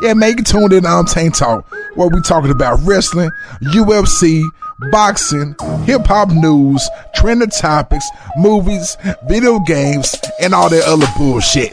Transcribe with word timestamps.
Yeah, 0.00 0.14
man, 0.14 0.30
you 0.30 0.36
can 0.36 0.44
tune 0.44 0.72
in 0.72 0.86
on 0.86 1.06
Tank 1.06 1.34
Talk, 1.34 1.68
where 1.96 2.06
we 2.08 2.20
talking 2.20 2.52
about 2.52 2.78
wrestling, 2.84 3.30
UFC, 3.62 4.44
boxing, 4.92 5.56
hip 5.82 6.06
hop 6.06 6.28
news, 6.30 6.88
trending 7.16 7.50
topics, 7.50 8.08
movies, 8.36 8.96
video 9.26 9.58
games, 9.58 10.14
and 10.40 10.54
all 10.54 10.70
that 10.70 10.84
other 10.84 11.06
bullshit. 11.16 11.72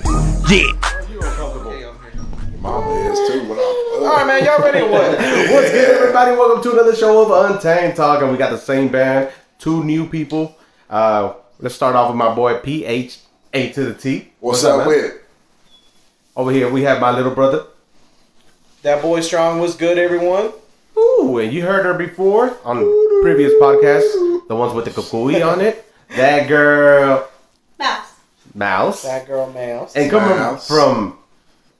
Yeah. 0.49 0.71
Mama 2.61 2.89
is 3.11 3.29
too. 3.29 3.53
All 3.53 4.07
right, 4.07 4.25
man, 4.25 4.43
y'all 4.43 4.59
ready 4.59 4.81
what? 4.81 5.19
What's 5.51 5.69
good, 5.69 5.95
everybody? 5.95 6.31
Welcome 6.31 6.63
to 6.63 6.71
another 6.71 6.95
show 6.95 7.21
of 7.31 7.51
Untamed 7.51 7.95
Talk, 7.95 8.23
and 8.23 8.31
we 8.31 8.39
got 8.39 8.49
the 8.49 8.57
same 8.57 8.87
band, 8.87 9.29
two 9.59 9.83
new 9.83 10.09
people. 10.09 10.57
Uh, 10.89 11.33
let's 11.59 11.75
start 11.75 11.95
off 11.95 12.09
with 12.09 12.17
my 12.17 12.33
boy 12.33 12.57
PH 12.57 13.19
A 13.53 13.69
to 13.73 13.83
the 13.83 13.93
T. 13.93 14.31
What's 14.39 14.63
up 14.63 14.79
man? 14.79 14.87
with? 14.87 15.13
Over 16.35 16.49
here, 16.49 16.71
we 16.71 16.81
have 16.81 16.99
my 16.99 17.11
little 17.11 17.35
brother. 17.35 17.67
That 18.85 19.01
boy 19.01 19.19
strong 19.21 19.59
was 19.59 19.75
good, 19.75 19.97
everyone. 19.97 20.53
Ooh, 20.95 21.39
and 21.39 21.51
you 21.51 21.63
heard 21.65 21.85
her 21.85 21.95
before 21.95 22.55
on 22.63 22.81
the 22.81 23.19
previous 23.23 23.51
podcasts, 23.53 24.47
the 24.47 24.55
ones 24.55 24.75
with 24.75 24.85
the 24.85 24.91
kukui 24.91 25.41
on 25.43 25.59
it. 25.59 25.81
That 26.09 26.47
girl, 26.47 27.27
Mouse. 27.79 28.13
Mouse. 28.53 29.01
That 29.01 29.25
girl 29.25 29.51
mouse. 29.51 29.95
And 29.95 30.11
coming 30.11 30.37
Mouse. 30.37 30.67
from 30.67 31.17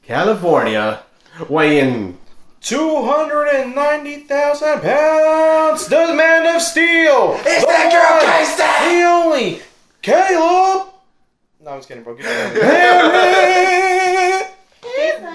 California, 0.01 1.03
weighing 1.47 2.17
290,000 2.61 4.81
pounds, 4.81 5.85
the 5.85 6.11
man 6.15 6.55
of 6.55 6.61
steel. 6.63 7.35
It's 7.45 7.61
the 7.61 7.67
that 7.67 7.91
girl, 7.93 8.17
one, 8.17 8.25
K-Star. 8.33 8.89
The 8.89 9.03
only, 9.05 9.61
Caleb. 10.01 10.87
No, 11.63 11.69
I'm 11.69 11.77
just 11.77 11.87
kidding, 11.87 12.03
bro. 12.03 12.15
Get 12.15 12.25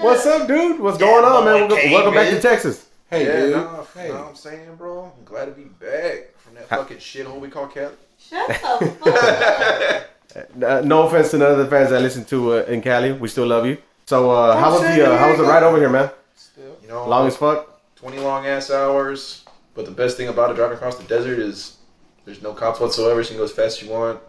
What's 0.01 0.25
up, 0.25 0.47
dude? 0.47 0.79
What's 0.79 0.97
going 0.97 1.23
on, 1.23 1.45
man? 1.45 1.67
boy, 1.69 1.75
Welcome, 1.75 1.91
welcome 1.91 2.13
back 2.13 2.25
man. 2.27 2.35
to 2.35 2.41
Texas. 2.41 2.87
Hey, 3.09 3.25
Yeah, 3.25 3.31
dude. 3.41 3.51
no, 3.51 3.87
you 4.03 4.07
know 4.09 4.13
what 4.19 4.27
I'm 4.29 4.35
saying, 4.35 4.75
bro? 4.75 5.11
I'm 5.17 5.23
glad 5.25 5.45
to 5.45 5.51
be 5.51 5.63
back 5.65 6.35
from 6.37 6.55
that 6.55 6.67
fucking 6.69 6.97
shithole 6.97 7.39
we 7.39 7.49
call 7.49 7.67
Cali. 7.67 7.93
Shut 8.17 8.47
the 8.47 10.05
fuck 10.33 10.63
Uh, 10.63 10.81
no 10.85 11.07
offense 11.07 11.31
to 11.31 11.37
none 11.37 11.51
of 11.51 11.57
the 11.57 11.67
fans 11.67 11.89
that 11.91 12.01
listen 12.01 12.23
to 12.25 12.53
uh, 12.53 12.63
in 12.63 12.81
Cali. 12.81 13.11
We 13.11 13.27
still 13.27 13.45
love 13.47 13.65
you. 13.65 13.77
So, 14.05 14.31
uh, 14.31 14.57
how 14.57 14.71
was 14.71 14.81
the 14.81 15.11
uh, 15.13 15.17
how 15.17 15.29
was 15.29 15.37
the 15.37 15.43
ride 15.43 15.63
over 15.63 15.77
here, 15.77 15.89
man? 15.89 16.09
Still, 16.35 16.75
You 16.81 16.87
know, 16.87 17.07
Long 17.07 17.27
as 17.27 17.35
fuck. 17.37 17.67
20 17.97 18.19
long 18.19 18.45
ass 18.47 18.71
hours. 18.71 19.45
But 19.75 19.85
the 19.85 19.91
best 19.91 20.17
thing 20.17 20.27
about 20.29 20.49
it 20.51 20.55
driving 20.55 20.75
across 20.77 20.97
the 20.97 21.03
desert 21.03 21.37
is 21.39 21.77
there's 22.25 22.41
no 22.41 22.53
cops 22.53 22.79
whatsoever, 22.79 23.23
so 23.23 23.29
you 23.29 23.35
can 23.35 23.37
go 23.39 23.43
as 23.43 23.51
fast 23.51 23.81
as 23.81 23.87
you 23.87 23.93
want. 23.93 24.19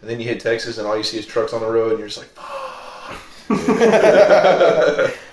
And 0.00 0.08
then 0.10 0.18
you 0.20 0.26
hit 0.26 0.40
Texas, 0.40 0.78
and 0.78 0.86
all 0.86 0.96
you 0.96 1.04
see 1.04 1.18
is 1.18 1.26
trucks 1.26 1.52
on 1.52 1.60
the 1.60 1.70
road, 1.70 1.90
and 1.90 1.98
you're 1.98 2.08
just 2.08 2.18
like, 2.18 2.30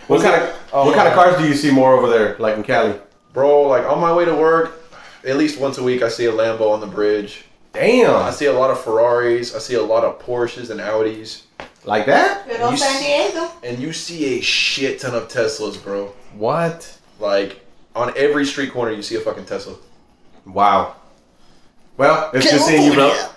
What 0.08 0.22
kind 0.22 0.42
of 0.42 0.58
Oh, 0.74 0.86
what 0.86 0.96
kind 0.96 1.08
of 1.08 1.14
cars 1.14 1.38
do 1.38 1.48
you 1.48 1.54
see 1.54 1.72
more 1.72 1.94
over 1.94 2.10
there, 2.10 2.36
like 2.40 2.58
in 2.58 2.64
Cali? 2.64 3.00
bro, 3.34 3.62
like 3.64 3.86
on 3.86 4.00
my 4.00 4.12
way 4.12 4.26
to 4.26 4.34
work, 4.34 4.82
at 5.26 5.38
least 5.38 5.60
once 5.60 5.78
a 5.78 5.84
week, 5.84 6.02
I 6.02 6.10
see 6.10 6.26
a 6.26 6.32
Lambo 6.32 6.72
on 6.72 6.80
the 6.80 6.88
bridge. 6.88 7.46
Damn. 7.74 8.16
I 8.16 8.32
see 8.32 8.46
a 8.46 8.54
lot 8.54 8.72
of 8.72 8.82
Ferraris. 8.84 9.54
I 9.56 9.60
see 9.60 9.76
a 9.76 9.82
lot 9.82 10.04
of 10.04 10.20
Porsches 10.20 10.72
and 10.72 10.80
Audis. 10.80 11.44
like 11.86 12.08
that? 12.08 12.48
Good 12.48 12.62
old 12.62 12.80
San 12.80 13.02
Diego. 13.02 13.52
And 13.64 13.78
you 13.78 13.94
see 13.94 14.40
a 14.40 14.42
shit 14.42 15.00
ton 15.00 15.14
of 15.14 15.28
Teslas, 15.28 15.82
bro. 15.82 16.08
What? 16.34 16.98
Like, 17.20 17.64
on 17.96 18.12
every 18.18 18.46
street 18.46 18.72
corner, 18.72 18.92
you 18.92 19.04
see 19.04 19.16
a 19.16 19.20
fucking 19.20 19.46
Tesla. 19.46 19.76
Wow. 20.46 20.96
Well, 21.98 22.32
it's 22.34 22.50
good 22.50 22.62
seeing 22.62 22.84
you, 22.84 22.94
bro. 22.94 23.30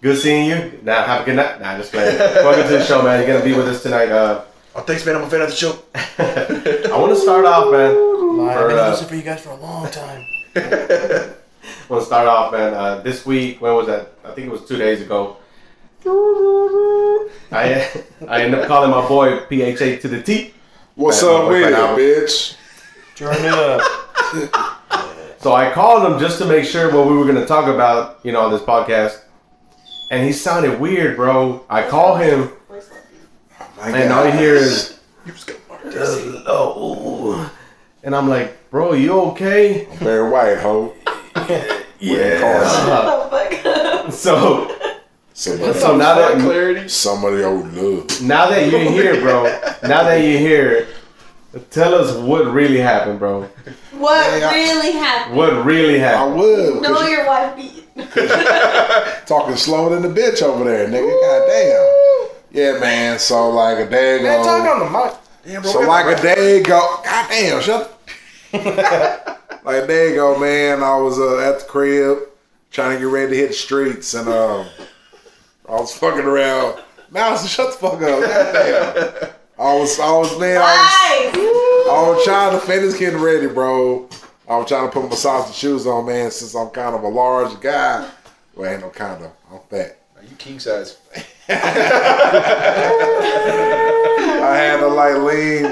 Good 0.00 0.18
seeing 0.18 0.48
you. 0.48 0.80
Now, 0.84 1.04
have 1.04 1.22
a 1.22 1.24
good 1.24 1.36
night. 1.36 1.60
Nah, 1.60 1.76
just 1.76 1.90
playing. 1.92 2.16
Welcome 2.18 2.62
to 2.64 2.78
the 2.78 2.84
show, 2.84 3.02
man. 3.02 3.18
You're 3.20 3.32
gonna 3.36 3.44
be 3.44 3.56
with 3.56 3.68
us 3.68 3.82
tonight. 3.82 4.10
Uh, 4.10 4.44
Oh, 4.74 4.82
thanks, 4.82 5.04
man. 5.04 5.16
I'm 5.16 5.22
a 5.24 5.30
fan 5.30 5.40
of 5.40 5.48
the 5.48 5.56
show. 5.56 5.76
I 5.94 6.96
want 6.96 7.12
to 7.12 7.20
start 7.20 7.44
off, 7.44 7.72
man. 7.72 7.90
I've 7.90 8.60
For, 8.60 8.68
been 8.68 8.78
uh, 8.78 8.90
listening 8.90 9.08
for 9.08 9.14
you 9.16 9.22
guys 9.22 9.40
for 9.40 9.50
a 9.50 9.56
long 9.56 9.90
time. 9.90 10.24
I 10.54 11.32
want 11.88 12.02
to 12.02 12.06
start 12.06 12.28
off, 12.28 12.52
man. 12.52 12.74
Uh, 12.74 13.00
this 13.00 13.26
week, 13.26 13.60
when 13.60 13.74
was 13.74 13.88
that? 13.88 14.12
I 14.24 14.30
think 14.32 14.46
it 14.46 14.50
was 14.50 14.68
two 14.68 14.76
days 14.76 15.00
ago. 15.02 15.38
I 17.50 17.90
I 18.28 18.42
ended 18.42 18.60
up 18.60 18.68
calling 18.68 18.90
my 18.92 19.08
boy 19.08 19.38
PHA 19.48 20.00
to 20.02 20.08
the 20.08 20.22
T. 20.22 20.54
What's 20.94 21.20
Man, 21.24 21.34
up 21.34 21.44
my 21.44 21.48
with 21.48 21.98
it, 21.98 22.26
bitch? 22.28 22.56
Turn 23.16 23.34
it 23.34 23.52
up. 23.52 24.74
So 25.40 25.54
I 25.54 25.70
called 25.72 26.04
him 26.12 26.18
just 26.18 26.38
to 26.38 26.46
make 26.46 26.64
sure 26.64 26.92
what 26.92 27.06
we 27.08 27.16
were 27.16 27.24
gonna 27.24 27.46
talk 27.46 27.72
about, 27.72 28.18
you 28.24 28.32
know, 28.32 28.40
on 28.40 28.50
this 28.52 28.60
podcast. 28.62 29.20
And 30.10 30.24
he 30.24 30.32
sounded 30.32 30.80
weird, 30.80 31.16
bro. 31.16 31.64
I 31.68 31.82
call 31.88 32.16
him, 32.16 32.50
My 33.76 33.88
and 33.90 34.12
all 34.12 34.24
you 34.24 34.30
God. 34.32 34.38
hear 34.40 34.54
is 34.54 34.98
You 35.26 35.32
just 35.32 35.46
got 35.46 35.56
marked. 35.68 35.84
hello. 35.94 37.46
And 38.02 38.14
I'm 38.16 38.28
like, 38.28 38.70
bro, 38.70 38.92
you 38.94 39.12
okay? 39.32 39.86
Barry 40.00 40.28
White, 40.30 40.58
ho. 40.58 40.94
Yeah. 42.00 42.38
Oh 42.44 43.28
fuck. 43.30 44.12
So 44.12 44.74
Somebody, 45.34 45.78
so 45.78 45.96
now 45.96 46.14
that 46.16 46.40
clarity. 46.40 46.88
somebody 46.88 47.42
old 47.42 47.72
love. 47.74 48.22
now 48.22 48.48
that 48.50 48.70
you're 48.70 48.80
here, 48.80 49.20
bro. 49.20 49.44
Now 49.82 50.02
that 50.04 50.16
you're 50.16 50.38
here, 50.38 50.88
tell 51.70 51.94
us 51.94 52.16
what 52.16 52.46
really 52.52 52.78
happened, 52.78 53.18
bro. 53.18 53.42
What 53.92 54.38
Yeah, 54.38 54.48
I- 54.48 54.54
really 54.54 54.92
happened? 54.92 55.36
What 55.36 55.64
really 55.64 55.98
happened? 55.98 56.32
I 56.32 56.36
would. 56.36 56.82
Know 56.82 56.94
'cause 56.94 57.02
you 57.08 57.16
your 57.16 57.26
wife 57.26 57.56
beat. 57.56 57.74
talking 59.26 59.56
slower 59.56 59.90
than 59.98 60.02
the 60.02 60.20
bitch 60.20 60.42
over 60.42 60.64
there, 60.64 60.86
nigga. 60.86 61.20
Goddamn. 61.20 62.28
Yeah, 62.52 62.78
man. 62.80 63.18
So 63.18 63.50
like 63.50 63.78
a 63.78 63.90
day 63.90 64.22
Man, 64.22 64.44
talk 64.44 64.66
on 64.68 64.78
the 64.80 64.90
mic. 64.98 65.14
Damn, 65.44 65.62
bro. 65.62 65.70
So 65.72 65.80
like 65.80 66.06
the 66.06 66.30
a 66.32 66.34
day 66.34 66.60
ago. 66.60 67.00
Goddamn, 67.04 67.60
shut. 67.62 68.00
like 69.64 69.82
a 69.82 69.86
day 69.86 70.12
ago, 70.12 70.38
man. 70.38 70.82
I 70.82 70.96
was 70.96 71.18
uh, 71.18 71.38
at 71.40 71.60
the 71.60 71.64
crib 71.66 72.18
trying 72.70 72.94
to 72.94 72.98
get 72.98 73.10
ready 73.12 73.30
to 73.32 73.36
hit 73.36 73.48
the 73.48 73.54
streets, 73.54 74.14
and 74.14 74.28
um, 74.28 74.66
I 75.68 75.72
was 75.72 75.92
fucking 75.94 76.24
around. 76.24 76.80
Mouse, 77.10 77.48
shut 77.48 77.72
the 77.72 77.78
fuck 77.78 77.94
up. 77.94 78.20
Goddamn. 78.20 79.30
I 79.58 79.74
was, 79.74 79.98
I 79.98 80.12
was, 80.12 80.38
man. 80.38 80.60
I 80.62 81.30
was, 81.32 81.88
I 81.88 82.08
was 82.08 82.24
trying 82.24 82.52
to 82.52 82.64
finish 82.64 82.96
getting 82.96 83.20
ready, 83.20 83.48
bro. 83.48 84.08
I 84.48 84.56
was 84.56 84.68
trying 84.68 84.86
to 84.86 84.92
put 84.92 85.10
my 85.10 85.16
socks 85.16 85.48
and 85.48 85.54
shoes 85.54 85.84
on, 85.84 86.06
man, 86.06 86.30
since 86.30 86.54
I'm 86.54 86.70
kind 86.70 86.94
of 86.94 87.02
a 87.02 87.08
large 87.08 87.60
guy. 87.60 88.08
Well, 88.54 88.70
ain't 88.70 88.82
no 88.82 88.90
kind 88.90 89.24
of. 89.24 89.32
I'm 89.50 89.58
fat. 89.68 89.98
Are 90.16 90.22
you 90.22 90.36
king 90.36 90.60
size? 90.60 90.98
I 91.48 91.54
had 94.54 94.78
to 94.78 94.86
like 94.86 95.16
lean. 95.16 95.64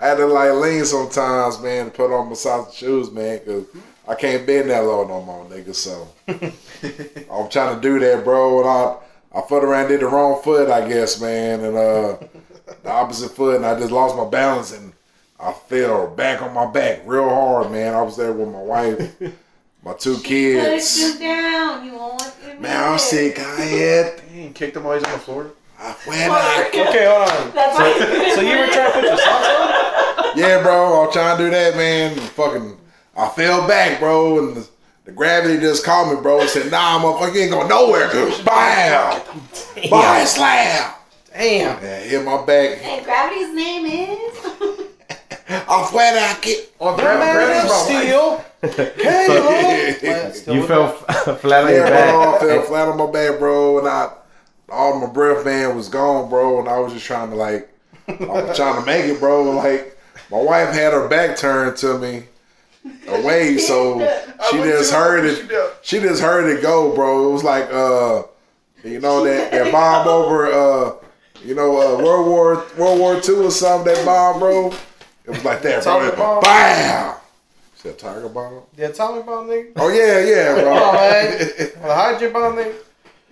I 0.00 0.06
had 0.06 0.16
to 0.16 0.26
like 0.26 0.52
lean 0.52 0.86
sometimes, 0.86 1.60
man, 1.60 1.86
to 1.86 1.90
put 1.90 2.10
on 2.10 2.28
my 2.28 2.34
socks 2.34 2.68
and 2.68 2.76
shoes, 2.76 3.10
man, 3.10 3.38
because 3.38 3.66
I 4.08 4.14
can't 4.14 4.46
bend 4.46 4.70
that 4.70 4.84
low 4.84 5.06
no 5.06 5.22
more, 5.22 5.44
nigga. 5.44 5.74
So 5.74 6.08
I'm 7.30 7.50
trying 7.50 7.76
to 7.76 7.80
do 7.82 7.98
that, 7.98 8.24
bro. 8.24 8.60
And 8.60 8.68
I 8.68 8.96
I 9.38 9.42
foot 9.46 9.64
around 9.64 9.88
did 9.88 10.00
the 10.00 10.06
wrong 10.06 10.42
foot, 10.42 10.70
I 10.70 10.88
guess, 10.88 11.20
man, 11.20 11.60
and 11.60 11.76
uh 11.76 12.16
the 12.82 12.90
opposite 12.90 13.30
foot, 13.30 13.56
and 13.56 13.66
I 13.66 13.78
just 13.78 13.92
lost 13.92 14.16
my 14.16 14.24
balance 14.28 14.72
and 14.72 14.92
I 15.40 15.52
fell 15.52 16.08
back 16.08 16.42
on 16.42 16.52
my 16.52 16.66
back 16.66 17.02
real 17.06 17.28
hard, 17.28 17.70
man. 17.70 17.94
I 17.94 18.02
was 18.02 18.16
there 18.16 18.32
with 18.32 18.48
my 18.48 18.60
wife, 18.60 19.20
my 19.84 19.94
two 19.94 20.14
Put 20.16 20.24
kids. 20.24 20.98
you 20.98 21.18
down. 21.18 21.84
You 21.84 21.92
won't 21.92 22.20
want 22.20 22.60
Man, 22.60 22.76
I 22.76 22.92
was 22.92 23.02
sick. 23.02 23.38
I 23.38 23.60
had. 23.60 24.16
Dang, 24.28 24.52
kicked 24.52 24.76
him 24.76 24.82
while 24.84 24.94
he's 24.98 25.04
on 25.04 25.12
the 25.12 25.18
floor. 25.18 25.50
I 25.78 25.94
went 26.08 26.32
out. 26.32 26.66
Okay, 26.66 27.06
hold 27.06 27.30
on. 27.30 27.50
That's 27.54 27.78
why. 27.78 28.32
So 28.34 28.40
you 28.40 28.58
were 28.58 28.66
trying 28.66 28.90
to 28.90 28.92
put 28.94 29.04
your 29.04 29.16
socks 29.16 29.46
on? 30.26 30.38
Yeah, 30.38 30.62
bro, 30.62 31.02
I 31.02 31.04
was 31.06 31.12
trying 31.14 31.38
to 31.38 31.44
do 31.44 31.50
that, 31.50 31.76
man. 31.76 32.16
Fucking, 32.16 32.76
I 33.16 33.28
fell 33.28 33.66
back, 33.68 34.00
bro, 34.00 34.38
and 34.40 34.56
the, 34.56 34.68
the 35.04 35.12
gravity 35.12 35.58
just 35.60 35.84
caught 35.84 36.12
me, 36.12 36.20
bro. 36.20 36.40
And 36.40 36.48
said, 36.50 36.70
"Nah, 36.70 36.98
motherfucker, 37.00 37.34
you 37.34 37.40
ain't 37.42 37.52
going 37.52 37.68
nowhere." 37.68 38.08
Bam, 38.44 39.22
bam, 39.88 40.26
slam. 40.26 40.94
Damn. 41.38 41.80
Yeah, 41.80 42.00
hit 42.00 42.24
my 42.24 42.44
back. 42.44 42.82
And 42.82 43.04
gravity's 43.04 43.54
name 43.54 43.86
is. 43.86 44.38
I 45.48 45.88
flat 45.88 46.16
out 46.16 46.44
it. 46.44 46.76
The 46.80 46.96
grab, 46.96 47.64
of 47.64 47.70
steel. 47.70 48.44
Yeah, 48.98 50.32
Still 50.32 50.54
You 50.56 50.66
fell 50.66 50.86
f- 51.08 51.40
flat 51.40 51.64
on 51.64 51.70
your 51.72 51.86
bro, 51.86 52.34
I 52.34 52.38
fell 52.40 52.62
flat 52.62 52.88
on 52.88 52.98
my 52.98 53.10
back, 53.10 53.38
bro, 53.38 53.78
and 53.78 53.86
I, 53.86 54.12
all 54.68 54.98
my 55.00 55.06
breath, 55.12 55.44
man, 55.44 55.76
was 55.76 55.88
gone, 55.88 56.28
bro, 56.28 56.58
and 56.58 56.68
I 56.68 56.80
was 56.80 56.92
just 56.92 57.06
trying 57.06 57.30
to 57.30 57.36
like, 57.36 57.68
I 58.08 58.14
was 58.14 58.56
trying 58.56 58.80
to 58.80 58.84
make 58.84 59.04
it, 59.04 59.20
bro. 59.20 59.44
Like, 59.52 59.96
my 60.32 60.42
wife 60.42 60.70
had 60.74 60.92
her 60.92 61.06
back 61.08 61.36
turned 61.36 61.76
to 61.78 61.98
me 61.98 62.24
away, 63.06 63.58
so 63.58 64.00
she 64.50 64.56
just 64.58 64.92
heard 64.92 65.24
it. 65.24 65.76
She 65.82 66.00
just 66.00 66.20
heard 66.20 66.50
it 66.50 66.62
go, 66.62 66.92
bro. 66.96 67.28
It 67.28 67.32
was 67.32 67.44
like, 67.44 67.72
uh, 67.72 68.24
you 68.82 69.00
know 69.00 69.22
that 69.24 69.52
that 69.52 69.70
bomb 69.70 70.08
over, 70.08 70.52
uh, 70.52 70.92
you 71.44 71.54
know, 71.54 71.76
uh, 71.76 72.02
World 72.02 72.26
War 72.26 72.66
World 72.76 72.98
War 73.00 73.20
Two 73.20 73.44
or 73.44 73.50
something. 73.50 73.92
That 73.94 74.04
bomb, 74.04 74.38
bro. 74.40 74.68
It 75.24 75.30
was 75.30 75.44
like 75.44 75.62
that, 75.62 75.82
bro. 75.84 75.98
Atomic 75.98 76.16
bomb? 76.16 76.42
Bam. 76.42 77.14
Said 77.74 77.98
tiger 77.98 78.28
bomb. 78.28 78.62
The 78.76 78.90
atomic 78.90 79.24
bomb 79.26 79.46
nigga? 79.46 79.72
Oh 79.76 79.88
yeah, 79.88 80.18
yeah, 80.24 80.54
bro. 80.54 80.64
Come 80.74 80.82
on, 80.82 80.94
man. 80.94 81.38
The 81.38 81.94
hydrogen 81.94 82.32
bomb 82.32 82.56
nigga? 82.56 82.74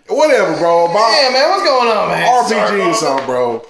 Whatever, 0.09 0.57
bro. 0.59 0.87
Bomb. 0.89 0.97
Yeah, 0.97 1.31
man, 1.31 1.51
what's 1.51 1.65
going 1.65 1.89
on, 1.89 2.09
man? 2.11 2.45
RPG 2.45 2.91
or 2.91 2.95
something, 2.95 3.27
bro. 3.27 3.67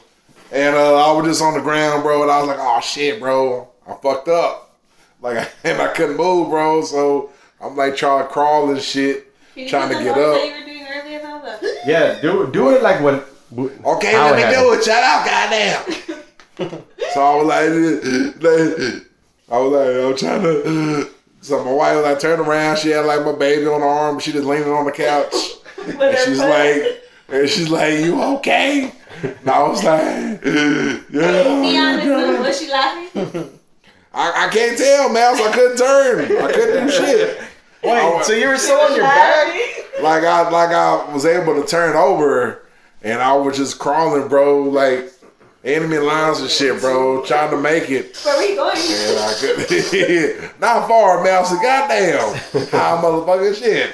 And 0.53 0.77
uh, 0.77 0.95
I 1.11 1.13
was 1.17 1.27
just 1.27 1.43
on 1.43 1.55
the 1.55 1.61
ground, 1.61 2.03
bro, 2.03 2.23
and 2.23 2.31
I 2.31 2.39
was 2.39 2.49
like, 2.49 2.59
"Oh 2.61 2.81
shit, 2.81 3.19
bro, 3.21 3.69
I 3.89 3.95
fucked 3.95 4.29
up." 4.29 4.77
Like, 5.21 5.51
and 5.65 5.81
I 5.81 5.89
couldn't 5.89 6.17
move, 6.17 6.51
bro. 6.51 6.83
So 6.83 7.31
I'm 7.61 7.75
like 7.77 7.97
trying 7.97 8.25
to 8.27 8.29
crawl 8.29 8.71
and 8.71 8.81
shit, 8.81 9.33
Can 9.55 9.63
you 9.65 9.69
trying 9.69 9.89
do 9.91 9.99
to 9.99 10.05
get 10.05 10.19
up. 10.19 10.35
that 10.35 10.47
you 10.47 10.53
were 10.53 10.67
doing 10.67 10.87
earlier, 10.89 11.19
though? 11.21 11.69
Yeah, 11.87 12.21
do 12.21 12.51
do 12.53 12.71
it 12.71 12.83
like 12.83 13.01
when. 13.03 13.23
Okay, 13.53 14.13
how 14.13 14.31
let 14.31 14.37
me 14.37 14.55
do 14.55 14.73
it. 14.73 14.85
Shut 14.85 15.03
up, 15.03 15.25
goddamn. 15.25 16.83
so 17.13 17.23
I 17.23 17.37
was 17.37 17.47
like, 17.47 17.71
like, 18.43 19.03
I 19.49 19.59
was 19.59 19.73
like, 19.73 20.05
I'm 20.05 20.17
trying 20.17 20.43
to. 20.43 21.11
So 21.41 21.65
my 21.65 21.73
wife 21.73 21.97
was 21.97 22.05
like, 22.05 22.19
turn 22.19 22.41
around. 22.41 22.79
She 22.79 22.91
had 22.91 23.07
like 23.07 23.25
my 23.25 23.33
baby 23.33 23.67
on 23.67 23.81
her 23.81 23.87
arm. 23.87 24.19
She 24.19 24.33
just 24.33 24.47
leaning 24.47 24.69
on 24.69 24.85
the 24.85 24.93
couch. 24.93 25.35
And 25.87 26.19
she's 26.25 26.41
like, 26.41 27.05
and 27.29 27.49
she's 27.49 27.69
like, 27.69 28.01
you 28.01 28.21
okay? 28.21 28.93
And 29.23 29.49
I 29.49 29.69
was 29.69 29.85
like, 29.85 30.43
Hey, 30.43 31.01
be 31.09 31.19
yeah. 31.19 32.01
honest, 32.03 32.41
was 32.41 32.61
she 32.61 32.69
laughing? 32.69 33.61
I, 34.13 34.47
I 34.47 34.49
can't 34.49 34.77
tell, 34.77 35.11
man. 35.11 35.37
So 35.37 35.49
I 35.49 35.53
couldn't 35.53 35.77
turn. 35.77 36.43
I 36.43 36.53
couldn't 36.53 36.87
do 36.87 36.93
shit. 36.93 37.41
Wait, 37.85 38.25
so 38.25 38.33
you 38.33 38.49
were 38.49 38.57
still 38.57 38.81
on 38.81 38.97
your 38.97 39.05
back? 39.05 39.55
Like 40.03 40.25
I, 40.25 40.49
like 40.51 40.71
I 40.71 41.13
was 41.13 41.25
able 41.25 41.61
to 41.61 41.69
turn 41.69 41.95
over, 41.95 42.66
and 43.07 43.23
I 43.23 43.35
was 43.37 43.57
just 43.57 43.79
crawling, 43.79 44.29
bro. 44.29 44.63
Like 44.65 45.13
enemy 45.65 45.99
lines 45.99 46.41
and 46.41 46.51
shit, 46.51 46.81
bro. 46.81 47.25
Trying 47.25 47.51
to 47.51 47.57
make 47.57 47.89
it. 47.91 48.17
Where 48.25 48.37
were 48.37 48.43
you 48.43 48.57
going? 48.57 48.77
And 48.77 49.19
I 49.19 49.35
could 49.41 50.51
not 50.61 50.89
far, 50.89 51.23
man. 51.23 51.43
I 51.43 51.43
said, 51.45 51.63
goddamn, 51.63 52.69
how 52.71 53.01
motherfucking 53.03 53.55
shit. 53.63 53.91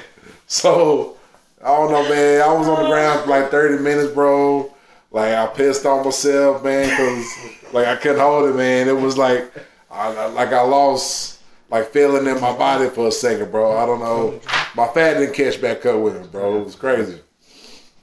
So 0.47 1.17
I 1.63 1.67
don't 1.67 1.91
know, 1.91 2.09
man. 2.09 2.41
I 2.41 2.53
was 2.53 2.67
on 2.67 2.83
the 2.83 2.89
ground 2.89 3.21
for 3.23 3.29
like 3.29 3.49
30 3.51 3.83
minutes, 3.83 4.13
bro. 4.13 4.73
Like 5.11 5.33
I 5.33 5.45
pissed 5.47 5.85
on 5.85 6.03
myself, 6.03 6.63
man, 6.63 6.89
because 6.89 7.73
like 7.73 7.85
I 7.87 7.95
couldn't 7.95 8.19
hold 8.19 8.49
it, 8.49 8.55
man. 8.55 8.87
It 8.87 8.97
was 8.99 9.17
like, 9.17 9.51
I, 9.91 10.07
I- 10.07 10.25
like 10.27 10.49
I 10.49 10.61
lost 10.61 11.39
like 11.69 11.89
feeling 11.91 12.25
in 12.27 12.39
my 12.41 12.55
body 12.57 12.89
for 12.89 13.07
a 13.07 13.11
second, 13.11 13.51
bro. 13.51 13.77
I 13.77 13.85
don't 13.85 13.99
know. 13.99 14.39
My 14.75 14.87
fat 14.87 15.19
didn't 15.19 15.33
catch 15.35 15.61
back 15.61 15.85
up 15.85 15.99
with 16.01 16.19
me, 16.19 16.27
bro. 16.31 16.61
It 16.61 16.65
was 16.65 16.75
crazy. 16.75 17.19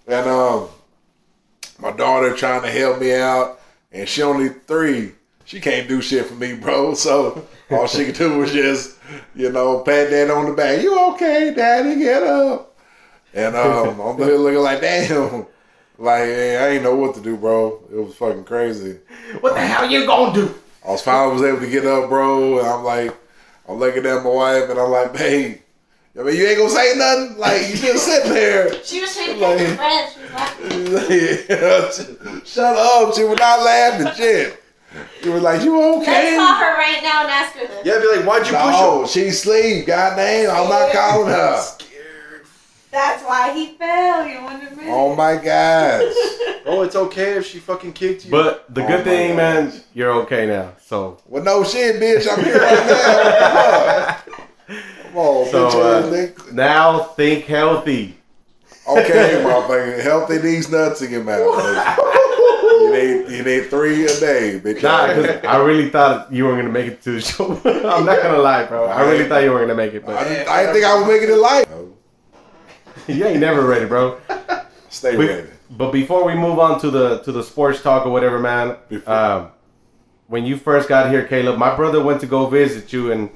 And 0.07 0.29
um, 0.29 0.69
my 1.81 1.93
daughter 1.93 2.35
trying 2.35 2.63
to 2.63 2.71
help 2.71 3.01
me 3.01 3.15
out, 3.15 3.61
and 3.93 4.09
she 4.09 4.23
only 4.23 4.51
three. 4.51 5.13
She 5.45 5.61
can't 5.61 5.89
do 5.89 6.01
shit 6.01 6.27
for 6.27 6.35
me, 6.35 6.55
bro. 6.55 6.95
So 6.95 7.47
all 7.71 7.87
she 7.87 8.05
could 8.07 8.15
do 8.15 8.39
was 8.39 8.53
just, 8.53 8.99
you 9.35 9.51
know, 9.51 9.81
pat 9.81 10.11
dad 10.11 10.31
on 10.31 10.47
the 10.47 10.53
back. 10.53 10.83
You 10.83 10.99
okay, 11.13 11.53
daddy? 11.55 11.99
Get 11.99 12.23
up. 12.23 12.77
And 13.35 13.57
um, 13.57 14.01
I'm 14.01 14.17
looking 14.17 14.61
like, 14.61 14.81
damn. 14.81 15.47
Like, 15.99 16.23
I 16.23 16.69
ain't 16.69 16.83
know 16.83 16.95
what 16.95 17.15
to 17.17 17.21
do, 17.21 17.37
bro. 17.37 17.83
It 17.93 17.97
was 17.97 18.15
fucking 18.17 18.45
crazy. 18.45 18.99
What 19.41 19.55
the 19.55 19.61
hell 19.61 19.91
you 19.91 20.07
gonna 20.07 20.33
do? 20.33 20.55
I 20.87 20.93
was 20.93 21.03
finally 21.03 21.35
was 21.35 21.43
able 21.43 21.61
to 21.61 21.71
get 21.71 21.85
up, 21.85 22.09
bro, 22.09 22.59
and 22.59 22.67
I'm 22.67 22.83
like, 22.85 23.15
I'm 23.69 23.77
looking 23.77 24.07
at 24.07 24.25
my 24.25 24.31
wife, 24.31 24.71
and 24.71 24.79
I'm 24.79 24.91
like, 24.91 25.13
babe, 25.13 25.59
I 26.19 26.23
mean, 26.25 26.37
you 26.37 26.47
ain't 26.47 26.59
gonna 26.59 26.71
say 26.71 26.95
nothing. 26.97 27.39
Like, 27.39 27.63
you 27.69 27.77
just 27.77 28.05
sitting 28.05 28.33
there. 28.33 28.75
She 28.85 29.01
was 29.01 29.15
trying 29.15 29.35
to 29.35 29.39
catch 29.39 29.61
her 29.61 29.77
breath. 29.77 30.13
She 30.15 30.21
was 30.23 30.33
laughing. 30.91 32.43
Shut 32.45 32.77
up. 32.77 33.15
She 33.15 33.25
was 33.25 33.39
not 33.39 33.63
laughing. 33.63 34.13
Shit. 34.17 34.63
You 35.23 35.31
was 35.33 35.43
like, 35.43 35.63
you 35.63 35.81
okay? 35.81 35.99
Let's 35.99 36.27
okay? 36.27 36.37
call 36.37 36.55
her 36.57 36.75
right 36.77 37.01
now 37.03 37.23
and 37.23 37.31
ask 37.31 37.55
her 37.55 37.67
this. 37.69 37.87
Yeah, 37.87 38.01
be 38.01 38.17
like, 38.17 38.27
why'd 38.27 38.45
you 38.47 38.55
push 38.55 38.73
No, 38.81 39.01
push 39.03 39.11
she 39.13 39.31
sleep. 39.31 39.87
Goddamn, 39.87 40.51
I'm 40.51 40.69
not 40.69 40.91
calling 40.93 41.29
her. 41.29 41.55
him? 41.55 41.63
Scared. 41.63 42.47
That's 42.91 43.23
why 43.23 43.53
he 43.53 43.75
fell. 43.75 44.27
You 44.27 44.43
want 44.43 44.63
to 44.63 44.85
Oh 44.89 45.15
my 45.15 45.37
gosh. 45.37 46.03
Oh, 46.67 46.83
it's 46.83 46.95
okay 46.95 47.33
if 47.39 47.47
she 47.47 47.59
fucking 47.59 47.95
kicked 47.95 48.27
you. 48.27 48.31
But 48.31 48.67
the 48.73 48.85
Oh 48.85 48.87
good 48.87 49.03
thing, 49.05 49.31
God. 49.31 49.37
man, 49.37 49.73
you're 49.95 50.13
okay 50.23 50.47
now. 50.47 50.73
So 50.85 51.19
Well, 51.27 51.43
no 51.43 51.65
shit, 51.65 51.97
bitch. 52.01 52.29
I'm 52.31 52.45
here 52.45 52.61
right 52.61 52.87
now. 54.69 54.77
Come 55.11 55.19
on, 55.19 55.47
So, 55.51 55.69
uh, 55.69 56.29
now 56.53 56.99
think 57.01 57.45
healthy. 57.45 58.17
Okay, 58.89 59.43
motherfucker. 59.45 60.01
Healthy 60.03 60.39
these 60.39 60.71
nuts 60.71 61.03
in 61.03 61.11
your 61.13 61.23
mouth. 61.25 61.39
You 62.63 62.93
need 62.93 63.37
you 63.37 63.43
need 63.45 63.67
three 63.71 64.05
a 64.05 64.21
day, 64.21 64.61
bitch. 64.63 64.83
Nah, 64.83 65.07
because 65.09 65.45
I 65.45 65.59
really 65.63 65.91
thought 65.91 66.33
you 66.33 66.45
weren't 66.45 66.59
gonna 66.59 66.73
make 66.73 66.87
it 66.87 67.03
to 67.03 67.13
the 67.13 67.21
show. 67.21 67.47
I'm 67.65 68.05
not 68.07 68.23
gonna 68.23 68.39
lie, 68.39 68.65
bro. 68.65 68.85
I 68.87 69.03
really 69.11 69.29
thought 69.29 69.43
you 69.43 69.51
weren't 69.51 69.69
gonna 69.69 69.75
make 69.77 69.93
it, 69.95 70.03
I 70.05 70.07
but 70.07 70.25
didn't, 70.25 70.49
I 70.49 70.61
didn't 70.63 70.75
think 70.75 70.87
I 70.87 70.99
was 70.99 71.07
making 71.09 71.31
it 71.31 71.37
light. 71.37 71.69
you 73.09 73.25
ain't 73.27 73.41
never 73.41 73.67
ready, 73.67 73.85
bro. 73.87 74.19
Stay 74.89 75.17
We- 75.17 75.29
ready. 75.29 75.49
But 75.73 75.93
before 75.93 76.25
we 76.25 76.35
move 76.35 76.59
on 76.59 76.81
to 76.81 76.91
the 76.91 77.19
to 77.21 77.31
the 77.33 77.43
sports 77.45 77.81
talk 77.81 78.05
or 78.07 78.11
whatever, 78.11 78.41
man, 78.41 78.77
Before- 78.89 79.13
um, 79.15 79.49
when 80.27 80.45
you 80.45 80.57
first 80.57 80.89
got 80.89 81.11
here, 81.11 81.25
Caleb, 81.25 81.59
my 81.59 81.77
brother 81.77 82.03
went 82.03 82.21
to 82.23 82.27
go 82.27 82.47
visit 82.47 82.93
you, 82.93 83.13
and 83.13 83.31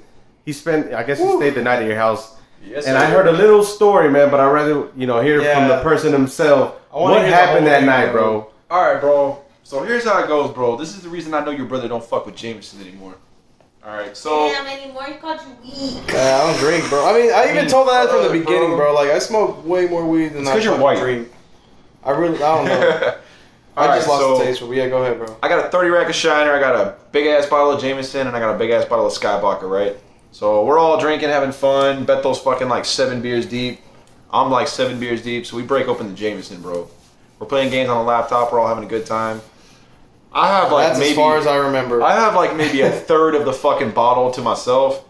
he 0.45 0.53
spent, 0.53 0.93
I 0.93 1.03
guess, 1.03 1.19
he 1.19 1.37
stayed 1.37 1.55
the 1.55 1.63
night 1.63 1.81
at 1.83 1.87
your 1.87 1.97
house. 1.97 2.37
yes, 2.65 2.87
And 2.87 2.97
sir. 2.97 3.05
I 3.05 3.07
heard 3.07 3.27
a 3.27 3.33
little 3.33 3.63
story, 3.63 4.11
man, 4.11 4.31
but 4.31 4.41
I'd 4.41 4.51
rather 4.53 4.89
you 4.97 5.07
know 5.07 5.21
hear 5.21 5.41
from 5.43 5.69
the 5.69 5.81
person 5.83 6.13
himself. 6.13 6.75
What 6.91 7.23
happened 7.27 7.67
that 7.67 7.79
thing, 7.79 7.87
night, 7.87 8.13
bro. 8.13 8.41
bro? 8.41 8.53
All 8.71 8.93
right, 8.93 9.01
bro. 9.01 9.41
So 9.63 9.83
here's 9.83 10.05
how 10.05 10.23
it 10.23 10.29
goes, 10.29 10.53
bro. 10.53 10.77
This 10.77 10.95
is 10.95 11.03
the 11.03 11.09
reason 11.09 11.33
I 11.35 11.45
know 11.45 11.51
your 11.51 11.67
brother 11.67 11.89
don't 11.89 12.05
fuck 12.05 12.27
with 12.27 12.37
Jameson 12.37 12.81
anymore. 12.83 13.15
All 13.87 13.93
right, 13.95 14.17
so 14.17 14.49
Damn, 14.49 14.67
anymore. 14.67 15.05
He 15.05 15.15
called 15.15 15.41
you 15.43 15.57
weak. 15.63 16.03
Yeah, 16.13 16.41
I 16.43 16.51
don't 16.51 16.59
drink, 16.59 16.89
bro. 16.89 17.07
I 17.07 17.13
mean, 17.19 17.31
I 17.33 17.51
even 17.51 17.69
told 17.69 17.89
that 17.89 18.09
from 18.09 18.23
the 18.23 18.31
beginning, 18.31 18.71
bro. 18.71 18.77
bro. 18.77 18.95
Like, 18.95 19.11
I 19.11 19.19
smoke 19.19 19.65
way 19.67 19.87
more 19.87 20.07
weed 20.07 20.29
than 20.29 20.43
It's 20.43 20.51
I 20.51 20.55
'cause 20.55 20.65
you're 20.65 20.79
white. 20.79 20.99
drink. 20.99 21.29
I 22.03 22.11
really, 22.13 22.37
I 22.37 22.39
don't 22.57 22.65
know. 22.67 23.15
All 23.77 23.85
I 23.85 23.89
right, 23.89 23.97
just 23.97 24.09
lost 24.09 24.23
so 24.23 24.39
the 24.39 24.45
taste 24.45 24.61
for 24.61 24.73
Yeah, 24.73 24.89
go 24.89 25.03
ahead, 25.03 25.19
bro. 25.19 25.37
I 25.43 25.49
got 25.49 25.67
a 25.67 25.69
30 25.69 25.91
rack 25.91 26.09
of 26.09 26.15
Shiner, 26.15 26.53
I 26.53 26.61
got 26.61 26.75
a 26.77 26.95
big 27.13 27.27
ass 27.27 27.47
bottle 27.47 27.73
of 27.73 27.81
Jameson, 27.81 28.27
and 28.29 28.37
I 28.37 28.41
got 28.41 28.55
a 28.55 28.59
big 28.59 28.71
ass 28.71 28.85
bottle 28.85 29.07
of 29.07 29.13
Skywalker, 29.13 29.69
right? 29.69 29.97
So 30.35 30.65
we're 30.65 30.81
all 30.81 30.99
drinking, 30.99 31.29
having 31.29 31.53
fun. 31.53 32.05
Bethel's 32.05 32.41
fucking 32.41 32.69
like 32.69 32.85
seven 32.85 33.23
beers 33.23 33.47
deep. 33.47 33.79
I'm 34.33 34.51
like 34.51 34.67
seven 34.67 34.99
beers 34.99 35.23
deep, 35.23 35.47
so 35.47 35.57
we 35.57 35.63
break 35.63 35.87
open 35.87 36.09
the 36.09 36.13
Jameson, 36.13 36.61
bro. 36.61 36.91
We're 37.39 37.47
playing 37.47 37.71
games 37.71 37.89
on 37.89 37.99
the 37.99 38.03
laptop. 38.03 38.53
We're 38.53 38.59
all 38.59 38.67
having 38.67 38.83
a 38.83 38.89
good 38.89 39.07
time. 39.07 39.41
I 40.33 40.49
have 40.49 40.73
like 40.73 40.89
That's 40.89 40.99
maybe 40.99 41.11
as 41.11 41.17
far 41.17 41.39
as 41.39 41.47
I 41.47 41.55
remember. 41.59 42.03
I 42.03 42.17
have 42.17 42.35
like 42.35 42.57
maybe 42.57 42.81
a 42.81 42.91
third 43.09 43.37
of 43.37 43.45
the 43.45 43.53
fucking 43.53 43.93
bottle 43.93 44.33
to 44.33 44.43
myself. 44.43 45.05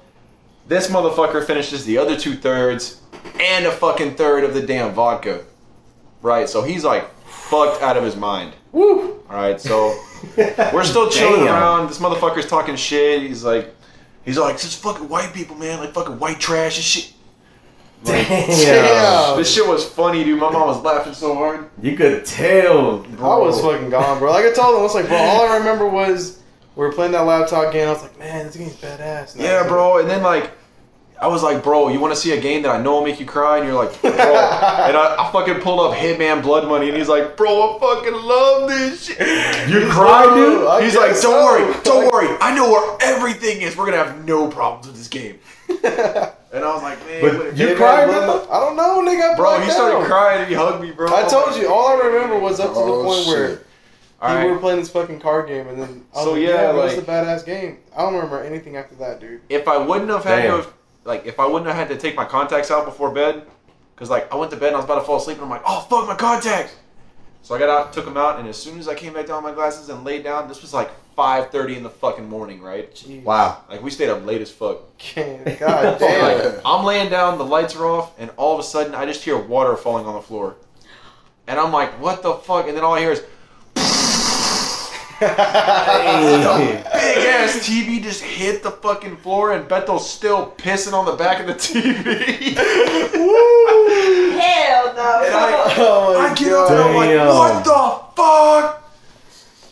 This 0.68 0.88
motherfucker 0.88 1.42
finishes 1.46 1.86
the 1.86 1.96
other 1.96 2.18
two 2.18 2.34
thirds 2.34 3.00
and 3.40 3.64
a 3.64 3.72
fucking 3.72 4.16
third 4.16 4.44
of 4.44 4.52
the 4.52 4.60
damn 4.60 4.92
vodka. 4.92 5.42
Right, 6.20 6.50
so 6.50 6.62
he's 6.62 6.84
like 6.84 7.08
fucked 7.24 7.82
out 7.82 7.96
of 7.96 8.04
his 8.04 8.14
mind. 8.14 8.52
Woo! 8.72 9.22
Alright, 9.30 9.58
so 9.58 9.98
we're 10.36 10.84
still 10.84 11.08
chilling 11.10 11.48
around. 11.48 11.88
This 11.88 11.98
motherfucker's 11.98 12.46
talking 12.46 12.76
shit. 12.76 13.22
He's 13.22 13.42
like, 13.42 13.74
he's 14.24 14.38
like, 14.38 14.54
it's 14.54 14.64
just 14.64 14.82
fucking 14.82 15.08
white 15.08 15.32
people, 15.32 15.56
man, 15.56 15.78
like 15.80 15.92
fucking 15.92 16.18
white 16.18 16.40
trash 16.40 16.76
and 16.76 16.84
shit. 16.84 17.12
Damn. 18.04 19.36
This 19.38 19.52
shit 19.54 19.66
was 19.66 19.84
funny, 19.88 20.24
dude. 20.24 20.38
My 20.38 20.50
mom 20.50 20.66
was 20.68 20.82
laughing 20.82 21.14
so 21.14 21.34
hard. 21.34 21.70
You 21.80 21.96
could 21.96 22.24
tell. 22.26 23.04
I 23.18 23.38
was 23.38 23.60
fucking 23.62 23.88
gone, 23.90 24.18
bro. 24.18 24.30
Like 24.30 24.44
I 24.44 24.52
told 24.52 24.74
him, 24.74 24.80
I 24.80 24.82
was 24.82 24.94
like, 24.94 25.08
bro, 25.08 25.16
all 25.16 25.48
I 25.48 25.56
remember 25.56 25.88
was 25.88 26.40
we 26.76 26.84
were 26.84 26.92
playing 26.92 27.12
that 27.12 27.22
laptop 27.22 27.72
game. 27.72 27.88
I 27.88 27.92
was 27.92 28.02
like, 28.02 28.18
man, 28.18 28.46
this 28.46 28.56
game's 28.56 28.76
badass. 28.76 29.34
And 29.34 29.42
Yeah, 29.42 29.58
was 29.62 29.66
it. 29.66 29.68
bro. 29.70 29.98
And 30.00 30.10
then 30.10 30.22
like, 30.22 30.50
I 31.20 31.28
was 31.28 31.42
like, 31.42 31.62
bro, 31.62 31.88
you 31.88 32.00
want 32.00 32.12
to 32.12 32.18
see 32.20 32.32
a 32.32 32.40
game 32.40 32.62
that 32.62 32.70
I 32.74 32.82
know 32.82 32.94
will 32.94 33.04
make 33.04 33.20
you 33.20 33.24
cry? 33.26 33.58
And 33.58 33.66
you're 33.66 33.76
like, 33.82 33.98
bro. 34.02 34.10
and 34.12 34.16
I, 34.96 35.16
I 35.18 35.30
fucking 35.32 35.60
pulled 35.60 35.80
up 35.80 35.96
Hitman 35.96 36.42
Blood 36.42 36.66
Money, 36.68 36.88
and 36.88 36.96
he's 36.96 37.08
like, 37.08 37.36
bro, 37.36 37.76
I 37.76 37.78
fucking 37.80 38.12
love 38.12 38.68
this 38.68 39.06
shit. 39.06 39.18
You 39.68 39.88
cried, 39.88 40.34
dude. 40.34 40.66
I 40.66 40.82
He's 40.82 40.96
like, 40.96 41.12
don't 41.12 41.16
so. 41.22 41.44
worry, 41.44 41.74
don't 41.84 42.12
worry. 42.12 42.36
I 42.40 42.54
know 42.54 42.70
where 42.70 42.98
everything 43.00 43.62
is. 43.62 43.76
We're 43.76 43.86
gonna 43.86 43.98
have 44.04 44.24
no 44.26 44.48
problems 44.48 44.86
with 44.88 44.96
this 44.96 45.08
game. 45.08 45.38
and 45.68 46.62
I 46.64 46.74
was 46.74 46.82
like, 46.82 46.98
man, 47.06 47.20
But 47.22 47.56
you 47.56 47.66
Maybe 47.66 47.76
cried, 47.76 48.02
I 48.04 48.06
bro? 48.06 48.46
I 48.50 48.60
don't 48.60 48.76
know, 48.76 49.00
nigga. 49.10 49.36
Bro, 49.36 49.60
he 49.60 49.70
started 49.70 49.96
out. 49.98 50.06
crying 50.06 50.40
and 50.40 50.48
he 50.48 50.54
hugged 50.54 50.82
me, 50.82 50.90
bro. 50.90 51.08
I 51.08 51.22
oh 51.24 51.28
told 51.28 51.56
you, 51.56 51.72
all 51.72 51.88
I 51.88 52.06
remember 52.06 52.38
was 52.38 52.60
up 52.60 52.68
to 52.70 52.74
the 52.74 52.80
Oh, 52.80 53.04
point 53.04 53.26
where 53.28 53.48
shit. 53.56 53.66
We 54.46 54.50
were 54.50 54.58
playing 54.58 54.80
this 54.80 54.90
fucking 54.90 55.20
card 55.20 55.48
game, 55.48 55.68
and 55.68 55.80
then 55.80 56.04
I 56.12 56.16
was 56.16 56.24
So, 56.24 56.32
like, 56.32 56.42
yeah, 56.42 56.48
yeah, 56.48 56.72
bro, 56.72 56.80
like- 56.80 56.92
it's 56.98 57.02
a 57.02 57.10
badass 57.10 57.44
game. 57.46 57.78
I 57.96 58.02
don't 58.02 58.14
remember 58.14 58.42
anything 58.42 58.76
after 58.76 58.94
that, 58.96 59.20
dude. 59.20 59.40
if 59.48 59.68
I 59.68 59.76
wouldn't 59.78 60.10
have 60.10 60.24
had 60.24 60.42
Damn. 60.42 60.62
to, 60.62 60.68
like, 61.04 61.26
if 61.26 61.38
I 61.38 61.46
wouldn't 61.46 61.66
have 61.66 61.76
had 61.76 61.88
to 61.88 61.96
take 61.96 62.14
my 62.14 62.24
contacts 62.24 62.70
out 62.70 62.84
before 62.84 63.10
bed, 63.10 63.46
because 63.94 64.10
like 64.10 64.32
I 64.32 64.36
went 64.36 64.50
to 64.50 64.56
bed 64.56 64.68
and 64.68 64.76
I 64.76 64.78
was 64.78 64.84
about 64.84 65.00
to 65.00 65.04
fall 65.04 65.16
asleep, 65.16 65.36
and 65.36 65.44
I'm 65.44 65.50
like, 65.50 65.62
oh 65.66 65.80
fuck 65.88 66.06
my 66.06 66.16
contacts. 66.16 66.76
So 67.42 67.54
I 67.54 67.58
got 67.58 67.68
out, 67.68 67.92
took 67.92 68.06
them 68.06 68.16
out, 68.16 68.38
and 68.38 68.48
as 68.48 68.56
soon 68.56 68.78
as 68.78 68.88
I 68.88 68.94
came 68.94 69.12
back 69.12 69.26
down 69.26 69.44
with 69.44 69.52
my 69.52 69.54
glasses 69.54 69.90
and 69.90 70.02
laid 70.02 70.24
down, 70.24 70.48
this 70.48 70.62
was 70.62 70.72
like 70.72 70.90
5:30 71.16 71.76
in 71.76 71.82
the 71.82 71.90
fucking 71.90 72.28
morning, 72.28 72.62
right? 72.62 72.92
Jeez. 72.94 73.22
Wow. 73.22 73.62
Like 73.68 73.82
we 73.82 73.90
stayed 73.90 74.08
up 74.08 74.24
late 74.24 74.40
as 74.40 74.50
fuck. 74.50 74.78
God 75.14 75.44
damn. 75.98 76.44
like, 76.44 76.60
I'm 76.64 76.84
laying 76.84 77.10
down, 77.10 77.38
the 77.38 77.44
lights 77.44 77.76
are 77.76 77.86
off, 77.86 78.18
and 78.18 78.30
all 78.36 78.54
of 78.54 78.60
a 78.60 78.62
sudden 78.62 78.94
I 78.94 79.04
just 79.04 79.22
hear 79.22 79.38
water 79.38 79.76
falling 79.76 80.06
on 80.06 80.14
the 80.14 80.22
floor. 80.22 80.56
And 81.46 81.60
I'm 81.60 81.72
like, 81.72 82.00
what 82.00 82.22
the 82.22 82.34
fuck? 82.34 82.66
And 82.66 82.76
then 82.76 82.82
all 82.82 82.94
I 82.94 83.00
hear 83.00 83.12
is 83.12 83.22
big 86.04 87.26
ass 87.26 87.58
TV 87.66 88.02
just 88.02 88.22
hit 88.22 88.62
the 88.62 88.70
fucking 88.70 89.16
floor, 89.18 89.52
and 89.52 89.68
Bethel's 89.68 90.08
still 90.08 90.52
pissing 90.58 90.92
on 90.92 91.04
the 91.06 91.12
back 91.16 91.40
of 91.40 91.46
the 91.46 91.54
TV. 91.54 92.54
Hell 94.38 94.94
no. 94.94 95.22
And 95.24 95.34
I- 95.34 95.74
Oh 95.76 96.16
I 96.20 96.34
get 96.34 96.52
up 96.52 96.70
and 96.70 96.78
I'm 96.78 96.94
like, 96.94 97.18
what 97.28 97.64
the 97.64 98.22
fuck? 98.22 98.92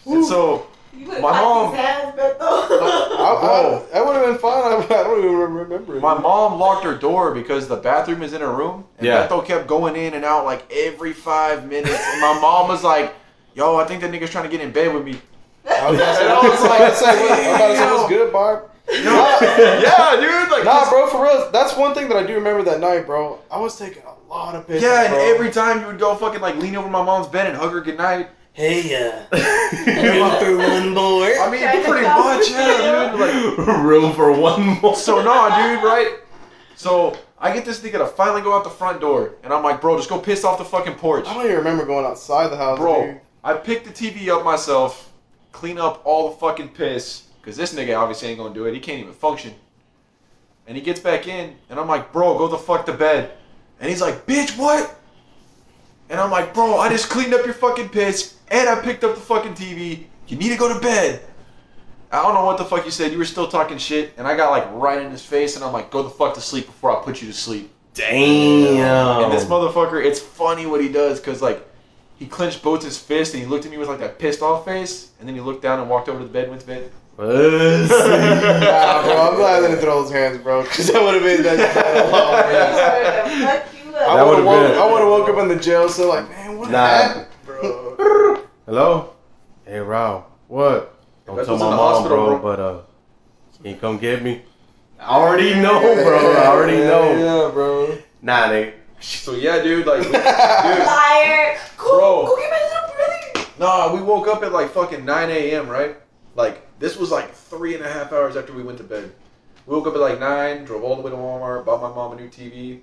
And 0.07 0.25
so 0.25 0.67
My 0.95 1.19
my 1.21 1.31
mom- 1.31 1.43
mom. 1.43 1.75
His 1.75 1.85
hands, 1.85 2.17
Beto. 2.19 2.39
I, 2.41 3.39
Bro. 3.41 3.87
I, 3.89 3.93
that 3.93 4.07
would 4.07 4.17
have 4.17 4.27
been 4.27 4.39
fine. 4.39 4.73
I, 4.73 4.77
I 4.85 5.03
don't 5.05 5.19
even 5.25 5.37
remember. 5.37 5.97
it. 5.97 6.01
my 6.01 6.19
mom 6.19 6.59
locked 6.59 6.85
her 6.85 6.95
door 6.97 7.33
because 7.35 7.69
the 7.69 7.77
bathroom 7.77 8.23
is 8.23 8.33
in 8.33 8.41
her 8.41 8.53
room. 8.53 8.85
And 8.99 9.07
Yeah. 9.07 9.27
Beto 9.29 9.45
kept 9.45 9.67
going 9.69 9.95
in 9.97 10.15
and 10.15 10.25
out 10.25 10.45
like 10.45 10.65
every 10.73 11.13
five 11.13 11.69
minutes. 11.69 11.95
And 12.05 12.21
my 12.21 12.39
mom 12.41 12.69
was 12.69 12.83
like, 12.83 13.15
yo, 13.55 13.77
I 13.77 13.85
think 13.85 14.01
that 14.01 14.11
nigga's 14.11 14.31
trying 14.31 14.45
to 14.45 14.51
get 14.51 14.61
in 14.61 14.73
bed 14.73 14.93
with 14.95 15.05
me. 15.05 15.21
I 15.71 15.91
was 15.91 15.99
about 16.01 16.11
to 16.11 16.17
say, 16.17 16.25
And 16.25 16.33
I 16.33 16.41
was 16.43 16.45
I 16.45 16.49
was 16.49 16.65
about 16.65 16.97
say, 16.97 17.07
like, 17.07 17.21
what- 17.31 17.39
I'm 17.41 17.55
about 17.55 17.69
to 17.69 17.77
say, 17.77 17.93
what's 17.95 18.09
good, 18.09 18.33
Barb? 18.33 18.69
yeah, 18.93 20.17
dude. 20.21 20.51
Like, 20.51 20.65
Nah, 20.65 20.89
bro, 20.91 21.07
for 21.09 21.23
real. 21.23 21.51
That's 21.51 21.77
one 21.77 21.95
thing 21.95 22.09
that 22.09 22.17
I 22.17 22.27
do 22.27 22.35
remember 22.35 22.63
that 22.65 22.81
night, 22.81 23.07
bro. 23.07 23.39
I 23.51 23.59
was 23.59 23.79
taking 23.79 24.03
a 24.03 24.29
lot 24.29 24.55
of 24.55 24.67
pisses, 24.67 24.83
Yeah, 24.83 25.05
and 25.05 25.13
bro. 25.15 25.35
every 25.35 25.51
time 25.51 25.81
you 25.81 25.87
would 25.87 25.99
go 25.99 26.15
fucking 26.17 26.41
like 26.41 26.57
lean 26.57 26.77
over 26.77 26.89
my 26.91 27.03
mom's 27.03 27.29
bed 27.29 27.47
and 27.47 27.57
hug 27.57 27.73
her 27.73 27.81
goodnight. 27.81 28.29
Hey, 28.55 28.95
uh, 28.95 29.25
room 29.33 30.31
for 30.39 30.57
one 30.59 30.91
more. 30.91 31.25
I 31.25 31.49
mean, 31.51 31.61
Trying 31.63 31.85
pretty 31.85 32.07
much, 32.07 32.51
yeah, 32.51 33.11
dude. 33.13 33.21
Like, 33.67 33.67
Room 33.83 34.13
for 34.13 34.31
one 34.33 34.81
more. 34.83 34.95
so 34.95 35.23
nah, 35.23 35.49
dude, 35.57 35.83
right? 35.83 36.19
So 36.77 37.17
I 37.39 37.55
get 37.55 37.65
this 37.65 37.81
nigga 37.81 37.99
to 37.99 38.07
finally 38.07 38.43
go 38.43 38.55
out 38.55 38.65
the 38.65 38.71
front 38.71 39.01
door, 39.01 39.35
and 39.43 39.53
I'm 39.55 39.63
like, 39.63 39.81
bro, 39.81 39.97
just 39.97 40.09
go 40.11 40.19
piss 40.19 40.45
off 40.45 40.59
the 40.59 40.65
fucking 40.65 40.95
porch, 40.97 41.27
I 41.27 41.35
don't 41.35 41.45
even 41.45 41.57
remember 41.57 41.87
going 41.87 42.05
outside 42.05 42.49
the 42.49 42.57
house, 42.57 42.79
bro. 42.79 43.07
dude. 43.07 43.21
I 43.45 43.55
picked 43.55 43.87
the 43.87 43.91
TV 43.91 44.29
up 44.29 44.45
myself, 44.45 45.12
clean 45.53 45.79
up 45.79 46.03
all 46.05 46.31
the 46.31 46.37
fucking 46.37 46.71
piss, 46.71 47.29
cause 47.43 47.57
this 47.57 47.75
nigga 47.75 47.97
obviously 47.99 48.29
ain't 48.29 48.39
gonna 48.39 48.55
do 48.55 48.65
it. 48.67 48.75
He 48.75 48.81
can't 48.81 49.01
even 49.01 49.13
function. 49.13 49.55
And 50.67 50.77
he 50.77 50.83
gets 50.83 51.01
back 51.01 51.29
in, 51.29 51.57
and 51.69 51.79
I'm 51.79 51.89
like, 51.89 52.13
bro, 52.13 52.37
go 52.39 52.49
the 52.49 52.59
fuck 52.59 52.87
to 52.87 52.93
bed. 52.93 53.33
And 53.81 53.91
he's 53.91 54.01
like, 54.01 54.27
bitch, 54.27 54.57
what? 54.57 54.99
And 56.09 56.21
I'm 56.21 56.31
like, 56.31 56.55
bro, 56.55 56.79
I 56.79 56.89
just 56.89 57.09
cleaned 57.09 57.35
up 57.35 57.45
your 57.45 57.55
fucking 57.55 57.89
piss, 57.89 58.37
and 58.49 58.69
I 58.69 58.81
picked 58.81 59.03
up 59.05 59.15
the 59.15 59.21
fucking 59.21 59.55
TV. 59.55 60.05
You 60.29 60.37
need 60.37 60.51
to 60.51 60.57
go 60.57 60.73
to 60.73 60.81
bed. 60.81 61.23
I 62.13 62.23
don't 62.23 62.35
know 62.35 62.45
what 62.45 62.59
the 62.59 62.65
fuck 62.65 62.85
you 62.85 62.91
said. 62.91 63.11
You 63.11 63.19
were 63.19 63.25
still 63.25 63.49
talking 63.49 63.79
shit, 63.79 64.13
and 64.19 64.27
I 64.27 64.37
got 64.37 64.51
like 64.51 64.71
right 64.73 65.01
in 65.01 65.11
his 65.11 65.25
face, 65.25 65.57
and 65.57 65.65
I'm 65.65 65.73
like, 65.73 65.91
go 65.91 66.03
the 66.03 66.11
fuck 66.11 66.35
to 66.35 66.41
sleep 66.41 66.67
before 66.67 66.97
I 66.97 67.03
put 67.03 67.23
you 67.23 67.29
to 67.29 67.35
sleep. 67.35 67.73
Damn. 67.95 69.25
And 69.25 69.33
this 69.33 69.45
motherfucker, 69.45 70.05
it's 70.05 70.21
funny 70.21 70.67
what 70.67 70.81
he 70.81 70.89
does, 70.89 71.21
cause 71.21 71.41
like, 71.43 71.67
he 72.19 72.27
clenched 72.27 72.63
both 72.63 72.83
his 72.85 72.99
fists, 72.99 73.35
and 73.35 73.43
he 73.43 73.49
looked 73.49 73.65
at 73.65 73.71
me 73.71 73.79
with 73.79 73.89
like 73.89 73.99
that 74.01 74.19
pissed 74.19 74.43
off 74.43 74.65
face, 74.65 75.11
and 75.19 75.29
then 75.29 75.35
he 75.35 75.41
looked 75.41 75.63
down 75.63 75.81
and 75.81 75.89
walked 75.91 76.09
over 76.09 76.19
to 76.21 76.25
the 76.25 76.31
bed 76.31 76.45
and 76.45 76.51
went 76.53 76.61
to 76.63 76.67
bed. 76.69 76.91
Pussy. 77.17 77.89
Nah, 77.89 77.89
bro, 79.05 79.29
I'm 79.29 79.35
glad 79.37 79.63
I 79.63 79.67
didn't 79.69 79.81
throw 79.81 80.03
his 80.03 80.11
hands, 80.11 80.39
bro, 80.39 80.63
because 80.63 80.91
that 80.93 81.03
would 81.03 81.15
have 81.15 81.23
been 81.23 81.43
that. 81.43 81.57
that 81.57 83.69
Fuck 83.93 84.09
I 84.09 84.23
would 84.25 84.39
have 84.39 84.39
would've 84.45 84.45
woke, 84.47 84.69
been- 84.71 84.79
I 84.79 84.93
would 84.93 85.01
have 85.01 85.09
woke 85.09 85.29
up 85.29 85.39
in 85.39 85.49
the 85.49 85.57
jail 85.57 85.89
cell 85.89 86.09
like, 86.09 86.29
man, 86.31 86.59
what 86.59 86.71
Nah. 86.71 86.87
happened, 86.87 87.27
bro? 87.45 88.43
Hello? 88.67 89.11
Hey, 89.67 89.79
Rob. 89.79 90.25
What? 90.49 90.95
Don't 91.27 91.45
tell 91.45 91.57
my 91.59 91.67
mom, 91.71 91.79
hospital, 91.79 92.17
bro, 92.17 92.39
bro. 92.39 92.57
but 92.57 92.61
uh, 92.61 92.81
can 93.63 93.71
you 93.73 93.77
come 93.77 93.99
get 93.99 94.23
me? 94.23 94.43
I 94.99 95.17
already 95.19 95.55
know, 95.55 95.81
bro. 95.81 96.33
I 96.33 96.47
already 96.47 96.79
Yeah, 96.79 96.89
know. 96.89 97.13
Yeah, 97.47 97.51
bro. 97.53 97.99
Nah, 98.23 98.49
nigga. 98.49 98.73
So 99.03 99.35
yeah, 99.35 99.63
dude, 99.63 99.87
like, 99.87 100.03
dude, 100.03 100.13
Liar. 100.13 101.59
Go, 101.77 101.99
Bro. 101.99 102.27
go 102.27 102.37
get 102.37 102.51
my 102.51 102.63
little 102.63 102.95
brother. 102.97 103.49
Nah, 103.59 103.95
we 103.95 104.01
woke 104.03 104.29
up 104.29 104.43
at 104.43 104.53
like 104.53 104.71
fucking 104.71 105.05
9 105.05 105.31
a.m., 105.31 105.69
right? 105.69 105.97
Like, 106.35 106.79
this 106.79 106.97
was 106.97 107.11
like 107.11 107.33
three 107.35 107.75
and 107.75 107.85
a 107.85 107.93
half 107.93 108.13
hours 108.13 108.37
after 108.37 108.53
we 108.53 108.63
went 108.63 108.79
to 108.79 108.85
bed. 108.85 109.13
We 109.67 109.75
woke 109.77 109.87
up 109.87 109.95
at 109.95 110.01
like 110.01 110.19
9, 110.19 110.65
drove 110.65 110.83
all 110.83 110.97
the 110.97 111.03
way 111.03 111.11
to 111.11 111.17
Walmart, 111.17 111.65
bought 111.65 111.83
my 111.83 111.89
mom 111.89 112.13
a 112.13 112.17
new 112.21 112.29
TV. 112.29 112.81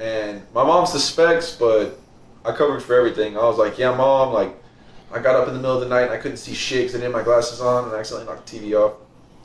And 0.00 0.42
my 0.54 0.64
mom 0.64 0.86
suspects, 0.86 1.56
but 1.56 1.98
I 2.44 2.52
covered 2.52 2.82
for 2.82 2.94
everything. 2.94 3.36
I 3.36 3.42
was 3.42 3.58
like, 3.58 3.78
yeah, 3.78 3.94
mom, 3.94 4.32
like, 4.32 4.54
I 5.12 5.18
got 5.18 5.34
up 5.34 5.48
in 5.48 5.54
the 5.54 5.60
middle 5.60 5.74
of 5.74 5.80
the 5.80 5.88
night 5.88 6.02
and 6.02 6.12
I 6.12 6.18
couldn't 6.18 6.36
see 6.36 6.54
shit 6.54 6.80
because 6.80 6.94
I 6.94 6.98
didn't 6.98 7.12
have 7.14 7.20
my 7.20 7.24
glasses 7.24 7.60
on 7.60 7.84
and 7.84 7.94
I 7.94 7.98
accidentally 8.00 8.32
knocked 8.32 8.50
the 8.50 8.58
TV 8.58 8.74
off. 8.74 8.94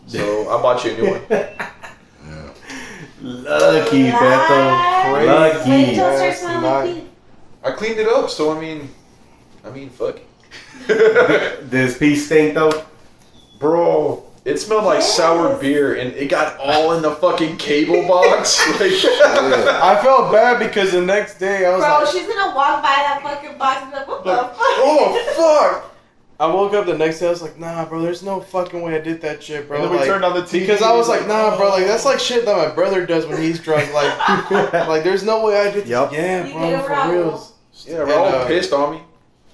So 0.07 0.49
I 0.57 0.61
bought 0.61 0.83
you 0.83 0.91
a 0.91 0.97
new 0.97 1.09
one. 1.11 1.21
Lucky, 3.23 4.03
Beto. 4.11 5.13
Wait 5.13 5.25
Lucky. 5.27 5.71
until 5.71 5.79
it 5.79 5.95
starts 5.95 6.21
Yes, 6.21 6.41
smelling 6.41 6.61
not- 6.61 6.85
like 6.85 6.95
pee. 6.95 7.07
I 7.63 7.71
cleaned 7.71 7.99
it 7.99 8.07
up, 8.07 8.29
so 8.29 8.51
I 8.55 8.59
mean, 8.59 8.89
I 9.65 9.69
mean, 9.69 9.89
fuck. 9.89 10.19
it. 10.89 11.69
Does 11.71 11.97
pee 11.97 12.15
stink, 12.17 12.53
though? 12.55 12.83
Bro, 13.59 14.25
it 14.43 14.57
smelled 14.57 14.83
like 14.83 15.01
sour 15.01 15.55
beer 15.57 15.95
and 15.95 16.11
it 16.13 16.27
got 16.29 16.59
all 16.59 16.91
in 16.91 17.01
the 17.01 17.11
fucking 17.11 17.55
cable 17.55 18.05
box. 18.07 18.59
like, 18.81 18.91
I 18.91 19.97
felt 20.03 20.33
bad 20.33 20.59
because 20.59 20.91
the 20.91 21.01
next 21.01 21.39
day 21.39 21.65
I 21.65 21.69
was 21.71 21.79
Bro, 21.85 21.99
like, 21.99 22.07
she's 22.07 22.27
gonna 22.27 22.53
walk 22.53 22.83
by 22.83 22.89
that 22.89 23.21
fucking 23.23 23.57
box 23.57 23.81
and 23.83 23.91
be 23.91 23.97
like, 23.99 24.07
what 24.09 24.23
the 24.25 24.35
fuck? 24.35 24.55
oh 24.59 25.79
fuck! 25.79 25.92
I 26.43 26.47
woke 26.53 26.73
up 26.73 26.85
the 26.85 26.97
next 26.97 27.19
day. 27.19 27.27
I 27.27 27.29
was 27.29 27.41
like, 27.41 27.57
nah, 27.57 27.85
bro. 27.85 28.01
There's 28.01 28.21
no 28.21 28.41
fucking 28.41 28.81
way 28.81 28.95
I 28.95 28.99
did 28.99 29.21
that 29.21 29.41
shit, 29.41 29.65
bro. 29.65 29.77
And 29.77 29.85
then 29.85 29.91
we 29.93 29.97
Like, 29.99 30.07
turned 30.07 30.25
on 30.25 30.33
the 30.33 30.41
TV 30.41 30.59
because 30.59 30.81
I 30.81 30.91
was 30.93 31.07
like, 31.07 31.25
nah, 31.25 31.55
bro. 31.55 31.69
Like 31.69 31.85
that's 31.85 32.03
like 32.03 32.19
shit 32.19 32.43
that 32.45 32.57
my 32.67 32.73
brother 32.75 33.05
does 33.05 33.25
when 33.25 33.41
he's 33.41 33.59
drunk. 33.59 33.93
Like, 33.93 34.51
like 34.89 35.03
there's 35.05 35.23
no 35.23 35.45
way 35.45 35.57
I 35.57 35.71
did. 35.71 35.83
This. 35.83 35.89
Yup. 35.89 36.11
Yeah, 36.11 36.45
You 36.45 36.53
bro, 36.53 36.69
did 36.69 36.81
for 36.81 36.89
wrong. 36.89 37.11
reals. 37.11 37.53
Yeah, 37.85 37.95
Raul 37.99 38.25
And, 38.27 38.35
uh, 38.35 38.47
pissed 38.47 38.73
on 38.73 38.95
me. 38.95 39.01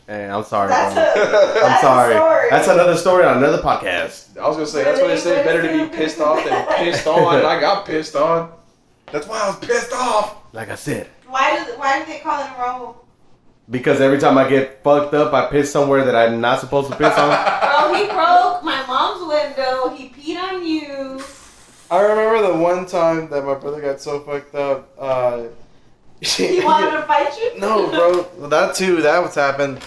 Hey, 0.08 0.28
I'm 0.28 0.44
sorry, 0.44 0.70
That's 0.70 0.96
bro. 0.96 1.04
a, 1.04 1.28
I'm 1.28 1.54
that's 1.70 1.82
sorry. 1.82 2.16
Story. 2.16 2.48
That's 2.50 2.68
another 2.68 2.98
story 2.98 3.26
on 3.26 3.38
another 3.38 3.62
podcast. 3.62 4.36
I 4.40 4.48
was 4.48 4.56
gonna 4.58 4.66
say 4.66 4.84
that's 4.84 5.00
why 5.00 5.08
they 5.10 5.18
say 5.18 5.44
better 5.44 5.62
to 5.62 5.72
be 5.92 5.96
pissed 5.96 6.20
off 6.20 6.44
than 6.44 6.66
pissed 6.78 7.06
on. 7.06 7.36
And 7.38 7.46
I 7.46 7.60
got 7.62 7.86
pissed 7.86 8.16
on. 8.16 8.52
That's 9.12 9.28
why 9.28 9.40
I 9.42 9.48
was 9.50 9.60
pissed 9.60 9.94
off. 9.94 10.38
Like 10.54 10.70
I 10.70 10.76
said. 10.76 11.08
Why 11.28 11.64
do 11.64 11.72
why 11.78 12.00
do 12.00 12.06
they 12.12 12.18
call 12.20 12.42
it 12.44 12.50
a 12.58 12.60
roll? 12.60 13.06
Because 13.70 14.02
every 14.02 14.18
time 14.18 14.38
I 14.38 14.50
get 14.50 14.84
fucked 14.84 15.14
up, 15.14 15.34
I 15.34 15.46
piss 15.46 15.72
somewhere 15.72 16.04
that 16.06 16.16
I'm 16.16 16.42
not 16.42 16.60
supposed 16.60 16.90
to 16.92 16.98
piss 16.98 17.16
on. 17.18 17.30
Bro, 17.90 17.94
he 17.94 18.06
broke 18.08 18.64
my 18.64 18.84
mom's 18.88 19.28
window. 19.28 19.90
He 19.90 20.10
peed 20.10 20.42
on 20.42 20.66
you. 20.66 21.24
I 21.92 22.02
remember 22.02 22.52
the 22.52 22.58
one 22.58 22.86
time 22.86 23.30
that 23.30 23.44
my 23.44 23.56
brother 23.56 23.82
got 23.82 24.02
so 24.02 24.20
fucked 24.22 24.56
up. 24.56 24.90
Uh, 24.98 25.44
He 26.22 26.60
wanted 26.64 26.92
to 26.92 27.04
fight 27.04 27.36
you. 27.40 27.60
no, 27.60 27.90
bro. 27.90 28.28
Well, 28.38 28.50
that 28.50 28.76
too. 28.76 29.02
That 29.02 29.22
what's 29.22 29.36
happened. 29.36 29.80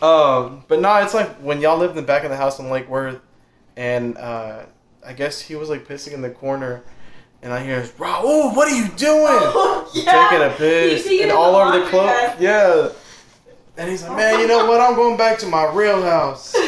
Um, 0.00 0.64
but 0.68 0.80
no, 0.80 0.94
it's 1.02 1.14
like 1.14 1.28
when 1.38 1.60
y'all 1.60 1.76
lived 1.78 1.96
in 1.96 1.96
the 1.96 2.06
back 2.06 2.22
of 2.24 2.30
the 2.30 2.36
house 2.36 2.58
in 2.60 2.70
Lake 2.70 2.88
Worth, 2.88 3.20
and 3.76 4.16
uh, 4.16 4.60
I 5.04 5.12
guess 5.14 5.40
he 5.40 5.56
was 5.56 5.68
like 5.68 5.86
pissing 5.88 6.12
in 6.12 6.22
the 6.22 6.30
corner, 6.30 6.82
and 7.42 7.52
I 7.52 7.64
hear, 7.64 7.82
"Raul, 7.98 8.54
what 8.54 8.70
are 8.70 8.76
you 8.76 8.88
doing?" 8.90 9.94
yeah. 9.94 10.28
taking 10.30 10.46
a 10.46 10.54
piss 10.56 11.04
You 11.04 11.08
see 11.10 11.20
it 11.20 11.22
and 11.24 11.32
all 11.32 11.56
over 11.56 11.72
the 11.72 11.78
laundry 11.78 11.90
clothes. 11.90 12.40
Yeah. 12.40 12.88
And 13.76 13.88
he's 13.90 14.02
like, 14.02 14.16
man, 14.16 14.40
you 14.40 14.46
know 14.48 14.66
what? 14.66 14.80
I'm 14.80 14.94
going 14.94 15.16
back 15.16 15.38
to 15.40 15.46
my 15.46 15.72
real 15.72 16.02
house. 16.02 16.54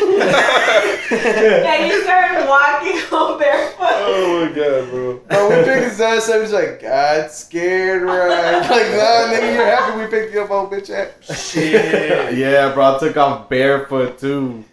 Yeah, 1.12 1.85
you 1.85 2.02
started 2.04 2.49
walking 2.49 2.99
home 3.11 3.38
barefoot. 3.38 3.76
Oh 3.80 4.47
my 4.47 4.52
god, 4.56 4.88
bro. 4.90 5.18
Bro, 5.18 5.49
we 5.50 5.64
picked 5.64 5.90
his 5.90 6.00
ass 6.00 6.28
up. 6.30 6.40
He's 6.40 6.52
like, 6.52 6.80
God 6.80 7.30
scared, 7.30 8.02
right? 8.02 8.61
Like, 8.62 8.71
nah, 8.92 9.35
nigga, 9.35 9.54
you're 9.54 9.66
happy 9.66 10.00
we 10.00 10.06
picked 10.06 10.32
you 10.32 10.40
up, 10.40 10.50
old 10.50 10.71
bitch 10.71 10.88
ass. 10.88 11.50
Shit. 11.50 12.35
yeah, 12.38 12.73
bro. 12.73 12.97
I 12.97 12.99
took 12.99 13.16
off 13.18 13.50
barefoot 13.50 14.18
too. 14.18 14.64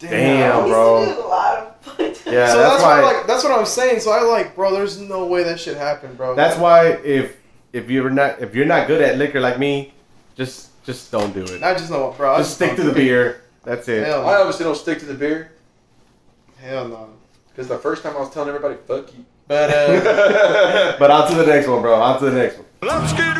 Damn, 0.00 0.64
We 0.64 0.70
bro. 0.70 1.04
used 1.04 1.14
to 1.14 1.24
a 1.24 1.28
lot 1.28 1.58
of 1.58 1.76
fun. 1.76 1.96
Yeah, 2.00 2.14
so 2.14 2.26
that's, 2.26 2.54
that's, 2.54 2.82
why. 2.82 3.02
why, 3.02 3.12
like, 3.12 3.26
that's 3.28 3.44
what 3.44 3.56
I'm 3.56 3.66
saying. 3.66 4.00
So 4.00 4.10
I 4.10 4.22
like, 4.22 4.56
bro. 4.56 4.72
There's 4.72 4.98
no 5.00 5.26
way 5.26 5.44
that 5.44 5.60
shit 5.60 5.76
happened, 5.76 6.16
bro. 6.16 6.34
that's 6.34 6.58
why 6.58 6.88
if 7.04 7.36
if 7.72 7.88
you're 7.88 8.10
not 8.10 8.40
if 8.40 8.54
you're 8.54 8.66
not 8.66 8.88
good 8.88 9.00
at 9.00 9.16
liquor 9.16 9.38
like 9.40 9.60
me, 9.60 9.92
just 10.34 10.67
just 10.88 11.12
don't 11.12 11.34
do 11.34 11.42
it. 11.42 11.62
I 11.62 11.74
just 11.74 11.90
know, 11.90 12.14
bro. 12.16 12.32
I 12.32 12.38
Just 12.38 12.54
stick 12.54 12.74
to 12.76 12.82
the 12.82 12.92
beer. 12.92 13.42
That's 13.62 13.86
it. 13.88 14.06
Hell, 14.06 14.26
I 14.26 14.32
no. 14.32 14.40
obviously 14.40 14.64
don't 14.64 14.74
stick 14.74 14.98
to 15.00 15.04
the 15.04 15.12
beer 15.12 15.52
hell 16.58 16.88
no. 16.88 17.10
because 17.48 17.68
the 17.68 17.78
first 17.78 18.02
time 18.02 18.16
I 18.16 18.20
was 18.20 18.30
telling 18.30 18.48
everybody 18.48 18.76
"fuck 18.86 19.12
you." 19.14 19.24
But 19.46 19.70
uh, 19.70 20.96
But 20.98 21.10
on 21.10 21.30
to 21.30 21.36
the 21.36 21.46
next 21.46 21.68
one, 21.68 21.82
bro. 21.82 21.94
On 21.94 22.18
to 22.18 22.30
the 22.30 22.36
next 22.36 22.56
one. 22.56 22.66
Let's 22.82 23.12
get 23.12 23.36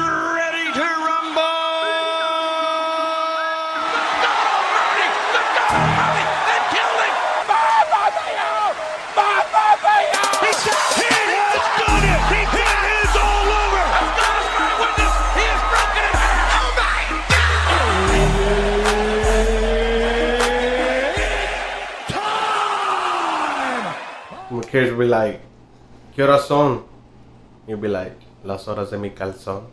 kids 24.71 24.91
will 24.91 24.99
be 24.99 25.07
like, 25.07 25.41
¿Qué 26.17 26.25
horas 26.25 26.47
son? 26.47 26.85
You'll 27.67 27.79
be 27.79 27.89
like, 27.89 28.13
las 28.45 28.67
horas 28.67 28.91
de 28.91 28.99
mi 28.99 29.11
calzón. 29.11 29.65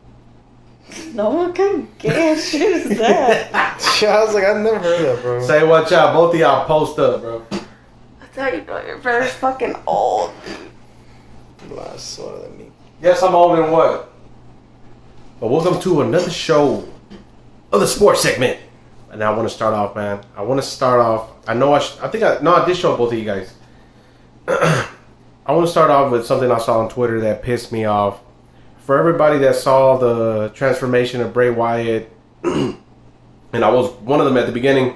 No 1.13 1.29
one 1.31 1.53
can 1.53 1.87
guess 1.97 2.49
shit 2.49 2.61
is 2.61 2.97
that. 2.99 3.51
I 4.03 4.23
was 4.23 4.35
like, 4.35 4.43
I've 4.43 4.57
never 4.57 4.77
heard 4.79 5.17
that, 5.17 5.21
bro. 5.23 5.41
Say 5.41 5.65
watch 5.65 5.91
out, 5.91 6.13
both 6.13 6.33
of 6.33 6.39
y'all 6.39 6.65
post 6.65 6.99
up, 6.99 7.21
bro. 7.21 7.41
That's 8.19 8.37
how 8.37 8.47
you 8.49 8.63
know 8.65 8.79
your 8.85 8.97
brother's 8.99 9.31
fucking 9.33 9.75
old. 9.87 10.31
Last 11.71 12.11
sort 12.11 12.43
than 12.43 12.57
me. 12.57 12.71
Yes, 13.01 13.23
I'm 13.23 13.33
older 13.33 13.63
than 13.63 13.71
what? 13.71 14.11
But 15.39 15.47
welcome 15.47 15.81
to 15.81 16.01
another 16.01 16.29
show 16.29 16.87
of 17.71 17.79
the 17.79 17.87
sports 17.87 18.21
segment. 18.21 18.59
and 19.11 19.23
I 19.23 19.31
want 19.31 19.49
to 19.49 19.53
start 19.53 19.73
off, 19.73 19.95
man. 19.95 20.23
I 20.37 20.43
want 20.43 20.61
to 20.61 20.67
start 20.67 20.99
off. 20.99 21.31
I 21.47 21.55
know 21.55 21.73
I. 21.73 21.79
Sh- 21.79 21.97
I 22.01 22.07
think 22.09 22.23
I 22.23 22.37
no. 22.43 22.53
I 22.53 22.63
did 22.65 22.77
show 22.77 22.95
both 22.95 23.11
of 23.11 23.17
you 23.17 23.25
guys. 23.25 23.54
I 24.47 25.51
want 25.51 25.65
to 25.65 25.71
start 25.71 25.91
off 25.91 26.11
with 26.11 26.25
something 26.25 26.51
I 26.51 26.57
saw 26.57 26.79
on 26.79 26.89
Twitter 26.89 27.19
that 27.21 27.41
pissed 27.41 27.71
me 27.71 27.85
off. 27.85 28.19
For 28.79 28.97
everybody 28.97 29.39
that 29.39 29.55
saw 29.55 29.97
the 29.97 30.49
transformation 30.53 31.21
of 31.21 31.33
Bray 31.33 31.49
Wyatt, 31.49 32.11
and 32.43 32.75
I 33.53 33.69
was 33.69 33.91
one 34.01 34.19
of 34.19 34.25
them 34.25 34.37
at 34.37 34.45
the 34.45 34.51
beginning, 34.51 34.95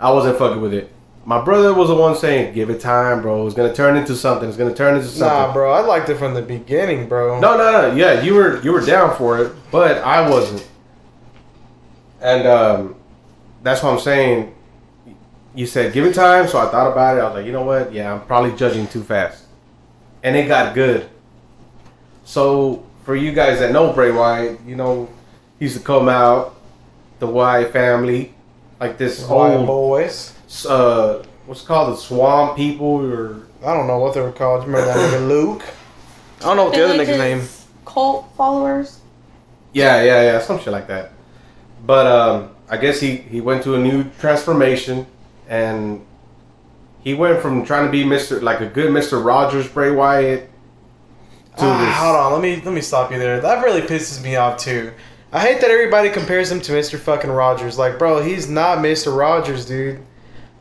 I 0.00 0.10
wasn't 0.10 0.38
fucking 0.38 0.60
with 0.60 0.74
it. 0.74 0.92
My 1.24 1.40
brother 1.40 1.72
was 1.72 1.88
the 1.88 1.94
one 1.94 2.16
saying, 2.16 2.52
"Give 2.52 2.68
it 2.68 2.80
time, 2.80 3.22
bro. 3.22 3.46
It's 3.46 3.54
gonna 3.54 3.72
turn 3.72 3.96
into 3.96 4.16
something. 4.16 4.48
It's 4.48 4.58
gonna 4.58 4.74
turn 4.74 4.96
into 4.96 5.06
something." 5.06 5.28
Nah, 5.28 5.52
bro, 5.52 5.72
I 5.72 5.80
liked 5.80 6.08
it 6.08 6.16
from 6.16 6.34
the 6.34 6.42
beginning, 6.42 7.08
bro. 7.08 7.38
No, 7.38 7.56
no, 7.56 7.70
no. 7.70 7.94
Yeah, 7.94 8.20
you 8.22 8.34
were 8.34 8.60
you 8.62 8.72
were 8.72 8.84
down 8.84 9.16
for 9.16 9.38
it, 9.38 9.52
but 9.70 9.98
I 9.98 10.28
wasn't. 10.28 10.66
And 12.20 12.46
um, 12.46 12.96
that's 13.62 13.82
what 13.82 13.92
I'm 13.92 14.00
saying. 14.00 14.52
You 15.54 15.66
said 15.66 15.92
give 15.92 16.04
it 16.06 16.14
time, 16.14 16.48
so 16.48 16.58
I 16.58 16.70
thought 16.70 16.90
about 16.90 17.16
it. 17.16 17.20
I 17.20 17.24
was 17.24 17.34
like, 17.34 17.46
you 17.46 17.52
know 17.52 17.64
what? 17.64 17.92
Yeah, 17.92 18.12
I'm 18.12 18.24
probably 18.26 18.56
judging 18.56 18.86
too 18.86 19.02
fast, 19.02 19.44
and 20.22 20.34
it 20.36 20.48
got 20.48 20.74
good. 20.74 21.08
So 22.24 22.86
for 23.04 23.14
you 23.16 23.32
guys 23.32 23.58
that 23.58 23.72
know 23.72 23.92
Bray 23.92 24.12
Wyatt, 24.12 24.60
you 24.66 24.76
know 24.76 25.08
he 25.58 25.66
used 25.66 25.76
to 25.76 25.82
come 25.82 26.08
out, 26.08 26.56
the 27.18 27.26
Wyatt 27.26 27.72
family, 27.72 28.34
like 28.80 28.98
this 28.98 29.24
White 29.26 29.54
old 29.54 29.66
boys. 29.66 30.34
uh, 30.68 31.22
what's 31.46 31.62
it 31.62 31.66
called 31.66 31.92
the 31.92 31.96
Swamp 31.96 32.56
people 32.56 32.86
or 32.86 33.46
I 33.64 33.74
don't 33.74 33.86
know 33.86 33.98
what 33.98 34.14
they 34.14 34.20
were 34.20 34.32
called. 34.32 34.62
You 34.66 34.72
remember 34.72 34.92
that 34.92 35.12
nigga 35.12 35.28
Luke? 35.28 35.62
I 36.40 36.44
don't 36.44 36.56
know 36.56 36.64
what 36.64 36.74
the 36.74 36.84
other 36.84 36.94
nigga's 36.94 37.08
Villages, 37.16 37.18
name. 37.18 37.66
Cult 37.84 38.26
followers. 38.36 39.00
Yeah, 39.72 40.02
yeah, 40.02 40.22
yeah, 40.22 40.40
some 40.40 40.58
shit 40.58 40.72
like 40.72 40.88
that. 40.88 41.12
But 41.86 42.06
um, 42.06 42.50
I 42.68 42.76
guess 42.76 43.00
he 43.00 43.16
he 43.16 43.40
went 43.40 43.62
to 43.64 43.74
a 43.74 43.78
new 43.78 44.04
transformation, 44.18 45.06
and 45.52 46.04
he 47.04 47.12
went 47.14 47.40
from 47.42 47.64
trying 47.64 47.84
to 47.86 47.92
be 47.92 48.04
Mister 48.04 48.40
like 48.40 48.60
a 48.60 48.66
good 48.66 48.90
Mister 48.92 49.18
Rogers 49.20 49.68
Bray 49.68 49.90
Wyatt 49.90 50.48
to 51.58 51.64
Ah, 51.64 51.84
this. 51.84 51.96
hold 51.96 52.16
on, 52.16 52.32
let 52.32 52.40
me 52.42 52.62
let 52.64 52.72
me 52.74 52.80
stop 52.80 53.12
you 53.12 53.18
there. 53.18 53.38
That 53.40 53.62
really 53.62 53.82
pisses 53.82 54.22
me 54.22 54.36
off 54.36 54.56
too. 54.58 54.92
I 55.30 55.40
hate 55.40 55.60
that 55.60 55.70
everybody 55.70 56.10
compares 56.10 56.50
him 56.50 56.60
to 56.62 56.72
Mr. 56.72 56.98
fucking 56.98 57.30
Rogers. 57.30 57.78
Like, 57.78 57.98
bro, 57.98 58.22
he's 58.22 58.48
not 58.50 58.78
Mr. 58.78 59.16
Rogers, 59.16 59.64
dude. 59.64 59.98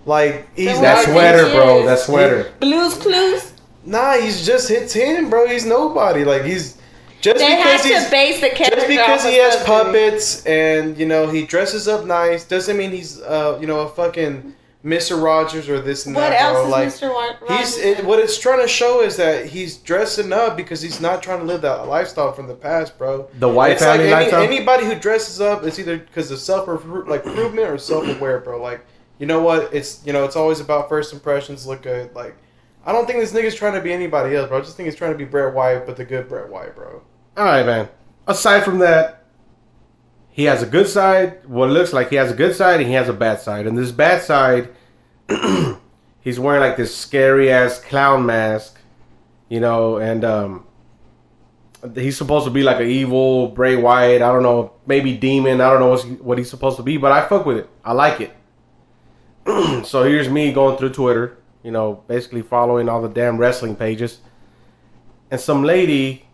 Like, 0.05 0.48
he's 0.55 0.79
That 0.79 1.03
sweater, 1.05 1.48
he 1.48 1.53
bro. 1.55 1.86
That 1.86 2.00
sweater. 2.00 2.51
Blues 2.62 2.93
Clues. 2.95 3.51
Nah, 3.86 4.13
he's 4.13 4.45
just 4.45 4.69
hits 4.69 4.93
him, 4.93 5.29
bro. 5.29 5.45
He's 5.48 5.65
nobody. 5.65 6.24
Like, 6.24 6.43
he's 6.45 6.77
just 7.19 7.38
They 7.39 7.51
had 7.51 7.63
because 7.81 7.83
he's 7.86 8.05
to 8.05 8.12
base 8.12 8.41
the 8.41 8.50
character 8.50 8.77
just 8.77 8.88
because 8.88 9.25
off 9.25 9.29
he 9.29 9.39
of 9.39 9.51
has 9.51 9.63
puppets 9.63 10.45
and 10.45 10.98
you 10.98 11.05
know 11.05 11.27
he 11.29 11.45
dresses 11.45 11.88
up 11.88 12.05
nice 12.05 12.45
doesn't 12.45 12.75
mean 12.77 12.89
he's 12.89 13.21
uh 13.21 13.60
you 13.62 13.67
know 13.67 13.81
a 13.81 13.89
fucking 13.89 14.55
Mr. 14.83 15.21
Rogers 15.21 15.69
or 15.69 15.79
this 15.79 16.07
and 16.07 16.15
What 16.15 16.31
that, 16.31 16.41
else 16.41 16.55
bro. 16.55 16.65
is 16.65 16.71
Like, 17.01 17.11
Mr. 17.11 17.47
Wa- 17.50 17.57
He's 17.57 17.77
it, 17.77 18.03
what 18.03 18.17
it's 18.19 18.39
trying 18.39 18.61
to 18.61 18.67
show 18.67 19.01
is 19.01 19.15
that 19.17 19.45
he's 19.45 19.77
dressing 19.77 20.33
up 20.33 20.57
because 20.57 20.81
he's 20.81 21.00
not 21.00 21.21
trying 21.21 21.39
to 21.39 21.45
live 21.45 21.61
that 21.61 21.88
lifestyle 21.88 22.31
from 22.33 22.47
the 22.47 22.55
past, 22.55 22.97
bro. 22.97 23.27
The 23.38 23.47
White 23.47 23.73
it's 23.73 23.81
like 23.81 24.00
any, 24.00 24.11
lifestyle. 24.11 24.41
anybody 24.41 24.85
who 24.85 24.95
dresses 24.95 25.39
up, 25.39 25.63
it's 25.63 25.77
either 25.77 26.00
because 26.00 26.31
of 26.31 26.39
self 26.39 26.67
like 27.07 27.25
improvement 27.25 27.69
or 27.69 27.77
self 27.77 28.07
aware, 28.07 28.39
bro. 28.39 28.59
Like 28.61 28.83
you 29.19 29.27
know 29.27 29.41
what? 29.41 29.71
It's 29.71 30.01
you 30.05 30.13
know 30.13 30.23
it's 30.25 30.35
always 30.35 30.59
about 30.59 30.89
first 30.89 31.13
impressions 31.13 31.67
look 31.67 31.83
good. 31.83 32.15
Like 32.15 32.35
I 32.83 32.91
don't 32.91 33.05
think 33.05 33.19
this 33.19 33.33
nigga's 33.33 33.53
trying 33.53 33.73
to 33.73 33.81
be 33.81 33.93
anybody 33.93 34.35
else, 34.35 34.50
bro. 34.50 34.57
I 34.57 34.61
just 34.61 34.75
think 34.77 34.85
he's 34.88 34.95
trying 34.95 35.11
to 35.11 35.17
be 35.17 35.25
Bray 35.25 35.51
Wyatt, 35.51 35.85
but 35.85 35.95
the 35.95 36.05
good 36.05 36.27
Bray 36.27 36.50
Wyatt, 36.50 36.75
bro. 36.75 37.03
All 37.38 37.45
right, 37.45 37.63
man. 37.65 37.88
Aside 38.25 38.63
from 38.63 38.79
that, 38.79 39.20
he 40.41 40.48
has 40.48 40.63
a 40.63 40.65
good 40.65 40.88
side. 40.88 41.45
What 41.45 41.69
it 41.69 41.74
looks 41.74 41.93
like 41.93 42.10
he 42.10 42.15
has 42.15 42.31
a 42.31 42.36
good 42.36 42.55
side 42.55 42.79
and 42.79 42.88
he 42.88 42.95
has 42.95 43.07
a 43.07 43.13
bad 43.13 43.39
side. 43.39 43.67
And 43.67 43.77
this 43.77 43.91
bad 43.91 44.24
side, 44.24 44.69
he's 46.19 46.39
wearing 46.39 46.62
like 46.62 46.77
this 46.77 46.95
scary 46.95 47.51
ass 47.51 47.79
clown 47.79 48.25
mask, 48.25 48.79
you 49.50 49.60
know, 49.60 49.98
and 49.98 50.25
um, 50.25 50.65
he's 51.93 52.17
supposed 52.17 52.45
to 52.45 52.51
be 52.51 52.63
like 52.63 52.77
an 52.77 52.88
evil 52.88 53.49
Bray 53.49 53.75
Wyatt. 53.75 54.23
I 54.23 54.32
don't 54.32 54.41
know, 54.41 54.73
maybe 54.88 55.15
demon. 55.15 55.62
I 55.62 55.69
don't 55.69 55.80
know 55.80 56.15
what 56.23 56.39
he's 56.39 56.49
supposed 56.49 56.77
to 56.77 56.84
be, 56.84 56.97
but 56.97 57.12
I 57.12 57.27
fuck 57.27 57.45
with 57.45 57.58
it. 57.58 57.69
I 57.86 57.93
like 57.93 58.19
it. 58.19 58.36
so 59.86 60.04
here's 60.04 60.27
me 60.27 60.51
going 60.51 60.80
through 60.80 60.93
Twitter, 60.93 61.38
you 61.62 61.69
know, 61.69 62.04
basically 62.08 62.41
following 62.41 62.89
all 62.89 63.04
the 63.04 63.10
damn 63.10 63.38
wrestling 63.38 63.75
pages, 63.75 64.21
and 65.30 65.39
some 65.39 65.63
lady 65.63 66.25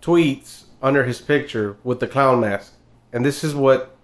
tweets 0.00 0.57
under 0.82 1.04
his 1.04 1.20
picture 1.20 1.76
with 1.82 2.00
the 2.00 2.06
clown 2.06 2.40
mask. 2.40 2.74
And 3.12 3.24
this 3.24 3.42
is 3.42 3.54
what 3.54 3.96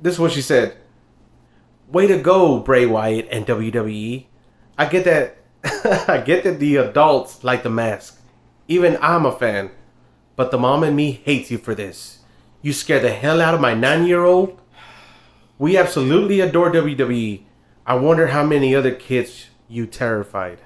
this 0.00 0.14
is 0.14 0.20
what 0.20 0.32
she 0.32 0.42
said. 0.42 0.76
Way 1.88 2.06
to 2.06 2.18
go, 2.18 2.58
Bray 2.58 2.86
Wyatt 2.86 3.28
and 3.30 3.46
WWE. 3.46 4.26
I 4.78 4.86
get 4.86 5.04
that 5.04 5.36
I 6.08 6.22
get 6.24 6.44
that 6.44 6.58
the 6.58 6.76
adults 6.76 7.44
like 7.44 7.62
the 7.62 7.70
mask. 7.70 8.20
Even 8.68 8.98
I'm 9.00 9.26
a 9.26 9.32
fan. 9.32 9.70
But 10.34 10.50
the 10.50 10.58
mom 10.58 10.82
and 10.82 10.96
me 10.96 11.12
hates 11.12 11.50
you 11.50 11.58
for 11.58 11.74
this. 11.74 12.20
You 12.62 12.72
scare 12.72 13.00
the 13.00 13.12
hell 13.12 13.40
out 13.40 13.54
of 13.54 13.60
my 13.60 13.74
nine 13.74 14.06
year 14.06 14.24
old. 14.24 14.58
We 15.58 15.76
absolutely 15.76 16.40
adore 16.40 16.72
WWE. 16.72 17.44
I 17.84 17.94
wonder 17.94 18.28
how 18.28 18.44
many 18.44 18.74
other 18.74 18.94
kids 18.94 19.48
you 19.68 19.86
terrified. 19.86 20.60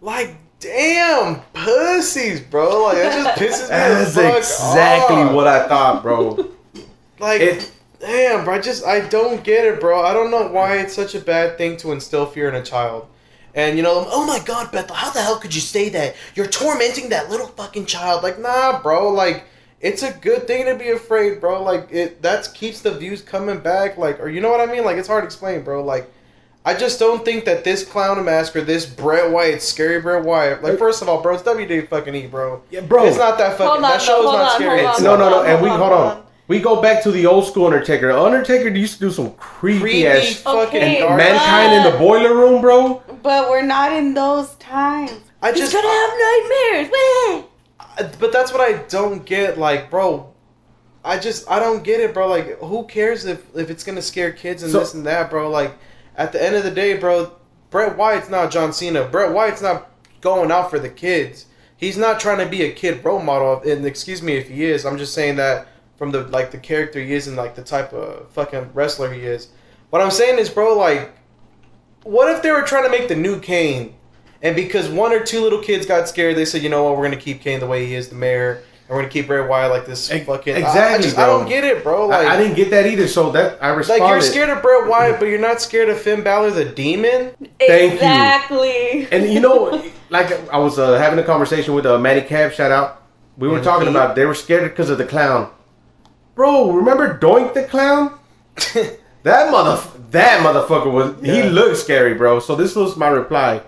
Like, 0.00 0.36
damn, 0.60 1.40
pussies, 1.52 2.40
bro. 2.40 2.84
Like, 2.84 2.96
that 2.98 3.36
just 3.38 3.40
pisses 3.40 3.62
me 3.62 3.68
That's 3.68 4.14
the 4.14 4.22
fuck 4.22 4.36
exactly 4.38 5.16
off. 5.16 5.34
what 5.34 5.46
I 5.46 5.66
thought, 5.68 6.02
bro. 6.02 6.48
Like, 7.18 7.40
It- 7.42 7.70
damn, 7.98 8.44
bro. 8.46 8.54
I 8.54 8.60
just, 8.60 8.84
I 8.86 9.00
don't 9.08 9.44
get 9.44 9.66
it, 9.66 9.78
bro. 9.78 10.00
I 10.02 10.14
don't 10.14 10.30
know 10.30 10.48
why 10.48 10.78
it's 10.78 10.94
such 10.94 11.14
a 11.14 11.20
bad 11.20 11.58
thing 11.58 11.76
to 11.78 11.92
instill 11.92 12.24
fear 12.24 12.48
in 12.48 12.54
a 12.54 12.62
child. 12.64 13.06
And, 13.54 13.76
you 13.76 13.82
know, 13.82 14.06
oh 14.08 14.24
my 14.24 14.38
god, 14.38 14.72
Bethel, 14.72 14.96
how 14.96 15.10
the 15.10 15.20
hell 15.20 15.36
could 15.36 15.54
you 15.54 15.60
say 15.60 15.88
that? 15.90 16.14
You're 16.34 16.46
tormenting 16.46 17.10
that 17.10 17.28
little 17.28 17.48
fucking 17.48 17.84
child. 17.86 18.22
Like, 18.22 18.38
nah, 18.38 18.80
bro. 18.80 19.10
Like, 19.10 19.44
it's 19.82 20.02
a 20.02 20.12
good 20.12 20.46
thing 20.46 20.64
to 20.66 20.76
be 20.76 20.90
afraid, 20.90 21.40
bro. 21.42 21.62
Like, 21.62 21.88
it 21.90 22.22
that 22.22 22.48
keeps 22.54 22.80
the 22.80 22.92
views 22.92 23.20
coming 23.22 23.58
back. 23.58 23.98
Like, 23.98 24.18
or 24.20 24.28
you 24.30 24.40
know 24.40 24.50
what 24.50 24.60
I 24.66 24.72
mean? 24.72 24.84
Like, 24.84 24.96
it's 24.96 25.08
hard 25.08 25.22
to 25.22 25.26
explain, 25.26 25.62
bro. 25.62 25.82
Like, 25.84 26.10
I 26.64 26.74
just 26.74 26.98
don't 26.98 27.24
think 27.24 27.46
that 27.46 27.64
this 27.64 27.84
clown 27.88 28.22
mask 28.24 28.54
or 28.54 28.60
this 28.60 28.84
Bray 28.84 29.30
Wyatt, 29.30 29.62
scary 29.62 30.00
Bray 30.00 30.20
Wyatt. 30.20 30.62
Like, 30.62 30.78
first 30.78 31.00
of 31.00 31.08
all, 31.08 31.22
bro, 31.22 31.34
it's 31.34 31.42
WWE 31.42 31.88
fucking 31.88 32.14
E, 32.14 32.26
bro. 32.26 32.62
Yeah, 32.70 32.80
bro. 32.82 33.06
It's 33.06 33.16
not 33.16 33.38
that 33.38 33.52
fucking. 33.52 33.66
Hold 33.66 33.76
on, 33.76 33.82
that 33.82 34.02
show's 34.02 34.24
hold 34.24 34.34
not 34.36 34.52
on, 34.52 34.60
scary. 34.60 34.84
on. 34.84 35.02
no, 35.02 35.16
no, 35.16 35.30
no, 35.30 35.42
and 35.44 35.62
we 35.62 35.68
hold 35.70 35.80
hold 35.80 35.92
on, 35.92 36.16
on. 36.18 36.22
We 36.48 36.58
go 36.60 36.82
back 36.82 37.02
to 37.04 37.10
the 37.12 37.24
old 37.26 37.46
school 37.46 37.66
Undertaker. 37.66 38.10
Undertaker 38.10 38.68
used 38.68 38.94
to 38.94 39.00
do 39.00 39.10
some 39.10 39.32
creepy, 39.34 39.80
creepy 39.80 40.06
ass 40.06 40.34
fucking 40.42 40.66
Okay, 40.82 40.98
dark. 41.00 41.16
mankind 41.16 41.72
in 41.86 41.92
the 41.92 41.96
boiler 41.98 42.34
room, 42.34 42.60
bro. 42.60 43.02
But 43.22 43.48
we're 43.48 43.62
not 43.62 43.92
in 43.92 44.12
those 44.14 44.54
times. 44.56 45.12
I 45.40 45.52
He's 45.52 45.60
just, 45.60 45.72
gonna 45.72 45.88
have 45.88 46.10
nightmares. 46.90 46.90
Wah! 46.92 48.08
but 48.18 48.32
that's 48.32 48.52
what 48.52 48.60
I 48.60 48.82
don't 48.88 49.24
get. 49.24 49.58
Like, 49.58 49.90
bro, 49.90 50.30
I 51.04 51.18
just 51.18 51.48
I 51.50 51.58
don't 51.58 51.82
get 51.82 52.00
it, 52.00 52.12
bro. 52.12 52.28
Like, 52.28 52.58
who 52.58 52.84
cares 52.84 53.24
if 53.24 53.44
if 53.56 53.70
it's 53.70 53.82
gonna 53.84 54.02
scare 54.02 54.32
kids 54.32 54.62
and 54.62 54.70
So- 54.72 54.80
this 54.80 54.92
and 54.92 55.06
that, 55.06 55.30
bro? 55.30 55.48
Like, 55.48 55.72
at 56.20 56.32
the 56.32 56.44
end 56.44 56.54
of 56.54 56.64
the 56.64 56.70
day, 56.70 56.98
bro, 56.98 57.32
Bray 57.70 57.94
Wyatt's 57.94 58.28
not 58.28 58.50
John 58.50 58.74
Cena. 58.74 59.04
Bray 59.04 59.32
Wyatt's 59.32 59.62
not 59.62 59.90
going 60.20 60.52
out 60.52 60.68
for 60.68 60.78
the 60.78 60.90
kids. 60.90 61.46
He's 61.78 61.96
not 61.96 62.20
trying 62.20 62.36
to 62.38 62.46
be 62.46 62.62
a 62.62 62.72
kid 62.72 63.02
role 63.02 63.22
model. 63.22 63.62
And 63.62 63.86
excuse 63.86 64.20
me 64.22 64.34
if 64.34 64.48
he 64.48 64.66
is. 64.66 64.84
I'm 64.84 64.98
just 64.98 65.14
saying 65.14 65.36
that 65.36 65.68
from 65.96 66.10
the 66.10 66.24
like 66.24 66.50
the 66.50 66.58
character 66.58 67.00
he 67.00 67.14
is 67.14 67.26
and 67.26 67.38
like 67.38 67.54
the 67.54 67.62
type 67.62 67.94
of 67.94 68.30
fucking 68.32 68.70
wrestler 68.74 69.10
he 69.10 69.22
is. 69.22 69.48
What 69.88 70.02
I'm 70.02 70.10
saying 70.10 70.38
is, 70.38 70.50
bro, 70.50 70.76
like, 70.76 71.10
what 72.02 72.30
if 72.30 72.42
they 72.42 72.50
were 72.50 72.62
trying 72.62 72.84
to 72.84 72.90
make 72.90 73.08
the 73.08 73.16
new 73.16 73.40
Kane, 73.40 73.94
and 74.42 74.54
because 74.54 74.90
one 74.90 75.12
or 75.14 75.24
two 75.24 75.40
little 75.40 75.62
kids 75.62 75.86
got 75.86 76.06
scared, 76.06 76.36
they 76.36 76.44
said, 76.44 76.62
you 76.62 76.68
know 76.68 76.84
what, 76.84 76.98
we're 76.98 77.04
gonna 77.04 77.16
keep 77.16 77.40
Kane 77.40 77.60
the 77.60 77.66
way 77.66 77.86
he 77.86 77.94
is, 77.94 78.10
the 78.10 78.14
mayor, 78.14 78.62
we're 78.90 78.96
gonna 79.02 79.08
keep 79.08 79.28
Bray 79.28 79.46
Wyatt 79.46 79.70
like 79.70 79.86
this 79.86 80.10
Ex- 80.10 80.26
fucking. 80.26 80.54
I- 80.54 80.58
I, 80.58 80.60
exactly, 80.60 81.04
just, 81.04 81.18
I 81.18 81.26
don't 81.26 81.48
get 81.48 81.64
it, 81.64 81.82
bro. 81.82 82.08
Like, 82.08 82.26
I, 82.26 82.34
I 82.34 82.36
didn't 82.36 82.56
get 82.56 82.70
that 82.70 82.86
either. 82.86 83.06
So 83.08 83.30
that 83.32 83.62
I 83.62 83.68
responded. 83.68 84.04
like 84.04 84.10
you're 84.10 84.20
scared 84.20 84.50
of 84.50 84.62
Bray 84.62 84.82
Wyatt, 84.86 85.20
but 85.20 85.26
you're 85.26 85.38
not 85.38 85.60
scared 85.60 85.88
of 85.88 86.00
Finn 86.00 86.22
Balor, 86.22 86.50
the 86.50 86.64
demon. 86.64 87.30
Thank 87.58 87.92
you. 87.92 87.96
exactly. 87.98 89.08
And 89.12 89.32
you 89.32 89.40
know, 89.40 89.82
like 90.10 90.30
I 90.52 90.58
was 90.58 90.78
uh, 90.78 90.98
having 90.98 91.18
a 91.18 91.24
conversation 91.24 91.74
with 91.74 91.86
uh, 91.86 91.98
Matty 91.98 92.22
Cab. 92.22 92.52
Shout 92.52 92.70
out. 92.72 93.02
We 93.38 93.48
were 93.48 93.62
talking 93.62 93.88
about 93.88 94.16
they 94.16 94.26
were 94.26 94.34
scared 94.34 94.64
because 94.70 94.90
of 94.90 94.98
the 94.98 95.06
clown. 95.06 95.50
Bro, 96.34 96.72
remember 96.72 97.18
Doink 97.18 97.54
the 97.54 97.64
clown? 97.64 98.18
That 99.22 99.50
mother, 99.50 99.82
that 100.12 100.40
motherfucker 100.42 100.90
was. 100.90 101.14
He 101.22 101.42
looked 101.42 101.76
scary, 101.76 102.14
bro. 102.14 102.40
So 102.40 102.56
this 102.56 102.74
was 102.74 102.96
my 102.96 103.08
reply. 103.08 103.60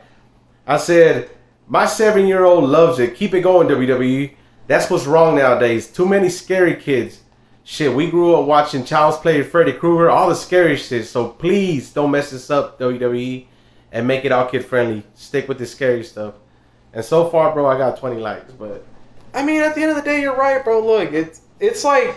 I 0.67 0.79
said, 0.79 1.29
"My 1.69 1.85
seven-year-old 1.85 2.65
loves 2.65 2.99
it. 2.99 3.15
Keep 3.17 3.35
it 3.35 3.43
going, 3.43 3.69
WWE. 3.69 4.33
That's 4.73 4.89
what's 4.89 5.05
wrong 5.05 5.35
nowadays. 5.35 5.87
Too 5.87 6.07
many 6.07 6.31
scary 6.31 6.77
kids. 6.77 7.21
Shit, 7.63 7.95
we 7.95 8.11
grew 8.11 8.35
up 8.35 8.47
watching 8.47 8.87
Child's 8.87 9.19
Play, 9.19 9.43
Freddy 9.43 9.75
Krueger, 9.75 10.09
all 10.09 10.31
the 10.31 10.35
scary 10.35 10.77
shit. 10.77 11.05
So 11.05 11.29
please 11.29 11.93
don't 11.93 12.11
mess 12.11 12.31
this 12.31 12.49
up, 12.49 12.79
WWE, 12.79 13.49
and 13.93 14.09
make 14.09 14.25
it 14.25 14.33
all 14.33 14.47
kid 14.47 14.65
friendly. 14.65 15.03
Stick 15.15 15.47
with 15.47 15.59
the 15.59 15.67
scary 15.67 16.03
stuff." 16.03 16.37
And 16.95 17.05
so 17.05 17.29
far, 17.29 17.53
bro, 17.53 17.67
I 17.67 17.77
got 17.77 17.99
20 17.99 18.17
likes, 18.17 18.51
but 18.53 18.83
I 19.35 19.45
mean, 19.45 19.61
at 19.61 19.75
the 19.75 19.83
end 19.83 19.91
of 19.91 19.97
the 19.97 20.11
day, 20.11 20.23
you're 20.23 20.35
right, 20.35 20.65
bro. 20.65 20.81
Look, 20.81 21.13
it's 21.13 21.43
it's 21.61 21.85
like 21.85 22.15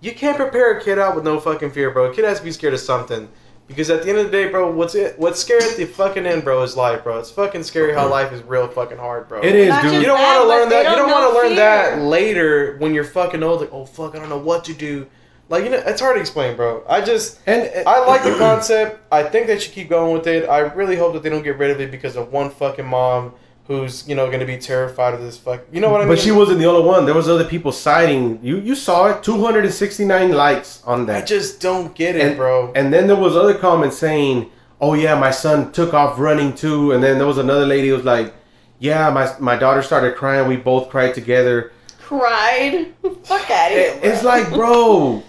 you 0.00 0.12
can't 0.12 0.38
prepare 0.38 0.78
a 0.78 0.82
kid 0.82 0.98
out 0.98 1.14
with 1.14 1.24
no 1.24 1.40
fucking 1.40 1.72
fear, 1.72 1.90
bro. 1.90 2.10
A 2.10 2.14
kid 2.14 2.24
has 2.24 2.38
to 2.38 2.44
be 2.44 2.52
scared 2.52 2.72
of 2.72 2.80
something. 2.80 3.28
Because 3.68 3.88
at 3.90 4.02
the 4.02 4.10
end 4.10 4.18
of 4.18 4.26
the 4.26 4.30
day, 4.30 4.48
bro, 4.48 4.70
what's 4.70 4.94
it? 4.94 5.18
What's 5.18 5.40
scary 5.40 5.64
at 5.64 5.76
the 5.76 5.86
fucking 5.86 6.26
end, 6.26 6.44
bro, 6.44 6.62
is 6.62 6.76
life, 6.76 7.04
bro. 7.04 7.18
It's 7.18 7.30
fucking 7.30 7.62
scary 7.62 7.94
how 7.94 8.08
life 8.08 8.32
is 8.32 8.42
real 8.42 8.68
fucking 8.68 8.98
hard, 8.98 9.28
bro. 9.28 9.40
It 9.40 9.54
is, 9.54 9.74
dude. 9.80 9.94
You 9.94 10.02
don't 10.02 10.20
want 10.20 10.42
to 10.42 10.48
learn 10.48 10.68
that. 10.68 10.90
You 10.90 10.96
don't 10.96 11.10
want 11.10 11.32
to 11.32 11.38
learn 11.38 11.48
fear. 11.48 11.56
that 11.56 12.02
later 12.02 12.76
when 12.78 12.92
you're 12.92 13.04
fucking 13.04 13.42
old. 13.42 13.60
Like, 13.60 13.72
oh 13.72 13.86
fuck, 13.86 14.14
I 14.14 14.18
don't 14.18 14.28
know 14.28 14.38
what 14.38 14.64
to 14.64 14.74
do. 14.74 15.06
Like, 15.48 15.64
you 15.64 15.70
know, 15.70 15.82
it's 15.84 16.00
hard 16.00 16.16
to 16.16 16.20
explain, 16.20 16.56
bro. 16.56 16.82
I 16.88 17.02
just, 17.02 17.40
And 17.46 17.70
I 17.86 17.98
uh, 17.98 18.06
like 18.06 18.22
the 18.22 18.34
concept. 18.38 19.00
I 19.12 19.22
think 19.22 19.46
they 19.46 19.58
should 19.58 19.72
keep 19.72 19.90
going 19.90 20.12
with 20.14 20.26
it. 20.26 20.48
I 20.48 20.60
really 20.60 20.96
hope 20.96 21.12
that 21.12 21.22
they 21.22 21.28
don't 21.28 21.42
get 21.42 21.58
rid 21.58 21.70
of 21.70 21.80
it 21.80 21.90
because 21.90 22.16
of 22.16 22.32
one 22.32 22.50
fucking 22.50 22.86
mom 22.86 23.34
who's, 23.66 24.06
you 24.08 24.14
know, 24.14 24.30
gonna 24.30 24.46
be 24.46 24.58
terrified 24.58 25.14
of 25.14 25.20
this 25.20 25.38
fuck. 25.38 25.60
You 25.72 25.80
know 25.80 25.90
what 25.90 26.00
I 26.00 26.04
mean? 26.04 26.14
But 26.14 26.18
she 26.18 26.30
wasn't 26.30 26.58
the 26.58 26.66
only 26.66 26.86
one. 26.86 27.04
There 27.04 27.14
was 27.14 27.28
other 27.28 27.44
people 27.44 27.72
citing. 27.72 28.38
You 28.42 28.58
you 28.58 28.74
saw 28.74 29.06
it. 29.06 29.22
269 29.22 30.32
likes 30.32 30.82
on 30.84 31.06
that. 31.06 31.22
I 31.22 31.26
just 31.26 31.60
don't 31.60 31.94
get 31.94 32.16
it, 32.16 32.22
and, 32.22 32.36
bro. 32.36 32.72
And 32.74 32.92
then 32.92 33.06
there 33.06 33.16
was 33.16 33.36
other 33.36 33.54
comments 33.54 33.96
saying, 33.98 34.50
"Oh 34.80 34.94
yeah, 34.94 35.18
my 35.18 35.30
son 35.30 35.72
took 35.72 35.94
off 35.94 36.18
running 36.18 36.54
too." 36.54 36.92
And 36.92 37.02
then 37.02 37.18
there 37.18 37.26
was 37.26 37.38
another 37.38 37.66
lady 37.66 37.88
who 37.88 37.94
was 37.94 38.04
like, 38.04 38.34
"Yeah, 38.78 39.10
my 39.10 39.32
my 39.38 39.56
daughter 39.56 39.82
started 39.82 40.16
crying. 40.16 40.48
We 40.48 40.56
both 40.56 40.90
cried 40.90 41.14
together." 41.14 41.72
Cried. 42.00 42.92
Fuck 43.24 43.50
out 43.50 43.72
of 43.72 43.78
here. 43.78 43.98
It's 44.02 44.22
like, 44.22 44.50
bro, 44.50 45.22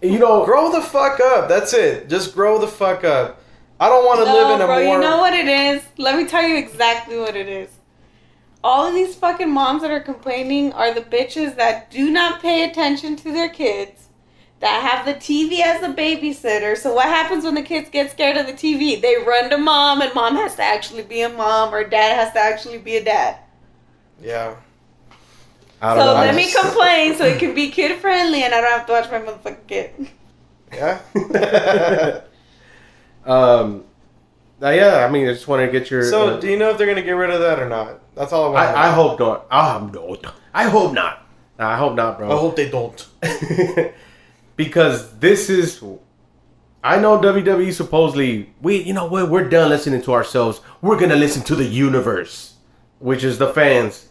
you 0.00 0.18
know, 0.18 0.44
grow 0.44 0.70
the 0.70 0.80
fuck 0.80 1.18
up. 1.18 1.48
That's 1.48 1.72
it. 1.72 2.08
Just 2.08 2.34
grow 2.34 2.58
the 2.58 2.68
fuck 2.68 3.02
up. 3.02 3.39
I 3.80 3.88
don't 3.90 4.06
want 4.06 4.20
to 4.20 4.26
No, 4.26 4.32
live 4.32 4.50
in 4.50 4.62
a 4.62 4.66
bro, 4.66 4.80
more. 4.80 4.84
you 4.84 4.98
know 4.98 5.18
what 5.18 5.34
it 5.34 5.48
is? 5.48 5.84
Let 5.98 6.16
me 6.16 6.26
tell 6.26 6.44
you 6.46 6.56
exactly 6.58 7.18
what 7.18 7.36
it 7.36 7.48
is. 7.48 7.70
All 8.64 8.86
of 8.86 8.94
these 8.94 9.16
fucking 9.16 9.50
moms 9.50 9.82
that 9.82 9.90
are 9.90 10.00
complaining 10.00 10.72
are 10.74 10.94
the 10.94 11.02
bitches 11.02 11.56
that 11.56 11.90
do 11.90 12.10
not 12.10 12.42
pay 12.42 12.64
attention 12.64 13.16
to 13.16 13.32
their 13.32 13.48
kids, 13.50 14.08
that 14.60 14.82
have 14.82 15.06
the 15.06 15.14
TV 15.14 15.60
as 15.62 15.82
a 15.82 15.88
babysitter. 15.94 16.76
So 16.76 16.94
what 16.94 17.06
happens 17.08 17.44
when 17.44 17.54
the 17.54 17.62
kids 17.62 17.90
get 17.90 18.10
scared 18.10 18.36
of 18.38 18.46
the 18.46 18.54
TV? 18.54 19.00
They 19.00 19.16
run 19.16 19.50
to 19.50 19.58
mom, 19.58 20.02
and 20.02 20.14
mom 20.14 20.36
has 20.36 20.56
to 20.56 20.62
actually 20.62 21.04
be 21.04 21.22
a 21.22 21.30
mom, 21.30 21.74
or 21.74 21.84
dad 21.84 22.16
has 22.16 22.32
to 22.34 22.40
actually 22.40 22.78
be 22.78 22.96
a 22.98 23.04
dad. 23.04 23.38
Yeah. 24.20 24.56
I 25.82 25.94
So 25.94 25.94
don't 25.94 26.06
know. 26.06 26.16
I 26.16 26.26
let 26.26 26.34
me 26.34 26.52
complain 26.52 27.14
so 27.16 27.26
it 27.26 27.38
can 27.38 27.54
be 27.54 27.70
kid 27.70 28.00
friendly, 28.00 28.42
and 28.44 28.54
I 28.54 28.60
don't 28.60 28.70
have 28.72 28.86
to 28.86 28.92
watch 28.92 29.10
my 29.10 29.20
motherfucking 29.20 29.66
kid. 29.68 29.92
Yeah. 30.72 31.00
um, 33.24 33.84
uh, 34.62 34.70
yeah, 34.70 35.06
I 35.06 35.10
mean, 35.10 35.26
I 35.28 35.32
just 35.32 35.48
want 35.48 35.64
to 35.64 35.70
get 35.70 35.90
your. 35.90 36.04
So, 36.04 36.36
uh, 36.36 36.40
do 36.40 36.48
you 36.48 36.58
know 36.58 36.70
if 36.70 36.78
they're 36.78 36.86
gonna 36.86 37.02
get 37.02 37.12
rid 37.12 37.30
of 37.30 37.40
that 37.40 37.58
or 37.58 37.68
not? 37.68 38.00
That's 38.14 38.32
all 38.32 38.46
I 38.46 38.48
want. 38.48 38.76
I, 38.76 38.88
I 38.88 38.92
hope 38.92 39.18
not. 39.18 39.46
I 39.50 39.70
hope 39.70 40.22
not. 40.22 40.34
I 40.52 40.68
hope 40.68 40.92
not. 40.92 41.26
I 41.58 41.76
hope 41.76 41.94
not, 41.94 42.18
bro. 42.18 42.30
I 42.30 42.38
hope 42.38 42.56
they 42.56 42.70
don't. 42.70 43.06
because 44.56 45.18
this 45.18 45.48
is 45.48 45.82
I 46.82 46.98
know 46.98 47.18
WWE 47.18 47.72
supposedly 47.72 48.52
we 48.60 48.82
you 48.82 48.92
know 48.92 49.06
what 49.06 49.30
we're 49.30 49.48
done 49.48 49.68
listening 49.68 50.02
to 50.02 50.12
ourselves. 50.12 50.60
We're 50.80 50.98
gonna 50.98 51.16
listen 51.16 51.42
to 51.44 51.54
the 51.54 51.64
universe, 51.64 52.54
which 52.98 53.24
is 53.24 53.38
the 53.38 53.52
fans. 53.52 54.08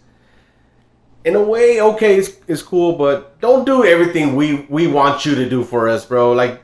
In 1.25 1.35
a 1.35 1.43
way, 1.43 1.81
okay, 1.81 2.17
it's, 2.17 2.31
it's 2.47 2.61
cool, 2.61 2.93
but 2.93 3.41
don't 3.41 3.65
do 3.65 3.83
everything 3.83 4.35
we 4.35 4.65
we 4.69 4.87
want 4.87 5.25
you 5.25 5.35
to 5.35 5.49
do 5.49 5.63
for 5.63 5.89
us, 5.89 6.05
bro. 6.05 6.31
Like 6.33 6.61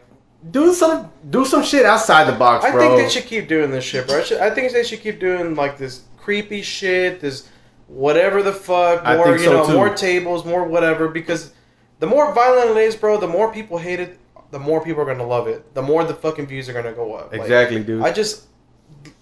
do 0.52 0.74
some 0.74 1.12
do 1.30 1.46
some 1.46 1.64
shit 1.64 1.86
outside 1.86 2.26
the 2.26 2.38
box, 2.38 2.64
bro. 2.64 2.70
I 2.70 2.74
bro. 2.74 2.82
think 2.82 3.08
they 3.08 3.10
should 3.10 3.28
keep 3.28 3.48
doing 3.48 3.72
this 3.72 3.84
shit, 3.84 4.08
bro. 4.08 4.20
I, 4.20 4.24
should, 4.24 4.40
I 4.40 4.50
think 4.50 4.72
they 4.72 4.84
should 4.84 5.02
keep 5.02 5.20
doing 5.20 5.56
like 5.56 5.78
this 5.78 6.04
creepy 6.18 6.62
shit, 6.62 7.20
this 7.20 7.50
whatever 7.88 8.42
the 8.44 8.52
fuck, 8.54 9.02
I 9.06 9.16
more 9.16 9.26
think 9.26 9.40
you 9.40 9.46
so, 9.46 9.54
know, 9.54 9.68
too. 9.68 9.74
more 9.74 9.94
tables, 9.94 10.46
more 10.46 10.64
whatever. 10.64 11.08
Because 11.08 11.54
the 12.00 12.08
more 12.08 12.34
violent 12.34 12.72
it 12.72 12.78
is, 12.78 12.96
bro, 12.96 13.20
the 13.20 13.28
more 13.28 13.52
people 13.52 13.78
hate 13.78 14.00
it, 14.00 14.20
the 14.52 14.60
more 14.60 14.84
people 14.84 15.02
are 15.02 15.06
gonna 15.06 15.26
love 15.26 15.48
it. 15.48 15.74
The 15.74 15.82
more 15.82 16.04
the 16.04 16.14
fucking 16.14 16.48
views 16.48 16.70
are 16.70 16.74
gonna 16.74 16.94
go 16.94 17.16
up. 17.16 17.32
Like, 17.32 17.42
Exactly, 17.42 17.84
dude. 17.84 18.04
I 18.04 18.12
just, 18.12 18.46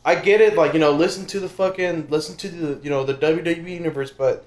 I 0.03 0.15
get 0.15 0.41
it. 0.41 0.55
Like 0.55 0.73
you 0.73 0.79
know, 0.79 0.91
listen 0.91 1.25
to 1.27 1.39
the 1.39 1.49
fucking, 1.49 2.07
listen 2.09 2.35
to 2.37 2.49
the 2.49 2.83
you 2.83 2.89
know 2.89 3.03
the 3.03 3.13
WWE 3.13 3.69
universe, 3.69 4.11
but 4.11 4.45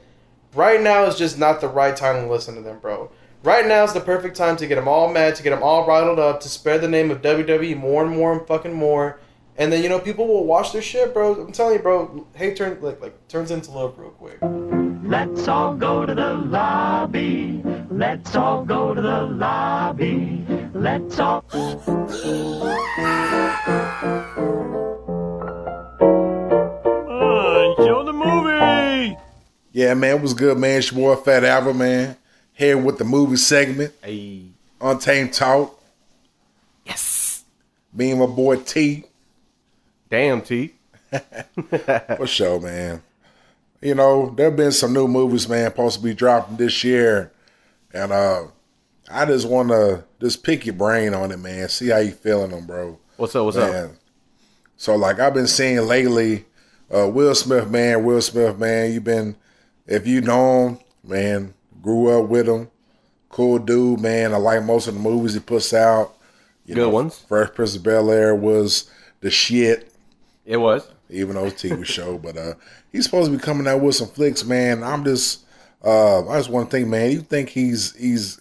right 0.54 0.80
now 0.80 1.04
is 1.04 1.16
just 1.16 1.38
not 1.38 1.60
the 1.60 1.68
right 1.68 1.96
time 1.96 2.24
to 2.24 2.30
listen 2.30 2.54
to 2.56 2.60
them, 2.60 2.78
bro. 2.80 3.10
Right 3.46 3.64
now 3.64 3.85
is 3.85 3.92
the 3.92 4.00
perfect 4.00 4.37
time 4.37 4.56
to 4.56 4.66
get 4.66 4.74
them 4.74 4.88
all 4.88 5.09
mad, 5.09 5.37
to 5.37 5.42
get 5.44 5.50
them 5.50 5.62
all 5.62 5.87
riled 5.87 6.18
up, 6.18 6.40
to 6.40 6.48
spread 6.48 6.80
the 6.80 6.88
name 6.88 7.12
of 7.12 7.22
WWE 7.22 7.76
more 7.76 8.04
and 8.04 8.11
more 8.12 8.32
and 8.37 8.44
fucking 8.44 8.74
more, 8.74 9.20
and 9.56 9.72
then 9.72 9.85
you 9.85 9.88
know 9.88 10.00
people 10.00 10.26
will 10.26 10.44
watch 10.44 10.72
their 10.72 10.82
shit, 10.82 11.14
bro. 11.14 11.42
I'm 11.42 11.52
telling 11.52 11.74
you, 11.74 11.78
bro. 11.78 12.26
Hate 12.35 12.56
turn 12.56 12.76
like 12.82 13.00
like 13.00 13.28
turns 13.28 13.52
into 13.52 13.70
love 13.70 13.96
real 14.00 14.11
quick. 14.11 14.38
Let's 15.04 15.46
all 15.46 15.76
go 15.76 16.04
to 16.04 16.12
the 16.12 16.35
lobby. 16.35 17.62
Let's 17.88 18.35
all 18.35 18.64
go 18.64 18.94
to 18.94 19.00
the 19.00 19.22
lobby. 19.22 20.44
Let's 20.74 21.20
all. 21.20 21.44
show 21.48 21.62
the 28.04 28.12
movie. 28.12 29.16
Yeah, 29.70 29.94
man, 29.94 30.16
it 30.16 30.20
was 30.20 30.35
good, 30.35 30.59
man. 30.59 30.78
It's 30.78 30.90
your 30.90 31.14
boy 31.14 31.22
Fat 31.22 31.44
Albert, 31.44 31.74
man. 31.74 32.16
Here 32.57 32.79
with 32.79 32.97
the 32.97 33.05
movie 33.05 33.37
segment, 33.37 33.92
Hey. 34.03 34.45
Untamed 34.81 35.35
Talk. 35.35 35.79
Yes. 36.87 37.45
Me 37.92 38.12
and 38.12 38.21
my 38.21 38.25
boy 38.27 38.57
T. 38.57 39.05
Damn 40.11 40.40
T. 40.40 40.73
For 42.16 42.27
sure, 42.27 42.59
man. 42.59 43.03
You 43.83 43.95
know, 43.95 44.31
there 44.31 44.47
have 44.47 44.57
been 44.57 44.73
some 44.73 44.95
new 44.95 45.07
movies, 45.07 45.47
man, 45.47 45.71
supposed 45.71 45.99
to 45.99 46.03
be 46.03 46.14
dropping 46.14 46.57
this 46.57 46.83
year. 46.83 47.31
And 47.92 48.11
uh 48.11 48.45
I 49.11 49.27
just 49.27 49.47
want 49.47 49.69
to 49.69 50.05
just 50.19 50.42
pick 50.42 50.64
your 50.64 50.75
brain 50.75 51.12
on 51.12 51.33
it, 51.33 51.37
man. 51.38 51.69
See 51.69 51.88
how 51.88 51.99
you 51.99 52.12
feeling 52.12 52.53
them, 52.53 52.66
bro. 52.66 52.99
What's 53.19 53.37
up? 53.37 53.45
What's 53.45 53.59
up? 53.59 53.90
So 54.79 54.97
like 54.97 55.21
I've 55.21 55.35
been 55.35 55.47
seeing 55.47 55.87
lately, 55.87 56.47
uh, 56.95 57.07
Will 57.09 57.35
Smith, 57.35 57.69
man, 57.71 58.03
Will 58.03 58.23
Smith, 58.23 58.59
man, 58.59 58.92
you've 58.92 59.05
been 59.05 59.37
if 59.87 60.07
you 60.07 60.23
know 60.23 60.69
him, 60.69 60.79
man, 61.05 61.55
grew 61.87 62.18
up 62.20 62.29
with 62.29 62.49
him, 62.49 62.68
cool 63.29 63.61
dude, 63.61 64.01
man. 64.01 64.35
I 64.35 64.38
like 64.38 64.64
most 64.64 64.88
of 64.88 64.94
the 64.94 65.01
movies 65.01 65.35
he 65.35 65.40
puts 65.40 65.72
out. 65.72 66.14
You 66.64 66.75
Good 66.75 66.92
ones. 66.92 67.25
Fresh 67.29 67.51
Prince 67.55 67.77
of 67.77 67.85
Bel 67.85 68.11
Air 68.11 68.35
was 68.35 68.90
the 69.20 69.31
shit, 69.31 69.92
It 70.44 70.57
was. 70.57 70.88
even 71.09 71.37
though 71.37 71.44
it's 71.46 71.62
a 71.64 71.68
TV 71.68 71.85
show. 71.87 72.18
But 72.22 72.37
uh, 72.37 72.55
he's 72.90 73.05
supposed 73.05 73.31
to 73.31 73.37
be 73.38 73.42
coming 73.42 73.68
out 73.68 73.81
with 73.81 73.94
some 73.94 74.09
flicks, 74.09 74.44
man. 74.44 74.83
I'm 74.83 75.05
just, 75.05 75.44
uh, 75.85 76.29
I 76.29 76.38
just 76.38 76.51
want 76.51 76.68
to 76.68 76.77
think, 76.77 76.88
man. 76.88 77.12
You 77.12 77.20
think 77.20 77.51
he's 77.51 77.94
he's 77.94 78.40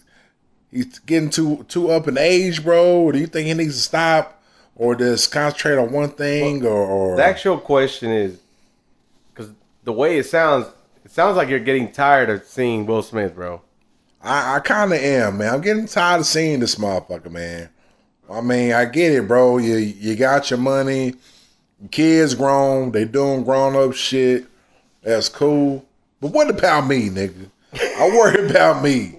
he's 0.72 0.98
getting 0.98 1.30
too 1.30 1.64
too 1.68 1.90
up 1.90 2.08
in 2.08 2.18
age, 2.18 2.64
bro? 2.64 2.98
Or 3.02 3.12
do 3.12 3.20
you 3.20 3.28
think 3.28 3.46
he 3.46 3.54
needs 3.54 3.76
to 3.76 3.80
stop, 3.80 4.42
or 4.74 4.96
just 4.96 5.30
concentrate 5.30 5.76
on 5.78 5.92
one 5.92 6.10
thing, 6.10 6.66
or, 6.66 6.72
or 6.72 7.16
The 7.16 7.24
actual 7.24 7.58
question 7.58 8.10
is, 8.10 8.40
because 9.32 9.52
the 9.84 9.92
way 9.92 10.18
it 10.18 10.26
sounds, 10.26 10.66
it 11.06 11.12
sounds 11.12 11.36
like 11.36 11.48
you're 11.48 11.60
getting 11.60 11.92
tired 11.92 12.28
of 12.30 12.44
seeing 12.44 12.84
Will 12.84 13.00
Smith, 13.00 13.36
bro. 13.36 13.62
I, 14.20 14.56
I 14.56 14.58
kind 14.58 14.92
of 14.92 14.98
am, 14.98 15.38
man. 15.38 15.54
I'm 15.54 15.60
getting 15.60 15.86
tired 15.86 16.18
of 16.18 16.26
seeing 16.26 16.58
this 16.58 16.74
motherfucker, 16.74 17.30
man. 17.30 17.68
I 18.28 18.40
mean, 18.40 18.72
I 18.72 18.86
get 18.86 19.12
it, 19.12 19.28
bro. 19.28 19.58
You 19.58 19.76
you 19.76 20.16
got 20.16 20.50
your 20.50 20.58
money, 20.58 21.14
kids 21.92 22.34
grown, 22.34 22.90
they 22.90 23.04
doing 23.04 23.44
grown 23.44 23.76
up 23.76 23.94
shit. 23.94 24.46
That's 25.02 25.28
cool. 25.28 25.86
But 26.20 26.32
what 26.32 26.50
about 26.50 26.88
me, 26.88 27.08
nigga? 27.08 27.50
I 27.72 28.08
worry 28.08 28.44
about 28.50 28.82
me. 28.82 29.16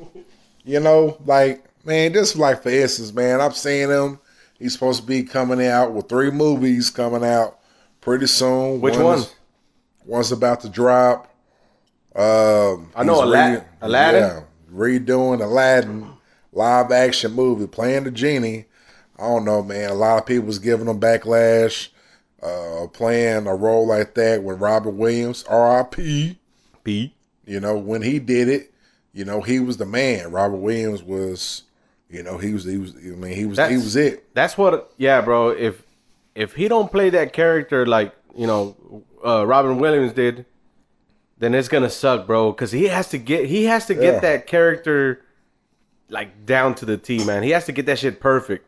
You 0.65 0.81
know, 0.81 1.17
like 1.23 1.63
man, 1.85 2.11
just 2.11 2.35
like 2.35 2.63
for 2.63 2.69
instance, 2.69 3.13
man, 3.13 3.39
I'm 3.39 3.53
seeing 3.53 3.89
him. 3.89 4.19
He's 4.59 4.73
supposed 4.73 4.99
to 4.99 5.07
be 5.07 5.23
coming 5.23 5.65
out 5.65 5.93
with 5.93 6.09
three 6.09 6.31
movies 6.31 6.89
coming 6.89 7.23
out 7.23 7.59
pretty 8.01 8.27
soon. 8.27 8.81
Which 8.81 8.95
One 8.95 9.03
one? 9.05 9.23
One's 10.05 10.33
about 10.33 10.59
to 10.61 10.69
drop. 10.69 11.33
Um, 12.17 12.91
I 12.95 13.03
know 13.03 13.13
he's 13.13 13.21
Ala- 13.21 13.65
Aladdin? 13.81 14.21
Yeah, 14.21 14.41
redoing 14.73 15.41
Aladdin 15.41 16.09
live 16.51 16.91
action 16.91 17.33
movie, 17.33 17.67
playing 17.67 18.05
the 18.05 18.11
genie. 18.11 18.65
I 19.19 19.23
don't 19.23 19.45
know, 19.45 19.61
man. 19.63 19.89
A 19.89 19.93
lot 19.93 20.17
of 20.17 20.25
people 20.25 20.47
was 20.47 20.59
giving 20.59 20.87
him 20.87 20.99
backlash, 20.99 21.89
uh, 22.41 22.87
playing 22.87 23.47
a 23.47 23.55
role 23.55 23.87
like 23.87 24.15
that 24.15 24.43
with 24.43 24.59
Robert 24.59 24.91
Williams, 24.91 25.43
R.I.P. 25.43 26.37
B. 26.83 27.13
You 27.45 27.59
know, 27.59 27.77
when 27.77 28.01
he 28.01 28.19
did 28.19 28.49
it, 28.49 28.73
you 29.13 29.23
know, 29.25 29.41
he 29.41 29.59
was 29.59 29.77
the 29.77 29.85
man. 29.85 30.31
Robert 30.31 30.57
Williams 30.57 31.01
was, 31.01 31.63
you 32.09 32.21
know, 32.23 32.37
he 32.37 32.53
was, 32.53 32.65
he 32.65 32.77
was. 32.77 32.95
I 32.95 33.09
mean, 33.09 33.33
he 33.33 33.45
was, 33.45 33.57
he 33.57 33.75
was 33.75 33.95
it. 33.95 34.33
That's 34.33 34.57
what. 34.57 34.91
Yeah, 34.97 35.21
bro. 35.21 35.49
If 35.49 35.83
if 36.35 36.53
he 36.53 36.67
don't 36.67 36.91
play 36.91 37.09
that 37.11 37.33
character 37.33 37.85
like 37.85 38.13
you 38.35 38.45
know 38.45 39.03
uh, 39.25 39.45
Robin 39.45 39.79
Williams 39.79 40.13
did, 40.13 40.45
then 41.39 41.53
it's 41.55 41.67
gonna 41.67 41.89
suck, 41.89 42.25
bro. 42.27 42.51
Because 42.51 42.71
he 42.71 42.85
has 42.85 43.09
to 43.09 43.17
get 43.17 43.45
he 43.45 43.65
has 43.65 43.85
to 43.87 43.93
get 43.93 44.15
Yeah. 44.15 44.19
that 44.21 44.47
character 44.47 45.21
like 46.09 46.45
down 46.45 46.75
to 46.75 46.85
the 46.85 46.97
T, 46.97 47.23
man. 47.25 47.43
He 47.43 47.49
has 47.51 47.65
to 47.65 47.71
get 47.71 47.85
that 47.87 47.99
shit 47.99 48.19
perfect. 48.19 48.65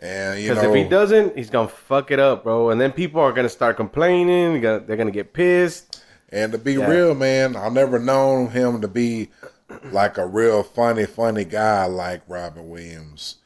And 0.00 0.40
you 0.40 0.50
Because 0.50 0.64
if 0.64 0.74
he 0.74 0.84
doesn't, 0.84 1.36
he's 1.36 1.50
gonna 1.50 1.68
fuck 1.68 2.10
it 2.10 2.20
up, 2.20 2.44
bro. 2.44 2.70
And 2.70 2.80
then 2.80 2.92
people 2.92 3.20
are 3.20 3.32
gonna 3.32 3.48
start 3.48 3.76
complaining. 3.76 4.60
They're 4.60 4.80
gonna, 4.96 5.10
get 5.10 5.32
pissed. 5.32 6.02
And 6.30 6.52
to 6.52 6.58
be 6.58 6.74
Yeah. 6.74 6.88
real, 6.88 7.14
man, 7.14 7.56
I've 7.56 7.72
never 7.72 7.98
known 7.98 8.50
him 8.50 8.80
to 8.80 8.88
be 8.88 9.30
like 9.90 10.16
a 10.18 10.26
real 10.26 10.62
funny, 10.62 11.04
funny 11.04 11.44
guy 11.44 11.84
like 11.86 12.22
Robin 12.28 12.68
Williams, 12.70 13.36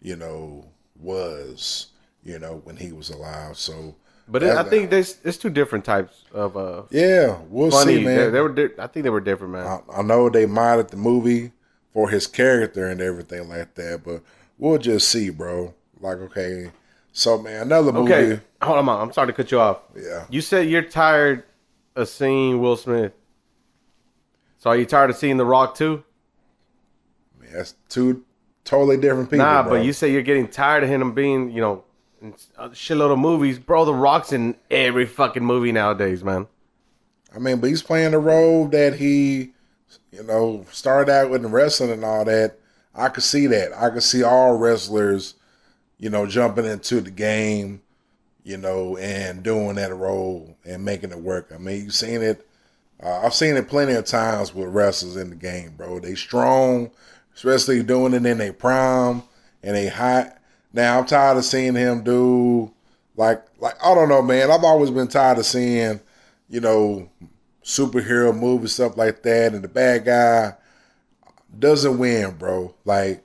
you 0.00 0.16
know, 0.16 0.66
was, 0.98 1.88
you 2.22 2.38
know, 2.38 2.60
when 2.64 2.76
he 2.76 2.92
was 2.92 3.10
alive. 3.10 3.56
So, 3.58 3.96
But 4.28 4.42
it, 4.42 4.56
I 4.56 4.64
think 4.64 4.90
there's 4.90 5.14
there's 5.16 5.38
two 5.38 5.50
different 5.50 5.84
types 5.84 6.24
of 6.32 6.56
uh 6.56 6.82
yeah, 6.90 7.38
we'll 7.48 7.70
funny. 7.70 7.96
see, 7.96 8.04
man. 8.04 8.16
They, 8.18 8.30
they 8.30 8.40
were 8.40 8.52
di- 8.52 8.74
I 8.78 8.86
think 8.88 9.04
they 9.04 9.10
were 9.10 9.20
different, 9.20 9.52
man. 9.52 9.66
I, 9.66 9.98
I 9.98 10.02
know 10.02 10.28
they 10.28 10.46
modded 10.46 10.88
the 10.88 10.96
movie 10.96 11.52
for 11.92 12.10
his 12.10 12.26
character 12.26 12.86
and 12.86 13.00
everything 13.00 13.48
like 13.48 13.74
that, 13.74 14.02
but 14.04 14.22
we'll 14.58 14.78
just 14.78 15.08
see, 15.08 15.30
bro. 15.30 15.74
Like, 16.00 16.18
okay, 16.18 16.72
so 17.12 17.38
man, 17.40 17.62
another 17.62 17.92
movie. 17.92 18.12
okay, 18.12 18.42
hold 18.60 18.78
on, 18.78 18.88
I'm 18.88 19.12
sorry 19.12 19.28
to 19.28 19.32
cut 19.32 19.50
you 19.52 19.60
off. 19.60 19.78
Yeah. 19.96 20.26
You 20.28 20.40
said 20.40 20.68
you're 20.68 20.82
tired 20.82 21.44
of 21.94 22.08
seeing 22.08 22.60
Will 22.60 22.76
Smith. 22.76 23.12
So 24.58 24.70
are 24.70 24.76
you 24.76 24.86
tired 24.86 25.10
of 25.10 25.16
seeing 25.16 25.36
The 25.36 25.44
Rock 25.44 25.76
too? 25.76 26.02
Man, 27.40 27.50
that's 27.52 27.74
two 27.88 28.24
totally 28.64 28.96
different 28.96 29.30
people. 29.30 29.46
nah, 29.46 29.62
bro. 29.62 29.72
but 29.78 29.84
you 29.84 29.92
say 29.92 30.10
you're 30.10 30.22
getting 30.22 30.48
tired 30.48 30.82
of 30.82 30.88
him 30.88 31.12
being, 31.12 31.50
you 31.52 31.60
know, 31.60 31.84
in 32.20 32.34
a 32.56 32.70
shitload 32.70 33.12
of 33.12 33.18
movies, 33.18 33.58
bro. 33.58 33.84
The 33.84 33.94
Rock's 33.94 34.32
in 34.32 34.56
every 34.70 35.06
fucking 35.06 35.44
movie 35.44 35.72
nowadays, 35.72 36.24
man. 36.24 36.46
I 37.34 37.38
mean, 37.38 37.60
but 37.60 37.68
he's 37.68 37.82
playing 37.82 38.12
the 38.12 38.18
role 38.18 38.68
that 38.68 38.94
he, 38.94 39.52
you 40.10 40.22
know, 40.22 40.64
started 40.70 41.12
out 41.12 41.30
with 41.30 41.44
in 41.44 41.50
wrestling 41.50 41.90
and 41.90 42.04
all 42.04 42.24
that. 42.24 42.58
I 42.94 43.10
could 43.10 43.24
see 43.24 43.46
that. 43.48 43.72
I 43.74 43.90
could 43.90 44.02
see 44.02 44.22
all 44.22 44.56
wrestlers, 44.56 45.34
you 45.98 46.08
know, 46.08 46.26
jumping 46.26 46.64
into 46.64 47.00
the 47.00 47.10
game, 47.10 47.82
you 48.42 48.56
know, 48.56 48.96
and 48.96 49.42
doing 49.42 49.74
that 49.74 49.94
role 49.94 50.56
and 50.64 50.84
making 50.84 51.10
it 51.10 51.18
work. 51.18 51.50
I 51.54 51.58
mean, 51.58 51.84
you've 51.84 51.94
seen 51.94 52.22
it. 52.22 52.46
Uh, 53.02 53.20
I've 53.20 53.34
seen 53.34 53.56
it 53.56 53.68
plenty 53.68 53.92
of 53.92 54.06
times 54.06 54.54
with 54.54 54.68
wrestlers 54.68 55.16
in 55.16 55.28
the 55.28 55.36
game, 55.36 55.74
bro. 55.76 55.98
They 55.98 56.14
strong, 56.14 56.90
especially 57.34 57.82
doing 57.82 58.14
it 58.14 58.24
in 58.24 58.38
their 58.38 58.54
prime 58.54 59.22
and 59.62 59.76
they 59.76 59.88
hot. 59.88 60.38
Now 60.76 60.98
I'm 60.98 61.06
tired 61.06 61.38
of 61.38 61.44
seeing 61.46 61.74
him 61.74 62.04
do 62.04 62.70
like 63.16 63.42
like 63.58 63.74
I 63.82 63.94
don't 63.94 64.10
know, 64.10 64.20
man. 64.22 64.50
I've 64.50 64.62
always 64.62 64.90
been 64.90 65.08
tired 65.08 65.38
of 65.38 65.46
seeing, 65.46 66.00
you 66.50 66.60
know, 66.60 67.08
superhero 67.64 68.36
movies 68.38 68.74
stuff 68.74 68.96
like 68.96 69.22
that, 69.22 69.54
and 69.54 69.64
the 69.64 69.68
bad 69.68 70.04
guy 70.04 70.52
doesn't 71.58 71.98
win, 71.98 72.32
bro. 72.36 72.74
Like 72.84 73.24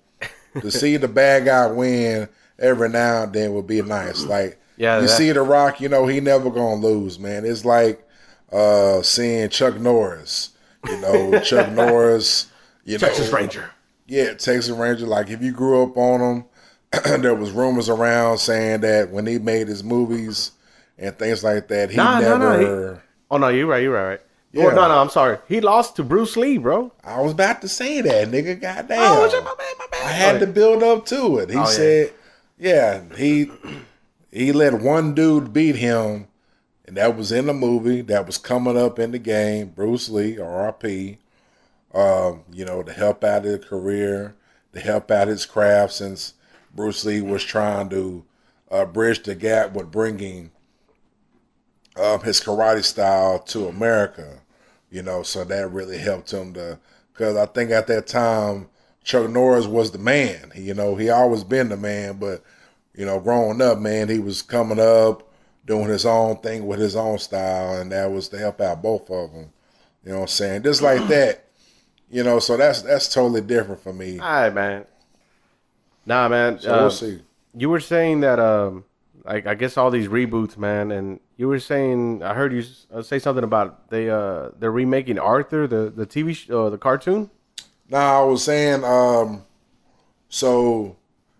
to 0.61 0.71
see 0.71 0.97
the 0.97 1.07
bad 1.07 1.45
guy 1.45 1.67
win 1.67 2.29
every 2.57 2.89
now 2.89 3.23
and 3.23 3.33
then 3.33 3.53
would 3.53 3.67
be 3.67 3.81
nice. 3.81 4.23
Like 4.23 4.59
Yeah, 4.77 4.97
you 5.01 5.07
that- 5.07 5.17
see 5.17 5.31
the 5.31 5.41
Rock, 5.41 5.81
you 5.81 5.89
know 5.89 6.07
he 6.07 6.19
never 6.21 6.49
gonna 6.49 6.75
lose, 6.75 7.19
man. 7.19 7.45
It's 7.45 7.65
like 7.65 8.07
uh 8.51 9.01
seeing 9.01 9.49
Chuck 9.49 9.79
Norris. 9.79 10.49
You 10.87 10.99
know, 11.01 11.39
Chuck 11.41 11.69
Norris. 11.73 12.47
You 12.85 12.97
Texas 12.97 13.31
know, 13.31 13.37
Ranger. 13.37 13.69
yeah, 14.07 14.33
Texas 14.33 14.69
Ranger. 14.69 15.05
Like 15.05 15.29
if 15.29 15.41
you 15.41 15.51
grew 15.51 15.83
up 15.83 15.95
on 15.97 16.19
him, 16.21 16.45
there 17.19 17.35
was 17.35 17.51
rumors 17.51 17.89
around 17.89 18.37
saying 18.39 18.81
that 18.81 19.09
when 19.11 19.25
he 19.25 19.39
made 19.39 19.67
his 19.67 19.83
movies 19.83 20.51
and 20.97 21.17
things 21.17 21.43
like 21.43 21.67
that, 21.69 21.89
he 21.89 21.97
Nah, 21.97 22.19
nah, 22.19 22.37
nah, 22.37 22.57
never. 22.57 23.03
Oh 23.29 23.37
no, 23.37 23.47
you're 23.47 23.67
right, 23.67 23.81
you're 23.83 23.93
right, 23.93 24.07
right. 24.09 24.21
Yeah. 24.53 24.65
Oh, 24.65 24.69
no, 24.71 24.87
no, 24.89 24.97
I'm 24.99 25.09
sorry. 25.09 25.37
He 25.47 25.61
lost 25.61 25.95
to 25.95 26.03
Bruce 26.03 26.35
Lee, 26.35 26.57
bro. 26.57 26.91
I 27.05 27.21
was 27.21 27.31
about 27.31 27.61
to 27.61 27.69
say 27.69 28.01
that, 28.01 28.27
nigga. 28.27 28.59
Goddamn. 28.59 28.97
Oh, 28.99 29.21
my 29.41 29.53
bad, 29.57 29.75
my 29.79 29.85
bad. 29.89 30.05
I 30.05 30.09
had 30.11 30.39
to 30.41 30.47
build 30.47 30.83
up 30.83 31.05
to 31.05 31.37
it. 31.37 31.49
He 31.49 31.55
Oh, 31.55 31.59
yeah. 31.59 31.65
said, 31.67 32.13
yeah, 32.59 33.01
he 33.15 33.49
he 34.29 34.51
let 34.51 34.73
one 34.81 35.13
dude 35.15 35.53
beat 35.53 35.77
him, 35.77 36.27
and 36.85 36.97
that 36.97 37.15
was 37.15 37.31
in 37.31 37.45
the 37.45 37.53
movie 37.53 38.01
that 38.01 38.25
was 38.25 38.37
coming 38.37 38.77
up 38.77 38.99
in 38.99 39.11
the 39.11 39.19
game. 39.19 39.69
Bruce 39.69 40.09
Lee, 40.09 40.37
R.I.P. 40.37 41.17
Um, 41.93 42.43
you 42.51 42.65
know, 42.65 42.83
to 42.83 42.91
help 42.91 43.23
out 43.23 43.45
his 43.45 43.63
career, 43.63 44.35
to 44.73 44.79
help 44.81 45.09
out 45.11 45.29
his 45.29 45.45
craft, 45.45 45.93
since 45.93 46.33
Bruce 46.73 47.03
Lee 47.05 47.21
was 47.21 47.43
trying 47.43 47.89
to 47.89 48.23
uh, 48.69 48.85
bridge 48.85 49.23
the 49.23 49.35
gap 49.35 49.73
with 49.73 49.91
bringing 49.91 50.51
um, 51.97 52.21
his 52.21 52.39
karate 52.39 52.83
style 52.83 53.39
to 53.39 53.67
America. 53.67 54.39
You 54.89 55.01
know, 55.01 55.23
so 55.23 55.43
that 55.45 55.71
really 55.71 55.97
helped 55.97 56.31
him 56.31 56.53
to, 56.53 56.77
because 57.13 57.37
I 57.37 57.45
think 57.45 57.71
at 57.71 57.87
that 57.87 58.07
time 58.07 58.67
Chuck 59.03 59.29
Norris 59.29 59.65
was 59.65 59.91
the 59.91 59.97
man. 59.97 60.51
You 60.55 60.73
know, 60.73 60.95
he 60.95 61.09
always 61.09 61.43
been 61.43 61.69
the 61.69 61.77
man, 61.77 62.17
but 62.17 62.43
you 62.93 63.05
know, 63.05 63.19
growing 63.19 63.61
up, 63.61 63.79
man, 63.79 64.09
he 64.09 64.19
was 64.19 64.41
coming 64.41 64.79
up 64.79 65.31
doing 65.65 65.87
his 65.87 66.05
own 66.05 66.37
thing 66.37 66.67
with 66.67 66.79
his 66.79 66.95
own 66.95 67.19
style, 67.19 67.75
and 67.75 67.91
that 67.91 68.11
was 68.11 68.27
to 68.29 68.37
help 68.37 68.59
out 68.59 68.81
both 68.81 69.09
of 69.09 69.31
them. 69.31 69.51
You 70.03 70.11
know 70.11 70.17
what 70.17 70.21
I'm 70.23 70.27
saying? 70.29 70.63
Just 70.63 70.81
like 70.81 71.07
that. 71.07 71.45
You 72.09 72.23
know, 72.23 72.39
so 72.39 72.57
that's 72.57 72.81
that's 72.81 73.13
totally 73.13 73.41
different 73.41 73.81
for 73.81 73.93
me. 73.93 74.19
All 74.19 74.25
right, 74.25 74.53
man. 74.53 74.85
Nah, 76.05 76.27
man. 76.29 76.59
So 76.59 76.71
uh, 76.71 76.81
we'll 76.81 76.89
see. 76.91 77.19
You 77.55 77.69
were 77.69 77.79
saying 77.79 78.21
that, 78.21 78.39
um, 78.39 78.85
like 79.25 79.45
I 79.45 79.55
guess 79.55 79.77
all 79.77 79.91
these 79.91 80.07
reboots, 80.07 80.57
man, 80.57 80.91
and 80.91 81.19
you 81.37 81.47
were 81.47 81.59
saying 81.59 82.23
I 82.23 82.33
heard 82.33 82.53
you 82.53 82.63
uh, 82.93 83.01
say 83.01 83.19
something 83.19 83.43
about 83.43 83.89
they 83.89 84.09
uh 84.09 84.49
they're 84.59 84.71
remaking 84.71 85.19
Arthur, 85.19 85.67
the 85.67 85.89
the 85.89 86.05
TV 86.05 86.35
sh- 86.35 86.49
uh, 86.49 86.69
the 86.69 86.77
cartoon. 86.77 87.29
Nah, 87.89 88.21
I 88.21 88.23
was 88.23 88.43
saying, 88.43 88.83
um, 88.83 89.43
so 90.29 90.95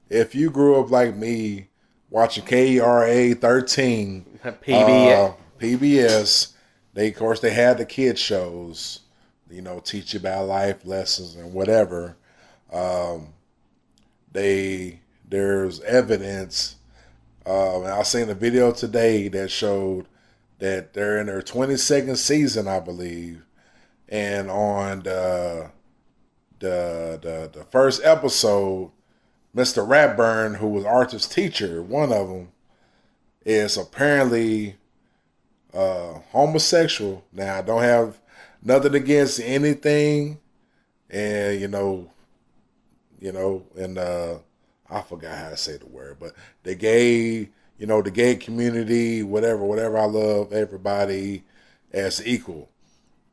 if 0.10 0.36
you 0.36 0.50
grew 0.52 0.80
up 0.84 0.91
like 0.91 1.15
me 1.15 1.69
watching 2.10 2.45
KERA 2.45 3.36
thirteen, 3.36 4.26
PBS. 4.43 5.30
uh, 5.30 5.34
PBS, 5.60 6.54
they 6.93 7.10
of 7.10 7.15
course 7.15 7.39
they 7.39 7.52
had 7.52 7.78
the 7.78 7.86
kid 7.86 8.19
shows, 8.19 9.00
you 9.50 9.62
know, 9.62 9.80
teach 9.80 10.13
you 10.13 10.19
about 10.19 10.47
life 10.47 10.86
lessons 10.86 11.36
and 11.36 11.54
whatever. 11.54 12.17
Um, 12.71 13.34
they 14.32 15.02
there's 15.28 15.80
evidence. 15.82 16.76
Uh, 17.46 17.82
and 17.82 17.88
I 17.88 18.04
seen 18.04 18.30
a 18.30 18.36
video 18.36 18.72
today 18.72 19.28
that 19.30 19.50
showed 19.50 20.06
that 20.60 20.94
they're 20.94 21.20
in 21.20 21.26
their 21.26 21.41
22nd 21.41 22.15
season, 22.17 22.67
I 22.67 22.80
believe, 22.80 23.44
and 24.08 24.52
on 24.52 25.02
the 25.02 25.72
the 26.60 27.20
the, 27.22 27.60
the 27.60 27.65
first 27.65 28.02
episode, 28.04 28.91
Mr. 29.56 29.86
Ratburn, 29.88 30.58
who 30.58 30.67
was 30.67 30.86
Arthur's 30.86 31.28
teacher, 31.28 31.82
one 31.82 32.13
of 32.13 32.30
them, 32.30 32.50
is 33.44 33.76
apparently 33.76 34.76
uh, 35.74 36.20
homosexual. 36.32 37.24
Now, 37.34 37.58
I 37.58 37.62
don't 37.62 37.82
have 37.82 38.20
nothing 38.62 38.96
against 38.96 39.39
anything, 39.39 40.39
and 41.10 41.60
you 41.60 41.67
know, 41.67 42.12
you 43.22 43.32
know, 43.32 43.64
and 43.78 43.98
uh, 43.98 44.40
I 44.90 45.02
forgot 45.02 45.38
how 45.38 45.50
to 45.50 45.58
say 45.58 45.78
the 45.78 45.86
word, 45.86 46.18
but 46.20 46.34
the 46.64 46.76
gay, 46.76 47.50
you 47.78 47.88
know, 47.88 48.02
the 48.02 48.12
gay 48.12 48.36
community, 48.36 49.24
whatever, 49.24 49.64
whatever. 49.64 49.98
I 49.98 50.06
love 50.06 50.52
everybody 50.52 51.44
as 51.94 52.26
equal. 52.26 52.68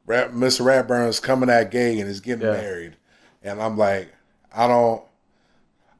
Rap, 0.06 0.30
Mr. 0.30 0.64
Ratburn's 0.64 1.18
coming 1.20 1.50
out 1.50 1.70
gay 1.70 1.98
and 1.98 2.08
is 2.08 2.20
getting 2.20 2.46
Yeah. 2.46 2.52
married, 2.52 2.96
and 3.42 3.60
I'm 3.60 3.76
like, 3.76 4.14
I 4.54 4.68
don't. 4.68 5.02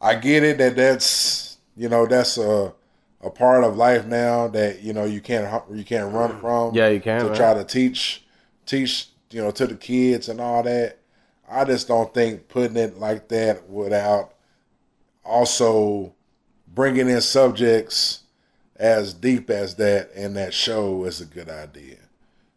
I 0.01 0.15
get 0.15 0.45
it 0.45 0.59
that 0.59 0.77
that's 0.77 1.57
you 1.77 1.89
know 1.89 2.07
that's 2.07 2.39
a 2.39 2.73
a 3.21 3.31
part 3.31 3.65
of 3.65 3.77
life 3.77 4.07
now 4.07 4.47
that 4.49 4.83
you 4.83 4.93
know 4.93 5.05
you 5.05 5.21
can't 5.21 5.63
you 5.75 5.85
can't 5.85 6.13
run 6.15 6.39
from. 6.41 6.75
Yeah, 6.75 6.89
you 6.89 7.01
can, 7.01 7.21
to 7.23 7.27
man. 7.29 7.37
try 7.37 7.55
to 7.55 7.65
teach 7.65 8.25
teach 8.65 9.09
you 9.31 9.43
know 9.43 9.51
to 9.51 9.67
the 9.67 9.75
kids 9.75 10.29
and 10.29 10.41
all 10.41 10.63
that. 10.63 10.99
I 11.51 11.65
just 11.65 11.89
don't 11.89 12.13
think 12.13 12.49
putting 12.49 12.77
it 12.77 12.99
like 12.99 13.29
that 13.29 13.69
without 13.69 14.35
also 15.25 16.15
bringing 16.75 17.09
in 17.09 17.21
subjects 17.21 18.21
as 18.77 19.13
deep 19.15 19.51
as 19.51 19.75
that 19.77 20.11
in 20.15 20.35
that 20.35 20.55
show 20.55 21.05
is 21.05 21.21
a 21.21 21.27
good 21.27 21.49
idea. 21.49 21.97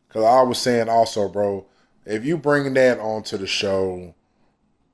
Because 0.08 0.24
I 0.24 0.42
was 0.42 0.60
saying 0.60 0.90
also, 0.90 1.30
bro, 1.30 1.66
if 2.06 2.26
you 2.26 2.38
bring 2.38 2.74
that 2.74 3.00
onto 3.00 3.38
the 3.38 3.48
show, 3.48 4.14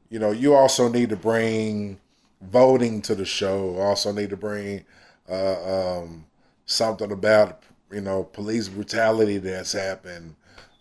you 0.09 0.19
know, 0.19 0.31
you 0.31 0.53
also 0.53 0.87
need 0.89 1.09
to 1.09 1.15
bring 1.15 1.99
voting 2.41 3.01
to 3.03 3.15
the 3.15 3.25
show. 3.25 3.77
Also 3.77 4.11
need 4.11 4.29
to 4.29 4.37
bring 4.37 4.85
uh, 5.29 5.99
um, 5.99 6.25
something 6.65 7.11
about 7.11 7.63
you 7.91 8.01
know 8.01 8.23
police 8.23 8.67
brutality 8.67 9.37
that's 9.37 9.73
happened. 9.73 10.35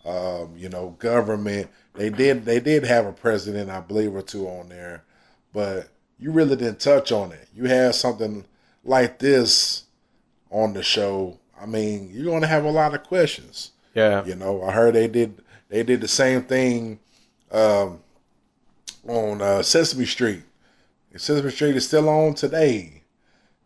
Um, 0.05 0.53
you 0.55 0.69
know, 0.69 0.95
government. 0.99 1.69
They 1.97 2.09
did 2.09 2.45
they 2.45 2.59
did 2.59 2.83
have 2.83 3.05
a 3.05 3.11
president, 3.11 3.69
I 3.69 3.79
believe, 3.79 4.15
or 4.15 4.21
two 4.21 4.47
on 4.47 4.69
there, 4.69 5.03
but 5.51 5.89
you 6.19 6.31
really 6.31 6.55
didn't 6.55 6.79
touch 6.79 7.11
on 7.11 7.31
it. 7.31 7.47
You 7.55 7.65
had 7.65 7.95
something 7.95 8.45
like 8.83 9.19
this 9.19 9.85
on 10.51 10.73
the 10.73 10.83
show. 10.83 11.39
I 11.59 11.65
mean, 11.65 12.09
you're 12.11 12.31
gonna 12.31 12.47
have 12.47 12.65
a 12.65 12.71
lot 12.71 12.93
of 12.93 13.03
questions. 13.03 13.71
Yeah. 13.95 14.23
You 14.25 14.35
know, 14.35 14.63
I 14.63 14.71
heard 14.71 14.93
they 14.93 15.07
did 15.07 15.41
they 15.69 15.83
did 15.83 16.01
the 16.01 16.07
same 16.07 16.43
thing 16.43 16.99
um, 17.51 17.99
on 19.07 19.41
uh, 19.41 19.63
Sesame 19.63 20.05
Street. 20.05 20.43
And 21.11 21.21
Sesame 21.21 21.49
Street 21.51 21.75
is 21.75 21.87
still 21.87 22.07
on 22.09 22.35
today, 22.35 22.96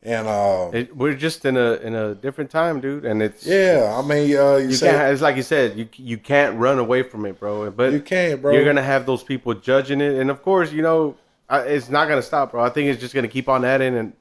And 0.04 0.28
uh, 0.28 0.72
It, 0.74 0.96
we're 0.96 1.14
just 1.14 1.46
in 1.46 1.58
a 1.58 1.74
in 1.74 1.94
a 1.94 2.16
different 2.16 2.50
time, 2.50 2.82
dude, 2.82 3.06
and 3.06 3.22
it's 3.22 3.46
yeah, 3.46 3.94
I 3.96 4.02
mean, 4.08 4.36
uh, 4.36 4.56
you, 4.56 4.70
You 4.70 4.74
say 4.74 4.90
can't. 4.92 5.14
It's 5.14 5.22
like 5.22 5.36
you 5.36 5.44
said. 5.44 5.78
You 5.78 5.88
you 5.96 6.18
can't 6.18 6.58
run 6.58 6.80
away 6.80 7.04
from 7.04 7.26
it, 7.26 7.40
bro. 7.40 7.70
But 7.70 7.94
you 7.94 8.02
can't, 8.02 8.42
bro. 8.42 8.52
you're 8.52 8.66
gonna 8.66 8.82
have 8.82 9.06
those 9.06 9.22
people 9.24 9.54
judging 9.54 10.02
it, 10.02 10.16
and 10.16 10.32
of 10.32 10.42
course, 10.42 10.72
you 10.72 10.82
know, 10.82 11.18
I, 11.50 11.60
it's 11.62 11.90
not 11.90 12.08
gonna 12.08 12.24
stop, 12.24 12.52
bro. 12.52 12.64
I 12.64 12.70
think 12.70 12.90
it's 12.90 13.00
just 13.00 13.14
gonna 13.14 13.28
keep 13.28 13.48
on 13.48 13.64
adding 13.64 13.96
and 13.96 14.14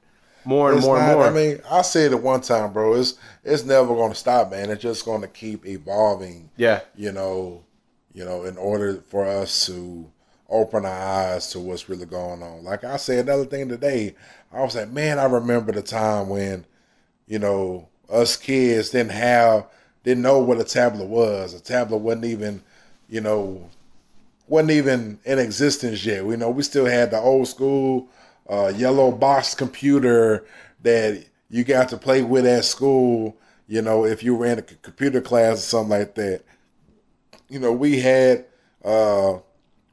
more 0.45 0.69
and 0.69 0.77
It's 0.77 0.85
more 0.85 0.97
not- 0.99 1.09
and 1.09 1.17
more. 1.17 1.27
I 1.27 1.31
mean, 1.31 1.59
I 1.69 1.81
said 1.81 2.11
it 2.11 2.21
one 2.21 2.41
time, 2.41 2.73
bro. 2.73 2.93
It's 2.93 3.15
it's 3.43 3.65
never 3.65 3.93
to 4.13 4.15
stop, 4.19 4.51
man. 4.51 4.69
It's 4.69 4.81
just 4.83 5.03
to 5.21 5.27
keep 5.27 5.65
evolving. 5.65 6.51
yeah, 6.57 6.81
You 6.95 7.11
know, 7.11 7.63
you 8.13 8.23
know, 8.23 8.43
in 8.43 8.57
order 8.57 9.01
for 9.09 9.25
us 9.25 9.65
to 9.65 10.11
open 10.51 10.85
our 10.85 10.91
eyes 10.91 11.49
to 11.51 11.59
what's 11.59 11.89
really 11.89 12.05
going 12.05 12.43
on. 12.43 12.63
Like 12.63 12.83
I 12.83 12.97
said, 12.97 13.25
another 13.25 13.45
thing 13.45 13.69
today, 13.69 14.15
I 14.51 14.61
was 14.61 14.75
like, 14.75 14.89
man, 14.89 15.17
I 15.17 15.25
remember 15.25 15.71
the 15.71 15.81
time 15.81 16.29
when, 16.29 16.65
you 17.25 17.39
know, 17.39 17.87
us 18.09 18.35
kids 18.35 18.89
didn't 18.89 19.13
have, 19.13 19.67
didn't 20.03 20.23
know 20.23 20.39
what 20.39 20.59
a 20.59 20.63
tablet 20.63 21.07
was. 21.07 21.53
A 21.53 21.61
tablet 21.61 21.97
wasn't 21.97 22.25
even, 22.25 22.61
you 23.09 23.21
know, 23.21 23.69
wasn't 24.47 24.71
even 24.71 25.19
in 25.23 25.39
existence 25.39 26.05
yet. 26.05 26.25
We 26.25 26.35
know 26.35 26.49
we 26.49 26.63
still 26.63 26.85
had 26.85 27.11
the 27.11 27.19
old 27.19 27.47
school 27.47 28.09
uh, 28.49 28.73
yellow 28.75 29.11
box 29.11 29.55
computer 29.55 30.45
that 30.83 31.23
you 31.49 31.63
got 31.63 31.89
to 31.89 31.97
play 31.97 32.21
with 32.21 32.45
at 32.45 32.65
school. 32.65 33.37
You 33.67 33.81
know, 33.81 34.05
if 34.05 34.23
you 34.23 34.35
were 34.35 34.47
in 34.47 34.59
a 34.59 34.63
computer 34.63 35.21
class 35.21 35.59
or 35.59 35.61
something 35.61 35.99
like 35.99 36.15
that. 36.15 36.41
You 37.47 37.59
know, 37.59 37.71
we 37.71 37.99
had 37.99 38.45
uh, 38.83 39.39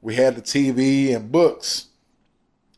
we 0.08 0.14
had 0.14 0.36
the 0.36 0.40
TV 0.40 1.14
and 1.14 1.30
books. 1.30 1.88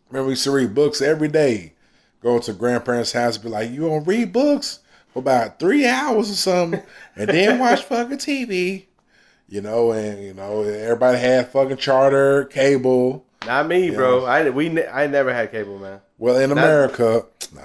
Remember, 0.09 0.27
we 0.27 0.33
used 0.33 0.43
to 0.43 0.51
read 0.51 0.75
books 0.75 1.01
every 1.01 1.29
day. 1.29 1.75
Go 2.21 2.41
to 2.41 2.53
grandparents' 2.53 3.13
house, 3.13 3.39
be 3.39 3.49
like, 3.49 3.71
"You 3.71 3.83
gonna 3.83 4.01
read 4.01 4.33
books 4.33 4.81
for 5.13 5.21
about 5.21 5.61
three 5.61 5.87
hours 5.87 6.29
or 6.29 6.35
something, 6.35 6.83
and 7.15 7.29
then 7.29 7.61
watch 7.61 7.85
fucking 7.85 8.19
TV." 8.19 8.87
You 9.49 9.61
know, 9.61 9.93
and 9.93 10.21
you 10.25 10.35
know, 10.35 10.63
everybody 10.65 11.19
had 11.19 11.51
fucking 11.51 11.77
charter, 11.77 12.47
cable. 12.47 13.25
not 13.47 13.69
me, 13.69 13.91
bro. 13.91 14.25
I 14.25 14.51
we 14.51 14.85
I 14.85 15.07
never 15.07 15.33
had 15.33 15.53
cable, 15.53 15.79
man. 15.79 16.01
Well, 16.19 16.35
in 16.37 16.51
That- 16.51 16.59
America, 16.59 17.27
nah, 17.55 17.63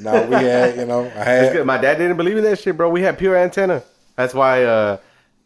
no, 0.00 0.26
we 0.26 0.34
had, 0.34 0.76
you 0.76 0.84
know, 0.84 1.04
I 1.14 1.22
had. 1.22 1.64
My 1.64 1.78
dad 1.78 1.98
didn't 1.98 2.16
believe 2.16 2.36
in 2.36 2.42
that 2.42 2.58
shit, 2.58 2.76
bro. 2.76 2.90
We 2.90 3.02
had 3.02 3.18
pure 3.18 3.36
antenna. 3.36 3.84
That's 4.16 4.34
why 4.34 4.64
uh, 4.64 4.96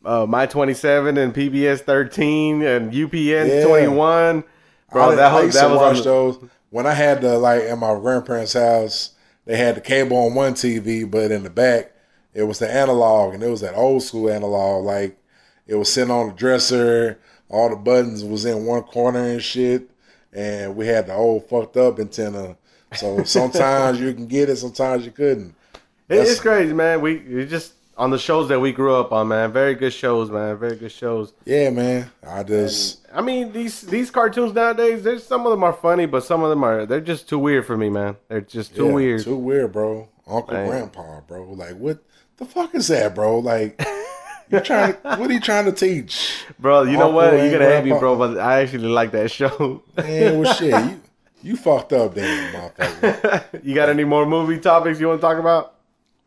uh, 0.04 0.26
my 0.26 0.46
27 0.46 1.16
and 1.18 1.34
PBS 1.34 1.80
13 1.80 2.62
and 2.62 2.92
UPN 2.92 3.48
Yeah. 3.48 3.64
21, 3.66 4.44
bro. 4.90 5.10
I, 5.10 5.14
that 5.14 5.24
I 5.26 5.30
whole, 5.30 5.44
used 5.44 5.56
that 5.56 5.70
was 5.70 5.76
watch 5.78 5.96
the, 5.98 6.02
those 6.04 6.44
when 6.70 6.86
I 6.86 6.94
had 6.94 7.20
the 7.20 7.38
like 7.38 7.62
in 7.62 7.78
my 7.78 7.94
grandparents' 7.98 8.52
house. 8.54 9.10
They 9.44 9.56
had 9.56 9.74
the 9.74 9.80
cable 9.80 10.16
on 10.18 10.34
one 10.34 10.54
TV, 10.54 11.08
but 11.10 11.30
in 11.32 11.42
the 11.42 11.50
back 11.50 11.92
it 12.34 12.44
was 12.44 12.58
the 12.60 12.72
analog, 12.72 13.34
and 13.34 13.42
it 13.42 13.48
was 13.48 13.60
that 13.60 13.74
old 13.74 14.02
school 14.02 14.30
analog. 14.30 14.84
Like 14.84 15.18
it 15.66 15.74
was 15.74 15.92
sitting 15.92 16.12
on 16.12 16.28
the 16.28 16.34
dresser. 16.34 17.18
All 17.48 17.68
the 17.68 17.76
buttons 17.76 18.24
was 18.24 18.44
in 18.46 18.64
one 18.64 18.82
corner 18.84 19.22
and 19.22 19.42
shit, 19.42 19.90
and 20.32 20.74
we 20.76 20.86
had 20.86 21.06
the 21.08 21.14
old 21.14 21.48
fucked 21.48 21.76
up 21.76 21.98
antenna. 21.98 22.56
So 22.94 23.24
sometimes 23.24 24.00
you 24.00 24.12
can 24.14 24.26
get 24.26 24.48
it, 24.48 24.56
sometimes 24.56 25.04
you 25.04 25.10
couldn't. 25.12 25.54
It- 26.08 26.18
it's 26.20 26.40
crazy, 26.40 26.72
man. 26.72 27.00
We 27.00 27.44
just 27.46 27.72
on 28.02 28.10
the 28.10 28.18
shows 28.18 28.48
that 28.48 28.58
we 28.58 28.72
grew 28.72 28.96
up 28.96 29.12
on, 29.12 29.28
man. 29.28 29.52
Very 29.52 29.76
good 29.76 29.92
shows, 29.92 30.28
man. 30.28 30.56
Very 30.58 30.74
good 30.74 30.90
shows. 30.90 31.32
Yeah, 31.44 31.70
man. 31.70 32.10
I 32.26 32.42
just 32.42 33.06
I 33.14 33.20
mean, 33.20 33.52
these 33.52 33.82
these 33.82 34.10
cartoons 34.10 34.52
nowadays, 34.52 35.04
there's 35.04 35.24
some 35.24 35.46
of 35.46 35.52
them 35.52 35.62
are 35.62 35.72
funny, 35.72 36.06
but 36.06 36.24
some 36.24 36.42
of 36.42 36.50
them 36.50 36.64
are 36.64 36.84
they're 36.84 37.00
just 37.00 37.28
too 37.28 37.38
weird 37.38 37.64
for 37.64 37.76
me, 37.76 37.90
man. 37.90 38.16
They're 38.26 38.40
just 38.40 38.74
too 38.74 38.86
Yeah, 38.86 38.92
weird. 38.92 39.22
Too 39.22 39.36
weird, 39.36 39.70
bro. 39.70 40.08
Uncle 40.26 40.52
Man. 40.52 40.66
Grandpa, 40.68 41.20
bro. 41.20 41.52
Like 41.52 41.76
what 41.76 42.02
the 42.38 42.44
fuck 42.44 42.74
is 42.74 42.88
that, 42.88 43.14
bro? 43.14 43.38
Like 43.38 43.80
you 44.50 44.58
trying 44.58 44.94
what 44.94 45.30
are 45.30 45.32
you 45.32 45.38
trying 45.40 45.66
to 45.66 45.72
teach? 45.72 46.44
bro, 46.58 46.82
you 46.82 46.98
know 46.98 47.10
what? 47.10 47.34
You're 47.34 47.52
gonna 47.52 47.70
hate 47.70 47.84
me, 47.84 47.96
bro, 47.96 48.16
but 48.16 48.36
I 48.36 48.62
actually 48.62 48.88
like 48.88 49.12
that 49.12 49.30
show. 49.30 49.80
Man, 49.96 50.40
well 50.40 50.52
shit. 50.54 50.74
You 50.74 51.00
you 51.44 51.56
fucked 51.56 51.92
up 51.92 52.14
then, 52.16 52.52
motherfucker. 52.52 53.44
you 53.62 53.76
got 53.76 53.90
any 53.90 54.02
more 54.02 54.26
movie 54.26 54.58
topics 54.58 54.98
you 54.98 55.06
want 55.06 55.20
to 55.20 55.22
talk 55.24 55.38
about? 55.38 55.74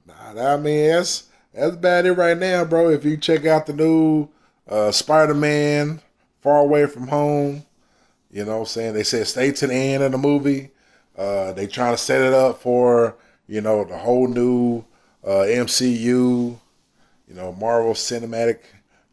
Nah, 0.07 0.53
I 0.53 0.55
mean 0.55 0.87
that's 0.87 1.23
that's 1.55 1.75
about 1.75 2.05
it 2.05 2.13
right 2.13 2.37
now, 2.37 2.65
bro. 2.65 2.89
If 2.89 3.05
you 3.05 3.17
check 3.17 3.45
out 3.45 3.65
the 3.65 3.73
new 3.73 4.27
uh 4.67 4.91
Spider 4.91 5.33
Man 5.33 6.01
Far 6.41 6.59
Away 6.59 6.85
from 6.85 7.07
Home, 7.07 7.63
you 8.29 8.43
know 8.45 8.55
what 8.55 8.59
I'm 8.59 8.65
saying? 8.65 8.93
They 8.93 9.03
said 9.03 9.27
stay 9.27 9.51
to 9.51 9.67
the 9.67 9.73
end 9.73 10.03
of 10.03 10.11
the 10.11 10.17
movie. 10.17 10.71
Uh 11.17 11.53
they 11.53 11.67
trying 11.67 11.93
to 11.93 11.97
set 11.97 12.21
it 12.21 12.33
up 12.33 12.61
for, 12.61 13.15
you 13.47 13.61
know, 13.61 13.85
the 13.85 13.97
whole 13.97 14.27
new 14.27 14.83
uh 15.23 15.45
MCU, 15.47 15.95
you 16.01 16.59
know, 17.33 17.53
Marvel 17.53 17.93
Cinematic 17.93 18.59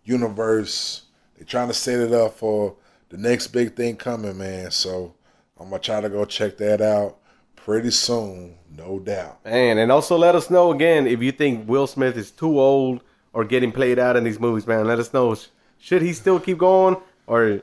Universe. 0.05 1.03
They 1.39 1.45
trying 1.45 1.69
to 1.69 1.75
set 1.75 2.01
it 2.01 2.13
up 2.13 2.37
for 2.37 2.75
the 3.09 3.19
next 3.19 3.49
big 3.49 3.77
thing 3.77 3.97
coming, 3.97 4.37
man. 4.37 4.71
So 4.73 5.15
I'm 5.61 5.71
gonna 5.71 5.81
try 5.81 6.01
to 6.01 6.09
go 6.09 6.25
check 6.25 6.57
that 6.59 6.81
out 6.81 7.19
pretty 7.64 7.90
soon, 7.90 8.55
no 8.77 8.98
doubt. 8.98 9.44
Man, 9.44 9.79
and 9.79 9.90
also 9.92 10.16
let 10.16 10.35
us 10.35 10.51
know 10.51 10.72
again 10.72 11.07
if 11.07 11.22
you 11.22 11.33
think 11.33 11.68
Will 11.68 11.87
Smith 11.87 12.16
is 12.16 12.31
too 12.31 12.59
old 12.61 13.01
or 13.33 13.44
getting 13.44 13.72
played 13.72 13.98
out 13.98 14.16
in 14.16 14.25
these 14.25 14.40
movies, 14.40 14.66
man. 14.66 14.87
Let 14.87 14.98
us 14.98 15.12
know. 15.12 15.37
Should 15.79 16.03
he 16.03 16.12
still 16.12 16.38
keep 16.40 16.59
going 16.59 16.96
or 17.27 17.62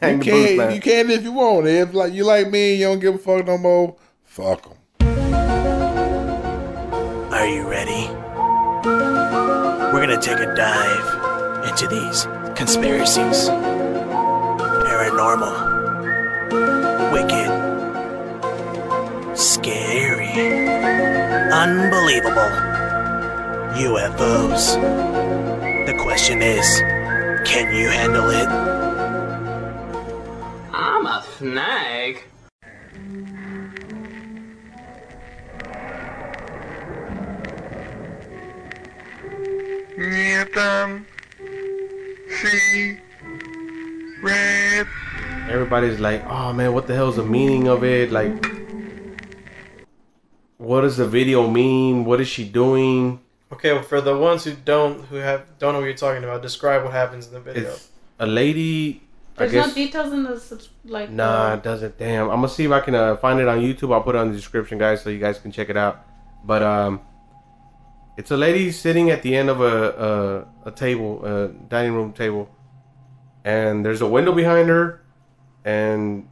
hang 0.00 0.22
You 0.22 0.24
the 0.24 0.30
boots, 0.30 0.48
can 0.48 0.56
man? 0.56 0.74
you 0.74 0.80
can 0.80 1.10
if 1.10 1.22
you 1.22 1.32
want. 1.32 1.66
If 1.66 1.94
like 1.94 2.12
you 2.12 2.24
like 2.24 2.50
me, 2.50 2.72
and 2.72 2.80
you 2.80 2.86
don't 2.86 3.00
give 3.00 3.14
a 3.14 3.18
fuck 3.18 3.46
no 3.46 3.58
more. 3.58 3.96
Fuck 4.24 4.62
them. 4.62 4.76
Are 7.32 7.46
you 7.46 7.68
ready? 7.68 8.08
We're 9.92 10.00
gonna 10.06 10.20
take 10.20 10.38
a 10.38 10.54
dive 10.54 11.68
into 11.68 11.86
these 11.88 12.26
conspiracies. 12.56 13.48
Paranormal. 14.84 15.70
Wicked. 19.40 19.64
Scary. 19.64 20.28
Unbelievable. 21.50 22.52
UFOs. 23.74 24.76
The 25.86 25.94
question 25.98 26.42
is 26.42 26.66
can 27.48 27.74
you 27.74 27.88
handle 27.88 28.28
it? 28.28 28.48
I'm 30.74 31.06
a 31.06 31.24
snag. 31.38 32.22
Anthem. 39.98 41.06
See. 42.28 42.98
Red. 44.22 44.86
Everybody's 45.48 45.98
like, 45.98 46.22
oh 46.26 46.52
man, 46.52 46.74
what 46.74 46.86
the 46.86 46.94
hell's 46.94 47.16
the 47.16 47.24
meaning 47.24 47.68
of 47.68 47.82
it? 47.84 48.12
Like, 48.12 48.59
what 50.60 50.82
does 50.82 50.98
the 50.98 51.08
video 51.08 51.48
mean? 51.48 52.04
What 52.04 52.20
is 52.20 52.28
she 52.28 52.44
doing? 52.44 53.20
Okay, 53.50 53.72
well, 53.72 53.82
for 53.82 54.02
the 54.02 54.16
ones 54.16 54.44
who 54.44 54.52
don't 54.52 55.06
who 55.06 55.16
have 55.16 55.58
don't 55.58 55.72
know 55.72 55.80
what 55.80 55.86
you're 55.86 55.94
talking 55.94 56.22
about, 56.22 56.42
describe 56.42 56.84
what 56.84 56.92
happens 56.92 57.26
in 57.26 57.32
the 57.32 57.40
video. 57.40 57.70
It's 57.70 57.88
a 58.18 58.26
lady. 58.26 59.02
There's 59.36 59.52
guess. 59.52 59.68
no 59.68 59.74
details 59.74 60.12
in 60.12 60.22
the 60.22 60.38
subs- 60.38 60.68
like. 60.84 61.08
Nah, 61.08 61.54
it 61.54 61.62
doesn't. 61.62 61.96
Damn. 61.96 62.28
I'm 62.28 62.36
gonna 62.36 62.48
see 62.50 62.66
if 62.66 62.72
I 62.72 62.80
can 62.80 62.94
uh, 62.94 63.16
find 63.16 63.40
it 63.40 63.48
on 63.48 63.60
YouTube. 63.60 63.92
I'll 63.92 64.02
put 64.02 64.14
it 64.14 64.18
on 64.18 64.28
the 64.28 64.36
description, 64.36 64.76
guys, 64.76 65.02
so 65.02 65.08
you 65.08 65.18
guys 65.18 65.38
can 65.38 65.50
check 65.50 65.70
it 65.70 65.78
out. 65.78 66.04
But 66.44 66.62
um, 66.62 67.00
it's 68.18 68.30
a 68.30 68.36
lady 68.36 68.70
sitting 68.70 69.08
at 69.08 69.22
the 69.22 69.34
end 69.34 69.48
of 69.48 69.62
a 69.62 70.46
a, 70.64 70.68
a 70.68 70.72
table, 70.72 71.24
a 71.24 71.48
dining 71.48 71.94
room 71.94 72.12
table, 72.12 72.50
and 73.46 73.82
there's 73.82 74.02
a 74.02 74.06
window 74.06 74.32
behind 74.32 74.68
her, 74.68 75.00
and 75.64 76.28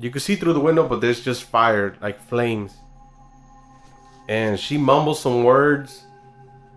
you 0.00 0.10
can 0.10 0.20
see 0.20 0.34
through 0.34 0.54
the 0.54 0.60
window, 0.60 0.88
but 0.88 1.02
there's 1.02 1.20
just 1.20 1.44
fire, 1.44 1.94
like 2.00 2.18
flames. 2.22 2.72
And 4.28 4.58
she 4.58 4.76
mumbles 4.76 5.20
some 5.20 5.44
words, 5.44 6.04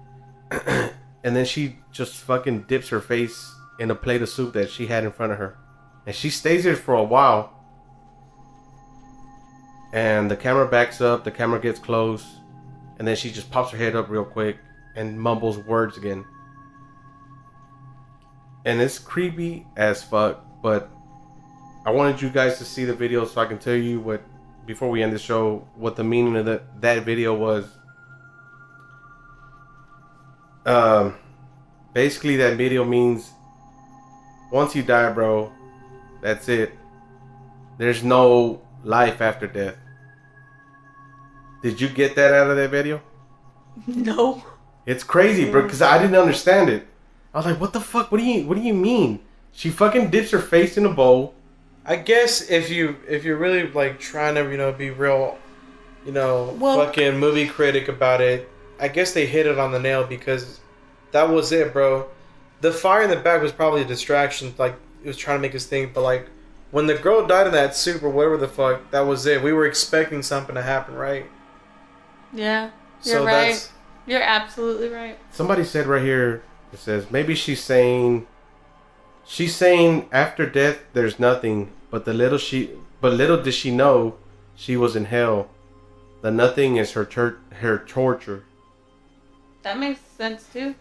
and 0.51 0.91
then 1.23 1.45
she 1.45 1.77
just 1.91 2.15
fucking 2.15 2.63
dips 2.63 2.89
her 2.89 3.01
face 3.01 3.51
in 3.79 3.89
a 3.89 3.95
plate 3.95 4.21
of 4.21 4.29
soup 4.29 4.53
that 4.53 4.69
she 4.69 4.87
had 4.87 5.03
in 5.03 5.11
front 5.11 5.31
of 5.31 5.37
her. 5.37 5.57
And 6.05 6.15
she 6.15 6.29
stays 6.29 6.63
there 6.63 6.75
for 6.75 6.93
a 6.93 7.03
while. 7.03 7.53
And 9.93 10.29
the 10.29 10.37
camera 10.37 10.67
backs 10.67 11.01
up, 11.01 11.23
the 11.23 11.31
camera 11.31 11.59
gets 11.59 11.79
close, 11.79 12.23
and 12.99 13.07
then 13.07 13.15
she 13.15 13.31
just 13.31 13.49
pops 13.49 13.71
her 13.71 13.77
head 13.77 13.95
up 13.95 14.09
real 14.09 14.25
quick 14.25 14.57
and 14.95 15.19
mumbles 15.19 15.57
words 15.57 15.97
again. 15.97 16.25
And 18.65 18.79
it's 18.81 18.99
creepy 18.99 19.65
as 19.77 20.03
fuck, 20.03 20.45
but 20.61 20.91
I 21.85 21.91
wanted 21.91 22.21
you 22.21 22.29
guys 22.29 22.57
to 22.57 22.65
see 22.65 22.85
the 22.85 22.93
video 22.93 23.25
so 23.25 23.41
I 23.41 23.45
can 23.45 23.57
tell 23.57 23.75
you 23.75 23.99
what 23.99 24.21
before 24.65 24.89
we 24.89 25.01
end 25.01 25.13
the 25.13 25.19
show 25.19 25.67
what 25.75 25.95
the 25.95 26.03
meaning 26.03 26.35
of 26.35 26.45
that 26.45 26.81
that 26.81 27.03
video 27.03 27.33
was. 27.35 27.65
Um 30.65 31.15
basically 31.93 32.37
that 32.37 32.57
video 32.57 32.83
means 32.85 33.31
once 34.51 34.75
you 34.75 34.83
die, 34.83 35.11
bro, 35.11 35.51
that's 36.21 36.49
it. 36.49 36.73
There's 37.77 38.03
no 38.03 38.61
life 38.83 39.21
after 39.21 39.47
death. 39.47 39.75
Did 41.61 41.79
you 41.79 41.89
get 41.89 42.15
that 42.15 42.33
out 42.33 42.49
of 42.49 42.57
that 42.57 42.69
video? 42.69 43.01
No. 43.87 44.43
It's 44.85 45.03
crazy, 45.03 45.49
bro, 45.49 45.61
because 45.61 45.81
I 45.81 45.99
didn't 45.99 46.15
understand 46.15 46.69
it. 46.69 46.87
I 47.33 47.37
was 47.37 47.45
like, 47.45 47.61
"What 47.61 47.73
the 47.73 47.79
fuck? 47.79 48.11
What 48.11 48.17
do 48.17 48.23
you 48.25 48.47
What 48.47 48.55
do 48.55 48.61
you 48.61 48.73
mean?" 48.73 49.19
She 49.51 49.69
fucking 49.69 50.09
dips 50.09 50.31
her 50.31 50.39
face 50.39 50.77
in 50.77 50.85
a 50.85 50.89
bowl. 50.89 51.35
I 51.89 51.95
guess 51.95 52.49
if 52.51 52.69
you 52.69 52.95
if 53.07 53.23
you're 53.25 53.35
really 53.37 53.67
like 53.71 53.99
trying 53.99 54.35
to 54.35 54.49
you 54.49 54.57
know 54.57 54.71
be 54.71 54.91
real, 54.91 55.37
you 56.05 56.11
know, 56.11 56.55
Well- 56.59 56.85
fucking 56.85 57.17
movie 57.17 57.47
critic 57.47 57.87
about 57.89 58.21
it, 58.21 58.47
I 58.79 58.87
guess 58.87 59.11
they 59.13 59.25
hit 59.25 59.45
it 59.47 59.57
on 59.57 59.71
the 59.71 59.79
nail 59.79 60.03
because 60.05 60.59
that 61.11 61.27
was 61.29 61.51
it, 61.51 61.73
bro. 61.73 62.07
The 62.61 62.71
fire 62.71 63.01
in 63.01 63.09
the 63.09 63.15
back 63.15 63.41
was 63.41 63.51
probably 63.51 63.81
a 63.81 63.85
distraction, 63.85 64.53
like 64.59 64.75
it 65.03 65.07
was 65.07 65.17
trying 65.17 65.39
to 65.39 65.41
make 65.41 65.55
us 65.55 65.65
think. 65.65 65.93
But 65.95 66.01
like 66.03 66.27
when 66.69 66.85
the 66.85 66.93
girl 66.93 67.25
died 67.25 67.47
in 67.47 67.53
that 67.53 67.75
soup 67.75 68.03
or 68.03 68.09
whatever 68.09 68.37
the 68.37 68.47
fuck, 68.47 68.91
that 68.91 69.01
was 69.01 69.25
it. 69.25 69.41
We 69.41 69.51
were 69.51 69.65
expecting 69.65 70.21
something 70.21 70.53
to 70.53 70.61
happen, 70.61 70.93
right? 70.93 71.25
Yeah. 72.31 72.69
You're 73.03 73.15
So 73.17 73.25
right. 73.25 73.31
that's- 73.31 73.71
You're 74.05 74.21
absolutely 74.21 74.89
right. 74.89 75.17
Somebody 75.31 75.63
said 75.63 75.87
right 75.87 76.03
here. 76.03 76.43
It 76.71 76.77
says 76.77 77.09
maybe 77.09 77.33
she's 77.33 77.63
saying. 77.63 78.27
She's 79.25 79.55
saying 79.55 80.07
after 80.11 80.45
death 80.47 80.79
there's 80.93 81.19
nothing, 81.19 81.71
but 81.89 82.05
the 82.05 82.13
little 82.13 82.37
she, 82.37 82.69
but 83.01 83.13
little 83.13 83.41
did 83.41 83.53
she 83.53 83.71
know, 83.71 84.15
she 84.55 84.77
was 84.77 84.95
in 84.95 85.05
hell. 85.05 85.49
That 86.21 86.31
nothing 86.31 86.75
is 86.75 86.91
her 86.93 87.05
tur- 87.05 87.39
her 87.61 87.79
torture. 87.79 88.43
That 89.63 89.79
makes 89.79 90.01
sense 90.17 90.45
too. 90.51 90.75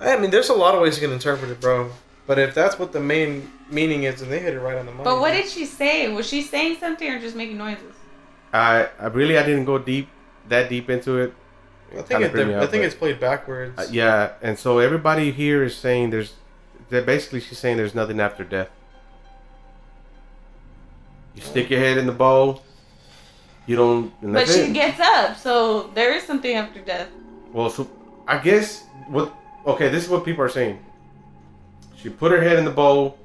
I 0.00 0.16
mean, 0.16 0.30
there's 0.30 0.48
a 0.48 0.54
lot 0.54 0.74
of 0.74 0.80
ways 0.80 0.96
you 1.00 1.06
can 1.06 1.12
interpret 1.12 1.50
it, 1.50 1.60
bro. 1.60 1.90
But 2.26 2.38
if 2.38 2.54
that's 2.54 2.78
what 2.78 2.92
the 2.92 3.00
main 3.00 3.50
meaning 3.70 4.04
is, 4.04 4.20
then 4.20 4.30
they 4.30 4.38
hit 4.38 4.54
it 4.54 4.60
right 4.60 4.76
on 4.78 4.86
the 4.86 4.92
money. 4.92 5.04
But 5.04 5.20
what 5.20 5.32
did 5.32 5.48
she 5.48 5.66
say? 5.66 6.12
Was 6.12 6.28
she 6.28 6.42
saying 6.42 6.78
something 6.78 7.08
or 7.10 7.18
just 7.18 7.36
making 7.36 7.58
noises? 7.58 7.94
I, 8.52 8.88
I 8.98 9.06
really 9.06 9.38
I 9.38 9.44
didn't 9.44 9.64
go 9.64 9.78
deep 9.78 10.08
that 10.48 10.68
deep 10.68 10.90
into 10.90 11.18
it. 11.18 11.34
I 11.92 12.02
think 12.02 12.20
it, 12.22 12.30
threw 12.30 12.46
me 12.46 12.54
I 12.54 12.60
think 12.60 12.70
but- 12.70 12.80
it's 12.82 12.94
played 12.94 13.20
backwards. 13.20 13.78
Uh, 13.78 13.86
yeah, 13.90 14.32
and 14.42 14.58
so 14.58 14.78
everybody 14.78 15.32
here 15.32 15.62
is 15.64 15.76
saying 15.76 16.10
there's, 16.10 16.34
that 16.88 17.04
basically 17.06 17.40
she's 17.40 17.58
saying 17.58 17.76
there's 17.76 17.94
nothing 17.94 18.20
after 18.20 18.44
death. 18.44 18.70
You 21.34 21.42
stick 21.42 21.70
your 21.70 21.80
head 21.80 21.98
in 21.98 22.06
the 22.06 22.12
bowl. 22.12 22.62
You 23.66 23.76
don't. 23.76 24.12
And 24.22 24.32
But 24.32 24.48
she 24.48 24.60
it. 24.60 24.72
gets 24.74 24.98
up, 25.00 25.36
so 25.36 25.90
there 25.94 26.12
is 26.14 26.24
something 26.24 26.54
after 26.56 26.80
death. 26.80 27.08
Well, 27.52 27.70
so 27.70 27.88
I 28.26 28.38
guess 28.38 28.84
what? 29.08 29.32
Okay, 29.66 29.88
this 29.88 30.04
is 30.04 30.10
what 30.10 30.24
people 30.24 30.42
are 30.42 30.48
saying. 30.48 30.78
She 31.96 32.08
put 32.08 32.32
her 32.32 32.40
head 32.40 32.58
in 32.58 32.64
the 32.64 32.70
bowl 32.70 33.18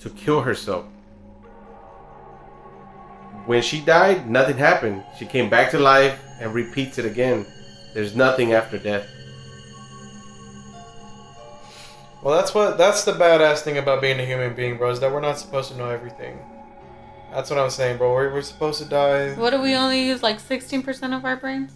to 0.00 0.10
kill 0.10 0.40
herself. 0.40 0.86
When 3.46 3.60
she 3.60 3.80
died, 3.80 4.30
nothing 4.30 4.56
happened. 4.56 5.04
She 5.18 5.26
came 5.26 5.50
back 5.50 5.70
to 5.72 5.78
life 5.78 6.18
and 6.40 6.54
repeats 6.54 6.98
it 6.98 7.04
again. 7.04 7.44
There's 7.92 8.16
nothing 8.16 8.54
after 8.54 8.78
death. 8.78 9.06
Well, 12.22 12.34
that's 12.34 12.54
what 12.54 12.78
that's 12.78 13.04
the 13.04 13.12
badass 13.12 13.60
thing 13.60 13.76
about 13.76 14.00
being 14.00 14.18
a 14.18 14.24
human 14.24 14.54
being, 14.54 14.78
bro. 14.78 14.90
Is 14.90 15.00
that 15.00 15.12
we're 15.12 15.20
not 15.20 15.38
supposed 15.38 15.70
to 15.72 15.76
know 15.76 15.90
everything. 15.90 16.38
That's 17.34 17.50
what 17.50 17.58
I'm 17.58 17.70
saying, 17.70 17.98
bro. 17.98 18.12
We're, 18.14 18.32
we're 18.32 18.42
supposed 18.42 18.80
to 18.80 18.88
die. 18.88 19.34
What 19.34 19.50
do 19.50 19.60
we 19.60 19.74
only 19.74 20.06
use 20.06 20.22
like 20.22 20.40
16% 20.40 21.16
of 21.16 21.24
our 21.24 21.36
brains? 21.36 21.72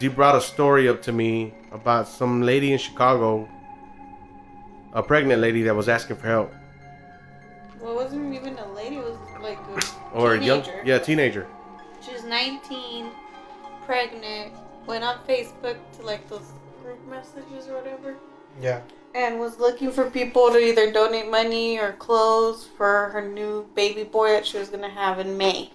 You 0.00 0.10
brought 0.10 0.36
a 0.36 0.40
story 0.40 0.88
up 0.88 1.02
to 1.02 1.12
me 1.12 1.52
about 1.70 2.08
some 2.08 2.40
lady 2.42 2.72
in 2.72 2.78
Chicago, 2.78 3.46
a 4.94 5.02
pregnant 5.02 5.42
lady 5.42 5.62
that 5.64 5.74
was 5.76 5.88
asking 5.88 6.16
for 6.16 6.28
help, 6.28 6.54
Well, 7.80 7.92
it 7.92 8.04
wasn't 8.04 8.32
even 8.34 8.56
a 8.58 8.72
lady, 8.72 8.96
it 8.96 9.04
was 9.04 9.18
like 9.42 9.58
a 9.58 10.16
or 10.16 10.34
a 10.34 10.42
young, 10.42 10.62
teenager. 10.62 10.82
yeah, 10.86 10.98
teenager. 10.98 11.46
She 12.00 12.12
was 12.12 12.24
19, 12.24 13.10
pregnant, 13.84 14.54
went 14.86 15.04
on 15.04 15.18
Facebook 15.28 15.76
to 15.98 16.02
like 16.02 16.26
those 16.30 16.52
group 16.82 17.06
messages 17.08 17.68
or 17.68 17.74
whatever, 17.76 18.14
Yeah. 18.62 18.80
And 19.18 19.40
was 19.40 19.58
looking 19.58 19.90
for 19.90 20.08
people 20.08 20.50
to 20.50 20.58
either 20.58 20.92
donate 20.92 21.28
money 21.28 21.76
or 21.76 21.92
clothes 21.94 22.68
for 22.76 23.10
her 23.10 23.28
new 23.28 23.68
baby 23.74 24.04
boy 24.04 24.28
that 24.28 24.46
she 24.46 24.58
was 24.58 24.68
gonna 24.68 24.88
have 24.88 25.18
in 25.18 25.36
May. 25.36 25.70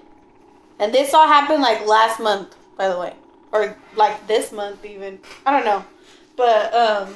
And 0.79 0.93
this 0.93 1.13
all 1.13 1.27
happened 1.27 1.61
like 1.61 1.85
last 1.85 2.21
month, 2.21 2.55
by 2.77 2.87
the 2.87 2.97
way, 2.97 3.13
or 3.51 3.75
like 3.95 4.27
this 4.27 4.51
month 4.53 4.85
even. 4.85 5.19
I 5.45 5.51
don't 5.51 5.65
know, 5.65 5.83
but 6.37 6.73
um. 6.73 7.15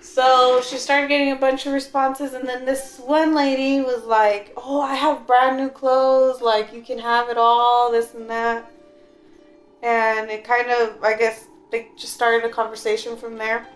So 0.00 0.60
she 0.62 0.76
started 0.76 1.08
getting 1.08 1.32
a 1.32 1.36
bunch 1.36 1.66
of 1.66 1.72
responses, 1.72 2.32
and 2.32 2.48
then 2.48 2.64
this 2.64 2.98
one 2.98 3.34
lady 3.34 3.80
was 3.80 4.04
like, 4.04 4.52
"Oh, 4.56 4.80
I 4.80 4.94
have 4.94 5.26
brand 5.26 5.56
new 5.56 5.68
clothes. 5.68 6.40
Like 6.40 6.72
you 6.72 6.82
can 6.82 6.98
have 6.98 7.28
it 7.28 7.36
all, 7.36 7.90
this 7.90 8.14
and 8.14 8.28
that." 8.30 8.70
And 9.82 10.30
it 10.30 10.44
kind 10.44 10.70
of, 10.70 11.02
I 11.02 11.14
guess, 11.16 11.46
they 11.70 11.88
just 11.96 12.14
started 12.14 12.44
a 12.44 12.52
conversation 12.52 13.16
from 13.16 13.38
there. 13.38 13.66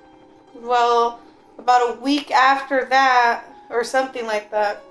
Well, 0.55 1.21
about 1.59 1.97
a 1.97 2.01
week 2.01 2.31
after 2.31 2.85
that, 2.87 3.45
or 3.71 3.85
something 3.85 4.27
like 4.27 4.51
that, 4.51 4.83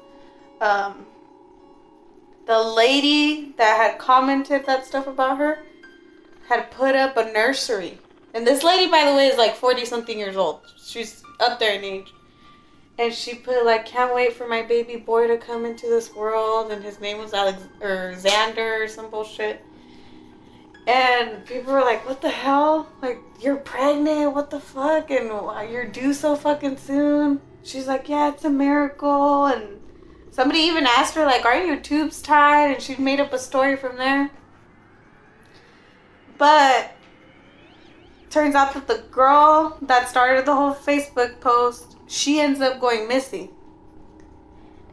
um, 0.62 1.06
the 2.46 2.62
lady 2.62 3.54
that 3.58 3.78
had 3.78 4.00
commented 4.00 4.66
that 4.66 4.86
stuff 4.86 5.08
about 5.08 5.38
her 5.38 5.64
had 6.48 6.70
put 6.72 6.96
up 6.96 7.16
a 7.18 7.32
nursery. 7.32 7.98
And 8.34 8.46
this 8.46 8.64
lady, 8.64 8.90
by 8.92 9.06
the 9.06 9.16
way, 9.16 9.28
is 9.28 9.38
like 9.38 9.56
40 9.56 9.86
something 9.86 10.18
years 10.18 10.36
old. 10.36 10.62
She's 10.84 11.24
up 11.40 11.60
there 11.60 11.76
in 11.76 11.84
age. 11.84 12.14
And 13.00 13.14
she 13.14 13.36
put 13.36 13.66
like, 13.66 13.86
can't 13.86 14.14
wait 14.14 14.34
for 14.34 14.48
my 14.48 14.62
baby 14.62 14.98
boy 14.98 15.28
to 15.28 15.38
come 15.38 15.66
into 15.66 15.88
this 15.88 16.14
world. 16.14 16.72
And 16.72 16.84
his 16.84 17.00
name 17.00 17.18
was 17.18 17.34
Alex 17.34 17.64
or 17.82 18.14
Xander 18.18 18.84
or 18.84 18.88
some 18.88 19.10
bullshit. 19.10 19.64
And 20.86 21.46
people 21.46 21.74
were 21.74 21.82
like, 21.82 22.06
what 22.06 22.22
the 22.22 22.30
hell? 22.30 22.92
Like, 23.02 23.20
you're 23.40 23.56
pregnant? 23.56 24.34
What 24.34 24.50
the 24.50 24.60
fuck? 24.60 25.12
And 25.12 25.30
why- 25.30 25.64
you're 25.64 25.86
due 25.86 26.14
so 26.14 26.36
fucking 26.36 26.78
soon? 26.78 27.42
She's 27.64 27.88
like, 27.88 28.10
yeah, 28.10 28.30
it's 28.30 28.44
a 28.44 28.50
miracle. 28.50 29.46
And 29.46 29.80
somebody 30.32 30.60
even 30.60 30.86
asked 30.86 31.16
her, 31.16 31.26
like, 31.26 31.46
aren't 31.46 31.68
your 31.68 31.80
tubes 31.80 32.22
tied? 32.22 32.74
And 32.74 32.82
she 32.82 32.96
made 32.98 33.22
up 33.22 33.32
a 33.32 33.40
story 33.40 33.78
from 33.78 33.98
there. 33.98 34.32
But 36.38 36.92
turns 38.30 38.56
out 38.56 38.74
that 38.74 38.88
the 38.88 39.06
girl 39.10 39.78
that 39.84 40.10
started 40.10 40.46
the 40.46 40.56
whole 40.56 40.74
Facebook 40.74 41.40
post, 41.40 41.96
she 42.08 42.42
ends 42.42 42.60
up 42.60 42.82
going 42.82 43.08
missing. 43.08 43.50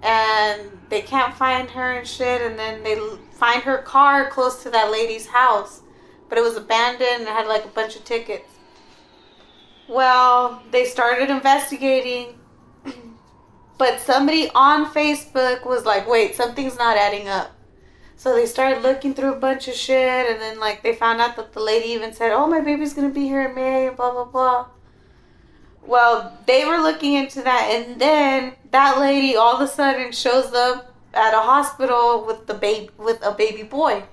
And 0.03 0.79
they 0.89 1.03
can't 1.03 1.35
find 1.35 1.69
her 1.71 1.93
and 1.99 2.07
shit. 2.07 2.41
And 2.43 2.57
then 2.57 2.85
they 2.85 2.97
find 3.41 3.63
her 3.63 3.79
car 3.79 4.29
close 4.29 4.63
to 4.63 4.71
that 4.71 4.93
lady's 4.93 5.27
house. 5.27 5.81
But 6.29 6.39
it 6.39 6.43
was 6.43 6.57
abandoned 6.57 7.27
and 7.27 7.29
had 7.29 7.49
like 7.49 7.65
a 7.65 7.69
bunch 7.69 7.97
of 7.97 8.05
tickets. 8.05 8.49
Well, 9.89 10.63
they 10.71 10.85
started 10.85 11.31
investigating. 11.31 12.39
But 13.79 13.99
somebody 13.99 14.51
on 14.55 14.85
Facebook 14.93 15.65
was 15.65 15.87
like, 15.87 16.07
wait, 16.07 16.35
something's 16.35 16.77
not 16.77 16.99
adding 16.99 17.31
up. 17.31 17.53
So 18.15 18.35
they 18.35 18.45
started 18.45 18.83
looking 18.83 19.15
through 19.15 19.33
a 19.33 19.39
bunch 19.39 19.69
of 19.69 19.73
shit, 19.73 20.31
and 20.31 20.39
then 20.39 20.61
like 20.61 20.83
they 20.83 20.95
found 20.95 21.23
out 21.23 21.37
that 21.37 21.55
the 21.55 21.61
lady 21.61 21.89
even 21.89 22.13
said, 22.13 22.33
"Oh, 22.33 22.47
my 22.47 22.61
baby's 22.61 22.93
gonna 22.93 23.09
be 23.09 23.27
here 23.27 23.49
in 23.49 23.55
May," 23.55 23.87
and 23.87 23.97
blah 23.97 24.13
blah 24.13 24.27
blah. 24.27 24.67
Well, 25.87 26.37
they 26.47 26.67
were 26.67 26.77
looking 26.77 27.15
into 27.15 27.41
that, 27.41 27.71
and 27.73 27.99
then 27.99 28.53
that 28.73 28.99
lady 28.99 29.37
all 29.37 29.55
of 29.55 29.63
a 29.63 29.67
sudden 29.67 30.13
shows 30.13 30.53
up 30.53 30.90
at 31.13 31.35
a 31.35 31.41
hospital 31.41 32.25
with 32.27 32.47
the 32.47 32.55
baby 32.55 32.91
with 32.97 33.23
a 33.23 33.33
baby 33.33 33.63
boy, 33.63 34.05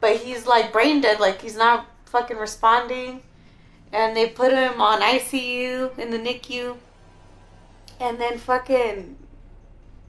but 0.00 0.16
he's 0.16 0.46
like 0.46 0.72
brain 0.72 1.00
dead, 1.00 1.20
like 1.20 1.42
he's 1.42 1.56
not 1.56 1.86
fucking 2.06 2.36
responding, 2.36 3.22
and 3.92 4.16
they 4.16 4.28
put 4.28 4.52
him 4.52 4.80
on 4.80 5.00
ICU 5.00 5.98
in 5.98 6.10
the 6.10 6.18
NICU, 6.18 6.76
and 8.00 8.20
then 8.20 8.38
fucking 8.38 9.16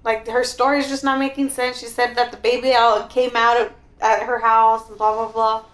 like 0.03 0.27
her 0.27 0.43
story's 0.43 0.87
just 0.87 1.03
not 1.03 1.19
making 1.19 1.49
sense. 1.49 1.79
She 1.79 1.87
said 1.87 2.15
that 2.15 2.31
the 2.31 2.37
baby 2.37 2.73
out 2.73 3.09
came 3.09 3.35
out 3.35 3.59
of, 3.59 3.73
at 4.01 4.23
her 4.23 4.39
house 4.39 4.87
and 4.89 4.97
blah 4.97 5.13
blah 5.13 5.31
blah. 5.31 5.65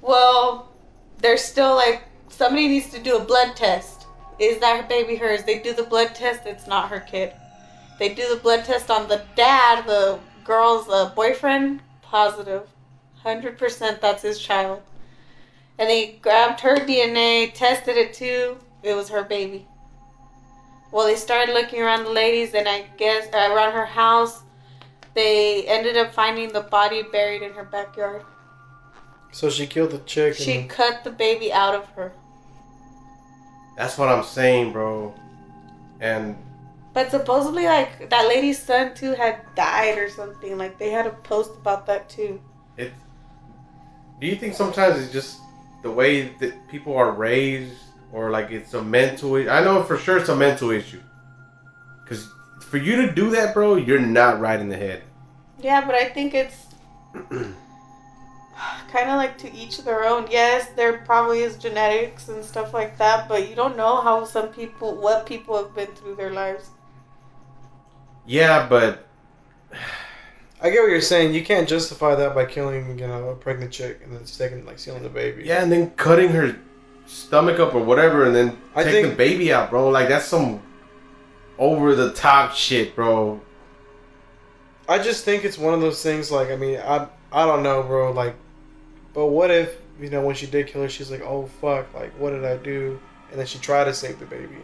Well, 0.00 0.72
they're 1.18 1.36
still 1.36 1.74
like 1.74 2.02
somebody 2.28 2.68
needs 2.68 2.90
to 2.90 2.98
do 2.98 3.16
a 3.16 3.24
blood 3.24 3.56
test. 3.56 4.06
Is 4.38 4.58
that 4.58 4.88
baby 4.88 5.16
hers? 5.16 5.44
They 5.44 5.60
do 5.60 5.72
the 5.72 5.84
blood 5.84 6.14
test. 6.14 6.46
It's 6.46 6.66
not 6.66 6.88
her 6.88 7.00
kid. 7.00 7.34
They 8.02 8.12
do 8.12 8.28
the 8.28 8.40
blood 8.40 8.64
test 8.64 8.90
on 8.90 9.06
the 9.06 9.22
dad, 9.36 9.86
the 9.86 10.18
girl's 10.42 10.88
uh, 10.88 11.10
boyfriend. 11.14 11.82
Positive, 12.02 12.68
hundred 13.22 13.56
percent. 13.56 14.00
That's 14.00 14.22
his 14.22 14.40
child. 14.40 14.82
And 15.78 15.88
they 15.88 16.18
grabbed 16.20 16.58
her 16.62 16.78
DNA, 16.78 17.54
tested 17.54 17.96
it 17.96 18.12
too. 18.12 18.58
It 18.82 18.94
was 18.94 19.08
her 19.08 19.22
baby. 19.22 19.68
Well, 20.90 21.06
they 21.06 21.14
started 21.14 21.52
looking 21.52 21.80
around 21.80 22.02
the 22.02 22.10
ladies, 22.10 22.54
and 22.54 22.68
I 22.68 22.86
guess 22.96 23.32
uh, 23.32 23.54
around 23.54 23.72
her 23.72 23.86
house, 23.86 24.42
they 25.14 25.64
ended 25.68 25.96
up 25.96 26.12
finding 26.12 26.52
the 26.52 26.62
body 26.62 27.04
buried 27.04 27.42
in 27.42 27.52
her 27.52 27.62
backyard. 27.62 28.24
So 29.30 29.48
she 29.48 29.64
killed 29.64 29.92
the 29.92 29.98
chick. 29.98 30.34
She 30.34 30.58
and, 30.58 30.68
cut 30.68 31.04
the 31.04 31.12
baby 31.12 31.52
out 31.52 31.76
of 31.76 31.86
her. 31.90 32.12
That's 33.76 33.96
what 33.96 34.08
I'm 34.08 34.24
saying, 34.24 34.72
bro. 34.72 35.14
And 36.00 36.36
But 36.94 37.10
supposedly, 37.10 37.64
like 37.64 38.10
that 38.10 38.28
lady's 38.28 38.62
son 38.62 38.94
too 38.94 39.12
had 39.14 39.40
died 39.54 39.96
or 39.98 40.10
something. 40.10 40.58
Like 40.58 40.78
they 40.78 40.90
had 40.90 41.06
a 41.06 41.10
post 41.10 41.50
about 41.60 41.86
that 41.86 42.08
too. 42.08 42.40
it. 42.76 42.92
Do 44.20 44.26
you 44.26 44.36
think 44.36 44.54
sometimes 44.54 45.02
it's 45.02 45.12
just 45.12 45.38
the 45.82 45.90
way 45.90 46.28
that 46.40 46.52
people 46.68 46.96
are 46.96 47.10
raised, 47.12 47.74
or 48.12 48.30
like 48.30 48.50
it's 48.50 48.74
a 48.74 48.82
mental? 48.82 49.34
i- 49.36 49.48
I 49.58 49.64
know 49.64 49.82
for 49.82 49.96
sure 49.96 50.18
it's 50.18 50.28
a 50.28 50.36
mental 50.36 50.70
issue. 50.70 51.00
Because 52.04 52.28
for 52.68 52.76
you 52.76 52.96
to 53.06 53.12
do 53.12 53.30
that, 53.30 53.54
bro, 53.54 53.76
you're 53.76 53.98
not 53.98 54.38
right 54.40 54.60
in 54.60 54.68
the 54.68 54.76
head. 54.76 55.02
Yeah, 55.58 55.84
but 55.86 55.94
I 55.94 56.08
think 56.10 56.34
it's 56.34 56.66
kind 58.92 59.08
of 59.10 59.16
like 59.16 59.38
to 59.38 59.52
each 59.54 59.78
their 59.84 60.04
own. 60.04 60.26
Yes, 60.30 60.68
there 60.76 60.98
probably 61.06 61.40
is 61.40 61.56
genetics 61.56 62.28
and 62.28 62.44
stuff 62.44 62.72
like 62.74 62.98
that, 62.98 63.28
but 63.28 63.48
you 63.48 63.54
don't 63.54 63.76
know 63.76 64.00
how 64.02 64.24
some 64.24 64.48
people, 64.48 64.94
what 64.96 65.26
people 65.26 65.56
have 65.56 65.74
been 65.74 65.88
through 65.94 66.16
their 66.16 66.30
lives. 66.32 66.68
Yeah, 68.26 68.66
but 68.68 69.06
I 70.60 70.70
get 70.70 70.80
what 70.82 70.90
you're 70.90 71.00
saying. 71.00 71.34
You 71.34 71.44
can't 71.44 71.68
justify 71.68 72.14
that 72.14 72.34
by 72.34 72.44
killing, 72.44 72.98
you 72.98 73.06
know, 73.06 73.30
a 73.30 73.34
pregnant 73.34 73.72
chick 73.72 74.00
and 74.04 74.14
then 74.14 74.24
sticking 74.26 74.64
like 74.64 74.78
stealing 74.78 75.02
the 75.02 75.08
baby. 75.08 75.44
yeah, 75.44 75.62
and 75.62 75.72
then 75.72 75.90
cutting 75.92 76.28
her 76.30 76.56
stomach 77.06 77.58
up 77.58 77.74
or 77.74 77.82
whatever, 77.82 78.24
and 78.24 78.34
then 78.34 78.58
I 78.74 78.84
take 78.84 79.08
the 79.10 79.14
baby 79.14 79.52
out, 79.52 79.70
bro. 79.70 79.88
Like 79.88 80.08
that's 80.08 80.26
some 80.26 80.62
over 81.58 81.94
the 81.94 82.12
top 82.12 82.52
shit, 82.54 82.94
bro. 82.94 83.40
I 84.88 84.98
just 84.98 85.24
think 85.24 85.44
it's 85.44 85.58
one 85.58 85.74
of 85.74 85.80
those 85.80 86.02
things. 86.02 86.30
Like, 86.30 86.50
I 86.50 86.56
mean, 86.56 86.78
I 86.78 87.08
I 87.32 87.46
don't 87.46 87.62
know, 87.62 87.82
bro. 87.82 88.12
Like, 88.12 88.34
but 89.14 89.26
what 89.26 89.50
if 89.50 89.76
you 90.00 90.10
know 90.10 90.22
when 90.22 90.34
she 90.34 90.46
did 90.46 90.66
kill 90.68 90.82
her, 90.82 90.88
she's 90.88 91.10
like, 91.10 91.22
oh 91.22 91.46
fuck, 91.60 91.92
like 91.94 92.12
what 92.18 92.30
did 92.30 92.44
I 92.44 92.56
do? 92.56 93.00
And 93.30 93.38
then 93.38 93.46
she 93.46 93.58
tried 93.58 93.84
to 93.84 93.94
save 93.94 94.18
the 94.18 94.26
baby. 94.26 94.58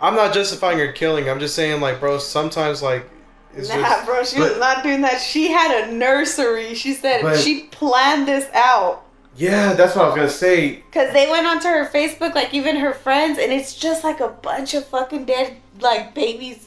I'm 0.00 0.14
not 0.14 0.32
justifying 0.32 0.78
her 0.78 0.92
killing. 0.92 1.28
I'm 1.28 1.40
just 1.40 1.54
saying, 1.54 1.80
like, 1.80 2.00
bro, 2.00 2.18
sometimes 2.18 2.82
like 2.82 3.08
it's 3.54 3.68
nah, 3.68 3.76
just. 3.76 4.06
bro, 4.06 4.24
she 4.24 4.40
was 4.40 4.58
not 4.58 4.82
doing 4.82 5.02
that. 5.02 5.20
She 5.20 5.50
had 5.50 5.88
a 5.88 5.92
nursery. 5.92 6.74
She 6.74 6.94
said 6.94 7.22
But- 7.22 7.38
she 7.38 7.64
planned 7.64 8.28
this 8.28 8.48
out. 8.54 9.04
Yeah, 9.36 9.74
that's 9.74 9.94
what 9.94 10.04
I 10.04 10.08
was 10.08 10.16
gonna 10.16 10.28
say. 10.28 10.82
Cause 10.92 11.12
they 11.12 11.30
went 11.30 11.46
onto 11.46 11.68
her 11.68 11.86
Facebook, 11.86 12.34
like 12.34 12.52
even 12.52 12.76
her 12.76 12.92
friends, 12.92 13.38
and 13.38 13.52
it's 13.52 13.74
just 13.74 14.02
like 14.02 14.20
a 14.20 14.28
bunch 14.28 14.74
of 14.74 14.84
fucking 14.86 15.24
dead 15.24 15.56
like 15.80 16.14
babies, 16.14 16.66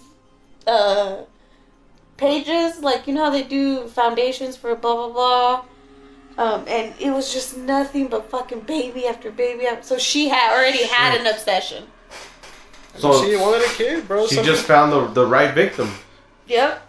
uh, 0.65 1.17
pages. 2.17 2.79
Like 2.79 3.05
you 3.05 3.13
know 3.13 3.25
how 3.25 3.29
they 3.31 3.43
do 3.43 3.87
foundations 3.89 4.55
for 4.55 4.75
blah 4.75 4.95
blah 4.95 5.09
blah. 5.09 5.65
Um, 6.37 6.65
and 6.67 6.93
it 6.99 7.11
was 7.11 7.31
just 7.31 7.57
nothing 7.57 8.07
but 8.07 8.29
fucking 8.31 8.61
baby 8.61 9.07
after 9.07 9.29
baby 9.29 9.67
after. 9.67 9.83
So 9.83 9.97
she 9.97 10.29
had 10.29 10.53
already 10.53 10.83
had 10.85 11.19
an 11.19 11.27
obsession. 11.27 11.83
So 12.97 13.23
she 13.23 13.35
wanted 13.35 13.65
a 13.65 13.69
kid, 13.73 14.07
bro. 14.07 14.27
she 14.27 14.35
Some 14.35 14.45
just 14.45 14.65
found 14.65 14.91
the 14.91 15.07
the 15.07 15.25
right 15.25 15.53
victim. 15.53 15.89
Yep. 16.47 16.81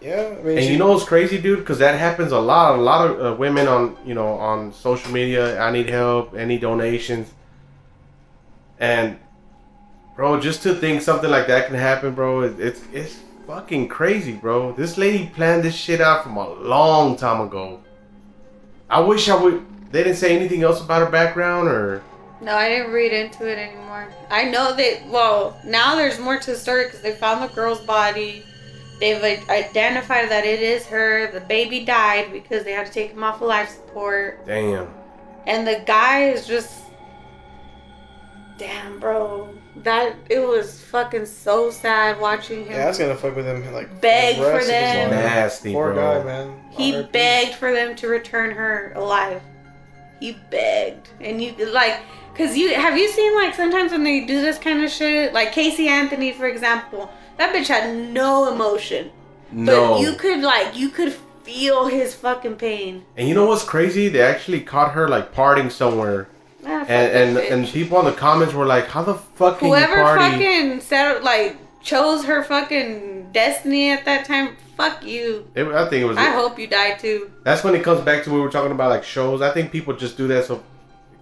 Yeah, 0.00 0.36
I 0.38 0.42
mean, 0.42 0.58
And 0.58 0.66
she, 0.66 0.72
you 0.72 0.78
know 0.78 0.92
what's 0.92 1.04
crazy, 1.04 1.40
dude? 1.40 1.60
Because 1.60 1.78
that 1.78 1.98
happens 1.98 2.30
a 2.30 2.38
lot. 2.38 2.78
A 2.78 2.82
lot 2.82 3.10
of 3.10 3.20
uh, 3.20 3.36
women 3.36 3.66
on 3.66 3.96
you 4.04 4.14
know 4.14 4.34
on 4.34 4.72
social 4.72 5.10
media. 5.12 5.58
I 5.60 5.70
need 5.70 5.88
help. 5.88 6.34
Any 6.36 6.58
donations? 6.58 7.32
And 8.78 9.18
bro, 10.16 10.38
just 10.40 10.62
to 10.64 10.74
think 10.74 11.00
something 11.02 11.30
like 11.30 11.46
that 11.46 11.66
can 11.66 11.76
happen, 11.76 12.14
bro, 12.14 12.42
it, 12.42 12.60
it's 12.60 12.82
it's 12.92 13.20
fucking 13.46 13.88
crazy, 13.88 14.32
bro. 14.32 14.72
This 14.72 14.98
lady 14.98 15.30
planned 15.34 15.62
this 15.62 15.74
shit 15.74 16.00
out 16.00 16.24
from 16.24 16.36
a 16.36 16.48
long 16.48 17.16
time 17.16 17.40
ago. 17.40 17.80
I 18.90 19.00
wish 19.00 19.28
I 19.28 19.36
would. 19.42 19.64
They 19.92 20.02
didn't 20.02 20.18
say 20.18 20.36
anything 20.36 20.62
else 20.62 20.80
about 20.80 21.00
her 21.02 21.10
background 21.10 21.68
or. 21.68 22.02
No, 22.40 22.54
I 22.54 22.68
didn't 22.68 22.92
read 22.92 23.12
into 23.12 23.50
it 23.50 23.58
anymore. 23.58 24.08
I 24.30 24.44
know 24.44 24.74
that. 24.76 25.06
Well, 25.08 25.58
now 25.64 25.94
there's 25.96 26.18
more 26.18 26.38
to 26.38 26.50
the 26.52 26.56
story 26.56 26.84
because 26.84 27.00
they 27.00 27.12
found 27.12 27.42
the 27.42 27.54
girl's 27.54 27.80
body. 27.80 28.44
They've 29.00 29.20
like, 29.20 29.48
identified 29.48 30.30
that 30.30 30.44
it 30.44 30.60
is 30.60 30.86
her. 30.86 31.30
The 31.32 31.40
baby 31.40 31.84
died 31.84 32.32
because 32.32 32.64
they 32.64 32.72
had 32.72 32.86
to 32.86 32.92
take 32.92 33.12
him 33.12 33.24
off 33.24 33.36
of 33.36 33.48
life 33.48 33.70
support. 33.70 34.44
Damn. 34.46 34.88
And 35.46 35.66
the 35.66 35.82
guy 35.86 36.28
is 36.28 36.46
just. 36.46 36.82
Damn, 38.58 38.98
bro. 39.00 39.48
That. 39.76 40.16
It 40.30 40.40
was 40.40 40.82
fucking 40.84 41.26
so 41.26 41.70
sad 41.70 42.18
watching 42.20 42.64
him. 42.64 42.72
yeah, 42.72 42.86
that's 42.86 42.98
gonna 42.98 43.14
fuck 43.16 43.36
with 43.36 43.46
him. 43.46 43.70
Like, 43.72 44.00
Beg 44.00 44.36
the 44.36 44.42
rest 44.42 44.66
for 44.66 44.72
them. 44.72 45.10
Nasty, 45.10 45.72
Poor 45.72 45.92
bro. 45.92 46.22
guy, 46.22 46.24
man. 46.24 46.60
He 46.70 46.96
RIP. 46.96 47.12
begged 47.12 47.54
for 47.54 47.72
them 47.72 47.94
to 47.96 48.08
return 48.08 48.50
her 48.50 48.92
alive. 48.96 49.42
He 50.20 50.38
begged, 50.50 51.10
and 51.20 51.42
you 51.42 51.54
like, 51.70 52.00
cause 52.36 52.56
you 52.56 52.74
have 52.74 52.96
you 52.98 53.08
seen 53.10 53.34
like 53.34 53.54
sometimes 53.54 53.92
when 53.92 54.04
they 54.04 54.24
do 54.26 54.40
this 54.40 54.58
kind 54.58 54.82
of 54.84 54.90
shit, 54.90 55.32
like 55.32 55.52
Casey 55.52 55.88
Anthony, 55.88 56.32
for 56.32 56.46
example, 56.46 57.10
that 57.38 57.54
bitch 57.54 57.68
had 57.68 57.94
no 58.12 58.52
emotion, 58.52 59.10
No. 59.52 59.94
but 59.94 60.00
you 60.02 60.14
could 60.14 60.40
like 60.40 60.76
you 60.76 60.88
could 60.90 61.12
feel 61.42 61.86
his 61.86 62.14
fucking 62.14 62.56
pain. 62.56 63.04
And 63.16 63.28
you 63.28 63.34
know 63.34 63.46
what's 63.46 63.64
crazy? 63.64 64.08
They 64.08 64.20
actually 64.22 64.60
caught 64.60 64.92
her 64.92 65.08
like 65.08 65.32
partying 65.34 65.70
somewhere. 65.70 66.28
Ah, 66.66 66.84
And 66.88 67.36
and, 67.36 67.38
and 67.38 67.66
people 67.68 67.98
in 68.00 68.06
the 68.06 68.12
comments 68.12 68.52
were 68.54 68.66
like, 68.66 68.86
"How 68.88 69.02
the 69.02 69.14
fuck 69.14 69.58
can 69.60 69.68
whoever 69.68 69.96
you 69.96 70.02
party?" 70.02 70.22
fucking 70.24 70.80
set 70.80 71.22
like 71.22 71.56
chose 71.82 72.24
her 72.24 72.42
fucking 72.42 73.28
destiny 73.32 73.90
at 73.92 74.04
that 74.06 74.24
time, 74.24 74.56
fuck 74.76 75.04
you. 75.04 75.46
It- 75.54 75.68
I 75.68 75.88
think 75.88 76.02
it 76.02 76.06
was. 76.06 76.16
I 76.16 76.30
hope 76.30 76.58
you 76.58 76.66
die 76.66 76.94
too. 76.94 77.30
That's 77.44 77.62
when 77.62 77.76
it 77.76 77.84
comes 77.84 78.00
back 78.00 78.24
to 78.24 78.30
what 78.30 78.36
we 78.36 78.42
were 78.42 78.50
talking 78.50 78.72
about, 78.72 78.90
like 78.90 79.04
shows. 79.04 79.40
I 79.42 79.50
think 79.52 79.70
people 79.70 79.94
just 79.94 80.16
do 80.16 80.26
that 80.28 80.46
so, 80.46 80.60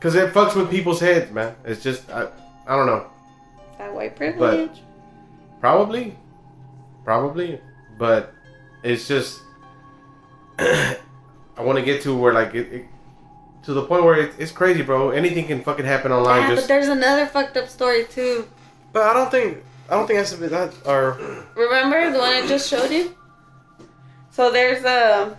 because 0.04 0.16
it 0.16 0.34
fucks 0.34 0.54
with 0.54 0.70
people's 0.70 1.00
heads, 1.00 1.32
man. 1.32 1.56
It's 1.64 1.82
just, 1.82 2.10
I, 2.10 2.28
I 2.66 2.76
don't 2.76 2.84
know. 2.84 3.06
That 3.78 3.94
white 3.94 4.14
privilege. 4.14 4.82
Probably, 5.60 6.14
probably, 7.04 7.58
but 7.98 8.34
it's 8.82 9.08
just. 9.08 9.40
I 10.58 10.98
want 11.56 11.78
to 11.78 11.84
get 11.84 12.02
to 12.02 12.14
where 12.14 12.34
like 12.34 12.54
it, 12.54 12.70
it 12.70 12.84
to 13.62 13.72
the 13.72 13.86
point 13.86 14.04
where 14.04 14.20
it, 14.20 14.34
it's 14.38 14.52
crazy, 14.52 14.82
bro. 14.82 15.08
Anything 15.08 15.46
can 15.46 15.62
fucking 15.62 15.86
happen 15.86 16.12
online. 16.12 16.50
yeah, 16.50 16.56
but 16.56 16.68
there's 16.68 16.88
another 16.88 17.24
fucked 17.24 17.56
up 17.56 17.70
story 17.70 18.04
too. 18.04 18.46
But 18.92 19.04
I 19.04 19.14
don't 19.14 19.30
think 19.30 19.64
I 19.88 19.94
don't 19.94 20.06
think 20.06 20.18
that's 20.18 20.34
be 20.34 20.48
that 20.48 20.74
or 20.84 21.18
Remember 21.56 22.10
the 22.10 22.18
one 22.18 22.28
I 22.28 22.46
just 22.46 22.68
showed 22.68 22.90
you? 22.90 23.16
So 24.32 24.52
there's 24.52 24.84
a 24.84 25.34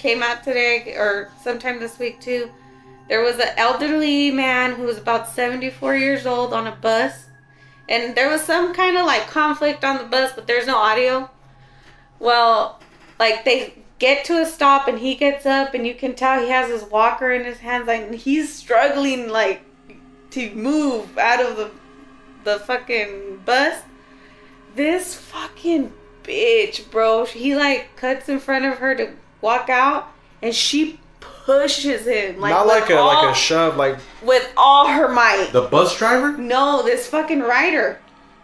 came 0.00 0.24
out 0.24 0.42
today 0.42 0.96
or 0.96 1.30
sometime 1.40 1.78
this 1.78 2.00
week 2.00 2.20
too. 2.20 2.50
There 3.08 3.22
was 3.22 3.38
an 3.38 3.48
elderly 3.56 4.30
man 4.30 4.72
who 4.74 4.84
was 4.84 4.98
about 4.98 5.28
74 5.28 5.96
years 5.96 6.26
old 6.26 6.52
on 6.52 6.66
a 6.66 6.74
bus, 6.74 7.26
and 7.88 8.14
there 8.14 8.30
was 8.30 8.42
some 8.42 8.74
kind 8.74 8.96
of 8.96 9.06
like 9.06 9.28
conflict 9.28 9.84
on 9.84 9.98
the 9.98 10.04
bus, 10.04 10.32
but 10.34 10.46
there's 10.46 10.66
no 10.66 10.76
audio. 10.76 11.30
Well, 12.18 12.80
like 13.18 13.44
they 13.44 13.74
get 13.98 14.24
to 14.26 14.40
a 14.40 14.46
stop 14.46 14.88
and 14.88 14.98
he 14.98 15.14
gets 15.14 15.46
up 15.46 15.74
and 15.74 15.86
you 15.86 15.94
can 15.94 16.14
tell 16.14 16.40
he 16.40 16.50
has 16.50 16.68
his 16.68 16.82
walker 16.90 17.30
in 17.30 17.44
his 17.44 17.58
hands 17.58 17.86
like 17.86 18.12
he's 18.12 18.52
struggling 18.52 19.28
like 19.28 19.62
to 20.30 20.52
move 20.56 21.16
out 21.18 21.40
of 21.40 21.56
the 21.56 21.70
the 22.42 22.58
fucking 22.58 23.40
bus 23.44 23.80
this 24.74 25.14
fucking 25.14 25.92
bitch, 26.22 26.90
bro. 26.90 27.24
He 27.24 27.54
like 27.54 27.96
cuts 27.96 28.28
in 28.28 28.38
front 28.38 28.64
of 28.64 28.78
her 28.78 28.94
to 28.94 29.12
walk 29.40 29.68
out, 29.68 30.08
and 30.40 30.54
she 30.54 31.00
pushes 31.44 32.06
him 32.06 32.40
like 32.40 32.50
not 32.50 32.66
like 32.66 32.88
a 32.90 32.96
all, 32.96 33.06
like 33.06 33.32
a 33.32 33.38
shove. 33.38 33.76
Like 33.76 33.98
with 34.22 34.50
all 34.56 34.88
her 34.88 35.08
might. 35.08 35.50
the 35.52 35.62
bus 35.62 35.96
driver. 35.98 36.36
No, 36.36 36.82
this 36.82 37.06
fucking 37.08 37.40
rider. 37.40 37.98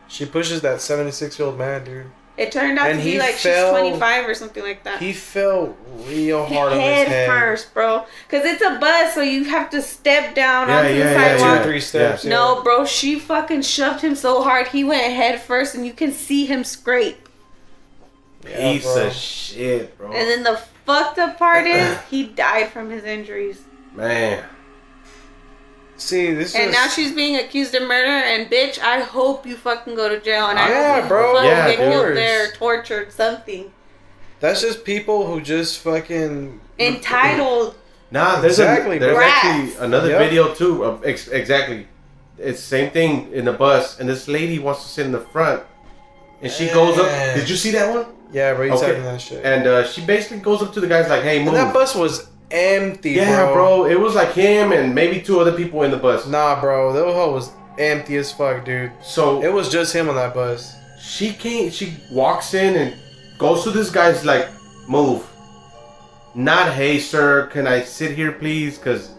she 0.09 0.25
pushes 0.27 0.61
that 0.63 0.81
seventy 0.81 1.11
six 1.13 1.39
year 1.39 1.47
old 1.49 1.59
man, 1.59 1.85
dude. 1.85 2.07
It 2.37 2.53
turned 2.53 2.79
out 2.79 2.89
And 2.91 3.01
to 3.01 3.05
be 3.05 3.19
like 3.19 3.35
fell- 3.35 3.73
she's 3.75 3.81
twenty 3.81 3.99
five 3.99 4.29
or 4.29 4.33
something 4.33 4.63
like 4.63 4.85
that. 4.85 5.01
He 5.01 5.13
fell 5.13 5.77
real 6.07 6.47
hard 6.47 6.73
on 6.73 6.79
his 6.79 6.87
head 6.89 7.09
head. 7.09 7.29
first, 7.29 7.75
bro. 7.75 8.05
Cause 8.29 8.45
it's 8.45 8.63
a 8.63 8.79
bus, 8.79 9.13
so 9.15 9.23
you 9.23 9.43
have 9.47 9.71
to 9.71 9.83
step 9.83 10.37
down 10.37 10.69
Yeah, 10.69 10.79
onto 10.79 10.91
yeah, 10.91 11.05
the 11.15 11.21
yeah, 11.21 11.37
Two 11.57 11.61
or 11.61 11.65
three 11.65 11.81
steps. 11.81 12.25
yeah. 12.25 12.31
No, 12.31 12.63
bro, 12.63 12.85
she 12.85 13.19
fucking 13.19 13.63
shoved 13.63 14.03
him 14.03 14.15
so 14.15 14.43
hard 14.45 14.69
he 14.69 14.85
went 14.85 15.13
head 15.13 15.43
first, 15.43 15.75
and 15.75 15.85
you 15.85 15.93
can 15.93 16.13
see 16.13 16.47
him 16.47 16.63
scrape. 16.63 17.29
Yeah, 18.45 18.73
Piece 18.73 18.85
bro. 18.85 19.07
of 19.09 19.13
shit, 19.13 19.99
bro. 19.99 20.13
And 20.13 20.29
then 20.31 20.43
the 20.45 20.61
fucked 20.89 21.19
up 21.19 21.39
part 21.39 21.67
is 21.67 21.99
he 22.11 22.25
died 22.25 22.69
from 22.71 22.89
his 22.91 23.05
injuries. 23.05 23.61
Man, 23.95 24.43
See, 25.97 26.33
this 26.33 26.55
And 26.55 26.71
is 26.71 26.73
now 26.77 26.87
she's 26.89 27.13
being 27.13 27.37
accused 27.37 27.75
of 27.75 27.83
murder. 27.83 28.07
And 28.07 28.49
bitch, 28.49 28.79
I 28.79 29.01
hope 29.01 29.45
you 29.45 29.57
fucking 29.57 29.97
go 29.97 30.09
to 30.09 30.21
jail. 30.21 30.47
And 30.47 30.57
I 30.59 30.69
Yeah, 30.71 30.95
hope 30.95 31.03
you 31.03 31.09
bro. 31.09 31.33
fucking 31.35 31.49
Yeah, 31.51 31.67
get 31.71 31.79
dude. 31.79 31.93
killed 31.93 32.17
there, 32.17 32.53
tortured, 32.53 33.13
something. 33.13 33.73
that's 34.41 34.61
just 34.61 34.85
people 34.85 35.27
who 35.27 35.41
just 35.41 35.81
fucking 35.81 36.61
Entitled. 36.79 37.75
nah. 38.13 38.41
There's 38.41 38.61
Exactly, 38.61 38.97
a, 38.99 39.01
there's 39.01 39.17
bro. 39.17 39.27
actually 39.27 39.75
another 39.85 40.11
Yep. 40.11 40.19
video 40.21 40.55
too. 40.55 40.85
Of 40.85 41.05
ex- 41.05 41.27
exactly, 41.27 41.89
it's 42.39 42.61
the 42.61 42.67
same 42.77 42.91
thing 42.93 43.33
in 43.33 43.45
the 43.47 43.53
bus, 43.53 43.99
and 43.99 44.09
this 44.09 44.29
lady 44.29 44.61
wants 44.61 44.85
to 44.85 44.89
sit 44.89 45.05
in 45.05 45.11
the 45.13 45.25
front, 45.35 45.65
and 46.41 46.53
she 46.53 46.69
goes 46.69 46.97
up. 46.97 47.09
Did 47.35 47.51
you 47.51 47.57
see 47.57 47.73
that 47.73 47.93
one? 47.93 48.07
Yeah, 48.33 48.55
bro. 48.55 48.65
He's 48.71 48.75
Okay. 48.81 48.87
having 48.89 49.05
that 49.05 49.21
shit. 49.21 49.45
And 49.45 49.67
uh, 49.67 49.85
she 49.87 50.05
basically 50.05 50.39
goes 50.39 50.63
up 50.63 50.73
to 50.75 50.81
the 50.81 50.87
guys 50.87 51.09
like, 51.09 51.23
"Hey, 51.23 51.39
move." 51.39 51.49
And 51.49 51.57
that 51.57 51.73
bus 51.75 51.95
was 51.95 52.29
empty, 52.51 53.13
yeah, 53.13 53.45
bro. 53.47 53.55
bro. 53.55 53.85
It 53.87 53.99
was 54.01 54.15
like 54.15 54.33
him 54.33 54.73
and 54.73 54.95
maybe 54.95 55.21
two 55.21 55.41
other 55.41 55.53
people 55.53 55.83
in 55.83 55.91
the 55.91 55.97
bus. 55.97 56.27
Nah, 56.27 56.61
bro. 56.61 56.93
That 56.93 57.05
hole 57.05 57.33
was 57.33 57.51
empty 57.79 58.17
as 58.17 58.33
fuck, 58.33 58.65
dude. 58.65 58.91
So 59.03 59.43
It 59.43 59.53
was 59.53 59.69
just 59.71 59.95
him 59.95 60.09
on 60.09 60.15
that 60.17 60.35
bus. 60.35 60.75
she 61.01 61.33
came. 61.33 61.71
She 61.71 61.95
walks 62.11 62.55
in 62.55 62.75
and 62.77 62.95
goes 63.39 63.63
to 63.65 63.71
this 63.71 63.91
guy's 63.91 64.25
like, 64.25 64.49
"Move." 64.89 65.25
not 66.35 66.73
hey 66.73 66.99
sir, 67.01 67.47
can 67.47 67.67
I 67.67 67.83
sit 67.83 68.13
here 68.15 68.31
please? 68.33 68.79
Cause 68.79 69.11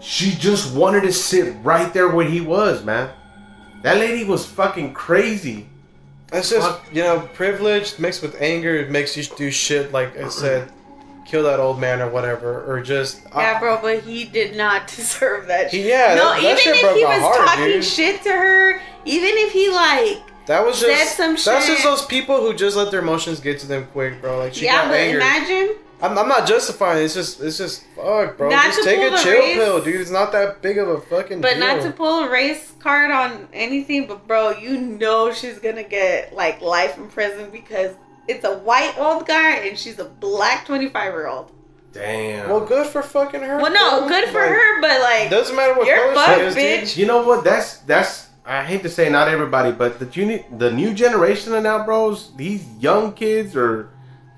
she 0.00 0.32
just 0.32 0.74
wanted 0.74 1.02
to 1.02 1.12
sit 1.12 1.54
right 1.62 1.92
there 1.92 2.08
where 2.08 2.26
he 2.26 2.40
was, 2.40 2.82
man. 2.82 3.10
That 3.82 3.98
lady 3.98 4.24
was 4.24 4.46
fucking 4.46 4.94
crazy. 4.94 5.68
It's 6.32 6.50
just 6.50 6.80
you 6.92 7.02
know, 7.02 7.20
privilege 7.34 7.98
mixed 7.98 8.22
with 8.22 8.40
anger 8.40 8.76
it 8.76 8.90
makes 8.90 9.16
you 9.16 9.24
do 9.36 9.50
shit 9.50 9.92
like 9.92 10.16
I 10.18 10.28
said, 10.28 10.70
kill 11.26 11.42
that 11.44 11.58
old 11.60 11.80
man 11.80 12.00
or 12.00 12.08
whatever, 12.10 12.64
or 12.72 12.80
just 12.80 13.24
uh, 13.26 13.38
Yeah, 13.40 13.58
bro, 13.58 13.78
but 13.82 14.02
he 14.02 14.24
did 14.24 14.56
not 14.56 14.86
deserve 14.96 15.46
that 15.48 15.70
shit. 15.70 15.86
Yeah, 15.86 16.14
no, 16.14 16.30
that- 16.30 16.42
that 16.42 16.42
even 16.42 16.56
shit 16.58 16.74
if 16.76 16.80
broke 16.82 16.96
he 16.96 17.04
was 17.04 17.20
heart, 17.20 17.46
talking 17.48 17.64
dude. 17.64 17.84
shit 17.84 18.22
to 18.22 18.30
her, 18.30 18.80
even 19.04 19.30
if 19.34 19.52
he 19.52 19.70
like 19.70 20.18
that 20.46 20.64
was 20.64 20.78
said 20.78 20.88
just 20.96 21.16
some 21.16 21.32
that's 21.32 21.44
shit. 21.66 21.76
just 21.76 21.84
those 21.84 22.04
people 22.06 22.40
who 22.40 22.54
just 22.54 22.76
let 22.76 22.90
their 22.90 23.00
emotions 23.00 23.40
get 23.40 23.58
to 23.60 23.66
them 23.66 23.86
quick, 23.92 24.20
bro. 24.20 24.38
Like 24.38 24.54
she 24.54 24.64
yeah, 24.64 24.82
got 24.82 24.88
but 24.88 24.96
angry. 24.98 25.16
imagine 25.20 25.76
I'm, 26.02 26.16
I'm 26.18 26.28
not 26.28 26.46
justifying. 26.46 26.98
it, 27.02 27.04
It's 27.04 27.14
just 27.14 27.40
it's 27.40 27.58
just 27.58 27.84
fuck, 27.96 28.36
bro. 28.38 28.48
Not 28.50 28.66
just 28.66 28.78
to 28.78 28.84
take 28.84 28.98
a 29.12 29.16
chill 29.18 29.38
race. 29.40 29.56
pill, 29.56 29.82
dude. 29.82 30.00
It's 30.00 30.10
not 30.10 30.32
that 30.32 30.62
big 30.62 30.78
of 30.78 30.88
a 30.88 31.00
fucking. 31.00 31.40
But 31.40 31.54
deal. 31.56 31.60
not 31.60 31.82
to 31.82 31.90
pull 31.90 32.24
a 32.24 32.30
race 32.30 32.72
card 32.80 33.10
on 33.10 33.48
anything, 33.52 34.06
but 34.06 34.26
bro, 34.26 34.50
you 34.52 34.78
know 34.78 35.32
she's 35.32 35.58
gonna 35.58 35.82
get 35.84 36.34
like 36.34 36.60
life 36.62 36.96
in 36.96 37.08
prison 37.08 37.50
because 37.50 37.94
it's 38.28 38.44
a 38.44 38.58
white 38.58 38.94
old 38.98 39.26
guy 39.26 39.56
and 39.56 39.78
she's 39.78 39.98
a 39.98 40.04
black 40.06 40.64
twenty 40.66 40.88
five 40.88 41.12
year 41.12 41.26
old. 41.28 41.52
Damn. 41.92 42.48
Well, 42.48 42.60
good 42.60 42.86
for 42.86 43.02
fucking 43.02 43.40
her. 43.40 43.58
Well, 43.58 43.72
no, 43.72 44.00
bro. 44.00 44.08
good 44.08 44.28
for 44.28 44.40
Like, 44.40 44.50
her, 44.50 44.80
but 44.80 45.00
like 45.00 45.28
Doesn't 45.30 45.56
matter 45.56 45.74
what 45.74 45.86
you're 45.88 46.12
color 46.12 46.14
fucked, 46.14 46.38
she 46.38 46.44
is, 46.46 46.54
bitch. 46.56 46.88
dude. 46.90 46.96
You 46.98 47.06
know 47.06 47.22
what? 47.26 47.42
That's 47.44 47.78
that's. 47.78 48.28
I 48.46 48.64
hate 48.64 48.82
to 48.84 48.88
say 48.88 49.10
not 49.10 49.28
everybody, 49.28 49.70
but 49.70 49.98
the 49.98 50.06
junior, 50.06 50.44
the 50.56 50.70
new 50.72 50.94
generation 50.94 51.52
of 51.52 51.62
now, 51.62 51.84
bros. 51.84 52.34
These 52.36 52.64
young 52.78 53.12
kids 53.12 53.54
are, 53.54 53.90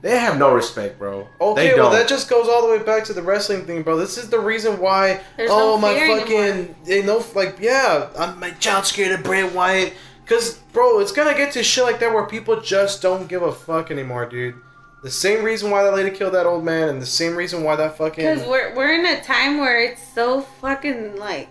they 0.03 0.19
have 0.19 0.37
no 0.37 0.53
respect, 0.53 0.99
bro. 0.99 1.29
Okay, 1.41 1.69
they 1.69 1.75
well 1.75 1.91
don't. 1.91 1.99
that 1.99 2.09
just 2.09 2.29
goes 2.29 2.49
all 2.49 2.67
the 2.67 2.77
way 2.77 2.83
back 2.83 3.05
to 3.05 3.13
the 3.13 3.23
wrestling 3.23 3.65
thing, 3.65 3.83
bro. 3.83 3.97
This 3.97 4.19
is 4.19 4.29
the 4.29 4.41
reason 4.41 4.81
why. 4.81 5.21
There's 5.37 5.51
oh 5.51 5.77
no 5.77 5.79
my 5.79 5.95
fear 5.95 6.19
fucking, 6.19 6.37
anymore. 6.37 6.77
they 6.85 7.03
know 7.03 7.25
like 7.35 7.59
yeah, 7.61 8.09
I'm 8.19 8.39
my 8.41 8.51
child 8.51 8.85
scared 8.85 9.13
of 9.13 9.23
Bray 9.25 9.45
Wyatt. 9.49 9.95
Cause 10.27 10.59
bro, 10.73 11.01
it's 11.01 11.13
gonna 11.13 11.35
get 11.37 11.53
to 11.53 11.63
shit 11.63 11.85
like 11.85 12.01
that 12.01 12.13
where 12.13 12.27
people 12.27 12.61
just 12.61 13.01
don't 13.01 13.29
give 13.29 13.43
a 13.43 13.53
fuck 13.53 13.91
anymore, 13.91 14.27
dude. 14.27 14.57
The 15.03 15.11
same 15.11 15.45
reason 15.45 15.71
why 15.71 15.83
that 15.83 15.95
lady 15.95 16.11
killed 16.11 16.35
that 16.35 16.47
old 16.47 16.65
man, 16.65 16.89
and 16.89 17.03
the 17.03 17.07
same 17.07 17.35
reason 17.35 17.65
why 17.65 17.75
that 17.77 17.97
fucking 17.99 18.25
Because 18.25 18.47
we're 18.49 18.75
we're 18.75 18.95
in 18.95 19.05
a 19.07 19.23
time 19.23 19.59
where 19.59 19.81
it's 19.83 20.03
so 20.15 20.41
fucking 20.43 21.17
like 21.17 21.49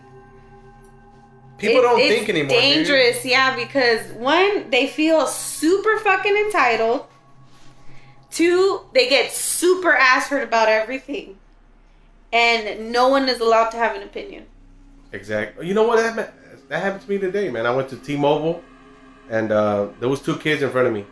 people 1.58 1.80
it- 1.80 1.84
don't 1.84 2.00
it's 2.00 2.10
think 2.16 2.30
anymore. 2.30 2.50
dude. 2.50 2.60
Dangerous, 2.62 3.26
yeah. 3.26 3.56
Because 3.56 4.12
one, 4.14 4.70
they 4.70 4.88
feel 4.88 5.28
super 5.28 5.98
fucking 6.00 6.36
entitled. 6.36 7.06
Two, 8.32 8.82
they 8.94 9.10
get 9.10 9.32
super 9.32 9.94
ass 9.94 10.30
hurt 10.30 10.44
about 10.44 10.70
everything, 10.70 11.38
and 12.32 12.92
no 12.92 13.10
one 13.10 13.28
is 13.28 13.42
allowed 13.42 13.70
to 13.72 13.78
have 13.78 13.96
an 13.96 14.04
opinion. 14.04 14.46
Exactly. 15.12 15.68
You 15.68 15.74
know 15.74 15.84
what 15.84 16.00
happened? 16.00 16.30
That 16.70 16.82
happened 16.82 17.02
to 17.02 17.10
me 17.10 17.18
today, 17.18 17.50
man. 17.50 17.66
I 17.66 17.76
went 17.76 17.90
to 17.90 17.98
T-Mobile, 17.98 18.64
and 19.30 19.52
uh, 19.52 19.90
there 20.00 20.08
was 20.08 20.22
two 20.22 20.38
kids 20.38 20.62
in 20.62 20.70
front 20.70 20.88
of 20.88 20.94
me, 20.94 21.06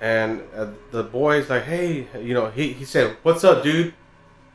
and 0.00 0.42
uh, 0.56 0.68
the 0.90 1.04
boy's 1.04 1.48
like, 1.48 1.62
"Hey, 1.62 2.08
you 2.20 2.34
know," 2.34 2.50
he 2.50 2.72
he 2.72 2.84
said, 2.84 3.16
"What's 3.22 3.44
up, 3.44 3.62
dude?" 3.62 3.94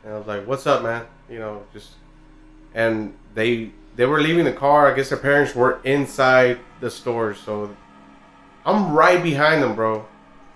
And 0.03 0.13
I 0.13 0.17
was 0.17 0.27
like, 0.27 0.45
"What's 0.45 0.67
up, 0.67 0.83
man?" 0.83 1.05
You 1.29 1.39
know, 1.39 1.63
just 1.71 1.91
and 2.73 3.13
they 3.33 3.71
they 3.95 4.05
were 4.05 4.19
leaving 4.21 4.43
the 4.43 4.51
car. 4.51 4.91
I 4.91 4.95
guess 4.95 5.07
their 5.07 5.17
parents 5.17 5.55
were 5.55 5.79
inside 5.85 6.59
the 6.81 6.91
store, 6.91 7.33
so 7.33 7.73
I'm 8.65 8.91
right 8.93 9.23
behind 9.23 9.63
them, 9.63 9.75
bro. 9.75 10.05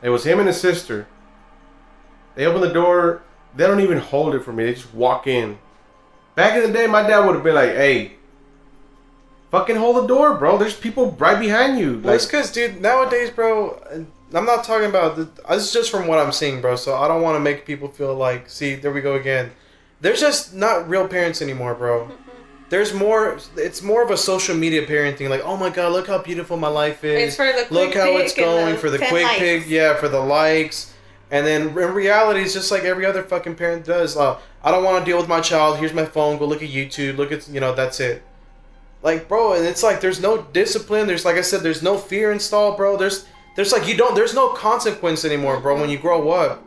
It 0.01 0.09
was 0.09 0.25
him 0.25 0.39
and 0.39 0.47
his 0.47 0.59
sister. 0.59 1.07
They 2.35 2.45
open 2.45 2.61
the 2.61 2.73
door. 2.73 3.21
They 3.55 3.67
don't 3.67 3.81
even 3.81 3.97
hold 3.97 4.35
it 4.35 4.43
for 4.43 4.53
me. 4.53 4.65
They 4.65 4.73
just 4.73 4.93
walk 4.93 5.27
in. 5.27 5.57
Back 6.35 6.55
in 6.55 6.71
the 6.71 6.77
day, 6.77 6.87
my 6.87 7.03
dad 7.03 7.25
would 7.25 7.35
have 7.35 7.43
been 7.43 7.55
like, 7.55 7.71
"Hey, 7.71 8.13
fucking 9.51 9.75
hold 9.75 9.97
the 9.97 10.07
door, 10.07 10.35
bro. 10.35 10.57
There's 10.57 10.75
people 10.75 11.11
right 11.19 11.39
behind 11.39 11.79
you." 11.79 11.93
Well, 11.93 12.13
Like, 12.13 12.15
it's 12.15 12.25
because, 12.25 12.51
dude, 12.51 12.79
nowadays, 12.81 13.29
bro, 13.29 13.81
I'm 14.33 14.45
not 14.45 14.63
talking 14.63 14.87
about 14.87 15.15
the, 15.17 15.23
this 15.49 15.63
is 15.65 15.73
just 15.73 15.91
from 15.91 16.07
what 16.07 16.19
I'm 16.19 16.31
seeing, 16.31 16.61
bro. 16.61 16.75
So 16.75 16.95
I 16.95 17.07
don't 17.07 17.21
want 17.21 17.35
to 17.35 17.39
make 17.39 17.65
people 17.65 17.89
feel 17.89 18.13
like, 18.15 18.49
see, 18.49 18.75
there 18.75 18.91
we 18.91 19.01
go 19.01 19.15
again. 19.15 19.51
There's 20.01 20.21
just 20.21 20.53
not 20.53 20.87
real 20.87 21.07
parents 21.07 21.41
anymore, 21.41 21.73
bro. 21.75 22.09
There's 22.69 22.93
more. 22.93 23.39
It's 23.57 23.81
more 23.81 24.03
of 24.03 24.11
a 24.11 24.17
social 24.17 24.55
media 24.55 24.85
parenting. 24.85 25.29
Like, 25.29 25.41
oh 25.43 25.57
my 25.57 25.69
god, 25.69 25.91
look 25.91 26.07
how 26.07 26.19
beautiful 26.19 26.55
my 26.55 26.67
life 26.67 27.03
is. 27.03 27.29
It's 27.29 27.35
for 27.35 27.45
the 27.45 27.73
look 27.73 27.95
how 27.95 28.17
it's 28.17 28.35
going 28.35 28.77
for 28.77 28.89
the 28.89 28.99
quick 28.99 29.23
likes. 29.23 29.39
pic. 29.39 29.67
Yeah, 29.67 29.95
for 29.95 30.07
the 30.07 30.19
likes. 30.19 30.93
And 31.31 31.45
then 31.45 31.69
in 31.69 31.73
reality, 31.73 32.41
it's 32.41 32.53
just 32.53 32.71
like 32.71 32.83
every 32.83 33.05
other 33.05 33.23
fucking 33.23 33.55
parent 33.55 33.85
does. 33.85 34.17
Uh, 34.17 34.39
I 34.63 34.71
don't 34.71 34.83
want 34.83 35.03
to 35.03 35.09
deal 35.09 35.17
with 35.17 35.27
my 35.27 35.41
child. 35.41 35.77
Here's 35.77 35.93
my 35.93 36.05
phone. 36.05 36.37
Go 36.37 36.45
look 36.45 36.63
at 36.63 36.69
YouTube. 36.69 37.17
Look 37.17 37.31
at 37.31 37.47
you 37.49 37.59
know 37.59 37.73
that's 37.73 37.99
it. 37.99 38.23
Like, 39.01 39.27
bro, 39.27 39.53
and 39.53 39.65
it's 39.65 39.81
like 39.81 40.01
there's 40.01 40.21
no 40.21 40.43
discipline. 40.43 41.07
There's 41.07 41.25
like 41.25 41.37
I 41.37 41.41
said, 41.41 41.61
there's 41.61 41.81
no 41.81 41.97
fear 41.97 42.31
installed, 42.31 42.77
bro. 42.77 42.97
There's 42.97 43.25
there's 43.55 43.71
like 43.71 43.87
you 43.87 43.97
don't 43.97 44.13
there's 44.13 44.35
no 44.35 44.49
consequence 44.49 45.25
anymore, 45.25 45.59
bro. 45.59 45.79
When 45.79 45.89
you 45.89 45.97
grow 45.97 46.29
up, 46.29 46.63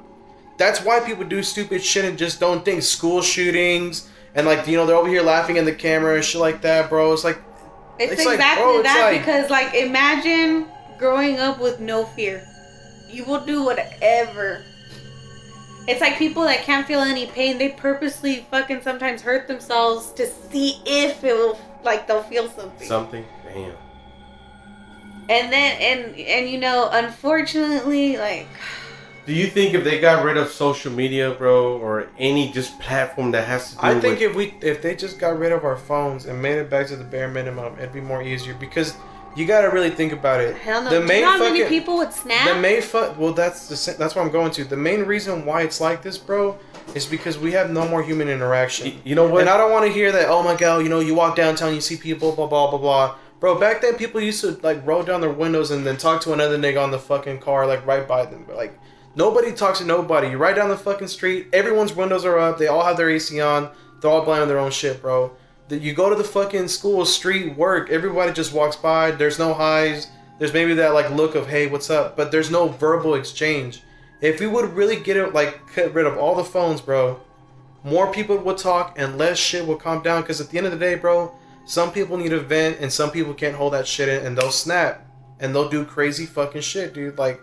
that's 0.58 0.80
why 0.80 0.98
people 1.00 1.24
do 1.24 1.44
stupid 1.44 1.82
shit 1.82 2.04
and 2.04 2.18
just 2.18 2.40
don't 2.40 2.64
think. 2.64 2.82
School 2.82 3.22
shootings 3.22 4.08
and 4.34 4.46
like 4.46 4.66
you 4.66 4.76
know 4.76 4.86
they're 4.86 4.96
over 4.96 5.08
here 5.08 5.22
laughing 5.22 5.56
in 5.56 5.64
the 5.64 5.74
camera 5.74 6.14
and 6.16 6.24
shit 6.24 6.40
like 6.40 6.62
that, 6.62 6.88
bro. 6.88 7.12
It's 7.12 7.24
like 7.24 7.38
It's, 7.98 8.12
It's 8.12 8.24
like, 8.24 8.34
exactly 8.34 8.62
bro, 8.64 8.74
it's 8.78 8.88
that 8.88 9.02
like- 9.12 9.18
because 9.20 9.50
like 9.50 9.74
imagine 9.74 10.66
growing 10.98 11.38
up 11.38 11.60
with 11.60 11.80
no 11.80 12.04
fear. 12.04 12.46
You 13.10 13.24
will 13.24 13.44
do 13.44 13.62
whatever. 13.64 14.62
It's 15.88 16.00
like 16.00 16.16
people 16.16 16.44
that 16.44 16.62
can't 16.62 16.86
feel 16.86 17.00
any 17.00 17.26
pain. 17.26 17.58
They 17.58 17.70
purposely 17.70 18.46
fucking 18.50 18.82
sometimes 18.82 19.20
hurt 19.20 19.48
themselves 19.48 20.12
to 20.12 20.26
see 20.26 20.80
if 20.86 21.22
it 21.24 21.34
will 21.34 21.58
like 21.82 22.06
they'll 22.06 22.22
feel 22.22 22.48
something. 22.48 22.86
something. 22.88 23.24
Damn. 23.44 23.72
and 25.28 25.52
then 25.52 25.76
and 25.80 26.16
and 26.18 26.48
you 26.48 26.58
know, 26.58 26.88
unfortunately, 26.92 28.16
like 28.16 28.46
Do 29.24 29.32
you 29.32 29.46
think 29.46 29.74
if 29.74 29.84
they 29.84 30.00
got 30.00 30.24
rid 30.24 30.36
of 30.36 30.48
social 30.48 30.90
media, 30.90 31.30
bro, 31.30 31.78
or 31.78 32.08
any 32.18 32.50
just 32.50 32.78
platform 32.80 33.30
that 33.32 33.46
has 33.46 33.70
to 33.70 33.76
do 33.76 33.82
I 33.86 34.00
think 34.00 34.18
with 34.20 34.30
if 34.30 34.34
we 34.36 34.54
if 34.60 34.82
they 34.82 34.96
just 34.96 35.18
got 35.20 35.38
rid 35.38 35.52
of 35.52 35.64
our 35.64 35.76
phones 35.76 36.26
and 36.26 36.42
made 36.42 36.58
it 36.58 36.68
back 36.68 36.88
to 36.88 36.96
the 36.96 37.04
bare 37.04 37.28
minimum, 37.28 37.74
it'd 37.78 37.92
be 37.92 38.00
more 38.00 38.22
easier 38.22 38.54
because 38.54 38.94
you 39.36 39.46
gotta 39.46 39.70
really 39.70 39.90
think 39.90 40.12
about 40.12 40.40
it. 40.40 40.56
hell 40.56 40.82
no. 40.82 40.90
The 40.90 40.96
Do 40.96 41.02
you 41.02 41.08
main 41.08 41.22
know 41.22 41.30
how 41.30 41.38
many 41.38 41.60
fucking- 41.60 41.68
people 41.78 41.96
would 41.98 42.12
snap? 42.12 42.48
The 42.54 42.60
main 42.60 42.82
fu- 42.82 43.12
well, 43.16 43.32
that's 43.32 43.68
the 43.68 43.76
sa- 43.76 43.92
that's 43.96 44.14
what 44.16 44.22
I'm 44.24 44.32
going 44.32 44.50
to. 44.52 44.64
The 44.64 44.76
main 44.76 45.04
reason 45.04 45.46
why 45.46 45.62
it's 45.62 45.80
like 45.80 46.02
this, 46.02 46.18
bro, 46.18 46.58
is 46.94 47.06
because 47.06 47.38
we 47.38 47.52
have 47.52 47.70
no 47.70 47.86
more 47.86 48.02
human 48.02 48.28
interaction. 48.28 48.88
Y- 48.88 48.96
you 49.04 49.14
know 49.14 49.26
what? 49.28 49.42
And 49.42 49.48
I 49.48 49.56
don't 49.56 49.70
want 49.70 49.86
to 49.86 49.92
hear 49.92 50.10
that. 50.12 50.28
Oh 50.28 50.42
my 50.42 50.56
god, 50.56 50.82
you 50.82 50.88
know, 50.88 50.98
you 51.00 51.14
walk 51.14 51.36
downtown, 51.36 51.74
you 51.74 51.80
see 51.80 51.96
people, 51.96 52.32
blah 52.32 52.46
blah 52.48 52.70
blah 52.70 52.78
blah. 52.80 53.14
Bro, 53.40 53.58
back 53.60 53.80
then 53.82 53.94
people 53.94 54.20
used 54.20 54.40
to 54.42 54.58
like 54.62 54.84
roll 54.86 55.02
down 55.04 55.20
their 55.20 55.30
windows 55.32 55.70
and 55.70 55.86
then 55.86 55.96
talk 55.96 56.20
to 56.22 56.32
another 56.32 56.58
nigga 56.58 56.82
on 56.82 56.90
the 56.90 56.98
fucking 56.98 57.38
car, 57.38 57.66
like 57.68 57.86
right 57.86 58.06
by 58.06 58.26
them. 58.26 58.44
But 58.46 58.56
like 58.56 58.78
nobody 59.14 59.52
talks 59.52 59.78
to 59.78 59.84
nobody. 59.84 60.28
You 60.28 60.38
ride 60.38 60.56
down 60.56 60.68
the 60.68 60.76
fucking 60.76 61.08
street, 61.08 61.48
everyone's 61.52 61.94
windows 61.94 62.24
are 62.24 62.38
up. 62.38 62.58
They 62.58 62.68
all 62.68 62.84
have 62.84 62.96
their 62.96 63.10
AC 63.10 63.40
on. 63.40 63.70
They're 64.00 64.10
all 64.10 64.24
blaming 64.24 64.48
their 64.48 64.58
own 64.58 64.70
shit, 64.70 65.00
bro. 65.00 65.32
That 65.68 65.82
you 65.82 65.94
go 65.94 66.10
to 66.10 66.16
the 66.16 66.24
fucking 66.24 66.68
school, 66.68 67.04
street, 67.04 67.56
work. 67.56 67.90
Everybody 67.90 68.32
just 68.32 68.52
walks 68.52 68.76
by. 68.76 69.12
There's 69.12 69.38
no 69.38 69.54
highs. 69.54 70.08
There's 70.38 70.52
maybe 70.52 70.74
that 70.74 70.94
like 70.94 71.10
look 71.10 71.34
of 71.34 71.46
hey, 71.46 71.68
what's 71.68 71.88
up, 71.88 72.16
but 72.16 72.32
there's 72.32 72.50
no 72.50 72.68
verbal 72.68 73.14
exchange. 73.14 73.82
If 74.20 74.40
we 74.40 74.46
would 74.46 74.74
really 74.74 74.96
get 74.96 75.16
it 75.16 75.32
like 75.32 75.60
get 75.74 75.94
rid 75.94 76.06
of 76.06 76.18
all 76.18 76.34
the 76.34 76.44
phones, 76.44 76.80
bro, 76.80 77.20
more 77.84 78.12
people 78.12 78.38
would 78.38 78.58
talk 78.58 78.94
and 78.98 79.18
less 79.18 79.38
shit 79.38 79.66
will 79.66 79.76
calm 79.76 80.02
down. 80.02 80.22
Because 80.22 80.40
at 80.40 80.50
the 80.50 80.58
end 80.58 80.66
of 80.66 80.72
the 80.72 80.78
day, 80.78 80.96
bro, 80.96 81.32
some 81.64 81.92
people 81.92 82.16
need 82.16 82.32
a 82.32 82.40
vent 82.40 82.78
and 82.80 82.92
some 82.92 83.10
people 83.10 83.34
can't 83.34 83.54
hold 83.54 83.72
that 83.72 83.86
shit 83.86 84.08
in 84.08 84.26
and 84.26 84.36
they'll 84.36 84.50
snap 84.50 85.06
and 85.38 85.54
they'll 85.54 85.68
do 85.68 85.84
crazy 85.84 86.26
fucking 86.26 86.60
shit, 86.60 86.94
dude. 86.94 87.18
Like, 87.18 87.40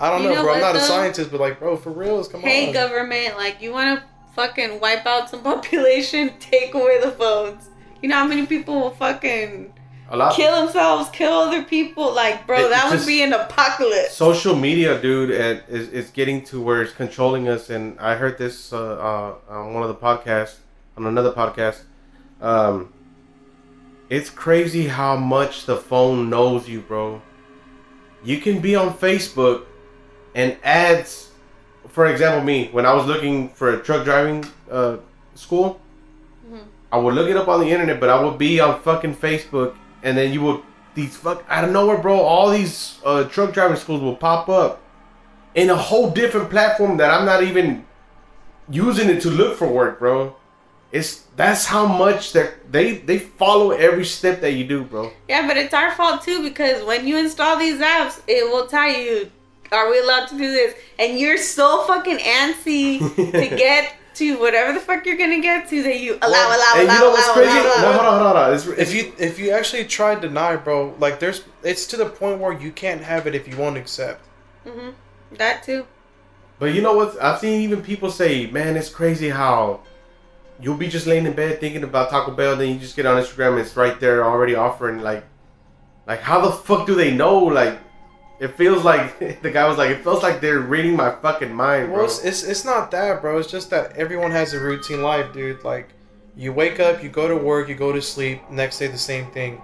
I 0.00 0.10
don't 0.10 0.22
You 0.22 0.28
know, 0.30 0.34
know 0.36 0.42
bro. 0.44 0.54
I'm 0.54 0.60
what, 0.60 0.72
not 0.74 0.76
a 0.76 0.80
scientist, 0.80 1.30
but 1.30 1.40
like, 1.40 1.58
bro, 1.58 1.76
for 1.76 1.90
reals, 1.90 2.28
come 2.28 2.40
hey 2.40 2.60
on. 2.62 2.66
Hey, 2.66 2.72
government, 2.72 3.36
like 3.36 3.60
you 3.62 3.72
want 3.72 3.98
to 4.00 4.04
fucking 4.34 4.80
wipe 4.80 5.06
out 5.06 5.30
some 5.30 5.42
population, 5.52 6.32
take 6.40 6.74
away 6.74 7.00
the 7.00 7.10
phones. 7.12 7.68
You 8.02 8.08
know 8.08 8.16
how 8.16 8.26
many 8.26 8.46
people 8.46 8.74
will 8.80 8.90
fucking 8.90 9.72
a 10.10 10.16
lot. 10.16 10.34
kill 10.34 10.60
themselves, 10.64 11.08
kill 11.10 11.32
other 11.32 11.62
people? 11.62 12.12
Like, 12.12 12.46
bro, 12.46 12.66
It- 12.66 12.70
that 12.70 12.90
would 12.90 13.06
be 13.06 13.22
an 13.22 13.32
apocalypse. 13.32 14.12
social 14.14 14.56
media, 14.56 15.00
dude, 15.00 15.30
and 15.30 15.62
is, 15.68 15.88
is 15.90 16.10
getting 16.10 16.42
to 16.46 16.60
where 16.60 16.82
it's 16.82 16.92
controlling 16.92 17.48
us. 17.48 17.70
And 17.70 17.98
I 18.00 18.16
heard 18.16 18.38
this 18.38 18.72
uh, 18.72 18.78
uh, 18.78 19.34
on 19.54 19.74
one 19.74 19.82
of 19.84 19.88
the 19.88 19.94
podcasts, 19.94 20.56
on 20.96 21.06
another 21.06 21.30
podcast. 21.32 21.82
Um, 22.40 22.92
it's 24.10 24.28
crazy 24.30 24.88
how 24.88 25.16
much 25.16 25.64
the 25.66 25.76
phone 25.76 26.28
knows 26.28 26.68
you, 26.68 26.80
bro. 26.80 27.22
You 28.24 28.38
can 28.40 28.60
be 28.60 28.74
on 28.76 28.92
Facebook 28.94 29.64
and 30.34 30.56
ads. 30.62 31.30
For 31.88 32.06
example, 32.06 32.42
me 32.42 32.68
when 32.72 32.86
I 32.86 32.94
was 32.94 33.06
looking 33.06 33.50
for 33.50 33.74
a 33.74 33.82
truck 33.82 34.04
driving 34.04 34.44
uh, 34.70 34.96
school, 35.34 35.80
I 36.92 36.98
would 36.98 37.14
look 37.14 37.28
it 37.28 37.36
up 37.36 37.48
on 37.48 37.60
the 37.60 37.70
internet, 37.70 37.98
but 37.98 38.10
I 38.10 38.22
would 38.22 38.38
be 38.38 38.60
on 38.60 38.80
fucking 38.82 39.16
Facebook, 39.16 39.74
and 40.02 40.16
then 40.16 40.32
you 40.32 40.42
would 40.42 40.60
these 40.94 41.16
fuck 41.16 41.42
out 41.48 41.64
of 41.64 41.70
nowhere, 41.70 41.96
bro. 41.96 42.20
All 42.20 42.50
these 42.50 42.98
uh, 43.04 43.24
truck 43.24 43.54
driving 43.54 43.78
schools 43.78 44.02
will 44.02 44.16
pop 44.16 44.50
up 44.50 44.82
in 45.54 45.70
a 45.70 45.76
whole 45.76 46.10
different 46.10 46.50
platform 46.50 46.98
that 46.98 47.10
I'm 47.10 47.24
not 47.24 47.42
even 47.42 47.86
using 48.68 49.08
it 49.08 49.22
to 49.22 49.30
look 49.30 49.56
for 49.56 49.66
work, 49.66 49.98
bro. 49.98 50.36
It's 50.90 51.24
that's 51.36 51.64
how 51.64 51.86
much 51.86 52.34
that 52.34 52.70
they 52.70 52.98
they 52.98 53.18
follow 53.18 53.70
every 53.70 54.04
step 54.04 54.42
that 54.42 54.52
you 54.52 54.64
do, 54.64 54.84
bro. 54.84 55.10
Yeah, 55.28 55.46
but 55.46 55.56
it's 55.56 55.72
our 55.72 55.92
fault 55.92 56.22
too 56.22 56.42
because 56.42 56.84
when 56.84 57.06
you 57.06 57.16
install 57.16 57.58
these 57.58 57.80
apps, 57.80 58.20
it 58.26 58.44
will 58.52 58.66
tell 58.66 58.90
you, 58.90 59.30
"Are 59.72 59.90
we 59.90 59.98
allowed 59.98 60.26
to 60.28 60.38
do 60.38 60.50
this?" 60.50 60.74
And 60.98 61.18
you're 61.18 61.38
so 61.38 61.84
fucking 61.86 62.18
antsy 62.18 62.98
to 63.16 63.48
get 63.56 63.94
to 64.14 64.38
whatever 64.38 64.72
the 64.74 64.80
fuck 64.80 65.06
you're 65.06 65.16
gonna 65.16 65.40
get 65.40 65.68
to 65.70 65.82
that 65.82 66.00
you 66.00 66.18
allow, 66.22 66.48
allow, 66.48 66.72
and 66.76 66.82
allow, 66.82 66.94
you 66.94 67.00
know 67.00 67.10
what's 67.10 67.26
allow, 67.26 67.34
crazy? 67.34 67.58
allow, 67.58 67.76
No, 67.80 67.92
allow. 67.92 67.92
hold 67.92 68.06
on, 68.06 68.22
hold 68.22 68.36
on. 68.36 68.54
It's, 68.54 68.66
it's, 68.66 68.78
If 68.78 68.94
you 68.94 69.12
if 69.18 69.38
you 69.38 69.50
actually 69.52 69.84
try 69.86 70.14
deny, 70.14 70.56
bro, 70.56 70.94
like 70.98 71.18
there's 71.18 71.44
it's 71.62 71.86
to 71.88 71.96
the 71.96 72.06
point 72.06 72.38
where 72.40 72.52
you 72.52 72.72
can't 72.72 73.02
have 73.02 73.26
it 73.26 73.34
if 73.34 73.48
you 73.48 73.56
won't 73.56 73.76
accept. 73.76 74.28
Mm-hmm. 74.66 74.90
That 75.36 75.62
too. 75.62 75.86
But 76.58 76.74
you 76.74 76.82
know 76.82 76.92
what? 76.94 77.20
I've 77.20 77.38
seen 77.40 77.62
even 77.62 77.82
people 77.82 78.10
say, 78.10 78.46
"Man, 78.46 78.76
it's 78.76 78.88
crazy 78.90 79.30
how 79.30 79.80
you'll 80.60 80.76
be 80.76 80.88
just 80.88 81.06
laying 81.06 81.26
in 81.26 81.32
bed 81.32 81.58
thinking 81.60 81.82
about 81.82 82.10
Taco 82.10 82.30
Bell, 82.32 82.56
then 82.56 82.68
you 82.72 82.78
just 82.78 82.94
get 82.94 83.04
on 83.06 83.20
Instagram, 83.20 83.52
and 83.52 83.60
it's 83.60 83.76
right 83.76 83.98
there 83.98 84.24
already 84.24 84.54
offering 84.54 85.00
like, 85.00 85.24
like 86.06 86.20
how 86.20 86.40
the 86.40 86.52
fuck 86.52 86.86
do 86.86 86.94
they 86.94 87.10
know? 87.10 87.38
Like, 87.38 87.78
it 88.42 88.56
feels 88.56 88.84
like 88.84 89.18
the 89.42 89.50
guy 89.50 89.66
was 89.68 89.78
like, 89.78 89.90
it 89.90 90.02
feels 90.02 90.22
like 90.22 90.40
they're 90.40 90.60
reading 90.60 90.96
my 90.96 91.10
fucking 91.10 91.54
mind, 91.54 91.88
Well, 91.88 91.98
bro. 91.98 92.04
it's, 92.06 92.24
it's 92.24 92.42
it's 92.42 92.64
not 92.64 92.90
that, 92.90 93.20
bro. 93.22 93.38
It's 93.38 93.50
just 93.50 93.70
that 93.70 93.96
everyone 93.96 94.30
has 94.32 94.52
a 94.52 94.60
routine 94.60 95.00
life, 95.02 95.32
dude. 95.32 95.62
Like, 95.64 95.88
you 96.36 96.52
wake 96.52 96.80
up, 96.80 97.02
you 97.02 97.08
go 97.08 97.28
to 97.28 97.36
work, 97.36 97.68
you 97.68 97.74
go 97.74 97.92
to 97.92 98.02
sleep. 98.02 98.40
Next 98.50 98.78
day, 98.78 98.88
the 98.88 98.98
same 98.98 99.26
thing. 99.30 99.60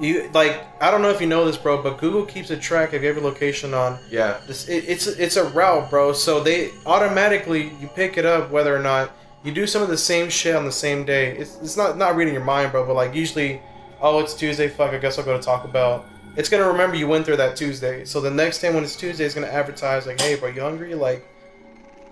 You 0.00 0.30
like, 0.32 0.62
I 0.80 0.90
don't 0.92 1.02
know 1.02 1.10
if 1.10 1.20
you 1.20 1.26
know 1.26 1.44
this, 1.44 1.56
bro, 1.56 1.82
but 1.82 1.98
Google 1.98 2.24
keeps 2.24 2.50
a 2.50 2.56
track 2.56 2.92
of 2.92 3.02
every 3.02 3.20
location 3.22 3.74
on. 3.74 3.98
Yeah. 4.10 4.38
This 4.46 4.68
it, 4.68 4.84
it's 4.86 5.06
it's 5.08 5.36
a 5.36 5.44
route, 5.50 5.90
bro. 5.90 6.12
So 6.12 6.40
they 6.40 6.70
automatically 6.86 7.72
you 7.80 7.88
pick 7.96 8.16
it 8.16 8.24
up 8.24 8.50
whether 8.50 8.74
or 8.74 8.78
not 8.78 9.10
you 9.42 9.50
do 9.52 9.66
some 9.66 9.82
of 9.82 9.88
the 9.88 9.98
same 9.98 10.28
shit 10.28 10.54
on 10.54 10.64
the 10.64 10.72
same 10.72 11.04
day. 11.04 11.36
It's 11.36 11.56
it's 11.62 11.76
not 11.76 11.96
not 11.96 12.14
reading 12.14 12.34
your 12.34 12.44
mind, 12.44 12.70
bro. 12.72 12.86
But 12.86 12.94
like 12.94 13.14
usually, 13.14 13.60
oh, 14.00 14.20
it's 14.20 14.34
Tuesday. 14.34 14.68
Fuck, 14.68 14.92
I 14.92 14.98
guess 14.98 15.18
I'll 15.18 15.24
go 15.24 15.36
to 15.36 15.42
Taco 15.42 15.66
Bell. 15.68 16.04
It's 16.36 16.48
gonna 16.48 16.68
remember 16.68 16.96
you 16.96 17.08
went 17.08 17.26
through 17.26 17.36
that 17.38 17.56
Tuesday. 17.56 18.04
So 18.04 18.20
the 18.20 18.30
next 18.30 18.60
time 18.60 18.74
when 18.74 18.84
it's 18.84 18.96
Tuesday, 18.96 19.24
it's 19.24 19.34
gonna 19.34 19.46
advertise 19.48 20.06
like, 20.06 20.20
hey, 20.20 20.36
bro, 20.36 20.48
you 20.50 20.60
hungry? 20.60 20.94
Like, 20.94 21.26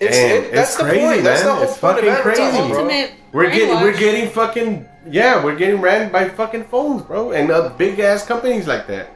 it's 0.00 0.16
Damn, 0.16 0.42
it, 0.44 0.52
that's 0.52 0.70
it's 0.70 0.76
the 0.78 0.84
crazy, 0.84 1.00
point. 1.06 1.24
That's 1.24 1.42
the 1.42 1.54
whole 1.54 1.62
It's 1.62 1.78
point 1.78 1.98
of 1.98 2.04
fucking 2.04 2.10
advertising, 2.10 2.60
crazy. 2.72 3.12
bro. 3.12 3.16
We're 3.32 3.50
getting 3.50 3.74
we're 3.80 3.96
getting 3.96 4.30
fucking 4.30 4.88
yeah, 5.08 5.42
we're 5.42 5.56
getting 5.56 5.80
ran 5.80 6.10
by 6.10 6.28
fucking 6.28 6.64
phones, 6.64 7.02
bro, 7.02 7.32
and 7.32 7.50
uh, 7.50 7.70
big 7.70 8.00
ass 8.00 8.26
companies 8.26 8.66
like 8.66 8.86
that. 8.88 9.10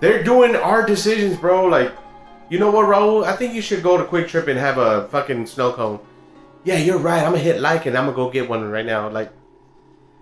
They're 0.00 0.22
doing 0.22 0.54
our 0.56 0.84
decisions, 0.84 1.36
bro. 1.36 1.66
Like, 1.66 1.92
you 2.50 2.58
know 2.58 2.70
what, 2.70 2.86
Raul? 2.86 3.24
I 3.24 3.36
think 3.36 3.54
you 3.54 3.62
should 3.62 3.82
go 3.82 3.96
to 3.96 4.04
QuikTrip 4.04 4.48
and 4.48 4.58
have 4.58 4.78
a 4.78 5.08
fucking 5.08 5.46
snow 5.46 5.72
cone. 5.72 6.00
Yeah, 6.64 6.76
you're 6.78 6.98
right. 6.98 7.18
I'm 7.22 7.32
gonna 7.32 7.38
hit 7.38 7.60
like 7.60 7.86
and 7.86 7.96
I'm 7.96 8.04
gonna 8.06 8.16
go 8.16 8.30
get 8.30 8.48
one 8.48 8.68
right 8.70 8.86
now. 8.86 9.08
Like, 9.08 9.32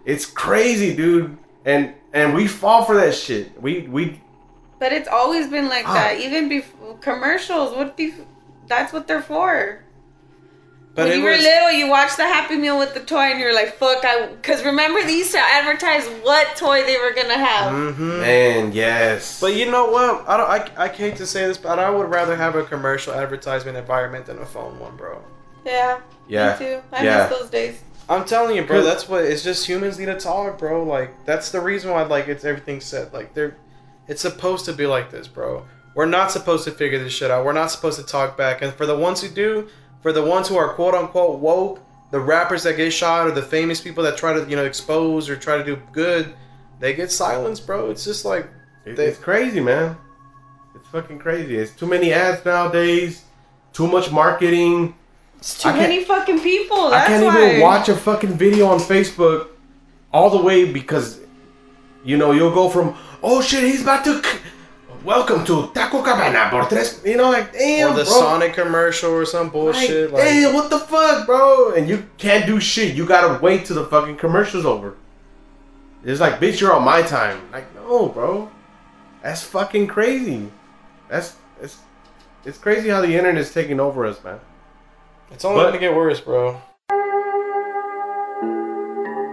it's 0.05 0.27
crazy, 0.27 0.95
dude. 0.95 1.37
And 1.65 1.95
and 2.17 2.35
we 2.35 2.47
fall 2.47 2.85
for 2.85 2.95
that 2.97 3.15
shit. 3.15 3.61
We 3.61 3.73
we 3.97 4.21
But 4.79 4.93
it's 4.93 5.09
always 5.09 5.49
been 5.49 5.69
like 5.69 5.87
Ah. 5.89 5.95
that. 5.95 6.21
Even 6.21 6.49
before 6.49 6.97
commercials, 7.01 7.77
what 7.77 7.97
be 7.97 8.15
that's 8.69 8.93
what 8.93 9.07
they're 9.07 9.23
for. 9.23 9.81
But 10.95 11.05
when 11.09 11.13
it 11.13 11.17
you 11.19 11.25
were 11.25 11.31
was- 11.33 11.43
little, 11.43 11.73
you 11.73 11.89
watched 11.89 12.17
the 12.17 12.25
Happy 12.25 12.57
Meal 12.57 12.79
with 12.79 12.95
the 12.95 13.01
toy, 13.01 13.27
and 13.33 13.39
you're 13.39 13.55
like, 13.55 13.77
"Fuck!" 13.77 14.03
I 14.03 14.29
because 14.29 14.65
remember 14.65 15.03
they 15.05 15.17
used 15.19 15.33
to 15.33 15.39
advertise 15.39 16.07
what 16.23 16.57
toy 16.57 16.85
they 16.85 16.97
were 16.97 17.13
gonna 17.13 17.37
have. 17.51 17.71
Mm-hmm. 17.73 18.21
man, 18.21 18.73
yes. 18.73 19.39
But 19.41 19.55
you 19.55 19.71
know 19.71 19.87
what? 19.91 20.25
I 20.27 20.37
don't. 20.39 20.51
I, 20.79 20.85
I 20.85 20.89
hate 20.89 21.17
to 21.17 21.27
say 21.27 21.47
this, 21.47 21.59
but 21.59 21.79
I 21.79 21.91
would 21.91 22.09
rather 22.09 22.35
have 22.35 22.55
a 22.57 22.65
commercial 22.65 23.13
advertisement 23.13 23.77
environment 23.77 24.25
than 24.25 24.39
a 24.39 24.47
phone 24.47 24.79
one, 24.81 24.97
bro. 24.97 25.21
Yeah, 25.67 25.99
Yeah. 26.29 26.53
me 26.59 26.65
too. 26.67 26.77
I 26.93 27.05
Yeah. 27.05 27.29
miss 27.29 27.39
those 27.39 27.51
days. 27.51 27.77
I'm 28.09 28.25
telling 28.25 28.57
you, 28.57 28.63
bro. 28.63 28.83
That's 28.83 29.09
what 29.09 29.25
it's 29.25 29.43
just 29.43 29.67
humans 29.67 29.99
need 29.99 30.07
to 30.07 30.19
talk, 30.19 30.59
bro. 30.59 30.85
Like 30.85 31.25
that's 31.25 31.51
the 31.51 31.61
reason 31.61 31.91
why 31.91 32.03
like 32.05 32.29
it's 32.29 32.45
everything 32.45 32.81
said. 32.81 33.13
Like 33.13 33.35
they're, 33.35 33.57
it's 34.07 34.23
supposed 34.23 34.65
to 34.67 34.73
be 34.73 34.87
like 34.87 35.11
this, 35.11 35.27
bro. 35.27 35.65
We're 35.95 36.07
not 36.07 36.31
supposed 36.31 36.65
to 36.65 36.71
figure 36.71 37.03
this 37.03 37.13
shit 37.13 37.31
out. 37.31 37.45
We're 37.45 37.53
not 37.53 37.71
supposed 37.71 37.99
to 37.99 38.07
talk 38.07 38.37
back. 38.37 38.63
And 38.63 38.73
for 38.73 38.87
the 38.87 38.97
ones 38.97 39.23
who 39.23 39.29
do, 39.29 39.69
for 40.03 40.13
the 40.13 40.23
ones 40.23 40.47
who 40.47 40.57
are 40.57 40.75
quote 40.75 40.95
unquote 40.95 41.41
woke, 41.41 41.81
the 42.11 42.21
rappers 42.21 42.63
that 42.63 42.77
get 42.77 42.93
shot 42.93 43.27
or 43.27 43.33
the 43.33 43.43
famous 43.43 43.81
people 43.81 44.05
that 44.05 44.17
try 44.17 44.33
to 44.33 44.49
you 44.49 44.57
know 44.57 44.65
expose 44.65 45.29
or 45.29 45.37
try 45.37 45.57
to 45.57 45.65
do 45.65 45.81
good, 45.93 46.35
they 46.79 46.95
get 46.95 47.11
silenced, 47.11 47.67
bro. 47.67 47.91
It's 47.91 48.05
just 48.05 48.25
like 48.25 48.49
they, 48.85 49.07
it's 49.07 49.19
crazy, 49.19 49.61
man. 49.61 49.97
It's 50.77 50.89
fucking 50.89 51.19
crazy. 51.19 51.57
It's 51.57 51.73
too 51.73 51.87
many 51.87 52.13
ads 52.13 52.45
nowadays. 52.45 53.25
Too 53.73 53.89
much 53.89 54.13
marketing. 54.13 54.95
It's 55.39 55.59
too 55.63 55.73
many 55.73 56.05
fucking 56.05 56.41
people. 56.41 56.89
I 56.93 57.07
can't 57.07 57.25
why. 57.25 57.49
even 57.49 57.61
watch 57.61 57.89
a 57.89 57.97
fucking 57.97 58.35
video 58.37 58.67
on 58.67 58.79
Facebook 58.79 59.49
all 60.13 60.31
the 60.31 60.43
way 60.43 60.71
because 60.73 61.21
you 62.05 62.17
know 62.17 62.33
you'll 62.33 62.55
go 62.55 62.69
from 62.69 62.97
oh 63.23 63.43
shit 63.43 63.65
he's 63.65 63.83
about 63.83 64.05
to 64.05 64.23
c- 64.23 64.39
welcome 65.05 65.45
to 65.45 65.71
Taco 65.75 66.03
Cabana 66.03 66.49
por 66.51 66.65
tres 66.69 67.03
you 67.05 67.17
know 67.17 67.31
like 67.31 67.53
damn 67.53 67.91
or 67.93 67.97
the 67.97 68.05
bro. 68.05 68.21
Sonic 68.21 68.55
commercial 68.55 69.11
or 69.13 69.27
some 69.27 69.51
bullshit. 69.51 70.13
like, 70.13 70.23
Like, 70.23 70.25
damn 70.31 70.55
what 70.55 70.71
the 70.71 70.79
fuck 70.79 71.27
bro 71.27 71.73
and 71.75 71.89
you 71.89 72.07
can't 72.19 72.47
do 72.47 72.61
shit 72.61 72.95
you 72.95 73.05
gotta 73.05 73.41
wait 73.43 73.67
till 73.67 73.77
the 73.77 73.85
fucking 73.87 74.17
commercial's 74.17 74.65
over 74.65 74.95
it's 76.05 76.21
like 76.21 76.35
bitch 76.41 76.61
you're 76.61 76.73
on 76.73 76.85
my 76.85 77.03
time 77.03 77.41
like 77.53 77.73
no 77.75 78.09
bro 78.09 78.49
that's 79.23 79.43
fucking 79.43 79.87
crazy 79.89 80.49
that's 81.09 81.37
it's 81.61 81.79
it's 82.45 82.59
crazy 82.59 82.89
how 82.89 83.01
the 83.01 83.13
internet's 83.15 83.53
taking 83.53 83.81
over 83.81 84.07
us 84.07 84.23
man 84.25 84.39
it's 85.31 85.45
only 85.45 85.61
But- 85.63 85.67
gonna 85.69 85.79
get 85.79 85.95
worse, 85.95 86.21
bro. 86.21 86.61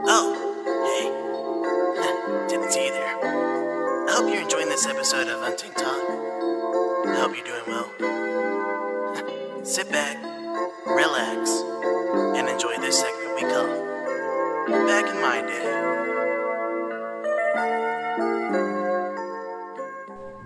Oh, 0.05 0.27
hey. 0.89 2.47
Didn't 2.49 2.71
see 2.71 2.85
you 2.87 2.91
there. 2.91 3.17
I 3.23 4.11
hope 4.15 4.31
you're 4.31 4.41
enjoying 4.43 4.69
this 4.69 4.85
episode 4.85 5.27
of 5.27 5.41
Untamed 5.43 5.75
Talk. 5.77 6.09
I 7.07 7.15
hope 7.19 7.35
you're 7.35 7.45
doing 7.45 7.63
well. 7.67 7.89
Sit 9.65 9.89
back, 9.91 10.17
relax, 10.85 11.49
and 12.37 12.47
enjoy 12.49 12.77
this 12.77 12.99
segment 12.99 13.35
we 13.35 13.41
call 13.41 13.67
Back 14.87 15.07
in 15.09 15.21
My 15.21 15.41
Day. 15.41 15.69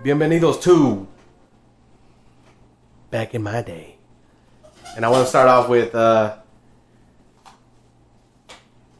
Bienvenidos 0.04 0.62
to 0.62 1.06
Back 3.10 3.34
in 3.34 3.42
My 3.42 3.62
Day. 3.62 3.97
And 4.96 5.04
I 5.04 5.08
want 5.08 5.24
to 5.24 5.28
start 5.28 5.48
off 5.48 5.68
with 5.68 5.94
uh, 5.94 6.36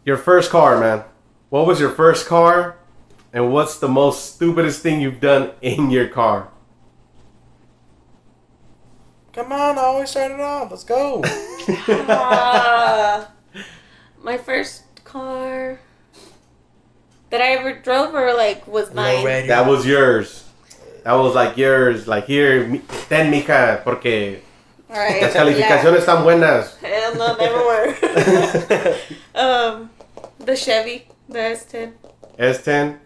your 0.04 0.16
first 0.16 0.50
car, 0.50 0.78
man. 0.78 1.04
What 1.50 1.66
was 1.66 1.80
your 1.80 1.90
first 1.90 2.26
car? 2.26 2.76
And 3.32 3.52
what's 3.52 3.78
the 3.78 3.88
most 3.88 4.34
stupidest 4.34 4.82
thing 4.82 5.00
you've 5.00 5.20
done 5.20 5.52
in 5.60 5.90
your 5.90 6.08
car? 6.08 6.48
Come 9.32 9.52
on, 9.52 9.78
I 9.78 9.82
always 9.82 10.10
start 10.10 10.32
it 10.32 10.40
off. 10.40 10.70
Let's 10.70 10.84
go. 10.84 11.22
Ah, 12.08 13.30
my 14.22 14.38
first 14.38 14.82
car 15.04 15.78
that 17.30 17.40
I 17.40 17.52
ever 17.52 17.74
drove 17.74 18.14
or 18.14 18.34
like 18.34 18.66
was 18.66 18.92
mine. 18.94 19.46
That 19.48 19.66
was 19.66 19.86
yours. 19.86 20.44
That 21.04 21.12
was 21.12 21.34
like 21.34 21.56
yours. 21.56 22.08
Like 22.08 22.26
here, 22.26 22.80
ten 23.08 23.30
mica, 23.30 23.82
porque 23.84 24.40
All 24.40 24.47
right. 24.96 25.22
las 25.22 25.32
calificaciones 25.32 26.00
están 26.00 26.22
buenas. 26.24 26.76
Hell 26.80 27.14
no, 27.16 27.36
never 27.36 27.58
were. 27.58 27.94
um, 29.34 29.90
the 30.38 30.56
Chevy, 30.56 31.06
the 31.28 31.38
S10. 31.38 31.92
S10. 32.38 32.98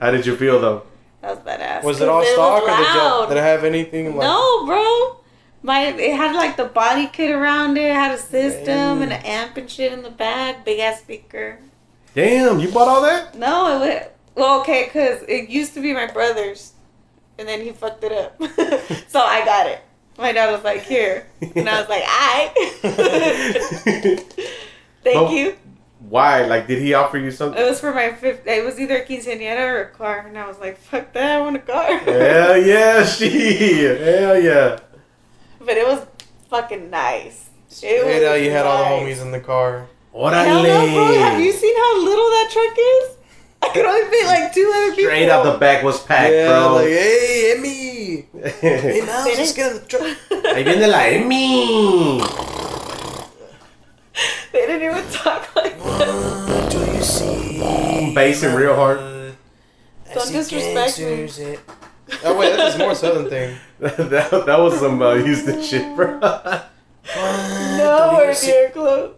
How 0.00 0.10
did 0.10 0.26
you 0.26 0.36
feel 0.36 0.60
though? 0.60 0.82
That 1.22 1.36
was 1.36 1.38
badass. 1.38 1.82
Was 1.82 2.00
it 2.00 2.08
all 2.08 2.22
stock 2.22 2.62
was 2.62 2.70
or 2.70 2.76
did, 2.76 2.94
you, 2.94 3.00
loud. 3.00 3.26
did 3.28 3.38
it 3.38 3.42
have 3.42 3.64
anything 3.64 4.16
like? 4.16 4.26
No, 4.26 4.66
bro. 4.66 5.20
My 5.62 5.86
it 5.86 6.14
had 6.14 6.36
like 6.36 6.58
the 6.58 6.66
body 6.66 7.06
kit 7.06 7.30
around 7.30 7.78
it, 7.78 7.94
had 7.94 8.14
a 8.14 8.18
system 8.18 9.00
and 9.00 9.10
an 9.10 9.22
amp 9.24 9.56
and 9.56 9.70
shit 9.70 9.92
in 9.92 10.02
the 10.02 10.10
back, 10.10 10.64
big 10.64 10.80
ass 10.80 11.00
speaker. 11.00 11.58
Damn, 12.14 12.60
you 12.60 12.68
bought 12.68 12.88
all 12.88 13.00
that? 13.02 13.34
No, 13.34 13.74
it 13.74 13.80
went 13.80 14.08
well. 14.34 14.60
Okay, 14.60 14.88
cause 14.88 15.24
it 15.26 15.48
used 15.48 15.72
to 15.74 15.80
be 15.80 15.94
my 15.94 16.06
brother's, 16.06 16.74
and 17.38 17.48
then 17.48 17.62
he 17.62 17.72
fucked 17.72 18.04
it 18.04 18.12
up, 18.12 18.36
so 19.08 19.20
I 19.20 19.42
got 19.46 19.66
it. 19.66 19.80
My 20.18 20.32
dad 20.32 20.52
was 20.52 20.62
like, 20.64 20.82
"Here," 20.82 21.26
and 21.56 21.68
I 21.68 21.80
was 21.80 21.88
like, 21.88 22.04
"I." 22.06 22.52
Thank 25.04 25.16
Well- 25.20 25.32
you. 25.32 25.56
Why? 26.08 26.44
Like, 26.44 26.66
did 26.66 26.82
he 26.82 26.92
offer 26.92 27.16
you 27.16 27.30
something? 27.30 27.60
It 27.60 27.64
was 27.68 27.80
for 27.80 27.92
my 27.94 28.12
fifth. 28.12 28.46
It 28.46 28.62
was 28.64 28.78
either 28.78 28.98
a 28.98 29.04
quinceañera 29.06 29.60
or 29.66 29.80
a 29.84 29.88
car, 29.88 30.18
and 30.28 30.36
I 30.38 30.46
was 30.46 30.58
like, 30.58 30.76
"Fuck 30.76 31.12
that! 31.14 31.38
I 31.38 31.40
want 31.40 31.56
a 31.56 31.60
car." 31.60 31.96
Hell 31.98 32.56
yeah, 32.62 33.04
she. 33.06 33.78
Hell 33.84 34.38
yeah. 34.38 34.80
but 35.60 35.76
it 35.78 35.86
was 35.86 36.06
fucking 36.50 36.90
nice. 36.90 37.48
It 37.70 37.72
Straight 37.74 38.04
was 38.04 38.22
out, 38.22 38.34
you 38.34 38.50
had 38.50 38.66
all 38.66 38.78
the 38.84 38.90
homies 39.06 39.22
in 39.22 39.32
the 39.32 39.40
car. 39.40 39.88
What 40.12 40.34
Hell 40.34 40.62
no, 40.62 40.86
bro. 40.92 41.14
Have 41.18 41.40
you 41.40 41.50
seen 41.52 41.74
how 41.74 42.04
little 42.04 42.28
that 42.30 42.50
truck 42.52 42.76
is? 42.78 43.16
I 43.64 43.70
could 43.72 43.84
only 43.86 44.10
fit 44.10 44.26
like 44.26 44.52
two 44.52 44.70
other 44.74 44.90
people. 44.90 45.04
Straight 45.10 45.28
out 45.30 45.44
the 45.44 45.58
back 45.58 45.82
was 45.82 46.02
packed, 46.02 46.34
yeah, 46.34 46.48
bro. 46.48 46.74
like, 46.74 46.88
hey, 46.88 47.54
Emmy. 47.56 48.26
Hey, 48.60 49.02
now 49.06 49.24
Finish. 49.24 49.38
let's 49.38 49.52
get 49.54 49.72
in 49.72 49.78
the 49.80 49.86
truck. 49.86 50.16
Ahí 50.54 50.64
viene 50.64 50.86
la 50.90 51.00
Emmy. 51.00 52.20
They 54.52 54.66
didn't 54.66 54.82
even 54.82 55.10
talk 55.10 55.54
like 55.56 55.78
that. 55.82 56.68
Do 56.70 56.78
you 56.78 57.02
see? 57.02 58.14
Basing 58.14 58.54
real 58.54 58.74
hard. 58.76 58.98
I 58.98 60.14
Don't 60.14 60.30
disrespect 60.32 60.98
me. 60.98 61.04
gangsters 61.04 61.58
Oh 62.22 62.36
wait, 62.38 62.56
that's 62.56 62.76
a 62.76 62.78
more 62.78 62.94
southern 62.94 63.28
thing. 63.30 63.56
that, 63.80 64.44
that 64.46 64.58
was 64.60 64.78
some 64.78 65.00
uh, 65.00 65.14
Houston 65.14 65.62
shit, 65.62 65.96
bro. 65.96 66.20
Nowhere 67.16 68.34
near 68.44 68.70
close. 68.70 69.14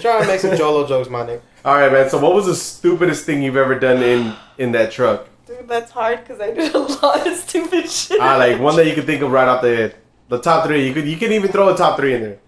Try 0.00 0.20
to 0.20 0.26
make 0.26 0.40
some 0.40 0.56
Jolo 0.56 0.86
jokes, 0.86 1.08
my 1.08 1.22
nigga. 1.24 1.40
All 1.66 1.74
right, 1.74 1.90
man. 1.90 2.08
So, 2.08 2.20
what 2.20 2.32
was 2.32 2.46
the 2.46 2.54
stupidest 2.54 3.24
thing 3.26 3.42
you've 3.42 3.56
ever 3.56 3.76
done 3.76 4.00
in 4.00 4.36
in 4.56 4.70
that 4.70 4.92
truck? 4.92 5.28
Dude, 5.46 5.66
that's 5.66 5.90
hard 5.90 6.20
because 6.20 6.40
I 6.40 6.52
did 6.52 6.72
a 6.72 6.78
lot 6.78 7.26
of 7.26 7.36
stupid 7.36 7.90
shit. 7.90 8.20
Ah, 8.20 8.36
like 8.36 8.60
one 8.60 8.76
that 8.76 8.86
you 8.86 8.94
can 8.94 9.04
think 9.04 9.20
of 9.20 9.32
right 9.32 9.48
off 9.48 9.62
the 9.62 9.74
head. 9.74 9.96
The 10.28 10.38
top 10.40 10.64
three. 10.64 10.86
You 10.86 10.94
could 10.94 11.08
you 11.08 11.16
can 11.16 11.32
even 11.32 11.50
throw 11.50 11.68
a 11.74 11.76
top 11.76 11.98
three 11.98 12.14
in 12.14 12.22
there. 12.22 12.38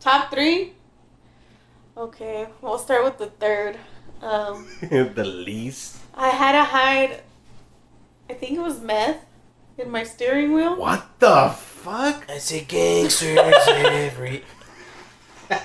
Top 0.00 0.32
three? 0.32 0.72
Okay, 1.96 2.48
we'll 2.60 2.78
start 2.78 3.04
with 3.04 3.18
the 3.18 3.26
third. 3.26 3.78
Um, 4.20 4.66
the 4.80 5.24
least. 5.24 5.98
I 6.14 6.30
had 6.30 6.52
to 6.52 6.64
hide, 6.64 7.22
I 8.28 8.34
think 8.34 8.58
it 8.58 8.60
was 8.60 8.80
meth 8.80 9.24
in 9.78 9.90
my 9.92 10.02
steering 10.02 10.54
wheel. 10.54 10.74
What 10.76 11.06
the 11.20 11.50
fuck? 11.50 12.28
I 12.28 12.38
see 12.38 12.62
gangsters 12.62 13.38
every. 13.68 14.42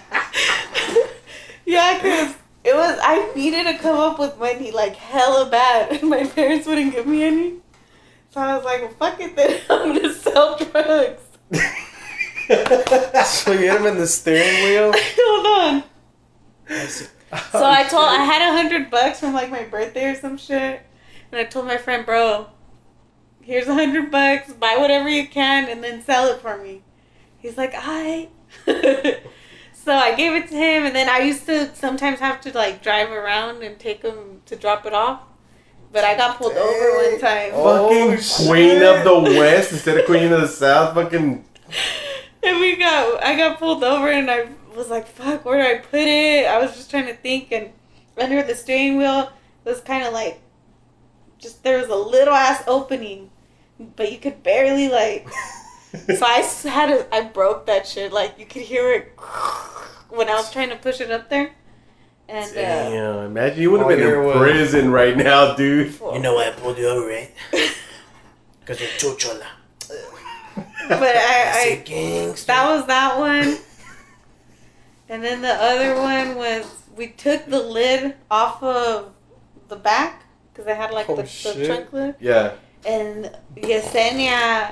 Yeah, 1.65 1.97
because 1.97 2.35
it 2.65 2.75
was, 2.75 2.97
I 3.01 3.31
needed 3.35 3.65
to 3.65 3.77
come 3.77 3.97
up 3.97 4.17
with 4.17 4.39
money 4.39 4.71
like 4.71 4.95
hella 4.95 5.49
bad, 5.49 5.91
and 5.91 6.09
my 6.09 6.25
parents 6.25 6.67
wouldn't 6.67 6.93
give 6.93 7.05
me 7.05 7.23
any. 7.23 7.53
So 8.31 8.41
I 8.41 8.55
was 8.55 8.65
like, 8.65 8.81
well, 8.81 8.91
fuck 8.91 9.21
it 9.21 9.35
then, 9.35 9.61
I'm 9.69 9.95
gonna 9.95 10.13
sell 10.13 10.57
drugs. 10.57 11.21
So 13.25 13.53
you 13.53 13.71
hit 13.71 13.81
him 13.81 13.87
in 13.87 13.97
the 13.97 14.05
steering 14.05 14.63
wheel. 14.65 14.93
Hold 14.95 15.45
on. 15.47 15.83
So 17.51 17.65
I 17.65 17.83
told 17.89 18.05
I 18.05 18.23
had 18.23 18.47
a 18.47 18.55
hundred 18.55 18.91
bucks 18.91 19.19
from 19.19 19.33
like 19.33 19.49
my 19.49 19.63
birthday 19.63 20.11
or 20.11 20.15
some 20.15 20.37
shit, 20.37 20.85
and 21.31 21.39
I 21.39 21.45
told 21.45 21.65
my 21.65 21.77
friend, 21.77 22.05
bro, 22.05 22.45
here's 23.41 23.67
a 23.67 23.73
hundred 23.73 24.11
bucks, 24.11 24.53
buy 24.53 24.77
whatever 24.77 25.09
you 25.09 25.27
can, 25.27 25.67
and 25.67 25.83
then 25.83 26.03
sell 26.03 26.27
it 26.27 26.39
for 26.39 26.57
me. 26.57 26.83
He's 27.39 27.57
like, 27.57 27.73
I. 27.75 28.29
so 29.85 29.93
I 29.93 30.15
gave 30.15 30.33
it 30.33 30.49
to 30.49 30.55
him, 30.55 30.83
and 30.85 30.95
then 30.95 31.07
I 31.07 31.19
used 31.19 31.45
to 31.45 31.73
sometimes 31.75 32.19
have 32.19 32.41
to 32.41 32.51
like 32.51 32.81
drive 32.83 33.11
around 33.11 33.63
and 33.63 33.79
take 33.79 34.01
him 34.01 34.41
to 34.47 34.55
drop 34.55 34.85
it 34.85 34.93
off. 34.93 35.21
But 35.93 36.03
I 36.03 36.17
got 36.17 36.37
pulled 36.37 36.53
over 36.53 36.91
one 36.97 37.19
time. 37.21 37.51
Oh, 37.53 37.87
fucking 37.87 38.19
Oh, 38.19 38.47
queen 38.49 38.83
of 38.83 39.03
the 39.05 39.39
west 39.39 39.71
instead 39.71 39.97
of 39.97 40.05
queen 40.05 40.33
of 40.33 40.41
the 40.41 40.47
south. 40.47 40.93
Fucking. 40.95 41.45
And 42.43 42.59
we 42.59 42.75
got, 42.75 43.23
I 43.23 43.35
got 43.35 43.57
pulled 43.57 43.83
over 43.83 44.07
and 44.07 44.29
I 44.29 44.49
was 44.75 44.87
like, 44.91 45.07
fuck, 45.07 45.45
where 45.45 45.57
do 45.63 45.67
I 45.67 45.79
put 45.81 46.01
it? 46.01 46.45
I 46.45 46.59
was 46.59 46.75
just 46.75 46.91
trying 46.91 47.07
to 47.07 47.15
think 47.15 47.51
and 47.51 47.71
under 48.19 48.43
the 48.43 48.53
steering 48.53 48.97
wheel 48.97 49.31
was 49.63 49.81
kind 49.81 50.05
of 50.05 50.13
like, 50.13 50.39
just, 51.39 51.63
there 51.63 51.79
was 51.79 51.87
a 51.87 51.95
little 51.95 52.35
ass 52.35 52.63
opening, 52.67 53.31
but 53.95 54.11
you 54.11 54.19
could 54.19 54.43
barely 54.43 54.89
like, 54.89 55.27
so 56.17 56.25
I 56.25 56.39
had 56.69 56.87
to, 56.87 57.15
I 57.15 57.21
broke 57.23 57.65
that 57.67 57.87
shit. 57.87 58.11
Like 58.13 58.37
you 58.39 58.45
could 58.45 58.63
hear 58.63 58.91
it 58.91 59.13
when 60.09 60.29
I 60.29 60.33
was 60.35 60.51
trying 60.51 60.69
to 60.69 60.75
push 60.75 60.99
it 61.01 61.11
up 61.11 61.29
there. 61.29 61.51
And 62.27 62.57
uh, 62.57 63.25
imagine 63.25 63.61
you 63.61 63.69
would 63.71 63.81
have 63.81 63.89
been 63.89 63.99
year 63.99 64.19
in 64.21 64.27
was- 64.27 64.37
prison 64.37 64.91
right 64.91 65.15
now, 65.15 65.53
dude. 65.55 65.93
You 65.99 66.19
know 66.19 66.33
why 66.35 66.47
I 66.47 66.51
pulled 66.51 66.77
you 66.77 66.87
over, 66.87 67.07
right? 67.07 67.31
Because 68.59 68.81
you're 68.81 68.89
chochola. 69.13 69.45
but 70.89 71.03
I, 71.15 71.51
I 71.53 71.83
see 71.85 72.25
I, 72.29 72.33
that 72.47 72.67
was 72.75 72.87
that 72.87 73.19
one. 73.19 73.57
And 75.07 75.23
then 75.23 75.43
the 75.43 75.53
other 75.53 75.95
one 76.01 76.35
was 76.35 76.65
we 76.95 77.09
took 77.09 77.45
the 77.45 77.59
lid 77.61 78.15
off 78.31 78.63
of 78.63 79.11
the 79.67 79.75
back 79.75 80.23
because 80.51 80.65
I 80.67 80.73
had 80.73 80.89
like 80.91 81.07
Oh, 81.09 81.15
the, 81.15 81.21
the 81.53 81.65
trunk 81.67 81.93
lid, 81.93 82.15
Yeah. 82.19 82.53
and 82.87 83.29
Yesenia 83.55 84.71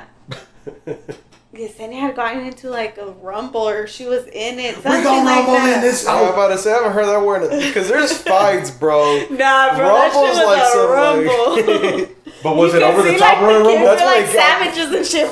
Yesenia 1.53 1.99
had 1.99 2.16
gotten 2.16 2.45
into 2.45 2.70
like 2.70 2.97
a 2.97 3.11
rumble 3.11 3.68
or 3.70 3.86
she 3.86 4.05
was 4.05 4.26
in 4.26 4.57
it, 4.59 4.74
something 4.76 4.91
like 4.91 5.03
that. 5.45 6.05
I'm 6.07 6.34
about 6.34 6.47
to 6.47 6.57
say 6.57 6.72
I 6.72 6.78
haven't 6.78 6.93
heard 6.93 7.05
that 7.05 7.24
word 7.24 7.47
because 7.49 7.88
there's 7.88 8.18
fights, 8.24 8.72
bro. 8.72 9.26
Nah, 9.30 9.76
bro, 9.76 9.86
that 9.88 10.14
Rumble's 10.14 10.36
shit 10.36 10.47
was 10.47 10.57
like 10.57 10.64
a 10.64 10.72
some, 10.72 10.91
rumble. 10.91 11.99
like- 11.99 12.18
But 12.43 12.55
was 12.57 12.74
You 12.74 12.80
it 12.80 12.84
over 12.84 13.03
the 13.03 13.18
top 13.18 13.41
like, 13.41 13.41
of 13.41 13.47
the 13.47 13.53
the 13.53 13.59
rumble? 13.70 13.86
That's 13.86 14.01
were, 14.01 14.07
what 14.07 14.18
like 14.18 14.30
it 14.30 14.34
got- 14.34 14.74
savages 14.74 14.91
and 14.97 15.05
shit. 15.05 15.32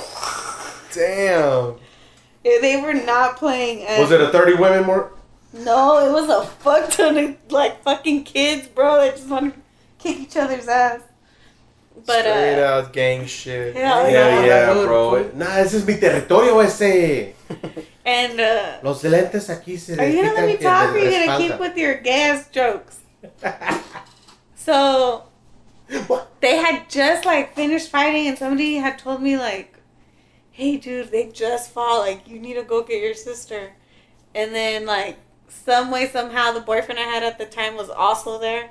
Damn. 0.94 1.76
Yeah, 2.44 2.58
they 2.62 2.82
were 2.82 2.94
not 2.94 3.38
playing. 3.38 3.84
And 3.86 4.02
Was 4.02 4.12
it 4.12 4.22
a 4.22 4.30
30 4.30 4.56
women 4.56 4.86
more? 4.86 5.12
No, 5.54 6.08
it 6.08 6.12
was 6.12 6.30
a 6.30 6.46
fuck 6.48 6.90
ton 6.92 7.18
of 7.18 7.36
like 7.52 7.82
fucking 7.84 8.24
kids, 8.24 8.68
bro. 8.68 9.02
They 9.02 9.10
just 9.12 9.28
want 9.28 9.54
to 9.56 9.62
kick 10.00 10.18
each 10.20 10.38
other's 10.38 10.68
ass. 10.68 11.02
But 12.06 12.22
Straight 12.22 12.60
uh, 12.60 12.68
out 12.68 12.94
gang 12.94 13.26
shit. 13.26 13.76
Hell 13.76 14.10
Yeah, 14.10 14.44
yeah. 14.44 14.74
yeah, 14.74 14.86
bro. 14.86 15.32
Nah, 15.36 15.58
ese 15.58 15.76
es 15.76 15.86
mi 15.86 15.96
territorio 15.96 16.60
ese. 16.64 17.34
and 18.06 18.40
uh, 18.40 18.80
Los 18.82 19.04
lentes 19.04 19.50
aquí 19.50 19.78
se 19.78 19.98
are 19.98 20.08
you 20.08 20.24
gonna 20.24 20.34
let 20.34 20.46
me 20.48 20.58
talk, 20.58 20.96
or 20.96 20.98
are 20.98 21.00
you 21.00 21.26
gonna 21.26 21.38
keep 21.38 21.60
with 21.60 21.78
your 21.78 21.96
gas 22.02 22.50
jokes? 22.50 23.00
So 24.64 25.24
they 26.40 26.58
had 26.58 26.88
just 26.88 27.26
like 27.26 27.56
finished 27.56 27.90
fighting, 27.90 28.28
and 28.28 28.38
somebody 28.38 28.76
had 28.76 29.00
told 29.00 29.24
me 29.24 29.38
like, 29.38 29.80
"Hey, 30.52 30.78
dude, 30.78 31.10
they 31.10 31.28
just 31.28 31.72
fought. 31.72 32.00
Like, 32.00 32.28
you 32.28 32.40
need 32.40 32.54
to 32.54 32.64
go 32.64 32.84
get 32.84 33.02
your 33.02 33.16
sister." 33.16 33.74
And 34.36 34.54
then 34.54 34.86
like 34.86 35.18
some 35.50 35.90
way 35.90 36.08
somehow 36.08 36.52
the 36.52 36.62
boyfriend 36.62 37.00
I 37.00 37.04
had 37.04 37.24
at 37.24 37.40
the 37.40 37.46
time 37.46 37.76
was 37.76 37.90
also 37.90 38.38
there. 38.40 38.70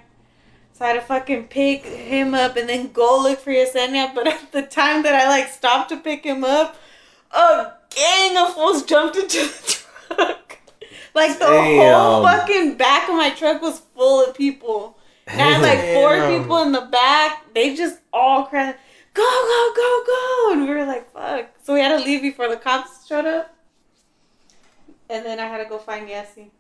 So 0.81 0.87
I 0.87 0.93
had 0.93 0.95
to 0.95 1.03
fucking 1.03 1.49
pick 1.49 1.85
him 1.85 2.33
up 2.33 2.57
and 2.57 2.67
then 2.67 2.91
go 2.91 3.21
look 3.23 3.41
for 3.41 3.51
Yesenia. 3.51 4.15
But 4.15 4.27
at 4.27 4.51
the 4.51 4.63
time 4.63 5.03
that 5.03 5.15
I 5.15 5.29
like 5.29 5.51
stopped 5.51 5.91
to 5.91 5.99
pick 5.99 6.25
him 6.25 6.43
up, 6.43 6.75
a 7.33 7.73
gang 7.91 8.39
of 8.39 8.55
fools 8.55 8.85
jumped 8.85 9.17
into 9.17 9.41
the 9.41 9.85
truck. 10.17 10.59
Like 11.13 11.41
the 11.41 11.47
whole 11.47 12.23
fucking 12.23 12.77
back 12.77 13.09
of 13.09 13.17
my 13.17 13.31
truck 13.31 13.61
was 13.61 13.81
full 13.97 14.25
of 14.25 14.35
people. 14.35 14.97
And 15.27 15.41
I 15.41 15.45
had 15.45 15.61
like 15.61 15.95
four 15.95 16.15
Damn. 16.15 16.41
people 16.41 16.63
in 16.63 16.71
the 16.71 16.83
back. 16.83 17.53
They 17.53 17.75
just 17.75 17.99
all 18.13 18.45
cried, 18.45 18.77
"Go, 19.13 19.23
go, 19.23 19.73
go, 19.75 20.03
go!" 20.07 20.53
And 20.53 20.69
we 20.69 20.73
were 20.73 20.87
like, 20.87 21.13
"Fuck!" 21.13 21.47
So 21.65 21.75
we 21.75 21.81
had 21.81 21.99
to 21.99 22.05
leave 22.05 22.23
before 22.23 22.49
the 22.49 22.57
cops 22.57 23.09
showed 23.09 23.27
up. 23.27 23.53
And 25.11 25.27
then 25.27 25.41
I 25.41 25.47
had 25.47 25.59
to 25.59 25.69
go 25.69 25.79
find 25.79 26.09
Yessie. 26.09 26.51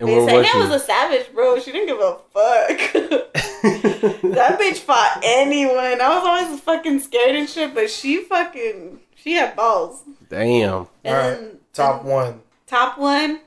And 0.00 0.08
They 0.08 0.16
where 0.16 0.28
said 0.28 0.36
was 0.38 0.46
that 0.46 0.68
was 0.70 0.82
a 0.82 0.84
savage, 0.84 1.32
bro. 1.34 1.60
She 1.60 1.72
didn't 1.72 1.88
give 1.88 2.00
a 2.00 2.16
fuck. 2.32 2.92
that 4.32 4.58
bitch 4.58 4.78
fought 4.78 5.20
anyone. 5.22 6.00
I 6.00 6.08
was 6.18 6.24
always 6.26 6.60
fucking 6.60 7.00
scared 7.00 7.36
and 7.36 7.48
shit, 7.48 7.74
but 7.74 7.90
she 7.90 8.24
fucking 8.24 9.00
she 9.14 9.34
had 9.34 9.54
balls. 9.54 10.02
Damn. 10.28 10.86
And 11.04 11.14
Alright, 11.16 11.40
then- 11.40 11.56
Top 11.72 12.00
and 12.02 12.10
one. 12.10 12.40
top 12.66 12.98
one. 12.98 13.40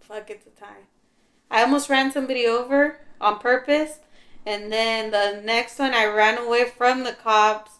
Fuck, 0.00 0.30
it's 0.30 0.46
a 0.46 0.50
tie. 0.50 0.66
I 1.50 1.62
almost 1.62 1.88
ran 1.90 2.12
somebody 2.12 2.46
over 2.46 2.98
on 3.20 3.38
purpose, 3.38 3.98
and 4.46 4.70
then 4.72 5.10
the 5.10 5.40
next 5.44 5.78
one 5.78 5.92
I 5.94 6.04
ran 6.06 6.38
away 6.38 6.66
from 6.68 7.04
the 7.04 7.12
cops, 7.12 7.72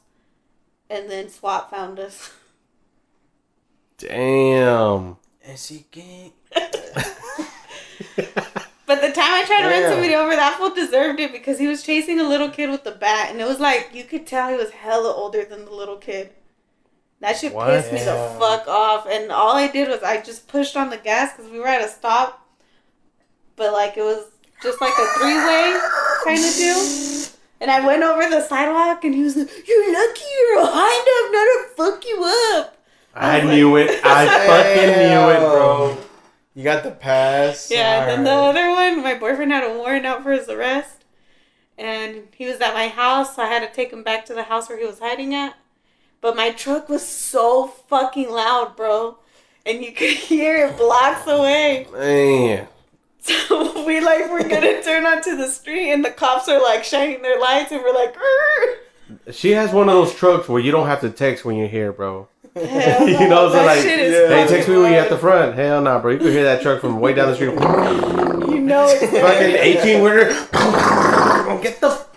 and 0.91 1.11
then 1.11 1.29
SWAT 1.29 1.71
found 1.71 1.99
us. 2.01 2.33
Damn. 3.99 5.17
I 5.49 5.55
see 5.55 5.87
gang. 5.91 6.33
But 8.85 9.01
the 9.01 9.09
time 9.11 9.33
I 9.33 9.45
tried 9.47 9.63
to 9.63 9.69
run 9.69 9.91
somebody 9.91 10.15
over, 10.15 10.37
that 10.37 10.59
fool 10.59 10.69
deserved 10.75 11.19
it 11.19 11.33
because 11.33 11.59
he 11.59 11.67
was 11.67 11.83
chasing 11.83 12.21
a 12.21 12.29
little 12.29 12.51
kid 12.51 12.69
with 12.69 12.85
the 12.85 12.91
bat, 12.91 13.31
and 13.31 13.41
it 13.41 13.47
was 13.47 13.59
like 13.59 13.91
you 13.95 14.05
could 14.05 14.27
tell 14.27 14.51
he 14.51 14.55
was 14.57 14.71
hella 14.71 15.11
older 15.15 15.45
than 15.45 15.65
the 15.65 15.71
little 15.71 15.97
kid. 15.97 16.31
That 17.21 17.39
shit 17.39 17.55
What? 17.55 17.69
pissed 17.69 17.91
me 17.93 18.01
the 18.01 18.05
Yeah. 18.07 18.39
fuck 18.39 18.69
off, 18.69 19.07
and 19.09 19.33
all 19.33 19.57
I 19.57 19.69
did 19.69 19.89
was 19.89 20.03
I 20.03 20.21
just 20.21 20.47
pushed 20.47 20.77
on 20.77 20.91
the 20.91 20.99
gas 20.99 21.35
because 21.35 21.51
we 21.51 21.59
were 21.59 21.69
at 21.69 21.81
a 21.81 21.89
stop, 21.89 22.47
but 23.57 23.73
like 23.73 23.97
it 23.97 24.03
was 24.03 24.25
just 24.63 24.79
like 24.83 24.93
a 24.99 25.07
three 25.19 25.37
way 25.37 25.81
kind 26.25 26.45
of 26.45 26.55
deal. 26.55 27.27
And 27.63 27.71
I 27.71 27.87
went 27.87 28.03
over 28.03 28.29
the 28.29 28.43
sidewalk, 28.47 29.05
and 29.05 29.15
he 29.15 29.23
was 29.23 29.37
like, 29.37 29.49
"You're 29.67 29.93
lucky 29.95 30.25
you're 30.39 30.61
behind 30.67 31.07
up, 31.17 31.33
not 31.33 31.45
to 31.45 31.65
fuck 31.77 32.05
you 32.07 32.25
up." 32.57 32.77
I 33.15 33.41
knew 33.41 33.77
it. 33.77 34.01
I 34.05 34.27
fucking 34.49 34.99
knew 34.99 35.31
it, 35.31 35.39
bro. 35.39 35.97
You 36.55 36.65
got 36.65 36.85
the 36.85 36.91
pass. 36.91 37.71
Yeah, 37.71 38.03
and 38.03 38.11
then 38.11 38.25
the 38.25 38.31
other 38.31 38.71
one, 38.71 39.03
my 39.03 39.15
boyfriend 39.15 39.53
had 39.53 39.65
a 39.65 39.77
warrant 39.77 40.05
out 40.05 40.23
for 40.23 40.33
his 40.33 40.49
arrest. 40.49 41.05
And 41.79 42.29
he 42.37 42.47
was 42.47 42.61
at 42.61 42.75
my 42.75 42.89
house, 42.89 43.37
so 43.37 43.43
I 43.43 43.47
had 43.47 43.67
to 43.67 43.75
take 43.75 43.93
him 43.93 44.03
back 44.03 44.27
to 44.27 44.35
the 44.35 44.45
house 44.45 44.69
where 44.69 44.79
he 44.79 44.85
was 44.85 44.99
hiding 44.99 45.35
at. 45.35 45.57
But 46.21 46.37
my 46.37 46.51
truck 46.51 46.89
was 46.89 47.07
so 47.07 47.67
fucking 47.67 48.31
loud, 48.31 48.77
bro. 48.77 49.19
And 49.65 49.83
you 49.83 49.93
could 49.93 50.11
hear 50.29 50.67
it 50.67 50.77
blocks 50.77 51.27
away. 51.27 51.87
Man. 51.93 52.69
So 53.25 53.85
we 53.87 54.01
like 54.01 54.29
we're 54.33 54.49
gonna 54.49 54.83
turn 54.85 55.07
onto 55.07 55.37
the 55.37 55.47
street 55.47 55.93
and 55.93 56.05
the 56.05 56.11
cops 56.11 56.49
are 56.49 56.61
like 56.61 56.83
shining 56.83 57.23
their 57.23 57.39
lights 57.39 57.71
and 57.71 57.81
we're 57.81 57.95
like 57.95 58.17
"Grr." 58.17 59.33
She 59.33 59.53
has 59.53 59.73
one 59.73 59.89
of 59.89 59.95
those 59.95 60.13
trucks 60.13 60.49
where 60.49 60.61
you 60.61 60.73
don't 60.73 60.89
have 60.89 61.03
to 61.03 61.11
text 61.11 61.45
when 61.45 61.55
you're 61.55 61.69
here, 61.69 61.93
bro. 61.93 62.27
Hell 62.55 63.09
you 63.09 63.29
know, 63.29 63.49
so 63.49 63.55
that 63.55 63.67
like, 63.67 63.81
shit 63.81 63.99
is 63.99 64.15
hey, 64.15 64.29
fucking 64.29 64.55
text 64.55 64.69
me 64.69 64.77
when 64.77 64.93
you're 64.93 65.01
at 65.01 65.09
the 65.09 65.17
front. 65.19 65.55
Hell 65.55 65.81
no, 65.81 65.99
bro. 66.01 66.13
You 66.13 66.19
could 66.19 66.33
hear 66.33 66.45
that 66.45 66.61
truck 66.63 66.81
from 66.81 67.01
way 67.01 67.15
down 67.15 67.29
the 67.29 67.35
street. 67.35 67.53
You 68.53 68.61
know 68.61 68.87
it's 68.89 69.01
Fucking 69.21 69.57
18 69.57 70.03
wheeler. 70.03 70.25
Get 71.63 71.81
the. 71.81 71.89
F- 71.89 72.09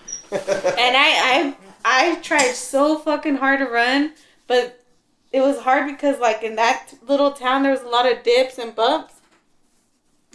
And 0.77 0.97
I, 0.97 1.55
I, 1.55 1.55
I 1.85 2.15
tried 2.15 2.51
so 2.53 2.97
fucking 2.97 3.35
hard 3.37 3.59
to 3.59 3.65
run, 3.65 4.13
but 4.47 4.83
it 5.31 5.39
was 5.41 5.59
hard 5.59 5.87
because 5.87 6.19
like 6.19 6.43
in 6.43 6.55
that 6.57 6.93
little 7.07 7.31
town 7.31 7.63
there 7.63 7.71
was 7.71 7.81
a 7.83 7.87
lot 7.87 8.11
of 8.11 8.23
dips 8.23 8.57
and 8.57 8.75
bumps, 8.75 9.13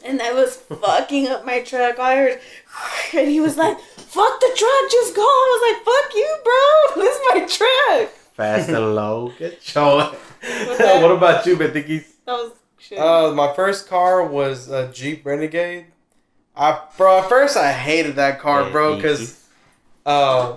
and 0.02 0.18
that 0.20 0.34
was 0.34 0.56
fucking 0.56 1.28
up 1.28 1.44
my 1.44 1.60
truck. 1.60 1.98
All 1.98 2.06
I 2.06 2.16
heard, 2.16 2.40
and 3.14 3.28
he 3.28 3.40
was 3.40 3.56
like, 3.58 3.78
"Fuck 3.78 4.40
the 4.40 4.52
truck, 4.56 4.90
just 4.90 5.14
go." 5.14 5.22
I 5.22 5.58
was 5.60 5.74
like, 5.74 5.84
"Fuck 5.84 6.14
you, 6.14 6.36
bro. 6.44 7.02
This 7.02 7.16
is 7.16 7.22
my 7.28 7.98
truck." 8.06 8.14
Fast 8.40 8.70
and 8.70 8.78
low. 8.94 9.32
Get 9.38 9.74
your. 9.74 10.12
that? 10.40 10.98
what 11.02 11.10
about 11.10 11.44
you, 11.44 11.56
Bentinky? 11.56 12.06
That 12.24 12.32
was 12.32 12.52
shit. 12.78 12.98
Uh, 12.98 13.32
my 13.34 13.52
first 13.52 13.86
car 13.86 14.24
was 14.24 14.70
a 14.70 14.90
Jeep 14.90 15.26
Renegade. 15.26 15.86
I 16.56 16.80
bro, 16.96 17.18
at 17.18 17.28
first 17.28 17.58
I 17.58 17.70
hated 17.70 18.16
that 18.16 18.40
car, 18.40 18.70
bro, 18.70 18.96
because 18.96 19.46
uh, 20.06 20.56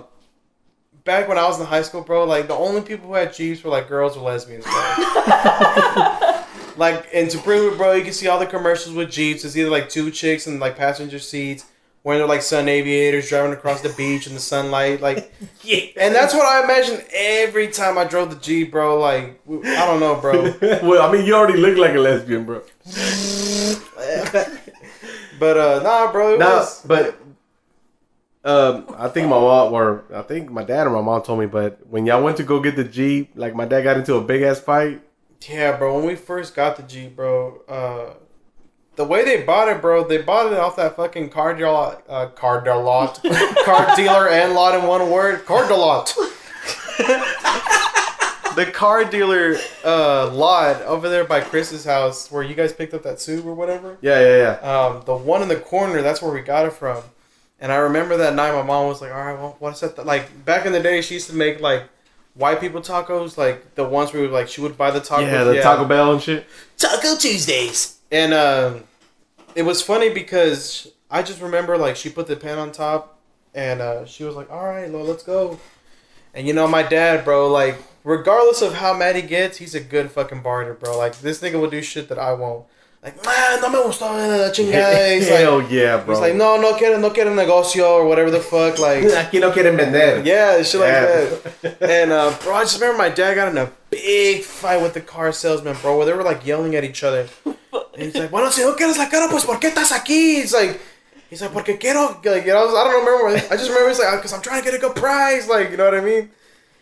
back 1.04 1.28
when 1.28 1.36
I 1.36 1.46
was 1.46 1.60
in 1.60 1.66
high 1.66 1.82
school, 1.82 2.00
bro, 2.00 2.24
like 2.24 2.48
the 2.48 2.54
only 2.54 2.80
people 2.80 3.08
who 3.08 3.14
had 3.14 3.34
Jeeps 3.34 3.62
were 3.62 3.70
like 3.70 3.86
girls 3.86 4.16
or 4.16 4.24
lesbians, 4.24 4.64
bro. 4.64 4.72
like, 6.76 7.06
in 7.12 7.28
to 7.28 7.38
prove 7.38 7.76
bro, 7.76 7.92
you 7.92 8.02
can 8.02 8.14
see 8.14 8.28
all 8.28 8.38
the 8.38 8.46
commercials 8.46 8.94
with 8.94 9.10
Jeeps. 9.10 9.44
It's 9.44 9.58
either 9.58 9.70
like 9.70 9.90
two 9.90 10.10
chicks 10.10 10.46
and 10.46 10.58
like 10.58 10.76
passenger 10.76 11.18
seats. 11.18 11.66
Wearing 12.04 12.20
their 12.20 12.28
like 12.28 12.42
sun 12.42 12.68
aviators, 12.68 13.28
driving 13.30 13.52
across 13.52 13.80
the 13.80 13.88
beach 13.88 14.26
in 14.26 14.34
the 14.34 14.40
sunlight, 14.40 15.00
like, 15.00 15.32
and 15.96 16.14
that's 16.14 16.34
what 16.34 16.46
I 16.46 16.62
imagine 16.62 17.02
every 17.14 17.68
time 17.68 17.96
I 17.96 18.04
drove 18.04 18.28
the 18.30 18.36
Jeep, 18.36 18.70
bro. 18.72 19.00
Like, 19.00 19.40
I 19.48 19.86
don't 19.86 20.00
know, 20.00 20.14
bro. 20.20 20.54
well, 20.82 21.08
I 21.08 21.10
mean, 21.10 21.24
you 21.24 21.34
already 21.34 21.58
look 21.58 21.78
like 21.78 21.94
a 21.94 21.98
lesbian, 22.00 22.44
bro. 22.44 22.62
But 25.38 25.58
uh, 25.58 25.82
nah, 25.82 26.12
bro. 26.12 26.34
It 26.34 26.38
No, 26.40 26.58
was, 26.58 26.84
but 26.84 27.18
um, 28.44 28.94
I 28.96 29.08
think 29.08 29.28
my 29.28 29.38
mom, 29.38 29.72
or 29.72 30.04
I 30.14 30.22
think 30.22 30.50
my 30.50 30.62
dad 30.62 30.86
or 30.86 30.90
my 30.90 31.00
mom 31.00 31.22
told 31.22 31.40
me, 31.40 31.46
but 31.46 31.86
when 31.88 32.06
y'all 32.06 32.22
went 32.22 32.36
to 32.36 32.44
go 32.44 32.60
get 32.60 32.76
the 32.76 32.84
Jeep, 32.84 33.32
like 33.34 33.54
my 33.54 33.64
dad 33.64 33.82
got 33.82 33.96
into 33.96 34.14
a 34.14 34.20
big 34.22 34.42
ass 34.42 34.60
fight. 34.60 35.02
Yeah, 35.48 35.76
bro. 35.76 35.96
When 35.96 36.06
we 36.06 36.14
first 36.16 36.54
got 36.54 36.76
the 36.76 36.82
Jeep, 36.82 37.16
bro, 37.16 37.62
uh, 37.68 38.14
the 38.96 39.04
way 39.04 39.24
they 39.24 39.42
bought 39.42 39.68
it, 39.68 39.80
bro, 39.80 40.06
they 40.06 40.18
bought 40.18 40.52
it 40.52 40.58
off 40.58 40.76
that 40.76 40.96
fucking 40.96 41.30
car 41.30 41.54
dealer, 41.54 41.72
lot, 41.72 42.04
uh, 42.08 42.26
car 42.28 42.62
dealer 42.62 42.82
lot, 42.82 43.22
car 43.64 43.94
dealer 43.96 44.28
and 44.28 44.54
lot 44.54 44.78
in 44.78 44.86
one 44.86 45.10
word, 45.10 45.44
car 45.46 45.66
dealer 45.66 45.78
lot. 45.78 46.14
the 48.56 48.70
car 48.72 49.04
dealer 49.04 49.56
uh, 49.84 50.30
lot 50.32 50.80
over 50.82 51.08
there 51.08 51.24
by 51.24 51.40
Chris's 51.40 51.84
house, 51.84 52.30
where 52.30 52.42
you 52.42 52.54
guys 52.54 52.72
picked 52.72 52.94
up 52.94 53.02
that 53.02 53.20
Sub 53.20 53.44
or 53.46 53.54
whatever. 53.54 53.98
Yeah, 54.00 54.20
yeah, 54.20 54.58
yeah. 54.62 54.70
Um, 54.70 55.02
the 55.04 55.16
one 55.16 55.42
in 55.42 55.48
the 55.48 55.56
corner, 55.56 56.02
that's 56.02 56.22
where 56.22 56.32
we 56.32 56.40
got 56.40 56.66
it 56.66 56.72
from. 56.72 57.02
And 57.60 57.72
I 57.72 57.76
remember 57.76 58.16
that 58.18 58.34
night, 58.34 58.52
my 58.52 58.62
mom 58.62 58.88
was 58.88 59.00
like, 59.00 59.12
"All 59.12 59.24
right, 59.24 59.38
well, 59.38 59.56
what's 59.58 59.80
that?" 59.80 60.04
Like 60.04 60.44
back 60.44 60.66
in 60.66 60.72
the 60.72 60.80
day, 60.80 61.00
she 61.00 61.14
used 61.14 61.28
to 61.30 61.34
make 61.34 61.60
like 61.60 61.84
white 62.34 62.60
people 62.60 62.80
tacos, 62.80 63.36
like 63.36 63.74
the 63.74 63.84
ones 63.84 64.12
where 64.12 64.22
we, 64.22 64.28
like 64.28 64.48
she 64.48 64.60
would 64.60 64.76
buy 64.76 64.90
the 64.90 65.00
tacos. 65.00 65.22
Yeah, 65.22 65.44
the 65.44 65.60
Taco 65.60 65.84
Bell 65.84 66.12
and 66.12 66.22
shit. 66.22 66.46
Taco 66.76 67.16
Tuesdays. 67.16 67.93
And 68.10 68.32
um, 68.34 68.84
it 69.54 69.62
was 69.62 69.82
funny 69.82 70.10
because 70.10 70.92
I 71.10 71.22
just 71.22 71.40
remember 71.40 71.76
like 71.78 71.96
she 71.96 72.10
put 72.10 72.26
the 72.26 72.36
pan 72.36 72.58
on 72.58 72.72
top, 72.72 73.18
and 73.54 73.80
uh, 73.80 74.04
she 74.06 74.24
was 74.24 74.34
like, 74.36 74.50
"All 74.50 74.64
right, 74.64 74.90
well, 74.90 75.04
let's 75.04 75.22
go." 75.22 75.58
And 76.34 76.46
you 76.46 76.52
know, 76.52 76.66
my 76.68 76.82
dad, 76.82 77.24
bro, 77.24 77.50
like 77.50 77.76
regardless 78.04 78.62
of 78.62 78.74
how 78.74 78.92
mad 78.94 79.16
he 79.16 79.22
gets, 79.22 79.58
he's 79.58 79.74
a 79.74 79.80
good 79.80 80.10
fucking 80.10 80.42
barter, 80.42 80.74
bro. 80.74 80.96
Like 80.98 81.18
this 81.20 81.40
nigga 81.40 81.60
will 81.60 81.70
do 81.70 81.82
shit 81.82 82.08
that 82.08 82.18
I 82.18 82.32
won't. 82.32 82.66
Like, 83.02 83.22
man, 83.22 83.60
no 83.60 83.68
me 83.68 83.78
gustó 83.80 84.08
la 84.16 84.48
chingada. 84.50 85.14
He's 85.16 85.28
Hell 85.28 85.58
like, 85.58 85.70
yeah, 85.70 85.98
bro. 85.98 86.14
he's 86.14 86.22
like, 86.22 86.34
no, 86.36 86.58
no 86.58 86.72
quiere, 86.72 86.98
no 86.98 87.10
quiere 87.10 87.26
negocio 87.26 87.84
or 87.86 88.06
whatever 88.06 88.30
the 88.30 88.40
fuck. 88.40 88.78
Like, 88.78 89.04
Aquí 89.04 89.40
no 89.40 89.52
quieren 89.52 89.76
vender. 89.76 90.22
yeah, 90.24 90.62
shit 90.62 90.80
like 90.80 90.90
that. 90.90 91.76
And 91.82 92.10
uh, 92.12 92.34
bro, 92.42 92.54
I 92.54 92.62
just 92.62 92.80
remember 92.80 92.96
my 92.96 93.10
dad 93.10 93.34
got 93.34 93.48
in 93.48 93.58
a 93.58 93.70
big 93.90 94.42
fight 94.42 94.80
with 94.80 94.94
the 94.94 95.02
car 95.02 95.32
salesman, 95.32 95.76
bro, 95.82 95.98
where 95.98 96.06
they 96.06 96.14
were 96.14 96.22
like 96.22 96.46
yelling 96.46 96.74
at 96.76 96.82
each 96.82 97.04
other. 97.04 97.28
And 97.94 98.02
he's 98.02 98.14
like, 98.14 98.30
bueno, 98.30 98.50
si 98.50 98.62
no 98.62 98.74
quieres 98.74 98.96
la 98.98 99.08
cara, 99.08 99.28
pues, 99.28 99.44
¿por 99.44 99.58
qué 99.58 99.68
estás 99.70 99.92
aquí? 99.92 100.36
He's 100.42 100.52
like, 100.52 100.80
he's 101.30 101.40
like, 101.40 101.52
porque 101.52 101.78
quiero, 101.78 102.20
like, 102.24 102.44
you 102.46 102.52
know, 102.52 102.68
I 102.76 102.84
don't 102.84 103.04
remember. 103.04 103.28
I 103.52 103.56
just 103.56 103.68
remember 103.68 103.88
he's 103.88 103.98
like, 103.98 104.16
because 104.16 104.32
I'm 104.32 104.42
trying 104.42 104.62
to 104.62 104.70
get 104.70 104.74
a 104.74 104.78
good 104.80 104.94
price, 104.96 105.48
like, 105.48 105.70
you 105.70 105.76
know 105.76 105.84
what 105.84 105.94
I 105.94 106.00
mean? 106.00 106.30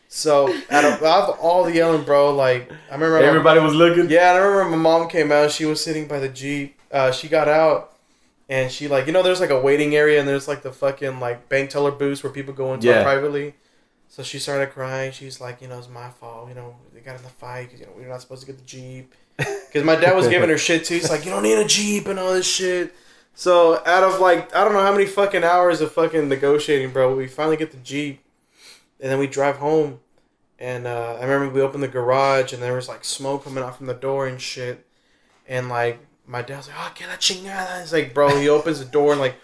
So 0.09 0.49
out 0.71 0.85
of, 0.85 1.03
out 1.03 1.31
of 1.31 1.39
all 1.41 1.65
the 1.65 1.73
yelling, 1.73 2.05
bro, 2.05 2.35
like, 2.35 2.71
I 2.91 2.95
remember 2.95 3.19
my- 3.21 3.25
Everybody 3.25 3.61
was 3.61 3.75
looking. 3.75 4.11
yeah, 4.11 4.33
I 4.33 4.37
remember 4.37 4.77
my 4.77 4.83
mom 4.83 5.09
came 5.09 5.33
out. 5.33 5.51
She 5.51 5.65
was 5.65 5.83
sitting 5.83 6.07
by 6.07 6.19
the 6.19 6.29
Jeep. 6.29 6.79
Uh, 6.91 7.11
she 7.11 7.29
got 7.29 7.49
out, 7.49 7.97
and 8.51 8.71
she 8.71 8.89
like 8.89 9.07
you 9.07 9.13
know 9.15 9.23
there's 9.23 9.41
like 9.41 9.49
a 9.49 9.59
waiting 9.59 9.97
area, 9.97 10.21
and 10.21 10.29
there's 10.29 10.47
like 10.47 10.61
the 10.63 10.71
fucking 10.71 11.19
like 11.19 11.49
bank 11.49 11.71
teller 11.71 11.91
booths 11.91 12.23
where 12.23 12.31
people 12.31 12.53
go 12.53 12.75
into 12.75 12.89
Yeah. 12.89 13.03
privately. 13.03 13.55
So 14.11 14.23
she 14.23 14.39
started 14.39 14.71
crying. 14.73 15.13
She's 15.13 15.41
like, 15.41 15.63
you 15.63 15.69
know, 15.69 15.79
it's 15.79 15.89
my 15.89 16.11
fault. 16.11 16.51
You 16.51 16.55
know, 16.57 16.77
they 16.93 17.01
got 17.01 17.17
in 17.17 17.23
the 17.23 17.31
fight 17.31 17.69
because 17.69 17.81
you 17.81 17.87
know 17.87 17.93
we 17.97 18.05
are 18.05 18.09
not 18.11 18.21
supposed 18.21 18.43
to 18.43 18.47
get 18.47 18.59
the 18.59 18.65
Jeep. 18.67 19.15
Because 19.37 19.85
my 19.85 19.97
dad 19.97 20.15
was 20.15 20.29
giving 20.29 20.49
her 20.49 20.59
shit 20.69 20.85
too. 20.85 20.95
He's 20.95 21.11
like, 21.11 21.25
you 21.25 21.31
don't 21.31 21.43
need 21.43 21.59
a 21.59 21.67
Jeep 21.67 22.07
and 22.07 22.19
all 22.19 22.33
this 22.33 22.47
shit. 22.47 22.95
So 23.35 23.83
out 23.87 24.03
of 24.03 24.21
like 24.21 24.55
I 24.55 24.65
don't 24.65 24.73
know 24.73 24.83
how 24.83 24.93
many 24.93 25.07
fucking 25.07 25.45
hours 25.45 25.81
of 25.81 25.93
fucking 25.93 26.29
negotiating, 26.29 26.91
bro, 26.91 27.17
we 27.17 27.27
finally 27.27 27.57
get 27.57 27.71
the 27.71 27.79
Jeep, 27.79 28.23
and 29.01 29.11
then 29.11 29.19
we 29.19 29.27
drive 29.27 29.57
home. 29.57 30.01
And 30.59 30.87
uh, 30.87 31.17
I 31.19 31.25
remember 31.25 31.53
we 31.53 31.61
opened 31.61 31.83
the 31.83 31.89
garage 31.89 32.53
and 32.53 32.63
there 32.63 32.75
was 32.75 32.89
like 32.89 33.05
smoke 33.05 33.45
coming 33.45 33.65
out 33.65 33.77
from 33.77 33.87
the 33.87 33.95
door 33.95 34.29
and 34.29 34.41
shit. 34.41 34.87
And 35.49 35.69
like 35.69 35.99
my 36.27 36.43
dad's 36.43 36.69
like, 36.69 36.77
"Oh, 36.79 36.93
que 36.95 37.07
la 37.07 37.15
chingada!" 37.15 37.81
He's 37.81 37.93
like, 37.93 38.15
bro, 38.15 38.39
he 38.39 38.49
opens 38.49 38.79
the 38.79 38.85
door 38.85 39.13
and 39.13 39.21
like 39.21 39.37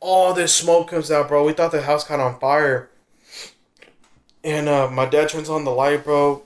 all 0.00 0.32
this 0.32 0.54
smoke 0.54 0.88
comes 0.88 1.10
out, 1.10 1.28
bro. 1.28 1.44
We 1.44 1.52
thought 1.52 1.72
the 1.72 1.82
house 1.82 2.04
caught 2.04 2.20
on 2.20 2.38
fire. 2.38 2.90
And 4.42 4.68
uh, 4.68 4.90
my 4.90 5.06
dad 5.06 5.30
turns 5.30 5.48
on 5.48 5.64
the 5.64 5.70
light, 5.70 6.04
bro. 6.04 6.42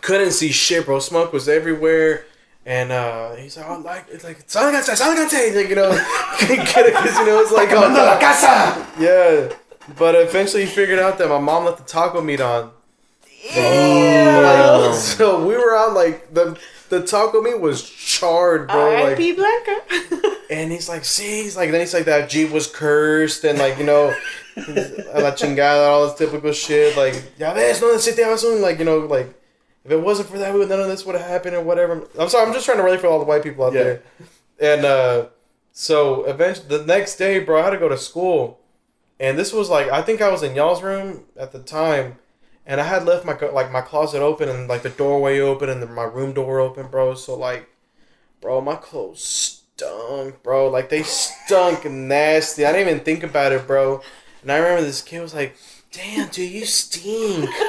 Couldn't 0.00 0.32
see 0.32 0.50
shit, 0.50 0.86
bro. 0.86 0.98
Smoke 0.98 1.32
was 1.32 1.48
everywhere. 1.48 2.24
And 2.64 2.92
uh, 2.92 3.34
he's 3.34 3.56
like, 3.56 3.66
oh, 3.68 3.78
like, 3.80 4.06
it's 4.08 4.22
like, 4.22 4.46
salganse, 4.46 4.88
salganse, 4.94 5.54
like, 5.56 5.68
you 5.68 5.74
know, 5.74 5.90
get 6.38 6.86
it, 6.86 6.94
because, 6.94 7.18
you 7.18 7.26
know, 7.26 7.40
it's 7.40 7.50
like, 7.50 7.70
oh, 7.72 8.18
casa. 8.20 8.86
yeah. 9.00 9.52
But 9.98 10.14
eventually 10.14 10.64
he 10.64 10.70
figured 10.70 11.00
out 11.00 11.18
that 11.18 11.28
my 11.28 11.40
mom 11.40 11.64
left 11.64 11.78
the 11.78 11.84
taco 11.84 12.20
meat 12.20 12.40
on. 12.40 12.70
Damn. 13.52 14.92
So 14.92 15.44
we 15.46 15.56
were 15.56 15.74
out 15.74 15.94
like 15.94 16.32
the 16.34 16.58
the 16.88 17.02
taco 17.02 17.40
meat 17.40 17.58
was 17.58 17.88
charred, 17.88 18.68
bro. 18.68 18.92
Like, 18.92 19.04
R.I.P. 19.04 19.32
Blanca. 19.32 20.36
and 20.50 20.70
he's 20.70 20.88
like, 20.88 21.04
see, 21.04 21.42
he's 21.42 21.56
like, 21.56 21.70
then 21.70 21.80
he's 21.80 21.94
like, 21.94 22.04
that 22.04 22.28
Jeep 22.28 22.50
was 22.50 22.66
cursed, 22.66 23.44
and 23.44 23.58
like, 23.58 23.78
you 23.78 23.84
know, 23.84 24.14
a 24.56 25.20
la 25.20 25.32
chingada, 25.32 25.88
all 25.88 26.06
this 26.06 26.18
typical 26.18 26.52
shit. 26.52 26.96
Like, 26.96 27.32
ya 27.38 27.54
ves, 27.54 27.80
no 27.80 27.88
necesitamos 27.94 28.44
un, 28.44 28.60
like, 28.60 28.78
you 28.78 28.84
know, 28.84 28.98
like, 28.98 29.34
if 29.84 29.90
it 29.90 30.00
wasn't 30.00 30.28
for 30.28 30.38
that, 30.38 30.52
we 30.52 30.60
would- 30.60 30.68
none 30.68 30.80
of 30.80 30.88
this 30.88 31.04
would 31.06 31.14
have 31.16 31.26
happened 31.28 31.56
or 31.56 31.60
whatever. 31.62 32.06
I'm 32.18 32.28
sorry, 32.28 32.46
I'm 32.46 32.52
just 32.52 32.64
trying 32.66 32.78
to 32.78 32.84
relate 32.84 33.00
for 33.00 33.06
all 33.08 33.18
the 33.18 33.24
white 33.24 33.42
people 33.42 33.64
out 33.64 33.72
Yeah. 33.72 33.82
there. 33.82 34.02
And 34.60 34.84
uh, 34.84 35.26
so 35.72 36.24
eventually, 36.24 36.68
the 36.78 36.84
next 36.86 37.16
day, 37.16 37.38
bro, 37.40 37.60
I 37.60 37.64
had 37.64 37.70
to 37.70 37.78
go 37.78 37.88
to 37.88 37.98
school, 37.98 38.60
and 39.18 39.38
this 39.38 39.52
was 39.52 39.68
like, 39.70 39.88
I 39.88 40.02
think 40.02 40.20
I 40.20 40.30
was 40.30 40.42
in 40.42 40.54
y'all's 40.54 40.82
room 40.82 41.24
at 41.36 41.52
the 41.52 41.58
time. 41.60 42.18
And 42.64 42.80
I 42.80 42.84
had 42.84 43.04
left 43.04 43.24
my 43.24 43.36
like 43.48 43.72
my 43.72 43.80
closet 43.80 44.22
open 44.22 44.48
and 44.48 44.68
like 44.68 44.82
the 44.82 44.88
doorway 44.90 45.40
open 45.40 45.68
and 45.68 45.82
the, 45.82 45.86
my 45.88 46.04
room 46.04 46.32
door 46.32 46.60
open, 46.60 46.86
bro. 46.86 47.14
So 47.14 47.34
like, 47.34 47.68
bro, 48.40 48.60
my 48.60 48.76
clothes 48.76 49.24
stunk, 49.24 50.40
bro. 50.44 50.68
Like 50.68 50.88
they 50.88 51.02
stunk 51.02 51.84
nasty. 51.90 52.64
I 52.64 52.70
didn't 52.70 52.88
even 52.88 53.04
think 53.04 53.24
about 53.24 53.50
it, 53.50 53.66
bro. 53.66 54.00
And 54.42 54.52
I 54.52 54.58
remember 54.58 54.82
this 54.82 55.02
kid 55.02 55.22
was 55.22 55.34
like, 55.34 55.56
"Damn, 55.90 56.28
dude, 56.28 56.52
you 56.52 56.64
stink." 56.64 57.50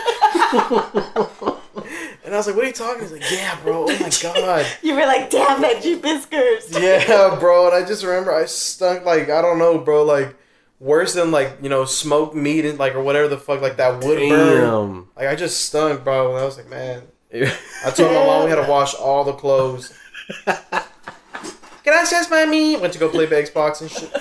and 2.25 2.33
I 2.33 2.37
was 2.37 2.47
like, 2.47 2.55
"What 2.55 2.65
are 2.65 2.67
you 2.67 2.73
talking?" 2.73 3.01
He's 3.01 3.11
like, 3.11 3.29
"Yeah, 3.31 3.57
bro. 3.63 3.85
Oh 3.89 3.99
my 3.99 4.09
god." 4.21 4.65
you 4.81 4.95
were 4.95 5.01
like, 5.05 5.29
damn, 5.29 5.61
that 5.61 5.81
Jeep 5.81 6.03
is. 6.05 6.27
Yeah, 6.81 7.37
bro. 7.39 7.67
And 7.67 7.75
I 7.75 7.87
just 7.87 8.03
remember 8.03 8.33
I 8.33 8.45
stunk 8.45 9.05
like 9.05 9.29
I 9.29 9.41
don't 9.41 9.59
know, 9.59 9.77
bro. 9.77 10.03
Like 10.03 10.35
worse 10.79 11.13
than 11.13 11.31
like 11.31 11.57
you 11.61 11.69
know 11.69 11.85
smoked 11.85 12.35
meat 12.35 12.65
and 12.65 12.77
like 12.77 12.95
or 12.95 13.01
whatever 13.03 13.27
the 13.27 13.37
fuck 13.37 13.61
like 13.61 13.77
that 13.77 14.03
wood 14.03 14.17
burn. 14.29 14.61
Damn. 14.61 15.09
Like 15.15 15.27
I 15.27 15.35
just 15.35 15.65
stunk, 15.65 16.03
bro. 16.03 16.29
And 16.31 16.39
I 16.39 16.45
was 16.45 16.57
like, 16.57 16.69
man. 16.69 17.03
I 17.33 17.89
told 17.89 18.11
my 18.13 18.25
mom 18.25 18.43
we 18.43 18.51
had 18.51 18.63
to 18.63 18.69
wash 18.69 18.93
all 18.93 19.23
the 19.23 19.33
clothes. 19.33 19.91
Gracias, 21.83 22.29
mommy. 22.29 22.77
Went 22.77 22.93
to 22.93 22.99
go 22.99 23.09
play 23.09 23.25
Xbox 23.25 23.81
and 23.81 23.89
shit. 23.89 24.11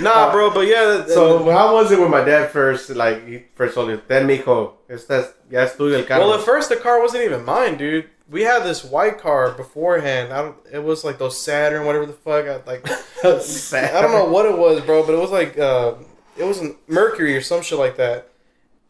Nah, 0.00 0.30
bro, 0.30 0.50
but 0.52 0.66
yeah. 0.66 1.06
So 1.06 1.50
how 1.50 1.74
was 1.74 1.90
it 1.90 1.98
with 1.98 2.10
my 2.10 2.22
dad 2.22 2.50
first 2.50 2.90
like 2.90 3.26
he 3.26 3.44
first 3.54 3.74
told 3.74 3.88
you? 3.90 3.96
Ten 4.08 4.26
mijo, 4.26 4.72
estás 4.90 5.32
ya 5.50 5.60
es 5.60 5.74
tuyo 5.74 5.98
el 5.98 6.04
carro. 6.04 6.28
well, 6.28 6.34
at 6.38 6.44
first 6.44 6.68
the 6.68 6.76
car 6.76 7.00
wasn't 7.00 7.24
even 7.24 7.44
mine, 7.44 7.76
dude. 7.78 8.10
We 8.28 8.42
had 8.42 8.64
this 8.64 8.84
white 8.84 9.18
car 9.18 9.52
beforehand. 9.52 10.32
I 10.32 10.42
don't. 10.42 10.56
It 10.70 10.82
was 10.82 11.04
like 11.04 11.16
those 11.18 11.40
Saturn, 11.40 11.86
whatever 11.86 12.04
the 12.06 12.12
fuck. 12.12 12.44
I, 12.46 12.56
like 12.66 12.86
I 13.24 14.02
don't 14.02 14.12
know 14.12 14.26
what 14.26 14.44
it 14.46 14.58
was, 14.58 14.82
bro, 14.82 15.06
but 15.06 15.14
it 15.14 15.18
was 15.18 15.30
like 15.30 15.58
uh, 15.58 15.94
it 16.36 16.44
was 16.44 16.60
a 16.60 16.74
Mercury 16.88 17.34
or 17.36 17.40
some 17.40 17.62
shit 17.62 17.78
like 17.78 17.96
that. 17.96 18.28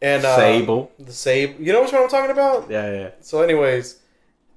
and 0.01 0.25
uh, 0.25 0.35
Sable. 0.35 0.91
the 0.99 1.13
Sable. 1.13 1.61
You 1.63 1.71
know 1.71 1.83
which 1.83 1.93
one 1.93 2.03
I'm 2.03 2.09
talking 2.09 2.31
about? 2.31 2.69
Yeah, 2.69 2.91
yeah. 2.91 3.09
So, 3.21 3.41
anyways, 3.41 3.99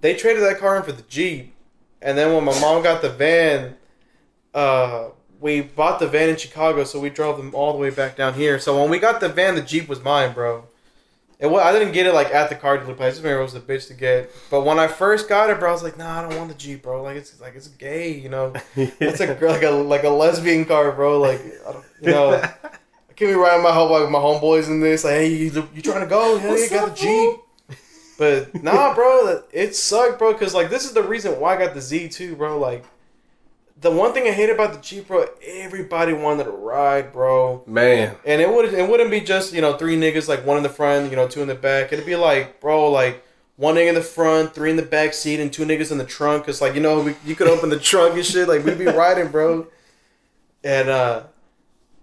they 0.01 0.15
traded 0.15 0.43
that 0.43 0.59
car 0.59 0.77
in 0.79 0.83
for 0.83 0.93
the 0.93 1.03
Jeep, 1.03 1.55
and 2.03 2.17
then 2.19 2.33
when 2.35 2.45
my 2.45 2.59
mom 2.61 2.83
got 2.83 3.03
the 3.03 3.11
van, 3.11 3.77
uh, 4.55 5.11
we 5.41 5.63
bought 5.63 5.99
the 5.99 6.07
van 6.07 6.29
in 6.29 6.37
Chicago, 6.37 6.85
so 6.85 7.01
we 7.01 7.11
drove 7.11 7.37
them 7.37 7.55
all 7.55 7.73
the 7.73 7.79
way 7.79 7.91
back 7.91 8.17
down 8.17 8.35
here. 8.35 8.59
So 8.59 8.81
when 8.81 8.91
we 8.91 8.99
got 8.99 9.21
the 9.21 9.29
van, 9.29 9.55
the 9.55 9.63
Jeep 9.63 9.89
was 9.89 10.03
mine, 10.03 10.33
bro. 10.33 10.65
It 11.39 11.51
was, 11.51 11.63
I 11.63 11.73
didn't 11.73 11.93
get 11.93 12.05
it 12.05 12.13
like 12.13 12.35
at 12.35 12.51
the 12.51 12.55
car 12.55 12.77
dealer 12.77 12.93
place. 12.93 13.15
I 13.15 13.23
remember 13.23 13.41
it 13.41 13.45
was 13.45 13.55
a 13.55 13.61
bitch 13.61 13.89
to 13.89 13.95
get. 13.95 14.31
But 14.51 14.67
when 14.67 14.79
I 14.79 14.87
first 14.87 15.27
got 15.27 15.49
it, 15.49 15.59
bro, 15.59 15.71
I 15.71 15.73
was 15.73 15.83
like, 15.83 15.97
nah, 15.97 16.19
I 16.19 16.29
don't 16.29 16.37
want 16.37 16.51
the 16.51 16.55
Jeep, 16.55 16.83
bro. 16.83 17.03
Like 17.03 17.17
it's 17.17 17.41
like 17.41 17.57
it's 17.57 17.69
gay, 17.69 18.13
you 18.13 18.29
know. 18.29 18.53
It's 18.77 19.21
a 19.21 19.27
like 19.27 19.63
a 19.63 19.71
like 19.71 20.05
a 20.05 20.11
lesbian 20.11 20.67
car, 20.67 20.93
bro. 20.93 21.19
Like 21.19 21.41
I 21.67 21.73
don't, 21.73 21.85
you 22.03 22.11
know. 22.11 22.35
I 22.65 23.13
can't 23.17 23.31
be 23.31 23.33
riding 23.33 23.63
my 23.63 23.73
whole 23.73 23.91
like 23.91 24.11
my 24.11 24.19
homeboys 24.19 24.69
in 24.69 24.81
this. 24.81 25.05
Like, 25.05 25.15
hey, 25.15 25.35
you, 25.35 25.69
you 25.75 25.81
trying 25.81 26.01
to 26.01 26.07
go? 26.07 26.37
Yeah, 26.37 26.57
you 26.57 26.69
got 26.69 26.95
the 26.95 27.03
Jeep. 27.03 27.79
But 28.19 28.63
nah, 28.63 28.95
bro, 28.95 29.43
it 29.51 29.75
sucked, 29.75 30.19
bro. 30.19 30.35
Cause 30.35 30.55
like 30.55 30.69
this 30.69 30.85
is 30.85 30.93
the 30.93 31.03
reason 31.03 31.41
why 31.41 31.57
I 31.57 31.59
got 31.59 31.73
the 31.73 31.81
Z 31.81 32.11
too, 32.11 32.37
bro. 32.37 32.59
Like 32.59 32.85
the 33.81 33.91
one 33.91 34.13
thing 34.13 34.29
I 34.29 34.33
hate 34.33 34.51
about 34.51 34.75
the 34.75 34.81
Jeep, 34.81 35.09
bro, 35.09 35.27
everybody 35.43 36.13
wanted 36.13 36.45
to 36.45 36.51
ride, 36.51 37.13
bro. 37.13 37.63
Man. 37.67 38.15
And 38.27 38.41
it 38.41 38.51
would 38.51 38.75
it 38.75 38.89
wouldn't 38.89 39.11
be 39.11 39.21
just 39.21 39.55
you 39.55 39.61
know 39.61 39.77
three 39.77 39.97
niggas 39.97 40.29
like 40.29 40.45
one 40.45 40.57
in 40.57 40.63
the 40.63 40.69
front, 40.69 41.11
you 41.11 41.17
know 41.17 41.27
two 41.27 41.43
in 41.43 41.49
the 41.49 41.55
back. 41.55 41.93
It'd 41.93 42.05
be 42.05 42.17
like, 42.17 42.61
bro, 42.61 42.91
like 42.91 43.25
one 43.57 43.77
nigga 43.77 43.89
in 43.89 43.95
the 43.95 44.03
front, 44.03 44.55
three 44.55 44.71
in 44.71 44.77
the 44.77 44.83
back 44.83 45.15
seat, 45.15 45.41
and 45.41 45.53
two 45.53 45.65
niggas 45.65 45.91
in 45.91 45.99
the 45.99 46.05
trunk. 46.05 46.45
Cause 46.45 46.61
like 46.61 46.75
you 46.75 46.81
know 46.81 47.01
we, 47.01 47.17
you 47.25 47.35
could 47.35 47.49
open 47.49 47.71
the 47.71 47.79
trunk 47.79 48.15
and 48.15 48.25
shit. 48.25 48.49
Like 48.49 48.65
we'd 48.65 48.79
be 48.79 48.87
riding, 48.87 49.29
bro. 49.29 49.67
And 50.63 50.91
uh, 50.91 51.23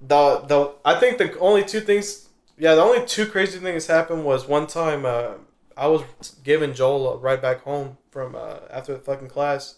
the 0.01 0.39
the 0.47 0.73
I 0.83 0.99
think 0.99 1.19
the 1.19 1.37
only 1.37 1.63
two 1.63 1.81
things, 1.81 2.29
yeah, 2.57 2.73
the 2.73 2.81
only 2.81 3.05
two 3.05 3.27
crazy 3.27 3.59
things 3.59 3.85
happened 3.85 4.25
was 4.25 4.47
one 4.47 4.65
time 4.65 5.05
uh, 5.05 5.33
I 5.75 5.87
was 5.87 6.03
giving 6.43 6.73
Joel 6.73 7.13
a 7.13 7.17
ride 7.17 7.41
back 7.41 7.61
home 7.61 7.97
from 8.09 8.35
uh, 8.35 8.59
after 8.71 8.93
the 8.93 8.99
fucking 8.99 9.27
class, 9.27 9.75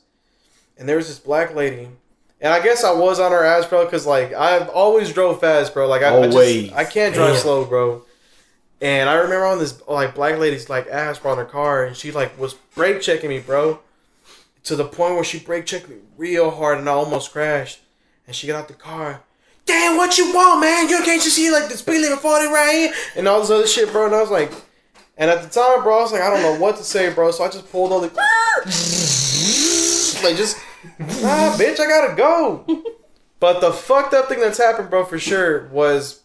and 0.80 0.88
there 0.88 0.96
was 0.96 1.08
this 1.08 1.20
black 1.20 1.54
lady. 1.54 1.90
And 2.42 2.54
I 2.54 2.64
guess 2.64 2.86
I 2.86 2.94
was 2.94 3.20
on 3.20 3.34
her 3.34 3.44
ass, 3.44 3.68
bro, 3.68 3.84
because 3.84 4.08
like 4.08 4.34
I've 4.34 4.70
always 4.70 5.14
drove 5.14 5.42
fast, 5.42 5.74
bro. 5.74 5.88
Like 5.88 6.02
I, 6.02 6.18
I, 6.18 6.28
just, 6.28 6.74
I 6.74 6.86
can't 6.86 7.14
drive 7.14 7.34
Damn. 7.34 7.42
slow, 7.42 7.66
bro. 7.66 8.06
And 8.82 9.10
I 9.10 9.16
remember 9.16 9.46
on 9.46 9.60
this 9.60 9.86
like 9.88 10.16
black 10.16 10.40
lady's 10.40 10.70
like 10.70 10.88
ass, 10.88 11.20
bro, 11.20 11.34
in 11.34 11.40
her 11.40 11.46
car, 11.46 11.84
and 11.84 11.98
she 11.98 12.12
like 12.12 12.40
was 12.40 12.54
brake 12.54 13.02
checking 13.02 13.30
me, 13.30 13.40
bro, 13.40 13.80
to 14.64 14.78
the 14.78 14.86
point 14.86 15.16
where 15.16 15.26
she 15.26 15.38
brake 15.38 15.66
checked 15.66 15.90
me 15.90 15.98
real 16.18 16.50
hard, 16.50 16.80
and 16.80 16.88
I 16.88 16.94
almost 16.94 17.34
crashed. 17.34 17.82
And 18.26 18.36
she 18.36 18.48
got 18.48 18.60
out 18.60 18.68
the 18.68 18.76
car. 18.76 19.22
Damn, 19.66 19.98
what 19.98 20.18
you 20.18 20.34
want, 20.34 20.62
man? 20.62 20.88
You 20.88 21.02
can't 21.04 21.24
you 21.26 21.32
see 21.32 21.52
like 21.52 21.68
the 21.68 21.76
speed 21.76 22.02
limit 22.02 22.20
forty 22.20 22.46
right 22.46 22.74
here, 22.74 22.94
and 23.18 23.28
all 23.28 23.42
this 23.42 23.50
other 23.50 23.68
shit, 23.68 23.92
bro. 23.92 24.06
And 24.06 24.16
I 24.16 24.22
was 24.22 24.32
like, 24.32 24.54
and 25.18 25.30
at 25.30 25.44
the 25.44 25.50
time, 25.50 25.84
bro, 25.84 26.00
I 26.00 26.04
was 26.04 26.14
like, 26.14 26.22
I 26.22 26.30
don't 26.30 26.42
know 26.42 26.58
what 26.58 26.78
to 26.78 26.86
say, 26.86 27.14
bro. 27.14 27.32
So 27.32 27.44
I 27.44 27.50
just 27.50 27.70
pulled 27.70 27.92
all 27.92 28.00
the 28.00 28.08
like 30.24 30.38
just 30.38 30.58
nah, 31.00 31.56
bitch, 31.58 31.80
I 31.80 31.88
gotta 31.88 32.16
go. 32.16 32.66
But 33.40 33.62
the 33.62 33.72
fucked 33.72 34.14
up 34.14 34.28
thing 34.30 34.40
that's 34.40 34.58
happened, 34.58 34.90
bro, 34.90 35.06
for 35.06 35.20
sure, 35.20 35.68
was 35.68 36.22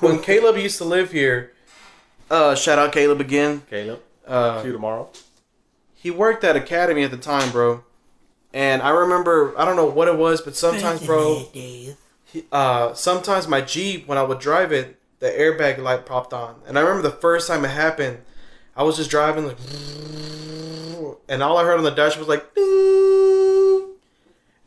when 0.00 0.20
Caleb 0.20 0.56
used 0.56 0.78
to 0.78 0.84
live 0.84 1.12
here. 1.12 1.52
Uh, 2.30 2.54
shout 2.54 2.78
out 2.78 2.92
Caleb 2.92 3.20
again. 3.20 3.62
Caleb. 3.70 4.00
Uh, 4.26 4.60
See 4.62 4.68
you 4.68 4.72
tomorrow. 4.72 5.08
he 5.94 6.10
worked 6.10 6.42
at 6.44 6.56
Academy 6.56 7.04
at 7.04 7.10
the 7.12 7.16
time, 7.16 7.50
bro. 7.52 7.84
And 8.52 8.82
I 8.82 8.90
remember, 8.90 9.54
I 9.58 9.64
don't 9.64 9.76
know 9.76 9.86
what 9.86 10.08
it 10.08 10.16
was, 10.16 10.40
but 10.40 10.56
sometimes, 10.56 11.04
bro, 11.04 11.46
he, 11.52 11.94
uh, 12.50 12.94
sometimes 12.94 13.46
my 13.46 13.60
Jeep, 13.60 14.08
when 14.08 14.18
I 14.18 14.22
would 14.22 14.38
drive 14.40 14.72
it, 14.72 14.98
the 15.20 15.26
airbag 15.28 15.78
light 15.78 16.04
popped 16.06 16.32
on. 16.32 16.56
And 16.66 16.78
I 16.78 16.80
remember 16.82 17.02
the 17.02 17.14
first 17.16 17.46
time 17.48 17.64
it 17.64 17.68
happened, 17.68 18.18
I 18.76 18.82
was 18.82 18.96
just 18.96 19.10
driving, 19.10 19.46
like, 19.46 19.58
and 21.28 21.42
all 21.42 21.58
I 21.58 21.64
heard 21.64 21.78
on 21.78 21.84
the 21.84 21.90
dash 21.90 22.16
was 22.16 22.28
like, 22.28 22.54
"Ding." 22.54 23.35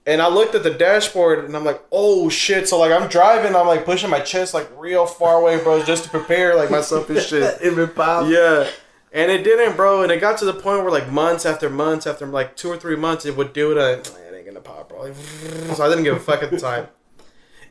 And 0.09 0.23
I 0.23 0.27
looked 0.27 0.55
at 0.55 0.63
the 0.63 0.73
dashboard, 0.73 1.45
and 1.45 1.55
I'm 1.55 1.63
like, 1.63 1.83
oh 1.91 2.29
shit. 2.29 2.67
So, 2.67 2.79
like, 2.79 2.91
I'm 2.91 3.07
driving, 3.09 3.55
I'm 3.55 3.67
like 3.67 3.85
pushing 3.85 4.09
my 4.09 4.19
chest, 4.19 4.55
like, 4.55 4.67
real 4.75 5.05
far 5.05 5.39
away, 5.39 5.61
bro, 5.61 5.83
just 5.83 6.05
to 6.05 6.09
prepare, 6.09 6.55
like, 6.55 6.71
myself 6.71 7.11
and 7.11 7.21
shit. 7.21 7.59
It 7.61 7.95
pops. 7.95 8.27
Yeah. 8.27 8.67
And 9.13 9.31
it 9.31 9.43
didn't, 9.43 9.75
bro. 9.75 10.01
And 10.01 10.11
it 10.11 10.19
got 10.19 10.39
to 10.39 10.45
the 10.45 10.53
point 10.53 10.81
where, 10.81 10.89
like, 10.89 11.11
months 11.11 11.45
after 11.45 11.69
months 11.69 12.07
after, 12.07 12.25
like, 12.25 12.55
two 12.55 12.69
or 12.69 12.77
three 12.77 12.95
months, 12.95 13.27
it 13.27 13.37
would 13.37 13.53
do 13.53 13.71
it. 13.71 13.77
I, 13.77 13.91
it 13.91 14.35
ain't 14.35 14.47
gonna 14.47 14.61
pop, 14.61 14.89
bro. 14.89 15.03
Like, 15.03 15.15
so 15.75 15.85
I 15.85 15.89
didn't 15.89 16.05
give 16.05 16.17
a 16.17 16.19
fuck 16.19 16.41
at 16.41 16.49
the 16.49 16.59
time. 16.59 16.87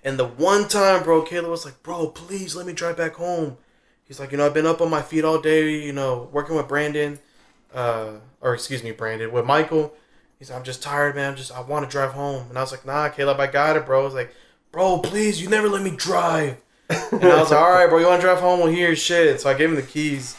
And 0.05 0.17
the 0.17 0.27
one 0.27 0.69
time, 0.69 1.03
bro, 1.03 1.23
Caleb 1.23 1.51
was 1.51 1.65
like, 1.65 1.83
bro, 1.83 2.07
please 2.07 2.55
let 2.55 2.67
me 2.67 2.73
drive 2.73 2.97
back 2.97 3.15
home. 3.15 3.57
He's 4.05 4.21
like, 4.21 4.31
you 4.31 4.39
know, 4.39 4.47
I've 4.47 4.55
been 4.55 4.65
up 4.65 4.81
on 4.81 4.91
my 4.91 5.03
feet 5.03 5.25
all 5.25 5.41
day, 5.41 5.85
you 5.85 5.93
know, 5.93 6.29
working 6.31 6.55
with 6.55 6.69
Brandon, 6.69 7.19
uh, 7.75 8.13
or 8.41 8.55
excuse 8.55 8.85
me, 8.85 8.93
Brandon, 8.93 9.33
with 9.33 9.45
Michael. 9.45 9.93
He's 10.39 10.51
like, 10.51 10.59
I'm 10.59 10.65
just 10.65 10.83
tired, 10.83 11.17
man. 11.17 11.31
I'm 11.31 11.37
just, 11.37 11.53
I 11.53 11.61
want 11.61 11.85
to 11.85 11.91
drive 11.91 12.13
home. 12.13 12.47
And 12.49 12.59
I 12.59 12.61
was 12.61 12.71
like, 12.71 12.87
nah, 12.87 13.09
Caleb, 13.09 13.41
I 13.41 13.47
got 13.49 13.77
it, 13.77 13.87
bro. 13.87 14.01
I 14.01 14.05
was 14.05 14.15
like, 14.15 14.35
bro, 14.71 14.99
please, 14.99 15.41
you 15.43 15.49
never 15.49 15.69
let 15.69 15.83
me 15.83 15.91
drive. 15.91 16.57
And 16.89 17.25
I 17.25 17.41
was 17.41 17.51
like, 17.51 17.61
all 17.61 17.71
right, 17.71 17.89
bro, 17.89 17.99
you 17.99 18.07
want 18.07 18.21
to 18.21 18.27
drive 18.27 18.39
home? 18.41 18.61
Well, 18.61 18.69
here's 18.69 18.99
shit. 18.99 19.41
So 19.41 19.51
I 19.51 19.55
gave 19.55 19.69
him 19.71 19.77
the 19.77 19.83
keys. 19.83 20.37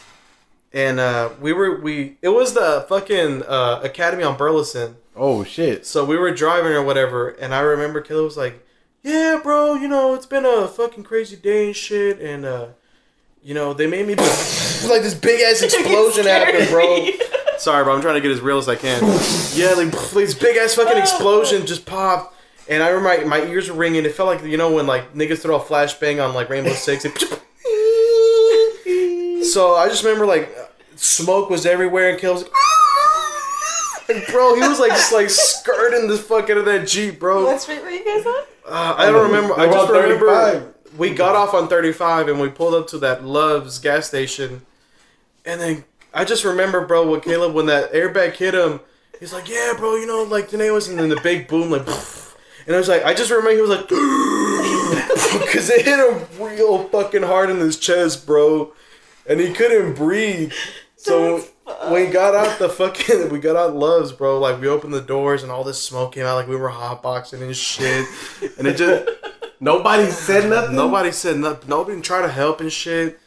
And 0.72 0.98
uh, 0.98 1.30
we 1.40 1.52
were, 1.52 1.80
we, 1.80 2.16
it 2.22 2.28
was 2.28 2.54
the 2.54 2.86
fucking 2.88 3.42
uh, 3.42 3.80
Academy 3.84 4.22
on 4.22 4.36
Burleson. 4.36 4.96
Oh 5.16 5.44
shit. 5.44 5.84
So 5.86 6.04
we 6.04 6.16
were 6.16 6.30
driving 6.30 6.72
or 6.72 6.82
whatever, 6.82 7.28
and 7.30 7.54
I 7.54 7.60
remember 7.60 8.00
Caleb 8.00 8.24
was 8.24 8.36
like, 8.36 8.64
"Yeah, 9.02 9.40
bro, 9.42 9.74
you 9.74 9.88
know 9.88 10.14
it's 10.14 10.26
been 10.26 10.46
a 10.46 10.68
fucking 10.68 11.04
crazy 11.04 11.36
day 11.36 11.66
and 11.66 11.76
shit, 11.76 12.20
and 12.20 12.44
uh, 12.44 12.68
you 13.42 13.52
know 13.52 13.74
they 13.74 13.86
made 13.86 14.06
me 14.06 14.14
like 14.14 15.02
this 15.02 15.14
big 15.14 15.40
ass 15.42 15.62
explosion 15.62 16.26
happened, 16.26 16.70
bro. 16.70 17.08
Sorry, 17.60 17.84
bro, 17.84 17.94
I'm 17.94 18.00
trying 18.00 18.14
to 18.14 18.22
get 18.22 18.30
as 18.30 18.40
real 18.40 18.56
as 18.56 18.68
I 18.68 18.76
can. 18.76 19.02
Yeah, 19.52 19.72
like 19.74 19.90
this 19.90 20.32
big 20.32 20.56
ass 20.56 20.76
fucking 20.76 20.96
explosion 20.96 21.66
just 21.66 21.84
popped, 21.84 22.34
and 22.68 22.82
I 22.82 22.88
remember 22.90 23.26
my, 23.26 23.40
my 23.40 23.46
ears 23.46 23.68
were 23.68 23.76
ringing. 23.76 24.04
It 24.04 24.14
felt 24.14 24.28
like 24.28 24.44
you 24.48 24.56
know 24.56 24.72
when 24.72 24.86
like 24.86 25.12
niggas 25.12 25.40
throw 25.40 25.56
a 25.56 25.60
flashbang 25.60 26.24
on 26.24 26.34
like 26.34 26.48
Rainbow 26.48 26.72
Six. 26.72 27.04
It, 27.04 27.18
so 29.44 29.74
I 29.74 29.88
just 29.88 30.04
remember 30.04 30.24
like 30.24 30.56
smoke 30.94 31.50
was 31.50 31.66
everywhere, 31.66 32.10
and 32.10 32.18
Caleb 32.18 32.36
was 32.36 32.42
like. 32.44 32.52
Like, 34.08 34.26
bro, 34.28 34.54
he 34.56 34.60
was 34.62 34.80
like 34.80 34.90
just 34.90 35.12
like 35.12 35.30
skirting 35.30 36.08
the 36.08 36.16
fuck 36.16 36.50
out 36.50 36.56
of 36.58 36.64
that 36.64 36.88
Jeep, 36.88 37.20
bro. 37.20 37.44
What 37.44 37.60
street 37.60 37.82
were 37.82 37.90
you 37.90 38.04
guys 38.04 38.26
on? 38.26 38.42
Uh, 38.66 38.94
I 38.96 39.06
don't 39.06 39.30
remember. 39.30 39.54
I 39.54 39.62
They 39.62 39.66
were 39.68 39.72
just 39.74 39.92
remember 39.92 40.26
35. 40.26 40.74
we 40.98 41.14
got 41.14 41.36
off 41.36 41.54
on 41.54 41.68
35 41.68 42.26
and 42.28 42.40
we 42.40 42.48
pulled 42.48 42.74
up 42.74 42.88
to 42.88 42.98
that 42.98 43.24
Love's 43.24 43.78
gas 43.78 44.08
station. 44.08 44.62
And 45.44 45.60
then 45.60 45.84
I 46.12 46.24
just 46.24 46.44
remember, 46.44 46.84
bro, 46.86 47.10
with 47.10 47.22
Caleb, 47.24 47.54
when 47.54 47.66
that 47.66 47.92
airbag 47.92 48.34
hit 48.34 48.54
him, 48.54 48.80
he's 49.18 49.32
like, 49.32 49.48
yeah, 49.48 49.72
bro, 49.76 49.96
you 49.96 50.06
know, 50.06 50.22
like, 50.24 50.48
today 50.48 50.70
was, 50.70 50.88
and 50.88 50.98
then 50.98 51.08
the 51.08 51.20
big 51.20 51.48
boom, 51.48 51.70
like, 51.70 51.86
and 52.66 52.74
I 52.74 52.78
was 52.78 52.88
like, 52.88 53.04
I 53.04 53.14
just 53.14 53.30
remember 53.30 53.52
he 53.52 53.60
was 53.60 53.70
like, 53.70 53.88
because 55.40 55.70
it 55.70 55.84
hit 55.84 55.98
him 55.98 56.26
real 56.40 56.88
fucking 56.88 57.22
hard 57.22 57.50
in 57.50 57.58
his 57.58 57.78
chest, 57.78 58.26
bro. 58.26 58.72
And 59.28 59.38
he 59.38 59.52
couldn't 59.52 59.94
breathe. 59.94 60.52
So 60.96 61.44
when 61.88 62.06
we 62.06 62.12
got 62.12 62.34
out 62.34 62.58
the 62.58 62.68
fucking, 62.68 63.28
we 63.30 63.38
got 63.38 63.56
out 63.56 63.76
Love's, 63.76 64.12
bro. 64.12 64.38
Like 64.38 64.60
we 64.60 64.68
opened 64.68 64.92
the 64.92 65.00
doors 65.00 65.42
and 65.42 65.52
all 65.52 65.62
this 65.62 65.80
smoke 65.82 66.14
came 66.14 66.26
out, 66.26 66.34
like 66.34 66.48
we 66.48 66.56
were 66.56 66.70
hotboxing 66.70 67.42
and 67.42 67.56
shit. 67.56 68.06
And 68.58 68.66
it 68.66 68.76
just 68.76 69.08
Nobody 69.60 70.10
said 70.10 70.48
nothing. 70.48 70.74
nobody 70.74 71.12
said 71.12 71.36
nothing. 71.36 71.68
Nobody 71.68 72.00
tried 72.00 72.22
to 72.22 72.28
help 72.32 72.60
and 72.60 72.72
shit. 72.72 73.20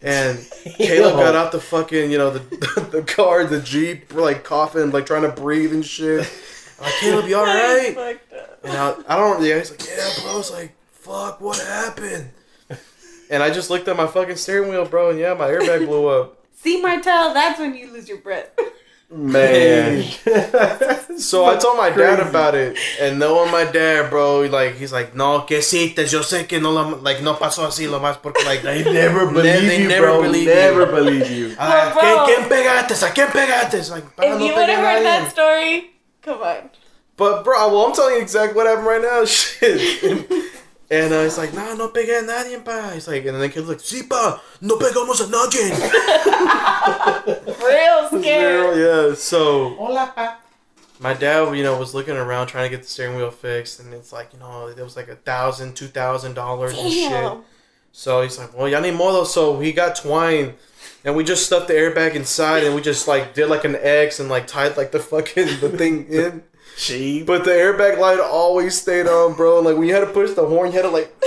And 0.00 0.38
Caleb 0.76 1.14
got 1.14 1.34
out 1.34 1.52
the 1.52 1.60
fucking, 1.60 2.10
you 2.10 2.18
know, 2.18 2.30
the 2.30 2.88
the 2.92 3.02
car, 3.02 3.44
the 3.44 3.60
jeep, 3.60 4.14
like 4.14 4.44
coughing, 4.44 4.90
like 4.90 5.06
trying 5.06 5.22
to 5.22 5.32
breathe 5.32 5.72
and 5.72 5.84
shit. 5.84 6.30
I'm 6.78 6.84
like 6.84 6.94
Caleb, 7.00 7.26
you 7.26 7.36
all 7.38 7.44
right? 7.44 7.94
Fucked 7.94 8.32
up. 8.32 8.60
And 8.64 8.72
I, 8.76 8.94
I 9.08 9.16
don't. 9.16 9.42
Yeah, 9.42 9.58
he's 9.58 9.70
like, 9.70 9.84
yeah, 9.86 10.08
bro. 10.22 10.32
I 10.32 10.36
was 10.36 10.50
like, 10.52 10.74
fuck, 10.92 11.40
what 11.40 11.58
happened? 11.58 12.30
And 13.30 13.42
I 13.42 13.50
just 13.50 13.68
looked 13.68 13.88
at 13.88 13.96
my 13.96 14.06
fucking 14.06 14.36
steering 14.36 14.70
wheel, 14.70 14.86
bro, 14.86 15.10
and 15.10 15.18
yeah, 15.18 15.34
my 15.34 15.48
airbag 15.48 15.86
blew 15.86 16.06
up. 16.06 16.38
See 16.54 16.80
Martel, 16.80 17.34
that's 17.34 17.60
when 17.60 17.74
you 17.74 17.92
lose 17.92 18.08
your 18.08 18.18
breath. 18.18 18.50
Man. 19.10 20.04
So 21.18 21.46
I 21.46 21.56
told 21.56 21.76
my 21.76 21.90
dad 21.90 22.18
Crazy. 22.18 22.28
about 22.30 22.54
it, 22.54 22.78
and 23.00 23.18
knowing 23.18 23.50
my 23.50 23.64
dad, 23.64 24.08
bro, 24.08 24.42
like 24.42 24.76
he's 24.76 24.92
like, 24.92 25.16
no, 25.16 25.40
que 25.42 25.60
citas, 25.62 26.12
yo 26.12 26.20
sé 26.20 26.46
que 26.46 26.60
no, 26.60 26.70
la, 26.70 26.82
like 27.02 27.22
no 27.22 27.34
pasó 27.34 27.66
así, 27.66 27.88
lo 27.90 27.98
más 27.98 28.18
porque 28.22 28.44
like 28.44 28.62
They 28.62 28.84
never 28.84 29.26
believe 29.26 29.66
they 29.66 29.82
you, 29.82 29.88
never 29.88 30.06
bro. 30.06 30.22
believe 30.22 30.46
you. 30.46 30.54
never 30.54 30.86
believe 30.86 31.28
you. 31.28 31.56
Ah, 31.58 31.90
Bro, 31.92 32.00
¿quién, 32.02 32.16
bro. 32.16 32.26
¿Quién 32.26 32.48
pegaste? 32.48 33.04
¿A 33.04 33.12
quién 33.12 33.28
pegaste? 33.32 33.90
Like, 33.90 34.04
"Pa, 34.14 34.22
if 34.26 34.38
no 34.38 34.46
you 34.46 34.54
would 34.54 34.68
pegué 34.68 34.76
have 34.76 34.84
heard 34.84 35.04
that 35.04 35.30
story, 35.32 35.90
come 36.22 36.40
on. 36.40 36.70
But 37.16 37.42
bro, 37.42 37.68
well, 37.68 37.86
I'm 37.86 37.92
telling 37.94 38.14
you 38.14 38.20
exactly 38.22 38.54
what 38.54 38.68
happened 38.68 38.86
right 38.86 39.02
now. 39.02 39.24
Shit. 39.26 40.30
And, 40.90 41.04
and 41.04 41.12
uh, 41.14 41.22
he's 41.24 41.36
like, 41.36 41.52
nah, 41.52 41.74
no 41.74 41.88
pegué 41.90 42.20
a 42.20 42.22
nadie, 42.26 42.64
pa. 42.64 42.90
He's 42.94 43.06
like, 43.06 43.24
and 43.26 43.34
then 43.34 43.40
the 43.40 43.48
kid's 43.50 43.68
like, 43.68 43.78
sí, 43.78 44.08
pa, 44.08 44.40
no 44.62 44.76
pegamos 44.78 45.20
a 45.20 45.26
nadie. 45.28 45.70
Real 47.62 48.08
scared. 48.22 48.78
yeah. 48.78 49.14
So, 49.14 49.70
Hola, 49.74 50.12
pa. 50.14 50.38
my 51.00 51.12
dad, 51.14 51.54
you 51.56 51.62
know, 51.62 51.76
was 51.78 51.94
looking 51.94 52.16
around 52.16 52.46
trying 52.46 52.70
to 52.70 52.74
get 52.76 52.82
the 52.84 52.88
steering 52.88 53.16
wheel 53.16 53.30
fixed, 53.30 53.80
and 53.80 53.92
it's 53.92 54.12
like, 54.12 54.32
you 54.32 54.38
know, 54.38 54.68
it 54.68 54.78
was 54.78 54.96
like 54.96 55.08
a 55.08 55.16
thousand, 55.16 55.76
two 55.76 55.88
thousand 55.88 56.34
dollars 56.34 56.72
and 56.78 56.90
shit. 56.92 57.10
Damn. 57.10 57.42
So 57.92 58.22
he's 58.22 58.38
like, 58.38 58.56
well, 58.56 58.68
ya 58.68 58.80
ni 58.80 58.90
modo. 58.90 59.24
So 59.24 59.60
he 59.60 59.72
got 59.72 59.96
twine, 59.96 60.54
and 61.04 61.16
we 61.16 61.24
just 61.24 61.44
stuffed 61.46 61.68
the 61.68 61.74
airbag 61.74 62.14
inside, 62.14 62.64
and 62.64 62.74
we 62.74 62.80
just 62.80 63.06
like 63.08 63.34
did 63.34 63.48
like 63.48 63.64
an 63.64 63.76
X 63.76 64.20
and 64.20 64.28
like 64.28 64.46
tied 64.46 64.76
like 64.76 64.92
the 64.92 65.00
fucking 65.00 65.60
the 65.60 65.68
thing 65.68 66.06
in. 66.08 66.42
She. 66.78 67.24
But 67.24 67.44
the 67.44 67.50
airbag 67.50 67.98
light 67.98 68.20
always 68.20 68.80
stayed 68.80 69.08
on, 69.08 69.34
bro. 69.34 69.58
Like 69.60 69.76
when 69.76 69.88
you 69.88 69.94
had 69.94 70.06
to 70.06 70.12
push 70.12 70.30
the 70.30 70.46
horn, 70.46 70.70
you 70.70 70.76
had 70.76 70.82
to 70.82 70.90
like. 70.90 71.12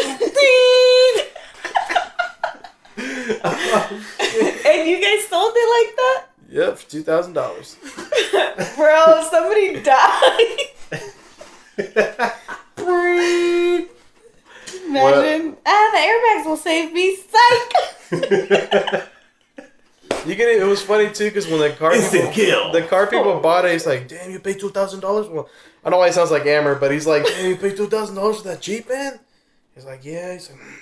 and 4.65 4.87
you 4.87 5.01
guys 5.01 5.27
sold 5.27 5.51
it 5.53 5.67
like 5.77 5.95
that? 5.97 6.25
Yep, 6.49 6.77
for 6.77 6.89
two 6.89 7.03
thousand 7.03 7.33
dollars. 7.33 7.75
Bro, 8.77 9.27
somebody 9.29 9.81
died. 9.81 10.57
Imagine. 14.87 15.57
Ah, 15.65 15.89
the 15.91 15.99
airbags 15.99 16.45
will 16.45 16.57
save 16.57 16.93
me. 16.93 17.17
Psych. 17.17 19.07
You 20.25 20.35
get 20.35 20.49
it. 20.49 20.61
It 20.61 20.65
was 20.65 20.81
funny 20.81 21.09
too 21.11 21.25
because 21.25 21.47
when 21.47 21.59
the 21.59 21.71
car 21.71 21.93
Instant 21.93 22.33
people, 22.33 22.33
kill. 22.33 22.71
the 22.71 22.83
car 22.83 23.07
people 23.07 23.31
oh. 23.31 23.39
bought 23.39 23.65
it, 23.65 23.71
he's 23.71 23.87
like, 23.87 24.07
"Damn, 24.07 24.29
you 24.29 24.39
paid 24.39 24.59
two 24.59 24.69
thousand 24.69 24.99
dollars." 24.99 25.27
Well, 25.27 25.49
I 25.83 25.89
don't 25.89 25.91
know 25.91 25.97
why 25.97 26.07
he 26.07 26.13
sounds 26.13 26.29
like 26.29 26.45
Amber, 26.45 26.75
but 26.75 26.91
he's 26.91 27.07
like, 27.07 27.25
"Damn, 27.25 27.49
you 27.49 27.55
paid 27.57 27.75
two 27.75 27.87
thousand 27.87 28.15
dollars 28.15 28.37
for 28.37 28.43
that 28.49 28.61
Jeep, 28.61 28.87
man." 28.87 29.19
He's 29.73 29.85
like, 29.85 30.05
"Yeah." 30.05 30.33
He's 30.33 30.51
like, 30.51 30.59
mm. 30.59 30.73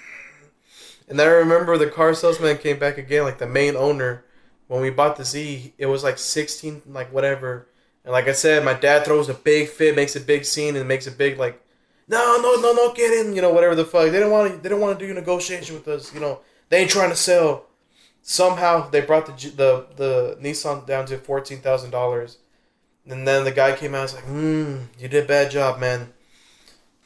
and 1.07 1.17
then 1.17 1.27
I 1.27 1.31
remember 1.31 1.77
the 1.77 1.87
car 1.87 2.13
salesman 2.13 2.57
came 2.57 2.79
back 2.79 2.97
again, 2.97 3.23
like 3.23 3.37
the 3.37 3.47
main 3.47 3.75
owner. 3.75 4.25
When 4.67 4.81
we 4.81 4.91
bought 4.91 5.15
the 5.15 5.25
Z, 5.25 5.73
it 5.77 5.85
was 5.85 6.03
like 6.03 6.17
sixteen, 6.17 6.81
like 6.85 7.11
whatever. 7.13 7.67
And 8.03 8.11
like 8.11 8.27
I 8.27 8.33
said, 8.33 8.65
my 8.65 8.73
dad 8.73 9.05
throws 9.05 9.29
a 9.29 9.33
big 9.33 9.69
fit, 9.69 9.95
makes 9.95 10.15
a 10.15 10.19
big 10.19 10.45
scene, 10.45 10.75
and 10.75 10.87
makes 10.87 11.07
a 11.07 11.11
big 11.11 11.37
like, 11.39 11.63
no, 12.07 12.39
no, 12.41 12.55
no, 12.61 12.73
no, 12.73 12.93
get 12.93 13.13
in, 13.13 13.35
you 13.35 13.41
know, 13.41 13.53
whatever 13.53 13.75
the 13.75 13.85
fuck. 13.85 14.05
They 14.05 14.11
didn't 14.11 14.31
want 14.31 14.51
to, 14.51 14.57
they 14.57 14.69
didn't 14.69 14.81
want 14.81 14.99
to 14.99 15.07
do 15.07 15.13
negotiation 15.13 15.75
with 15.75 15.87
us, 15.87 16.13
you 16.13 16.19
know. 16.19 16.41
They 16.69 16.81
ain't 16.81 16.91
trying 16.91 17.09
to 17.09 17.15
sell 17.15 17.68
somehow 18.29 18.87
they 18.87 19.01
brought 19.01 19.25
the 19.25 19.33
the 19.49 19.87
the 19.95 20.37
Nissan 20.39 20.85
down 20.85 21.07
to 21.07 21.17
fourteen 21.17 21.61
thousand 21.61 21.89
dollars, 21.89 22.37
and 23.07 23.27
then 23.27 23.43
the 23.43 23.51
guy 23.51 23.75
came 23.75 23.95
out 23.95 24.01
and 24.01 24.03
was 24.03 24.13
like, 24.13 24.25
"Hmm, 24.25 24.83
you 24.99 25.07
did 25.07 25.23
a 25.23 25.27
bad 25.27 25.49
job, 25.49 25.79
man." 25.79 26.13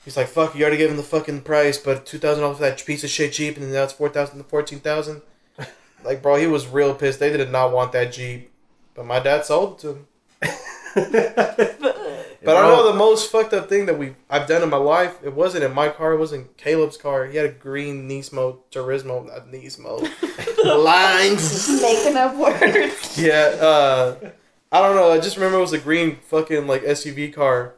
He's 0.03 0.17
like, 0.17 0.27
"Fuck, 0.27 0.53
you 0.53 0.63
already 0.63 0.75
gave 0.77 0.91
him 0.91 0.97
the 0.97 1.03
fucking 1.03 1.43
price, 1.43 1.77
but 1.77 2.05
two 2.05 2.19
thousand 2.19 2.41
dollars 2.41 2.57
for 2.57 2.63
that 2.63 2.85
piece 2.85 3.05
of 3.05 3.09
shit 3.09 3.31
Jeep, 3.31 3.55
and 3.55 3.71
now 3.71 3.83
it's 3.83 3.93
four 3.93 4.09
thousand 4.09 4.39
to 4.39 4.43
fourteen 4.43 4.79
thousand. 4.79 5.21
Like, 6.03 6.21
bro, 6.21 6.35
he 6.35 6.47
was 6.47 6.67
real 6.67 6.93
pissed. 6.93 7.21
They 7.21 7.31
did 7.31 7.49
not 7.49 7.71
want 7.71 7.93
that 7.93 8.11
Jeep, 8.11 8.51
but 8.93 9.05
my 9.05 9.19
dad 9.19 9.45
sold 9.45 9.75
it 9.75 9.79
to 9.79 9.93
him. 9.93 10.05
But 12.43 12.57
I 12.57 12.67
know 12.67 12.91
the 12.91 12.97
most 12.97 13.31
fucked 13.31 13.53
up 13.53 13.69
thing 13.69 13.85
that 13.85 13.97
we 13.97 14.15
I've 14.29 14.47
done 14.47 14.61
in 14.63 14.69
my 14.69 14.77
life. 14.77 15.17
It 15.23 15.33
wasn't 15.33 15.63
in 15.63 15.73
my 15.73 15.89
car. 15.89 16.13
It 16.13 16.17
wasn't 16.17 16.57
Caleb's 16.57 16.97
car. 16.97 17.25
He 17.25 17.37
had 17.37 17.45
a 17.45 17.51
green 17.51 18.09
Nismo 18.09 18.59
Turismo, 18.71 19.25
not 19.27 19.47
Nismo. 19.51 20.07
Lines. 20.83 21.81
Making 21.81 22.17
up 22.17 22.35
words. 22.35 23.17
Yeah, 23.21 23.55
uh, 23.61 24.31
I 24.71 24.81
don't 24.81 24.95
know. 24.95 25.11
I 25.11 25.19
just 25.19 25.37
remember 25.37 25.57
it 25.57 25.61
was 25.61 25.73
a 25.73 25.79
green 25.79 26.17
fucking 26.17 26.67
like 26.67 26.83
SUV 26.83 27.33
car, 27.33 27.75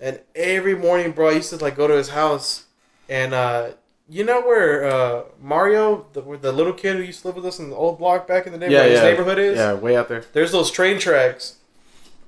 and 0.00 0.20
every 0.34 0.74
morning, 0.74 1.12
bro, 1.12 1.30
I 1.30 1.32
used 1.32 1.50
to 1.50 1.56
like 1.56 1.76
go 1.76 1.86
to 1.88 1.94
his 1.94 2.10
house, 2.10 2.66
and 3.08 3.34
uh, 3.34 3.70
you 4.08 4.24
know 4.24 4.40
where 4.40 4.84
uh, 4.84 5.22
Mario, 5.40 6.06
the, 6.12 6.22
where 6.22 6.38
the 6.38 6.52
little 6.52 6.72
kid 6.72 6.96
who 6.96 7.02
used 7.02 7.22
to 7.22 7.28
live 7.28 7.36
with 7.36 7.46
us 7.46 7.58
in 7.58 7.70
the 7.70 7.76
old 7.76 7.98
block 7.98 8.26
back 8.26 8.46
in 8.46 8.52
the 8.52 8.58
day, 8.58 8.70
Yeah, 8.70 8.80
where 8.80 8.90
his 8.90 9.00
neighborhood 9.02 9.38
is. 9.38 9.58
Yeah, 9.58 9.74
way 9.74 9.96
out 9.96 10.08
there. 10.08 10.24
There's 10.32 10.52
those 10.52 10.70
train 10.70 10.98
tracks, 10.98 11.56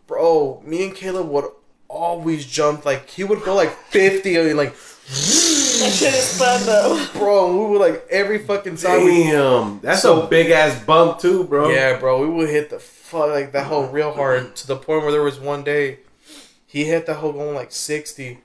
bro. 0.06 0.62
Me 0.66 0.84
and 0.84 0.94
Caleb 0.94 1.28
would 1.28 1.44
always 1.90 2.46
jumped. 2.46 2.86
like 2.86 3.10
he 3.10 3.24
would 3.24 3.42
go 3.42 3.54
like 3.54 3.70
fifty 3.70 4.36
and 4.36 4.56
like, 4.56 4.72
That 4.74 5.92
shit 5.92 6.14
is 6.14 6.38
fun 6.38 6.64
though. 6.64 7.04
bro. 7.14 7.52
We 7.66 7.70
would 7.72 7.80
like 7.80 8.06
every 8.10 8.38
fucking 8.38 8.76
time 8.76 9.04
we 9.04 9.24
Damn, 9.24 9.80
that's 9.80 10.02
So- 10.02 10.22
a 10.22 10.26
big 10.28 10.50
ass 10.50 10.82
bump 10.84 11.18
too, 11.18 11.44
bro. 11.44 11.68
Yeah, 11.70 11.98
bro, 11.98 12.20
we 12.20 12.28
would 12.32 12.48
hit 12.48 12.70
the 12.70 12.78
fuck 12.78 13.28
like 13.30 13.52
that 13.52 13.66
hole 13.66 13.86
real 13.88 14.12
hard 14.12 14.54
to 14.56 14.66
the 14.68 14.76
point 14.76 15.02
where 15.02 15.12
there 15.12 15.22
was 15.22 15.40
one 15.40 15.64
day 15.64 15.98
he 16.66 16.84
hit 16.84 17.06
the 17.06 17.14
hole 17.14 17.32
going 17.32 17.56
like 17.56 17.72
sixty, 17.72 18.38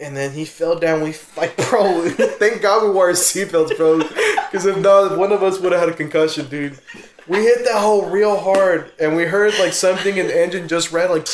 and 0.00 0.16
then 0.16 0.32
he 0.32 0.46
fell 0.46 0.78
down. 0.78 1.02
We 1.02 1.14
like, 1.36 1.54
bro, 1.68 2.08
thank 2.10 2.62
God 2.62 2.84
we 2.84 2.90
wore 2.90 3.08
our 3.08 3.12
seatbelts, 3.12 3.76
bro, 3.76 3.98
because 3.98 4.64
if 4.64 4.78
not, 4.78 5.18
one 5.18 5.30
of 5.32 5.42
us 5.42 5.60
would 5.60 5.72
have 5.72 5.80
had 5.82 5.90
a 5.90 5.94
concussion, 5.94 6.48
dude. 6.48 6.78
We 7.28 7.38
hit 7.42 7.64
that 7.66 7.78
hole 7.82 8.06
real 8.10 8.38
hard, 8.38 8.90
and 8.98 9.14
we 9.14 9.24
heard 9.24 9.52
like 9.58 9.74
something 9.74 10.16
in 10.16 10.28
the 10.28 10.42
engine 10.42 10.66
just 10.66 10.90
ran 10.92 11.10
like, 11.10 11.26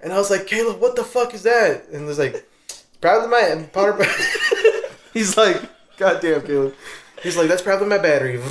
and 0.00 0.12
I 0.12 0.18
was 0.18 0.30
like, 0.30 0.46
Caleb, 0.46 0.80
what 0.80 0.96
the 0.96 1.04
fuck 1.04 1.34
is 1.34 1.42
that? 1.44 1.88
And 1.92 2.06
was 2.06 2.18
like, 2.18 2.48
probably 3.00 3.28
my 3.28 3.68
powder. 3.72 4.04
He's 5.12 5.36
like, 5.36 5.60
God 5.96 6.20
damn, 6.20 6.42
Caleb. 6.42 6.74
He's 7.22 7.36
like, 7.36 7.48
that's 7.48 7.62
probably 7.62 7.88
my 7.88 7.98
battery. 7.98 8.40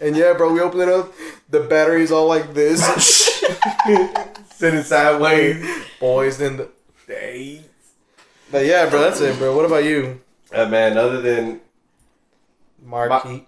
And 0.00 0.16
yeah, 0.16 0.34
bro, 0.34 0.52
we 0.52 0.60
open 0.60 0.80
it 0.80 0.88
up. 0.88 1.12
The 1.48 1.60
battery's 1.60 2.10
all 2.10 2.26
like 2.26 2.52
this. 2.52 2.82
Sitting 4.52 4.82
sideways. 4.82 5.64
Boys 6.00 6.40
in 6.40 6.56
the 6.56 6.68
days. 7.06 7.62
But 8.50 8.66
yeah, 8.66 8.90
bro, 8.90 9.00
that's 9.00 9.20
it, 9.20 9.38
bro. 9.38 9.54
What 9.56 9.64
about 9.64 9.84
you, 9.84 10.20
Uh, 10.52 10.66
man, 10.66 10.98
other 10.98 11.22
than 11.22 11.60
Marquis? 12.82 13.46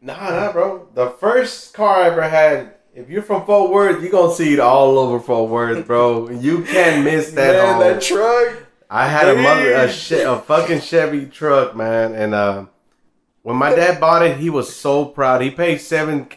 nah, 0.00 0.30
nah, 0.30 0.52
bro. 0.52 0.86
The 0.94 1.10
first 1.10 1.74
car 1.74 2.02
I 2.02 2.06
ever 2.06 2.22
had. 2.22 2.74
If 2.98 3.08
you're 3.08 3.22
from 3.22 3.46
Fort 3.46 3.70
Worth, 3.70 4.02
you're 4.02 4.10
gonna 4.10 4.34
see 4.34 4.52
it 4.54 4.58
all 4.58 4.98
over 4.98 5.20
Fort 5.20 5.48
Worth, 5.50 5.86
bro. 5.86 6.30
You 6.30 6.64
can't 6.64 7.04
miss 7.04 7.30
that. 7.30 7.52
Man, 7.54 7.74
home. 7.74 7.80
that 7.80 8.02
truck. 8.02 8.56
I 8.90 9.06
had 9.06 9.28
a 9.28 9.40
mother 9.40 9.72
a, 9.72 9.92
che- 9.92 10.24
a 10.24 10.36
fucking 10.40 10.80
Chevy 10.80 11.26
truck, 11.26 11.76
man, 11.76 12.12
and 12.14 12.34
uh, 12.34 12.64
when 13.42 13.54
my 13.54 13.72
dad 13.72 14.00
bought 14.00 14.26
it, 14.26 14.38
he 14.38 14.50
was 14.50 14.74
so 14.74 15.04
proud. 15.04 15.42
He 15.42 15.50
paid 15.52 15.80
seven 15.80 16.28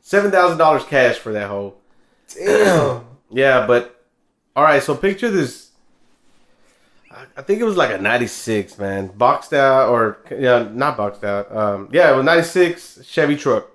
seven 0.00 0.30
thousand 0.30 0.58
dollars 0.58 0.84
cash 0.84 1.16
for 1.18 1.32
that 1.32 1.48
whole. 1.48 1.76
Damn. 2.34 3.04
Yeah, 3.28 3.66
but 3.66 4.04
all 4.54 4.62
right. 4.62 4.80
So 4.80 4.94
picture 4.94 5.28
this. 5.32 5.72
I- 7.10 7.26
I 7.36 7.42
think 7.42 7.60
it 7.60 7.64
was 7.64 7.76
like 7.76 7.90
a 7.90 7.98
'96, 8.00 8.78
man, 8.78 9.08
boxed 9.08 9.52
out 9.52 9.88
or 9.88 10.18
yeah, 10.30 10.68
not 10.72 10.96
boxed 10.96 11.24
out. 11.24 11.50
Um, 11.54 11.88
yeah, 11.90 12.12
it 12.12 12.16
was 12.16 12.24
'96 12.24 13.00
Chevy 13.04 13.34
truck 13.34 13.68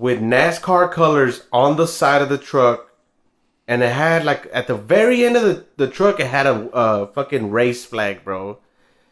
with 0.00 0.20
NASCAR 0.20 0.90
colors 0.90 1.44
on 1.52 1.76
the 1.76 1.86
side 1.86 2.22
of 2.22 2.28
the 2.28 2.38
truck, 2.38 2.90
and 3.68 3.82
it 3.82 3.92
had 3.92 4.24
like 4.24 4.48
at 4.52 4.66
the 4.66 4.74
very 4.74 5.24
end 5.24 5.36
of 5.36 5.42
the, 5.44 5.64
the 5.76 5.88
truck, 5.88 6.20
it 6.20 6.26
had 6.26 6.46
a 6.46 6.70
uh, 6.72 7.06
fucking 7.08 7.50
race 7.50 7.84
flag, 7.84 8.24
bro. 8.24 8.58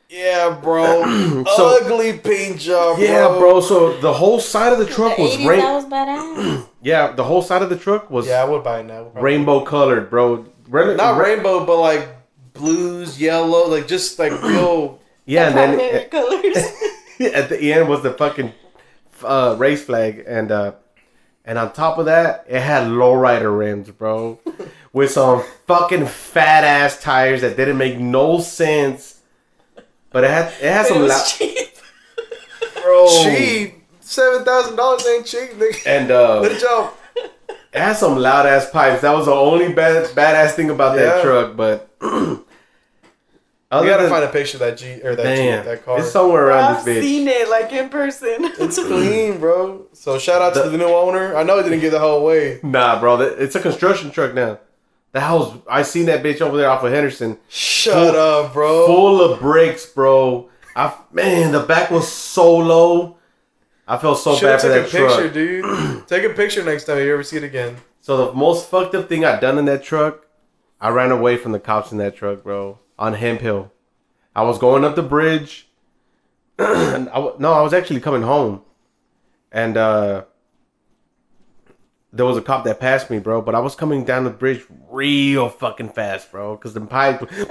Yeah, 0.09 0.59
bro. 0.63 1.05
So- 1.57 1.79
Ugly 1.85 2.19
paint 2.19 2.59
job, 2.59 2.97
bro. 2.97 3.05
Yeah, 3.05 3.29
bro. 3.39 3.61
So 3.61 3.97
the 4.01 4.13
whole 4.13 4.41
side 4.41 4.73
of 4.73 4.79
the 4.81 4.87
truck 4.87 5.17
the 5.17 5.23
was 5.23 5.37
80s, 5.37 5.47
rain- 5.47 5.61
that 5.61 5.75
was 5.75 5.85
badass. 5.87 6.67
Yeah, 6.83 7.13
the 7.13 7.25
whole 7.25 7.43
side 7.43 7.61
of 7.63 7.69
the 7.69 7.77
truck 7.77 8.11
was 8.11 8.27
Yeah, 8.27 8.41
I 8.43 8.45
would 8.47 8.65
buy 8.65 8.81
it 8.81 8.85
now. 8.87 9.03
probably. 9.05 9.23
rainbow 9.23 9.61
colored, 9.65 10.09
bro. 10.09 10.47
Re- 10.67 10.97
Not 10.97 11.19
re- 11.21 11.35
rainbow, 11.35 11.67
but 11.67 11.79
like 11.79 12.09
blues, 12.55 13.21
yellow, 13.21 13.69
like 13.69 13.87
just 13.87 14.19
like 14.19 14.33
real. 14.43 14.99
Yeah, 15.27 15.49
and 15.49 15.57
then 15.57 15.77
Primary 15.79 16.05
colors. 16.07 16.57
at 17.35 17.49
the 17.51 17.73
end 17.73 17.89
was 17.89 18.03
the 18.03 18.13
fucking 18.15 18.53
uh, 19.25 19.57
race 19.59 19.85
flag, 19.85 20.25
and 20.27 20.51
uh, 20.53 20.73
and 21.45 21.59
on 21.59 21.73
top 21.73 21.99
of 21.99 22.07
that, 22.07 22.45
it 22.49 22.61
had 22.61 22.89
lowrider 22.89 23.57
rims, 23.57 23.91
bro, 23.91 24.39
with 24.93 25.11
some 25.11 25.43
fucking 25.67 26.07
fat 26.07 26.65
ass 26.65 27.01
tires 27.01 27.41
that 27.43 27.57
didn't 27.57 27.79
make 27.79 27.99
no 27.99 28.41
sense. 28.41 29.21
But 30.11 30.25
it 30.25 30.31
had 30.31 30.47
it 30.61 30.73
had 30.73 30.87
it 30.87 30.89
some 30.89 31.01
was 31.03 31.09
loud, 31.11 31.25
cheap. 31.27 31.69
bro, 32.83 33.07
Cheap. 33.25 33.75
Seven 34.01 34.45
thousand 34.45 34.77
dollars 34.77 35.07
ain't 35.07 35.25
cheap, 35.27 35.51
nigga. 35.53 35.87
and 35.87 36.11
uh, 36.11 36.43
Good 36.43 36.61
job. 36.61 36.95
it 37.17 37.31
had 37.73 37.93
some 37.93 38.17
loud 38.19 38.45
ass 38.47 38.69
pipes. 38.71 39.03
That 39.03 39.13
was 39.13 39.27
the 39.27 39.33
only 39.33 39.73
bad 39.73 40.07
badass 40.17 40.53
thing 40.55 40.71
about 40.71 40.97
that 40.97 41.23
truck. 41.23 41.57
But 41.57 41.89
You 43.73 43.77
other 43.79 43.87
gotta 43.87 44.03
than 44.05 44.11
find 44.11 44.25
a 44.25 44.29
picture 44.29 44.57
of 44.57 44.61
that 44.61 44.79
G 44.79 45.01
or 45.05 45.15
that 45.15 45.23
damn, 45.23 45.59
Jeep, 45.61 45.65
that 45.67 45.85
car. 45.85 46.01
it's 46.01 46.11
somewhere 46.11 46.49
around 46.49 46.77
I've 46.77 46.85
this 46.85 46.99
bitch. 46.99 47.03
seen 47.03 47.29
it 47.29 47.49
like 47.49 47.73
in 47.73 47.89
person. 47.89 48.37
It's 48.59 48.77
clean, 48.85 49.39
bro. 49.39 49.87
So 49.93 50.19
shout 50.19 50.43
out 50.43 50.55
The- 50.55 50.65
to 50.65 50.71
the 50.71 50.79
new 50.79 50.89
owner. 50.89 51.37
I 51.37 51.45
know 51.45 51.57
he 51.59 51.63
didn't 51.63 51.81
get 51.81 51.91
the 51.91 52.01
whole 52.01 52.19
away. 52.21 52.59
Nah, 52.65 52.99
bro, 52.99 53.21
it's 53.21 53.55
a 53.55 53.61
construction 53.61 54.11
truck 54.11 54.35
now. 54.35 54.59
The 55.13 55.21
house, 55.21 55.57
I 55.69 55.83
seen 55.83 56.07
that 56.07 56.23
bitch 56.23 56.41
over 56.41 56.57
there 56.57 56.69
off 56.71 56.83
of 56.85 56.93
Henderson, 56.93 57.39
Shut 57.49 58.15
up, 58.17 58.53
bro. 58.53 58.87
full 58.87 59.21
of 59.21 59.41
bricks, 59.41 59.87
bro. 59.87 60.49
I 60.77 60.93
man, 61.13 61.53
the 61.53 61.61
back 61.61 61.91
was 61.91 62.07
so 62.11 62.57
low. 62.57 63.17
I 63.89 63.99
felt 63.99 64.19
so 64.19 64.37
Should 64.37 64.47
bad 64.47 64.61
for 64.61 64.69
take 64.69 64.91
that 64.93 65.03
a 65.03 65.07
picture, 65.07 65.21
truck. 65.23 65.33
dude. 65.99 66.07
take 66.09 66.25
a 66.25 66.35
picture 66.35 66.65
next 66.65 66.85
time 66.85 66.99
you 66.99 67.13
ever 67.13 67.25
see 67.25 67.37
it 67.39 67.43
again. 67.45 67.77
So 68.01 68.27
the 68.27 68.33
most 68.35 68.69
fucked 68.71 68.95
up 68.95 69.09
thing 69.09 69.25
I 69.25 69.39
done 69.41 69.59
in 69.59 69.65
that 69.67 69.83
truck, 69.83 70.27
I 70.81 70.91
ran 70.91 71.11
away 71.11 71.37
from 71.37 71.51
the 71.53 71.59
cops 71.61 71.91
in 71.93 71.99
that 71.99 72.15
truck, 72.17 72.45
bro, 72.45 72.79
on 73.01 73.15
Hemphill. 73.15 73.73
I 74.37 74.43
was 74.45 74.59
going 74.59 74.85
up 74.85 74.95
the 74.95 75.03
bridge. 75.03 75.67
and 76.59 77.09
I 77.09 77.15
w- 77.15 77.35
no, 77.39 77.53
I 77.55 77.63
was 77.63 77.73
actually 77.73 78.01
coming 78.01 78.21
home, 78.23 78.61
and 79.51 79.79
uh, 79.79 80.25
there 82.13 82.27
was 82.27 82.37
a 82.37 82.43
cop 82.43 82.65
that 82.65 82.79
passed 82.79 83.09
me, 83.11 83.19
bro. 83.19 83.41
But 83.41 83.55
I 83.55 83.61
was 83.61 83.75
coming 83.75 84.05
down 84.05 84.25
the 84.25 84.31
bridge 84.31 84.63
real 84.91 85.49
fucking 85.49 85.89
fast, 85.91 86.31
bro, 86.31 86.57
because 86.57 86.75
the 86.75 86.83
pipe. 86.83 87.23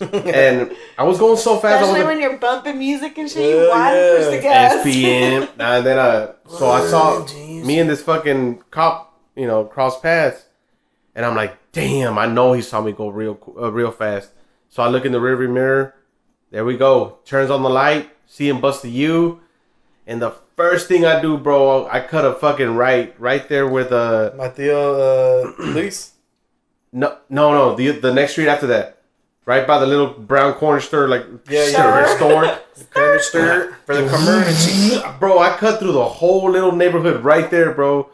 and 0.00 0.74
I 0.96 1.02
was 1.04 1.18
going 1.18 1.36
so 1.36 1.58
fast. 1.58 1.82
Especially 1.82 2.00
was 2.00 2.06
when 2.06 2.20
you're 2.20 2.38
bumping 2.38 2.78
music 2.78 3.18
and 3.18 3.28
shit, 3.28 3.44
you 3.44 3.62
Yeah, 3.64 3.68
want 3.68 3.94
to 3.94 4.00
yeah. 4.00 4.16
push 4.16 4.26
the 4.36 4.40
gas. 4.42 4.86
SPM. 4.86 5.48
and 5.58 5.86
then 5.86 5.98
uh, 5.98 6.32
so 6.48 6.70
I 6.70 6.86
saw 6.86 7.26
me 7.34 7.78
and 7.78 7.90
this 7.90 8.02
fucking 8.02 8.62
cop, 8.70 9.20
you 9.36 9.46
know, 9.46 9.64
cross 9.66 10.00
paths, 10.00 10.46
and 11.14 11.26
I'm 11.26 11.36
like, 11.36 11.57
damn, 11.72 12.18
I 12.18 12.26
know 12.26 12.52
he 12.52 12.62
saw 12.62 12.80
me 12.80 12.92
go 12.92 13.08
real, 13.08 13.38
uh, 13.60 13.70
real 13.72 13.90
fast. 13.90 14.30
So 14.68 14.82
I 14.82 14.88
look 14.88 15.04
in 15.04 15.12
the 15.12 15.18
rearview 15.18 15.50
mirror. 15.50 15.94
There 16.50 16.64
we 16.64 16.76
go. 16.76 17.18
Turns 17.24 17.50
on 17.50 17.62
the 17.62 17.70
light. 17.70 18.10
See 18.26 18.48
him 18.48 18.60
bust 18.60 18.82
the 18.82 18.90
U, 18.90 19.40
and 20.06 20.20
the 20.20 20.32
first 20.54 20.86
thing 20.88 21.06
I 21.06 21.20
do, 21.22 21.38
bro, 21.38 21.86
I 21.88 22.00
cut 22.00 22.26
a 22.26 22.34
fucking 22.34 22.74
right, 22.76 23.14
right 23.18 23.48
there 23.48 23.66
with 23.66 23.90
uh, 23.90 24.32
My 24.36 24.48
Theo, 24.50 24.94
uh, 24.94 25.52
Luis. 25.58 26.12
no, 26.92 27.16
no, 27.30 27.52
no, 27.52 27.74
the 27.74 27.92
the 27.92 28.12
next 28.12 28.32
street 28.32 28.48
after 28.48 28.66
that, 28.66 28.98
right 29.46 29.66
by 29.66 29.78
the 29.78 29.86
little 29.86 30.08
brown 30.08 30.52
corner 30.54 30.80
store, 30.80 31.08
like 31.08 31.24
Yeah, 31.48 31.64
store, 31.68 31.84
yeah. 31.84 32.16
store. 32.16 32.58
Corner 32.94 33.18
stir 33.18 33.76
for 33.86 33.96
the 33.96 34.08
community. 34.08 35.00
bro, 35.18 35.38
I 35.40 35.56
cut 35.56 35.80
through 35.80 35.92
the 35.92 36.04
whole 36.04 36.50
little 36.50 36.70
neighborhood 36.72 37.24
right 37.24 37.50
there, 37.50 37.72
bro. 37.72 38.08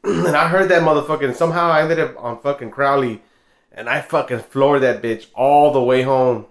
and 0.04 0.36
I 0.36 0.48
heard 0.48 0.68
that 0.70 0.82
motherfucker. 0.82 1.24
And 1.24 1.36
somehow 1.36 1.70
I 1.70 1.82
ended 1.82 1.98
up 2.00 2.14
on 2.22 2.40
fucking 2.40 2.70
Crowley, 2.70 3.22
and 3.72 3.88
I 3.88 4.00
fucking 4.00 4.40
floored 4.40 4.82
that 4.82 5.02
bitch 5.02 5.26
all 5.34 5.72
the 5.72 5.82
way 5.82 6.02
home. 6.02 6.46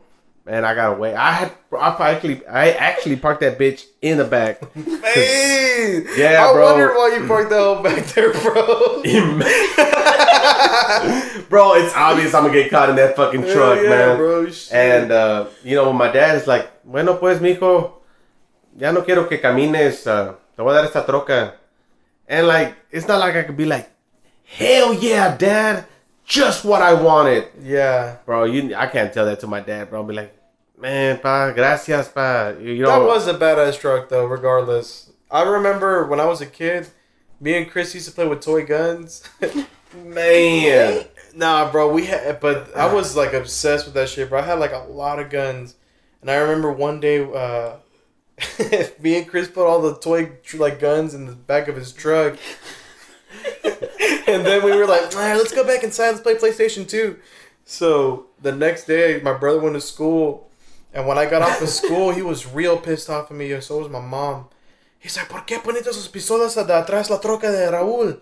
Man, 0.45 0.65
I 0.65 0.73
got 0.73 0.93
away. 0.97 1.13
I 1.13 1.31
had 1.31 1.51
I 1.77 2.11
actually 2.11 2.45
I 2.47 2.71
actually 2.71 3.17
parked 3.17 3.41
that 3.41 3.59
bitch 3.59 3.85
in 4.01 4.17
the 4.17 4.26
back. 4.26 4.61
Hey, 5.80 6.03
Yeah, 6.17 6.45
I 6.45 6.51
bro. 6.53 6.65
wondered 6.65 6.93
why 6.95 7.15
you 7.17 7.26
parked 7.27 7.49
the 7.51 7.55
hell 7.55 7.81
back 7.81 8.03
there, 8.07 8.34
bro. 8.34 9.01
bro, 11.49 11.73
it's 11.76 11.93
obvious 11.95 12.34
I'm 12.34 12.43
gonna 12.43 12.53
get 12.53 12.69
caught 12.69 12.89
in 12.89 12.95
that 12.97 13.15
fucking 13.15 13.43
truck, 13.43 13.80
yeah, 13.81 13.89
man. 13.89 14.17
bro. 14.17 14.47
And 14.71 15.11
uh, 15.11 15.47
you 15.63 15.76
know, 15.76 15.93
my 15.93 16.11
dad 16.11 16.35
is 16.35 16.47
like, 16.47 16.69
bueno 16.84 17.17
pues, 17.17 17.39
mijo, 17.39 17.93
ya 18.77 18.91
no 18.91 19.03
quiero 19.03 19.27
que 19.27 19.39
camines, 19.39 20.05
uh, 20.07 20.34
te 20.55 20.61
voy 20.63 20.71
a 20.71 20.76
dar 20.81 20.85
esta 20.85 21.05
troca. 21.05 21.53
And 22.30 22.47
like, 22.47 22.76
it's 22.91 23.07
not 23.07 23.19
like 23.19 23.35
I 23.35 23.43
could 23.43 23.57
be 23.57 23.65
like, 23.65 23.89
hell 24.45 24.93
yeah, 24.93 25.35
dad, 25.35 25.85
just 26.26 26.64
what 26.64 26.81
I 26.81 26.93
wanted, 26.93 27.47
yeah, 27.61 28.18
bro. 28.26 28.43
You, 28.43 28.76
I 28.76 28.85
can't 28.85 29.11
tell 29.11 29.26
that 29.26 29.39
to 29.39 29.47
my 29.47 29.61
dad, 29.61 29.89
bro. 29.89 30.01
I'll 30.01 30.07
be 30.07 30.14
like, 30.14 30.34
man, 30.77 31.18
pa, 31.19 31.51
gracias, 31.51 32.07
pa. 32.07 32.53
You 32.60 32.72
you 32.72 32.84
know, 32.84 32.99
that 32.99 33.06
was 33.06 33.27
a 33.27 33.34
badass 33.34 33.80
truck 33.80 34.10
though. 34.10 34.26
Regardless, 34.26 35.11
I 35.31 35.41
remember 35.41 36.06
when 36.06 36.19
I 36.19 36.26
was 36.26 36.39
a 36.39 36.45
kid, 36.45 36.88
me 37.41 37.57
and 37.57 37.69
Chris 37.69 37.95
used 37.95 38.07
to 38.07 38.11
play 38.14 38.27
with 38.27 38.41
toy 38.41 38.64
guns. 38.64 39.23
man. 40.06 41.06
Nah, 41.35 41.72
bro, 41.72 41.91
we 41.91 42.06
had, 42.06 42.39
but 42.39 42.76
I 42.76 42.93
was 42.93 43.15
like 43.15 43.34
obsessed 43.34 43.85
with 43.85 43.95
that 43.95 44.10
shit, 44.10 44.30
bro. 44.30 44.39
I 44.39 44.43
had 44.43 44.60
like 44.60 44.73
a 44.73 44.85
lot 44.89 45.19
of 45.19 45.31
guns, 45.31 45.76
and 46.22 46.30
I 46.30 46.35
remember 46.35 46.72
one 46.72 46.99
day, 46.99 47.23
uh, 47.23 47.77
me 48.99 49.18
and 49.18 49.28
Chris 49.28 49.48
put 49.48 49.66
all 49.68 49.82
the 49.82 49.95
toy 49.98 50.32
tr- 50.44 50.57
like 50.57 50.80
guns 50.80 51.14
in 51.14 51.26
the 51.26 51.34
back 51.34 51.68
of 51.68 51.76
his 51.76 51.91
truck, 51.91 52.38
and 54.28 54.45
then 54.45 54.64
we 54.64 54.76
were 54.76 54.86
like, 54.86 55.14
"All 55.16 55.22
right, 55.22 55.36
let's 55.36 55.53
go 55.53 55.64
back 55.64 55.84
inside. 55.84 56.11
Let's 56.11 56.22
play 56.22 56.36
PlayStation 56.36 56.88
2. 56.88 57.18
So 57.66 58.28
the 58.41 58.52
next 58.52 58.86
day, 58.86 59.20
my 59.24 59.34
brother 59.34 59.60
went 59.60 59.76
to 59.76 59.82
school, 59.82 60.49
and 60.94 61.06
when 61.06 61.18
I 61.18 61.30
got 61.30 61.41
off 61.41 61.61
of 61.61 61.70
school, 61.70 62.11
he 62.11 62.22
was 62.22 62.48
real 62.48 62.78
pissed 62.78 63.10
off 63.10 63.30
at 63.30 63.38
me, 63.38 63.52
and 63.52 63.64
so 63.64 63.80
was 63.80 63.90
my 63.90 64.02
mom. 64.02 64.48
He's 64.99 65.16
like, 65.16 65.30
¿por 65.30 65.45
qué 65.45 65.60
poniste 65.60 65.94
sus 65.94 66.10
pistolas 66.10 66.56
de 66.56 66.74
atrás 66.74 67.10
la 67.10 67.20
troca 67.20 67.52
de 67.52 67.72
Raúl? 67.72 68.22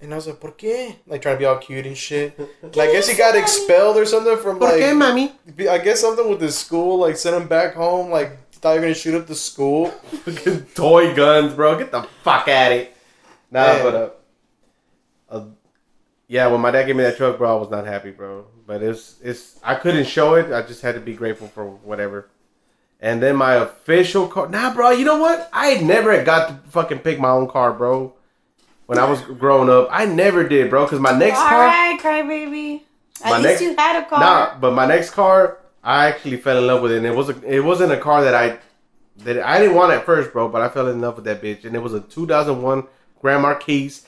And 0.00 0.12
I 0.12 0.16
was 0.16 0.26
like, 0.26 0.40
¿por 0.40 0.52
qué? 0.52 0.96
Like 1.06 1.22
trying 1.22 1.36
to 1.36 1.38
be 1.38 1.44
all 1.44 1.58
cute 1.58 1.86
and 1.86 1.96
shit. 1.96 2.38
And 2.38 2.76
I 2.78 2.92
guess 2.92 3.08
he 3.08 3.16
got 3.16 3.36
expelled 3.36 3.96
or 3.96 4.04
something 4.04 4.36
from 4.38 4.58
like. 4.58 4.70
¿Por 4.70 4.78
qué, 4.78 4.92
mami? 4.94 5.32
I 5.68 5.78
guess 5.78 6.00
something 6.00 6.28
with 6.28 6.40
his 6.40 6.56
school, 6.56 6.98
like 6.98 7.16
sent 7.16 7.36
him 7.36 7.48
back 7.48 7.74
home. 7.74 8.10
Like 8.10 8.43
thought 8.64 8.72
you 8.76 8.80
were 8.80 8.86
gonna 8.86 8.94
shoot 8.94 9.14
up 9.14 9.26
the 9.26 9.34
school. 9.34 9.88
Fucking 9.90 10.62
toy 10.74 11.14
guns, 11.14 11.52
bro. 11.52 11.76
Get 11.78 11.90
the 11.92 12.02
fuck 12.22 12.48
at 12.48 12.72
it. 12.72 12.96
Nah, 13.50 13.60
Man. 13.62 13.82
but 13.82 13.94
uh, 13.94 14.10
uh, 15.30 15.44
yeah, 16.28 16.46
when 16.46 16.60
my 16.62 16.70
dad 16.70 16.84
gave 16.86 16.96
me 16.96 17.02
that 17.02 17.18
truck, 17.18 17.36
bro, 17.36 17.56
I 17.56 17.60
was 17.60 17.70
not 17.70 17.86
happy, 17.86 18.10
bro. 18.10 18.46
But 18.66 18.82
it's 18.82 19.16
it's 19.22 19.60
I 19.62 19.74
couldn't 19.74 20.06
show 20.06 20.34
it. 20.36 20.50
I 20.50 20.62
just 20.62 20.80
had 20.80 20.94
to 20.94 21.00
be 21.02 21.12
grateful 21.12 21.48
for 21.48 21.66
whatever. 21.66 22.30
And 23.00 23.22
then 23.22 23.36
my 23.36 23.54
official 23.56 24.26
car. 24.28 24.48
Nah, 24.48 24.72
bro. 24.72 24.90
You 24.92 25.04
know 25.04 25.18
what? 25.18 25.50
I 25.52 25.74
never 25.74 26.24
got 26.24 26.48
to 26.48 26.70
fucking 26.70 27.00
pick 27.00 27.20
my 27.20 27.28
own 27.28 27.48
car, 27.48 27.74
bro. 27.74 28.14
When 28.86 28.98
I 28.98 29.04
was 29.08 29.20
growing 29.20 29.68
up, 29.68 29.88
I 29.92 30.06
never 30.06 30.48
did, 30.48 30.70
bro. 30.70 30.86
Cause 30.86 31.00
my 31.00 31.12
next 31.12 31.38
All 31.38 31.48
car. 31.48 31.66
right, 31.66 31.98
crybaby. 32.00 32.80
At 33.22 33.30
My 33.30 33.36
least 33.36 33.46
next- 33.48 33.60
you 33.62 33.76
had 33.76 34.02
a 34.02 34.06
car. 34.08 34.20
Nah, 34.20 34.58
but 34.58 34.72
my 34.72 34.86
next 34.86 35.10
car, 35.10 35.58
I 35.84 36.06
actually 36.06 36.38
fell 36.38 36.58
in 36.58 36.66
love 36.66 36.82
with 36.82 36.92
it. 36.92 36.98
And 36.98 37.06
it 37.06 37.14
was 37.14 37.28
a, 37.28 37.40
it 37.42 37.60
wasn't 37.60 37.92
a 37.92 37.98
car 37.98 38.24
that 38.24 38.34
I 38.34 38.58
that 39.18 39.38
I 39.38 39.60
didn't 39.60 39.76
want 39.76 39.92
at 39.92 40.04
first, 40.06 40.32
bro. 40.32 40.48
But 40.48 40.62
I 40.62 40.68
fell 40.68 40.88
in 40.88 41.00
love 41.00 41.16
with 41.16 41.26
that 41.26 41.42
bitch, 41.42 41.64
and 41.64 41.76
it 41.76 41.80
was 41.80 41.94
a 41.94 42.00
2001 42.00 42.86
Grand 43.20 43.42
Marquis, 43.42 44.00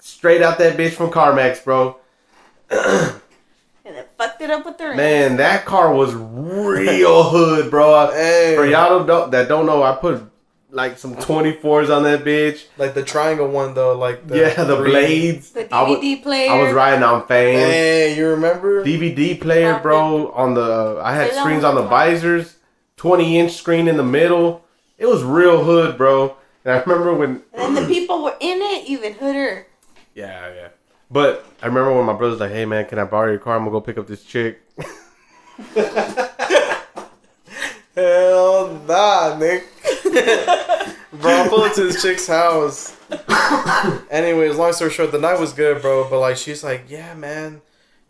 straight 0.00 0.42
out 0.42 0.58
that 0.58 0.76
bitch 0.76 0.92
from 0.92 1.10
CarMax, 1.10 1.64
bro. 1.64 1.96
And 3.88 3.96
it 3.96 4.10
fucked 4.18 4.42
it 4.42 4.50
up 4.50 4.66
with 4.66 4.76
the 4.76 4.88
rim. 4.88 4.98
Man, 4.98 5.36
that 5.38 5.64
car 5.64 5.94
was 5.94 6.14
real 6.14 7.24
hood, 7.30 7.70
bro. 7.70 8.10
Hey. 8.10 8.52
For 8.54 8.66
y'all 8.66 9.02
don't, 9.02 9.30
that 9.30 9.48
don't 9.48 9.64
know, 9.64 9.82
I 9.82 9.96
put 9.96 10.30
like 10.70 10.98
some 10.98 11.14
24s 11.16 11.94
on 11.94 12.02
that 12.04 12.24
bitch. 12.24 12.66
Like 12.76 12.94
the 12.94 13.02
triangle 13.02 13.48
one 13.48 13.74
though, 13.74 13.96
like 13.96 14.26
the 14.26 14.38
yeah, 14.38 14.64
the 14.64 14.76
three- 14.76 14.90
blades. 14.90 15.50
The 15.52 15.72
I 15.74 15.82
was, 15.88 15.98
DVD 15.98 16.22
player. 16.22 16.50
I 16.50 16.62
was 16.62 16.72
riding 16.74 17.02
on 17.02 17.26
fans. 17.26 17.72
Hey, 17.72 18.16
you 18.16 18.28
remember? 18.28 18.84
DVD 18.84 19.40
player, 19.40 19.78
bro. 19.80 20.30
On 20.32 20.54
the 20.54 21.00
I 21.02 21.14
had 21.14 21.32
screens 21.32 21.64
on 21.64 21.74
the 21.74 21.82
visors, 21.82 22.56
twenty 22.96 23.38
inch 23.38 23.52
screen 23.52 23.88
in 23.88 23.96
the 23.96 24.04
middle. 24.04 24.64
It 24.98 25.06
was 25.06 25.22
real 25.22 25.64
hood, 25.64 25.96
bro. 25.96 26.36
And 26.64 26.74
I 26.74 26.80
remember 26.82 27.14
when, 27.14 27.42
And 27.54 27.76
the 27.76 27.86
people 27.86 28.24
were 28.24 28.36
in 28.40 28.58
it, 28.60 28.88
even 28.88 29.14
hooder. 29.14 29.64
yeah, 30.14 30.52
yeah. 30.54 30.68
But 31.10 31.46
I 31.62 31.66
remember 31.66 31.94
when 31.94 32.04
my 32.04 32.12
brother's 32.12 32.40
like, 32.40 32.50
"Hey, 32.50 32.66
man, 32.66 32.84
can 32.84 32.98
I 32.98 33.04
borrow 33.04 33.30
your 33.30 33.38
car? 33.38 33.54
I'm 33.56 33.60
gonna 33.60 33.70
go 33.70 33.80
pick 33.80 33.96
up 33.96 34.06
this 34.06 34.22
chick." 34.24 34.60
Hell 37.98 38.80
nah, 38.86 39.36
Nick. 39.36 39.66
bro, 41.12 41.48
pulled 41.48 41.66
into 41.66 41.82
this 41.84 42.00
chick's 42.00 42.28
house. 42.28 42.96
Anyways, 44.08 44.56
long 44.56 44.72
story 44.72 44.92
short, 44.92 45.10
the 45.10 45.18
night 45.18 45.40
was 45.40 45.52
good, 45.52 45.82
bro. 45.82 46.08
But 46.08 46.20
like, 46.20 46.36
she's 46.36 46.62
like, 46.62 46.84
"Yeah, 46.88 47.14
man, 47.14 47.60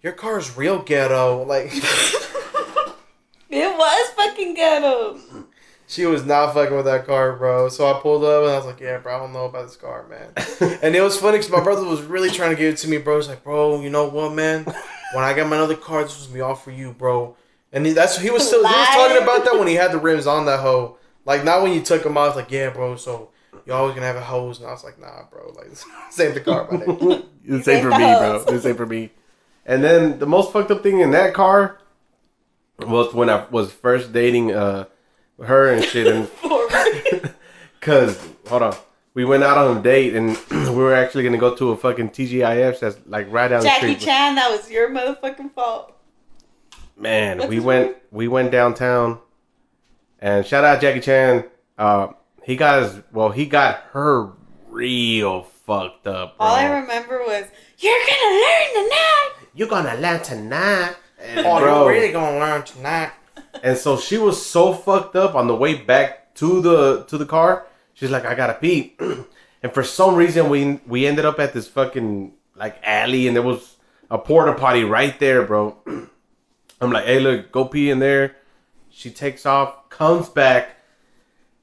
your 0.03 0.13
car's 0.13 0.59
real 0.59 0.81
ghetto." 0.81 1.43
Like, 1.45 1.73
It 3.51 3.79
was 3.79 4.11
fucking 4.11 4.53
ghetto. 4.53 5.19
she 5.87 6.05
was 6.05 6.23
not 6.23 6.53
fucking 6.53 6.77
with 6.77 6.85
that 6.85 7.07
car, 7.07 7.33
bro. 7.37 7.71
So 7.71 7.91
I 7.91 7.99
pulled 7.99 8.25
up 8.25 8.43
and 8.43 8.53
I 8.53 8.57
was 8.57 8.67
like, 8.67 8.81
"Yeah, 8.81 8.99
bro, 8.99 9.17
I 9.17 9.19
don't 9.21 9.33
know 9.33 9.47
about 9.47 9.69
this 9.69 9.77
car, 9.77 10.07
man." 10.07 10.79
and 10.83 10.95
it 10.95 11.01
was 11.01 11.19
funny 11.19 11.39
because 11.39 11.51
my 11.51 11.63
brother 11.65 11.87
was 11.87 12.03
really 12.03 12.29
trying 12.29 12.51
to 12.51 12.57
give 12.57 12.75
it 12.75 12.79
to 12.81 12.89
me, 12.89 12.99
bro. 12.99 13.17
He's 13.17 13.29
like, 13.29 13.43
"Bro, 13.43 13.81
you 13.81 13.89
know 13.89 14.07
what, 14.07 14.35
man? 14.35 14.65
When 15.15 15.25
I 15.25 15.33
got 15.33 15.49
my 15.49 15.57
other 15.57 15.77
car, 15.77 16.03
this 16.03 16.19
was 16.19 16.27
gonna 16.27 16.35
be 16.35 16.41
all 16.43 16.55
for 16.55 16.73
you, 16.73 16.93
bro." 16.93 17.35
And 17.73 17.85
he, 17.85 17.93
that's 17.93 18.19
he 18.19 18.31
was 18.31 18.47
still 18.47 18.67
he 18.67 18.73
was 18.73 18.89
talking 18.89 19.23
about 19.23 19.45
that 19.45 19.59
when 19.59 19.69
he 19.69 19.75
had 19.75 19.93
the 19.93 19.99
rims 19.99 20.27
on 20.27 20.47
that 20.47 20.61
hoe. 20.61 20.97
Like 21.25 21.45
not 21.45 21.63
when 21.63 21.73
you 21.73 21.83
took 21.83 22.03
them 22.03 22.17
off. 22.17 22.37
Like 22.37 22.51
yeah, 22.51 22.71
bro. 22.71 22.97
So 22.97 23.31
you 23.67 23.73
always 23.73 23.95
gonna 23.95 24.07
have 24.07 24.17
a 24.17 24.23
hose. 24.23 24.59
And 24.61 24.69
I 24.69 24.73
was 24.73 24.85
like, 24.85 24.99
nah, 24.99 25.25
bro. 25.31 25.53
Like 25.55 25.69
save 26.11 26.35
the 26.35 26.41
car, 26.41 26.69
my 26.71 26.79
nigga. 26.79 27.25
It's 27.51 27.65
the 27.65 27.73
same 27.73 27.83
for 27.83 27.91
me, 27.91 27.97
bro. 27.97 28.37
It's 28.37 28.45
the 28.45 28.61
same 28.61 28.77
for 28.77 28.85
me. 28.85 29.11
And 29.65 29.83
then 29.83 30.19
the 30.19 30.27
most 30.27 30.53
fucked 30.53 30.71
up 30.71 30.83
thing 30.83 31.01
in 31.01 31.13
that 31.13 31.33
car 31.33 31.79
was 32.81 33.15
when 33.15 33.31
I 33.31 33.47
was 33.51 33.73
first 33.73 34.13
dating 34.13 34.53
uh 34.53 34.85
her 35.43 35.73
and 35.73 35.85
shit, 35.85 36.07
and 36.07 36.31
cause 37.81 38.19
hold 38.49 38.63
on, 38.63 38.77
we 39.15 39.25
went 39.25 39.45
out 39.45 39.57
on 39.59 39.79
a 39.79 39.83
date 39.83 40.15
and 40.15 40.37
we 40.51 40.75
were 40.75 40.95
actually 40.95 41.25
gonna 41.25 41.39
go 41.39 41.55
to 41.55 41.71
a 41.71 41.77
fucking 41.77 42.11
TGIF 42.11 42.81
that's 42.81 42.99
like 43.07 43.31
right 43.31 43.49
down 43.49 43.61
the 43.61 43.67
Jackie 43.67 43.95
street. 43.95 44.01
Chan, 44.01 44.35
that 44.35 44.51
was 44.51 44.71
your 44.71 44.91
motherfucking 44.91 45.53
fault. 45.53 45.98
Man, 46.99 47.39
What's 47.39 47.49
we 47.49 47.57
his 47.57 47.65
went 47.65 47.87
name? 47.87 47.95
we 48.11 48.29
went 48.29 48.51
downtown, 48.51 49.21
and 50.19 50.45
shout 50.45 50.65
out 50.65 50.81
Jackie 50.81 51.01
Chan. 51.01 51.45
Uh, 51.77 52.09
he 52.43 52.57
got 52.57 52.83
his 52.83 53.03
well, 53.13 53.31
he 53.31 53.47
got 53.47 53.77
her 53.93 54.33
real 54.69 55.43
fucked 55.43 56.09
up. 56.09 56.37
Bro. 56.37 56.47
All 56.47 56.57
I 56.57 56.81
remember 56.81 57.21
was, 57.21 57.45
you're 57.79 57.99
gonna 58.07 58.35
learn 58.35 58.85
tonight. 58.85 59.31
You're 59.55 59.69
gonna 59.69 59.95
learn 60.01 60.23
tonight, 60.23 60.97
and 61.21 61.47
oh, 61.47 61.61
bro. 61.61 61.85
you're 61.85 61.93
really 61.93 62.13
gonna 62.13 62.39
learn 62.39 62.65
tonight. 62.65 63.13
And 63.63 63.79
so 63.79 63.97
she 63.97 64.19
was 64.19 64.45
so 64.45 64.73
fucked 64.73 65.15
up 65.15 65.37
on 65.37 65.47
the 65.47 65.55
way 65.55 65.75
back 65.75 66.35
to 66.37 66.61
the 66.61 67.05
to 67.05 67.17
the 67.17 67.27
car. 67.27 67.67
She's 67.95 68.11
like, 68.11 68.25
I 68.25 68.35
gotta 68.35 68.55
pee. 68.55 68.97
and 69.63 69.73
for 69.73 69.85
some 69.85 70.17
reason, 70.17 70.49
we 70.49 70.81
we 70.87 71.07
ended 71.07 71.25
up 71.25 71.39
at 71.39 71.53
this 71.53 71.69
fucking 71.69 72.33
like 72.57 72.81
alley, 72.83 73.29
and 73.29 73.37
there 73.37 73.43
was 73.45 73.77
a 74.11 74.19
porta 74.19 74.55
potty 74.55 74.83
right 74.83 75.17
there, 75.21 75.45
bro. 75.45 75.77
I'm 76.81 76.93
like, 76.93 77.05
hey, 77.05 77.21
look, 77.21 77.53
go 77.53 77.65
pee 77.65 77.91
in 77.91 77.99
there. 77.99 78.37
She 78.91 79.11
takes 79.11 79.47
off, 79.47 79.89
comes 79.91 80.29
back, 80.29 80.77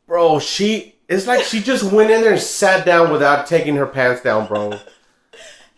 bro. 0.07 0.39
She 0.39 0.95
it's 1.07 1.27
like 1.27 1.43
she 1.43 1.61
just 1.61 1.91
went 1.91 2.11
in 2.11 2.21
there 2.21 2.33
and 2.33 2.41
sat 2.41 2.85
down 2.85 3.11
without 3.11 3.47
taking 3.47 3.75
her 3.75 3.85
pants 3.87 4.21
down, 4.21 4.47
bro. 4.47 4.79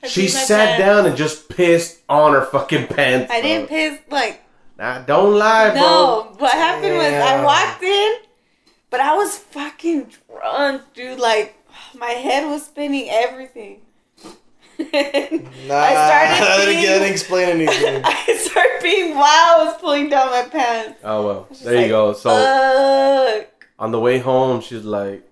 She 0.04 0.28
sat 0.28 0.78
down 0.78 1.08
and 1.08 1.18
just 1.18 1.50
pissed 1.50 2.02
on 2.08 2.34
her 2.34 2.46
fucking 2.46 2.86
pants. 2.88 3.32
I 3.32 3.42
bro. 3.42 3.50
didn't 3.50 3.68
piss 3.68 4.00
like 4.10 4.46
Nah, 4.78 5.00
don't 5.00 5.34
lie, 5.34 5.72
bro. 5.72 5.80
No, 5.80 6.36
what 6.38 6.54
happened 6.54 6.96
was 6.96 7.12
I 7.12 7.44
walked 7.44 7.82
in, 7.82 8.16
but 8.92 9.00
I 9.00 9.16
was 9.16 9.36
fucking 9.36 10.12
drunk, 10.28 10.84
dude. 10.94 11.20
Like 11.20 11.56
my 11.96 12.12
head 12.12 12.48
was 12.48 12.66
spinning, 12.66 13.10
everything. 13.10 13.82
Nah, 14.80 14.86
I 15.76 16.34
started 16.38 16.66
being- 16.68 16.78
I 16.80 16.82
didn't 16.82 17.12
explain 17.12 17.50
anything. 17.50 18.02
I 18.06 18.38
started 18.40 18.80
being 18.84 19.16
wild. 19.16 19.62
I 19.62 19.64
was 19.66 19.78
pulling 19.82 20.10
down 20.10 20.30
my 20.32 20.44
pants. 20.44 21.00
Oh 21.04 21.26
well, 21.26 21.48
there 21.64 21.74
you 21.76 21.80
like, 21.82 21.90
go. 21.90 22.14
So 22.14 22.30
Fuck. 22.30 23.66
on 23.80 23.92
the 23.92 24.00
way 24.00 24.20
home, 24.20 24.62
she's 24.62 24.84
like, 24.86 25.24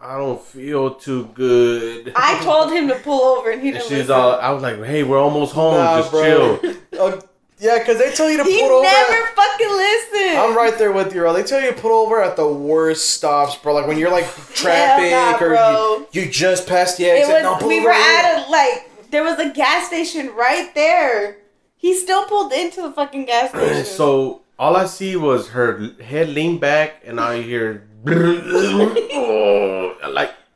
"I 0.00 0.16
don't 0.18 0.40
feel 0.40 0.94
too 0.94 1.26
good." 1.34 2.12
I 2.16 2.38
told 2.44 2.72
him 2.72 2.88
to 2.88 2.94
pull 2.96 3.20
over, 3.38 3.50
and 3.50 3.60
he 3.60 3.68
And 3.68 3.78
didn't 3.78 3.88
she's 3.88 3.98
listen. 4.08 4.14
all, 4.14 4.32
I 4.40 4.50
was 4.50 4.62
like, 4.62 4.82
"Hey, 4.84 5.02
we're 5.02 5.18
almost 5.20 5.52
home. 5.52 5.74
Nah, 5.74 5.98
Just 5.98 6.10
bro. 6.12 6.58
chill." 6.62 6.74
Uh, 7.00 7.18
Yeah, 7.60 7.78
because 7.78 7.98
they 7.98 8.10
tell 8.12 8.30
you 8.30 8.38
to 8.38 8.44
he 8.44 8.60
pull 8.60 8.70
over. 8.70 8.82
never 8.82 9.26
fucking 9.36 9.68
listened. 9.68 10.38
I'm 10.38 10.56
right 10.56 10.76
there 10.78 10.92
with 10.92 11.14
you, 11.14 11.20
bro. 11.20 11.32
They 11.34 11.42
tell 11.42 11.60
you 11.60 11.72
to 11.72 11.78
pull 11.80 11.92
over 11.92 12.22
at 12.22 12.36
the 12.36 12.48
worst 12.48 13.10
stops, 13.10 13.56
bro. 13.56 13.74
Like 13.74 13.86
when 13.86 13.98
you're 13.98 14.10
like 14.10 14.24
traffic 14.54 15.10
nah, 15.12 15.38
or 15.46 16.06
you, 16.12 16.22
you 16.24 16.30
just 16.30 16.66
passed 16.66 16.96
the 16.98 17.04
It 17.04 17.20
exit. 17.22 17.42
no, 17.42 17.52
was. 17.52 17.60
pull 17.60 17.68
We 17.68 17.78
over 17.80 17.88
were 17.88 17.94
here. 17.94 18.18
at 18.18 18.46
a 18.46 18.50
like. 18.50 18.86
There 19.10 19.22
was 19.24 19.38
a 19.38 19.50
gas 19.50 19.88
station 19.88 20.34
right 20.34 20.74
there. 20.74 21.36
He 21.76 21.94
still 21.96 22.24
pulled 22.26 22.52
into 22.52 22.80
the 22.82 22.92
fucking 22.92 23.24
gas 23.26 23.50
station. 23.54 23.84
so 23.84 24.42
all 24.58 24.76
I 24.76 24.86
see 24.86 25.16
was 25.16 25.48
her 25.50 25.90
head 26.02 26.28
lean 26.30 26.58
back, 26.58 27.02
and 27.04 27.20
I 27.20 27.42
hear 27.42 27.86
like 28.06 28.14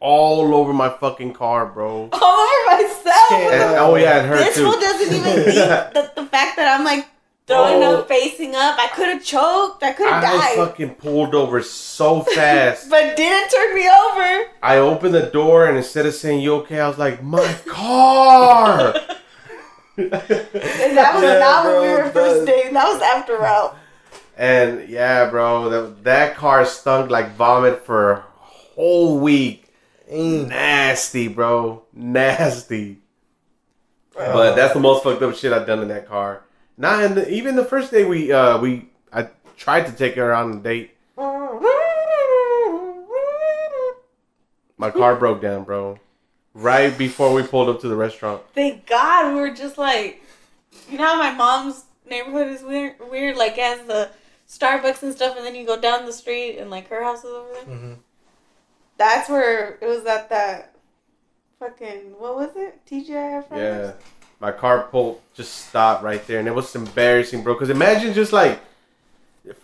all 0.04 0.54
over 0.54 0.72
my 0.74 0.90
fucking 0.90 1.32
car, 1.32 1.64
bro. 1.66 2.10
all 2.12 2.40
over 2.46 2.82
myself. 2.82 3.32
And, 3.32 3.78
oh 3.78 3.96
yeah, 3.96 4.18
and 4.20 4.28
her 4.28 4.36
This 4.36 4.56
too. 4.56 4.64
fool 4.70 4.78
doesn't 4.80 5.14
even 5.16 5.22
think 5.44 5.46
the, 5.94 6.12
the 6.14 6.26
fact 6.26 6.56
that 6.56 6.78
I'm 6.78 6.84
like 6.84 7.06
throwing 7.46 7.82
Oh. 7.82 7.96
up, 8.00 8.08
facing 8.08 8.54
up. 8.54 8.78
I 8.78 8.88
could 8.94 9.08
have 9.08 9.24
choked. 9.24 9.82
I 9.82 9.92
could 9.92 10.08
have 10.08 10.22
died. 10.22 10.34
I 10.34 10.38
died. 10.38 10.56
fucking 10.56 10.94
pulled 10.96 11.34
over 11.34 11.62
so 11.62 12.20
fast. 12.36 12.90
but 12.90 13.16
didn't 13.16 13.50
turn 13.50 13.74
me 13.74 13.88
over. 13.88 14.50
I 14.62 14.76
opened 14.76 15.14
the 15.14 15.26
door, 15.26 15.66
and 15.66 15.76
instead 15.76 16.04
of 16.06 16.14
saying 16.14 16.40
"You 16.40 16.54
okay," 16.56 16.80
I 16.80 16.88
was 16.88 16.98
like, 16.98 17.22
"My 17.22 17.46
car." 17.66 18.94
And 19.96 20.10
that 20.12 21.14
was 21.14 21.22
Yeah, 21.22 21.38
not 21.38 21.64
when 21.66 21.82
we 21.82 21.88
were 21.88 22.10
first 22.10 22.46
dating. 22.46 22.74
That 22.74 22.92
was 22.92 23.00
after 23.02 23.36
route. 23.38 23.76
And 24.36 24.88
yeah, 24.88 25.30
bro, 25.30 25.68
that, 25.70 26.04
that 26.04 26.36
car 26.36 26.64
stunk 26.64 27.10
like 27.10 27.36
vomit 27.36 27.84
for 27.86 28.10
a 28.12 28.24
whole 28.40 29.20
week. 29.20 29.63
Mm. 30.12 30.48
Nasty, 30.48 31.28
bro. 31.28 31.82
Nasty. 31.92 32.98
But 34.14 34.54
that's 34.54 34.74
the 34.74 34.80
most 34.80 35.02
fucked 35.02 35.22
up 35.22 35.34
shit 35.34 35.52
I've 35.52 35.66
done 35.66 35.80
in 35.80 35.88
that 35.88 36.06
car. 36.06 36.42
Not 36.76 37.02
in 37.02 37.14
the, 37.14 37.28
even 37.30 37.56
the 37.56 37.64
first 37.64 37.90
day 37.90 38.04
we 38.04 38.32
uh 38.32 38.58
we 38.58 38.88
I 39.12 39.28
tried 39.56 39.86
to 39.86 39.92
take 39.92 40.14
her 40.16 40.32
on 40.34 40.52
a 40.52 40.56
date. 40.56 40.90
My 44.76 44.90
car 44.90 45.16
broke 45.18 45.40
down, 45.40 45.64
bro. 45.64 45.98
Right 46.52 46.96
before 46.96 47.32
we 47.32 47.42
pulled 47.42 47.68
up 47.68 47.80
to 47.80 47.88
the 47.88 47.96
restaurant. 47.96 48.42
Thank 48.54 48.86
God 48.86 49.34
we 49.34 49.40
were 49.40 49.50
just 49.54 49.76
like, 49.78 50.22
you 50.88 50.98
know 50.98 51.04
how 51.06 51.18
my 51.18 51.32
mom's 51.32 51.84
neighborhood 52.08 52.48
is 52.48 52.62
weird, 52.62 52.94
weird 53.10 53.36
like 53.36 53.52
it 53.52 53.64
has 53.64 53.86
the 53.86 54.10
Starbucks 54.48 55.02
and 55.02 55.12
stuff, 55.12 55.36
and 55.36 55.44
then 55.44 55.54
you 55.56 55.66
go 55.66 55.80
down 55.80 56.04
the 56.06 56.12
street 56.12 56.58
and 56.58 56.70
like 56.70 56.88
her 56.88 57.02
house 57.02 57.20
is 57.24 57.30
over 57.30 57.48
there. 57.52 57.64
Mhm. 57.74 57.96
That's 58.96 59.28
where 59.28 59.78
it 59.80 59.86
was 59.86 60.04
at 60.06 60.28
that 60.30 60.74
fucking 61.58 62.14
what 62.18 62.36
was 62.36 62.50
it? 62.56 62.80
TGI 62.86 63.46
Fridays? 63.48 63.58
Yeah. 63.88 63.92
My 64.40 64.52
car 64.52 64.82
pulled 64.90 65.20
just 65.34 65.68
stopped 65.68 66.02
right 66.04 66.24
there 66.26 66.38
and 66.38 66.46
it 66.48 66.54
was 66.54 66.74
embarrassing, 66.74 67.42
bro. 67.42 67.54
Cause 67.54 67.70
imagine 67.70 68.12
just 68.14 68.32
like 68.32 68.60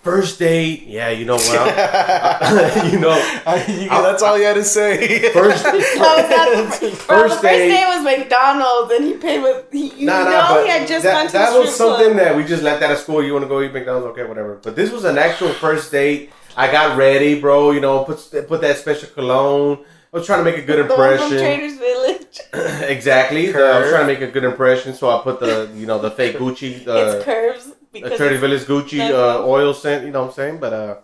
first 0.02 0.39
date, 0.39 0.82
yeah, 0.86 1.09
you 1.11 1.24
know 1.24 1.36
what? 1.36 2.86
you 2.93 2.98
know, 2.98 3.11
I- 3.47 3.65
you- 3.69 3.89
that's 3.89 4.23
all 4.23 4.39
you 4.39 4.44
had 4.44 4.55
to 4.55 4.65
say. 4.65 5.31
first 5.32 5.62
That 5.65 5.74
was 5.74 6.31
not 6.81 6.81
the, 6.81 6.86
bro, 6.89 6.90
First 6.90 7.40
first 7.40 7.43
date- 7.43 7.86
was 7.86 8.05
McDonald's, 8.05 8.93
and 8.93 9.05
he 9.05 9.15
paid 9.15 9.43
with 9.43 9.70
he, 9.73 9.89
you 10.01 10.07
Nah, 10.07 10.24
know 10.24 10.31
nah, 10.31 10.48
but 10.55 10.65
he 10.65 10.70
had 10.70 10.89
just 10.89 11.05
that, 11.05 11.12
gone 11.12 11.27
to 11.28 11.32
that 11.32 11.52
the 11.52 11.61
was 11.61 11.74
strip 11.74 11.89
something 11.89 12.12
club. 12.12 12.16
that 12.19 12.36
we 12.36 12.44
just 12.44 12.62
left 12.62 12.82
out 12.82 12.90
of 12.93 12.98
school. 12.98 13.23
You 13.23 13.32
want 13.32 13.44
to 13.44 13.48
go 13.48 13.61
eat 13.62 13.73
McDonald's? 13.73 14.07
Okay, 14.09 14.24
whatever. 14.24 14.57
But 14.62 14.77
this 14.77 14.90
was 14.90 15.05
an 15.05 15.19
actual 15.19 15.51
first 15.55 15.90
date. 15.93 16.31
I 16.56 16.70
got 16.70 16.97
ready, 16.97 17.40
bro. 17.40 17.70
You 17.70 17.81
know, 17.81 18.05
put 18.05 18.18
put 18.48 18.60
that 18.60 18.77
special 18.78 19.09
cologne. 19.10 19.85
I 20.12 20.16
was 20.16 20.27
trying 20.27 20.44
to 20.44 20.51
make 20.51 20.60
a 20.62 20.66
good 20.66 20.78
The 20.85 20.90
impression. 20.90 21.39
Traders 21.39 21.78
Village. 21.78 22.40
exactly. 22.89 23.55
I 23.55 23.78
was 23.81 23.90
trying 23.90 24.06
to 24.06 24.12
make 24.12 24.20
a 24.20 24.31
good 24.31 24.44
impression, 24.44 24.94
so 24.94 25.09
I 25.10 25.22
put 25.22 25.40
the 25.40 25.70
you 25.74 25.86
know 25.86 25.98
the 26.01 26.10
fake 26.10 26.36
Gucci, 26.40 26.78
it's 26.81 26.86
uh, 26.89 27.22
curves 27.24 27.72
because 27.93 28.16
Trader 28.16 28.35
it's- 28.36 28.40
Village 28.40 28.62
Gucci 28.62 29.01
uh, 29.10 29.44
oil 29.44 29.72
scent. 29.74 30.05
You 30.05 30.10
know 30.12 30.22
what 30.22 30.28
I'm 30.28 30.35
saying? 30.35 30.59
But 30.59 30.72
uh, 30.72 30.97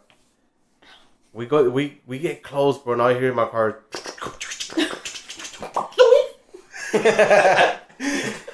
we 1.33 1.47
go 1.47 1.69
we 1.71 2.01
we 2.07 2.19
get 2.19 2.43
close, 2.43 2.79
bro. 2.79 2.95
And 2.95 3.15
you 3.15 3.23
hear 3.23 3.35
my 3.35 3.47
car. 3.47 3.83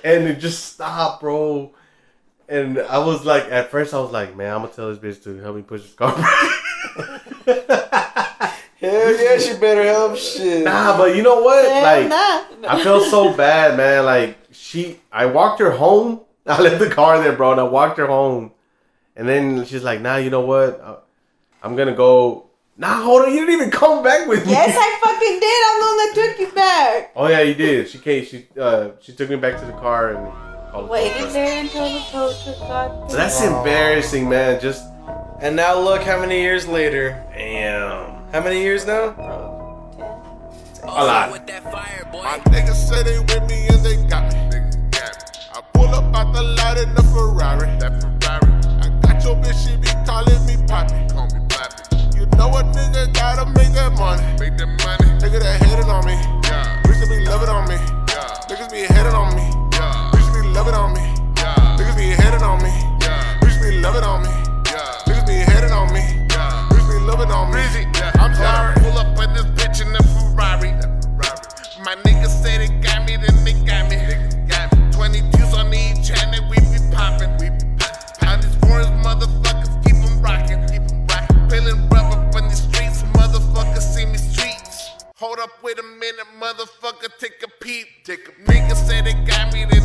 and 0.05 0.29
it 0.29 0.39
just 0.39 0.73
stopped, 0.75 1.21
bro. 1.21 1.73
And 2.53 2.79
I 2.81 2.99
was 2.99 3.25
like, 3.25 3.45
at 3.45 3.71
first, 3.71 3.95
I 3.95 3.99
was 3.99 4.13
like, 4.13 4.37
man, 4.37 4.55
I'm 4.55 4.61
gonna 4.61 4.75
tell 4.75 4.95
this 4.95 4.99
bitch 4.99 5.23
to 5.25 5.39
help 5.39 5.57
me 5.57 5.63
push 5.63 5.81
this 5.81 5.95
car. 5.95 6.15
Hell 8.79 9.17
yeah, 9.17 9.39
she 9.39 9.55
better 9.59 9.83
help 9.85 10.19
shit. 10.19 10.63
nah, 10.63 10.99
but 10.99 11.17
you 11.17 11.23
know 11.23 11.41
what? 11.41 11.65
Hell 11.65 11.83
like, 11.83 12.09
nah. 12.11 12.69
I 12.69 12.83
felt 12.83 13.09
so 13.09 13.33
bad, 13.37 13.79
man. 13.79 14.05
Like, 14.05 14.37
she, 14.51 15.01
I 15.11 15.25
walked 15.25 15.61
her 15.61 15.71
home. 15.71 16.21
I 16.47 16.61
left 16.61 16.79
the 16.79 16.91
car 16.91 17.23
there, 17.23 17.33
bro, 17.33 17.53
and 17.53 17.61
I 17.61 17.65
walked 17.65 17.97
her 17.97 18.07
home. 18.07 18.53
And 19.17 19.27
then 19.27 19.65
she's 19.65 19.83
like, 19.83 20.03
nah, 20.03 20.17
you 20.17 20.29
know 20.29 20.43
what? 20.43 20.79
Uh, 20.79 20.97
I'm 21.63 21.75
gonna 21.75 21.95
go. 21.95 22.51
Nah, 22.77 23.03
hold 23.03 23.23
on, 23.23 23.33
you 23.33 23.47
didn't 23.47 23.55
even 23.55 23.71
come 23.71 24.03
back 24.03 24.29
with 24.29 24.45
me. 24.45 24.53
Yes, 24.53 24.77
I 24.79 25.01
fucking 25.03 25.41
did. 25.41 25.63
I'm 25.69 25.81
the 25.81 25.87
one 25.87 25.97
that 25.97 26.13
took 26.15 26.39
you 26.39 26.55
back. 26.55 27.13
Oh 27.17 27.29
yeah, 27.29 27.41
you 27.41 27.55
did. 27.55 27.89
She 27.89 27.97
came. 27.99 28.27
She 28.27 28.47
uh, 28.61 28.91
she 29.01 29.15
took 29.15 29.31
me 29.31 29.37
back 29.37 29.59
to 29.59 29.65
the 29.65 29.73
car 29.73 30.11
and 30.11 30.52
called. 30.73 30.87
the 30.89 30.93
Waited 30.93 31.31
there 31.31 31.61
until 31.61 31.85
the 31.85 32.01
tow 32.11 32.33
truck 32.43 32.59
got 32.61 33.09
there. 33.09 33.19
That's 33.19 33.43
embarrassing, 33.43 34.29
man. 34.29 34.61
Just 34.61 34.85
And 35.41 35.57
now 35.57 35.79
look 35.79 36.03
how 36.03 36.19
many 36.21 36.41
years 36.41 36.67
later. 36.67 37.23
damn. 37.35 38.23
How 38.33 38.41
many 38.43 38.63
years 38.63 38.87
now? 38.87 39.15
A 40.85 41.05
lot. 41.05 41.31
My 41.31 42.39
niggas 42.51 42.89
say 42.89 43.03
they 43.03 43.19
with 43.19 43.49
me 43.49 43.69
and 43.69 43.85
they 43.85 43.97
got 44.09 44.33
me. 44.33 44.59
Got 44.91 45.13
me. 45.15 45.41
I 45.55 45.61
pull 45.75 45.89
up 45.95 46.15
out 46.15 46.33
the 46.33 46.43
lot 46.43 46.79
in 46.79 46.95
the 46.95 47.03
Ferrari. 47.13 47.69
That 47.79 48.01
Ferrari. 48.01 48.53
I 48.81 48.89
got 49.03 49.23
your 49.23 49.37
bitch, 49.37 49.59
she 49.65 49.77
be 49.77 49.89
calling 50.07 50.45
me 50.47 50.57
Poppy. 50.67 50.97
Call 51.13 51.27
me 51.29 51.47
Poppy. 51.49 52.19
You 52.19 52.27
know 52.37 52.49
a 52.57 52.63
nigga 52.73 53.13
gotta 53.13 53.47
make 53.51 53.73
that 53.75 53.93
money. 53.99 54.23
Make 54.41 54.57
that 54.57 54.67
money. 54.67 55.11
Nigga 55.21 55.39
that 55.41 55.63
hated 55.63 55.85
on 55.89 56.05
me. 56.07 56.15
Yeah. 56.49 56.83
Bitches 56.85 57.09
be 57.09 57.25
loving 57.27 57.49
on 57.51 57.69
me. 57.69 57.77
Yeah. 58.09 58.49
Niggas 58.49 58.71
be 58.73 58.81
hating 58.81 59.15
on 59.15 59.37
me. 59.37 59.62
Yeah. 60.53 60.59
Be 60.65 60.71
loving 60.71 60.75
on 60.75 60.93
me. 60.93 61.01
Yeah. 61.37 61.77
Niggas 61.79 61.97
be 61.97 62.03
hating 62.23 62.43
on 62.43 62.63
me. 62.63 62.69
Yeah. 63.01 63.39
Bitches 63.41 63.63
be 63.63 63.81
loving 63.81 64.05
on 64.05 64.23
me. 64.23 64.29
Yeah. 64.67 65.01
Niggas 65.07 65.27
be 65.27 65.33
hating 65.33 65.73
on 65.73 65.93
me. 65.93 66.01
Yeah. 66.31 66.69
Bitches 66.71 66.89
be 66.89 67.07
loving 67.07 67.31
on 67.31 67.51
me. 67.53 67.61
I'm 68.21 68.35
sorry. 68.35 68.75
Pull 68.81 68.99
up 68.99 69.19
with 69.19 69.33
this 69.35 69.47
bitch 69.57 69.81
in 69.81 69.93
the 69.93 70.03
Ferrari. 70.13 70.73
My 71.85 71.95
niggas 72.05 72.43
say 72.43 72.59
they 72.59 72.69
got 72.81 73.07
me, 73.07 73.17
then 73.17 73.45
they 73.45 73.55
got 73.65 73.89
me. 73.89 73.97
Got 74.47 74.77
me. 74.77 74.93
22s 74.93 75.55
on 75.57 75.73
each 75.73 76.09
hand, 76.09 76.35
and 76.37 76.49
we 76.51 76.57
be 76.61 76.79
poppin'. 76.95 77.33
We 77.39 77.49
be 77.49 77.65
poppin'. 77.81 78.29
All 78.29 78.37
these 78.37 78.55
foreign 78.61 78.93
motherfuckers 79.03 79.73
keep 79.85 79.97
'em 79.97 80.21
rockin'. 80.21 80.69
Keep 80.69 80.85
'em 80.93 81.07
rockin'. 81.09 81.49
Peeling 81.49 81.89
rubber 81.89 82.21
from 82.31 82.49
the 82.49 82.55
streets, 82.55 83.03
motherfuckers 83.17 83.83
see 83.83 84.05
me 84.05 84.19
streets. 84.19 84.91
Hold 85.17 85.39
up, 85.41 85.51
wait 85.63 85.79
a 85.79 85.83
minute, 85.83 86.29
motherfucker, 86.39 87.09
take 87.19 87.43
a 87.43 87.49
peep. 87.65 87.87
Take 88.05 88.29
a 88.29 88.33
niggas 88.51 88.87
say 88.87 89.01
they 89.01 89.15
got 89.25 89.53
me, 89.53 89.65
then 89.65 89.82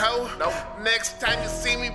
hoe, 0.00 0.28
no, 0.38 0.50
next 0.82 1.20
time 1.20 1.38
you 1.42 1.48
see 1.48 1.76
me, 1.76 1.90